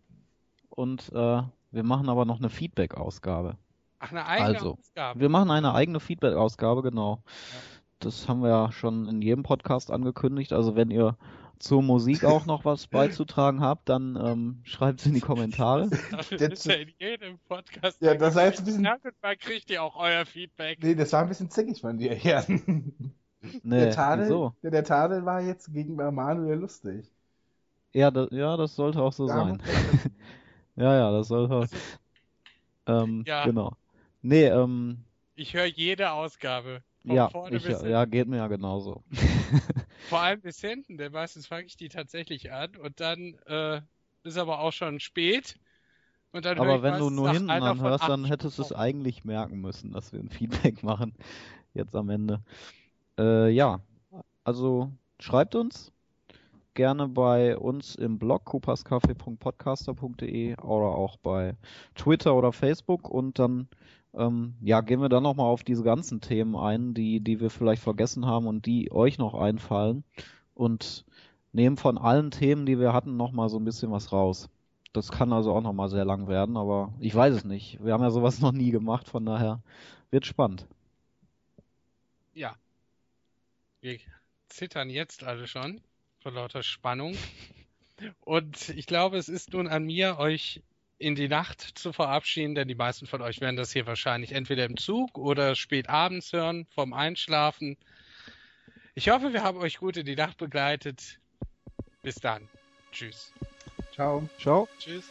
[0.68, 3.56] Und äh, wir machen aber noch eine Feedback-Ausgabe.
[3.98, 5.18] Ach, eine eigene Also, Ausgabe.
[5.20, 7.22] Wir machen eine eigene Feedback-Ausgabe, genau.
[7.98, 10.52] Das haben wir ja schon in jedem Podcast angekündigt.
[10.52, 11.16] Also wenn ihr
[11.60, 15.88] zur Musik auch noch was beizutragen habt, dann ähm, schreibt es in die Kommentare.
[16.10, 18.02] Das ist ja in jedem Podcast.
[18.02, 20.78] Ja, das war jetzt ein bisschen- Irgendwann kriegt ihr auch euer Feedback.
[20.82, 22.92] Nee, das war ein bisschen zickig von dir, Jan.
[23.62, 24.54] Nee, der, Tadel, wieso?
[24.62, 27.06] der, der Tadel war jetzt gegenüber Manuel lustig.
[27.92, 29.62] Ja, da, ja, das sollte auch so Da sein.
[30.76, 31.66] Ja, ja, das sollte auch.
[32.86, 33.44] Ähm, Ja.
[33.44, 33.72] genau.
[34.22, 36.82] Nee, ähm, Ich höre jede Ausgabe.
[37.06, 39.02] Von ja, ich, ja, geht mir ja genauso.
[40.08, 43.80] Vor allem bis hinten, denn meistens fange ich die tatsächlich an und dann äh,
[44.22, 45.56] ist aber auch schon spät.
[46.32, 49.92] Und dann Aber wenn du nur hinten anhörst, dann hättest du es eigentlich merken müssen,
[49.92, 51.14] dass wir ein Feedback machen.
[51.74, 52.42] Jetzt am Ende.
[53.18, 53.80] Äh, ja,
[54.44, 55.92] also schreibt uns
[56.74, 61.56] gerne bei uns im Blog kupascafé.podcaster.de oder auch bei
[61.94, 63.68] Twitter oder Facebook und dann
[64.14, 67.82] ähm, ja, gehen wir dann nochmal auf diese ganzen Themen ein, die, die wir vielleicht
[67.82, 70.04] vergessen haben und die euch noch einfallen
[70.54, 71.04] und
[71.52, 74.48] nehmen von allen Themen, die wir hatten, nochmal so ein bisschen was raus.
[74.92, 77.82] Das kann also auch nochmal sehr lang werden, aber ich weiß es nicht.
[77.84, 79.62] Wir haben ja sowas noch nie gemacht, von daher
[80.10, 80.66] wird spannend.
[82.34, 82.56] Ja.
[83.80, 83.98] Wir
[84.48, 85.80] zittern jetzt alle schon
[86.18, 87.14] vor lauter Spannung.
[88.20, 90.62] Und ich glaube, es ist nun an mir, euch
[91.00, 94.66] in die Nacht zu verabschieden, denn die meisten von euch werden das hier wahrscheinlich entweder
[94.66, 97.78] im Zug oder spät abends hören, vorm Einschlafen.
[98.94, 101.18] Ich hoffe, wir haben euch gut in die Nacht begleitet.
[102.02, 102.48] Bis dann.
[102.92, 103.32] Tschüss.
[103.94, 104.28] Ciao.
[104.38, 104.68] Ciao.
[104.78, 105.10] Tschüss.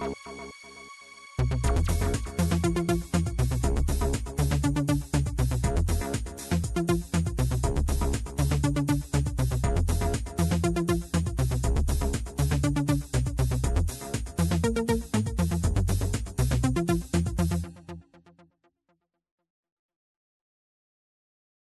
[0.00, 0.16] Thank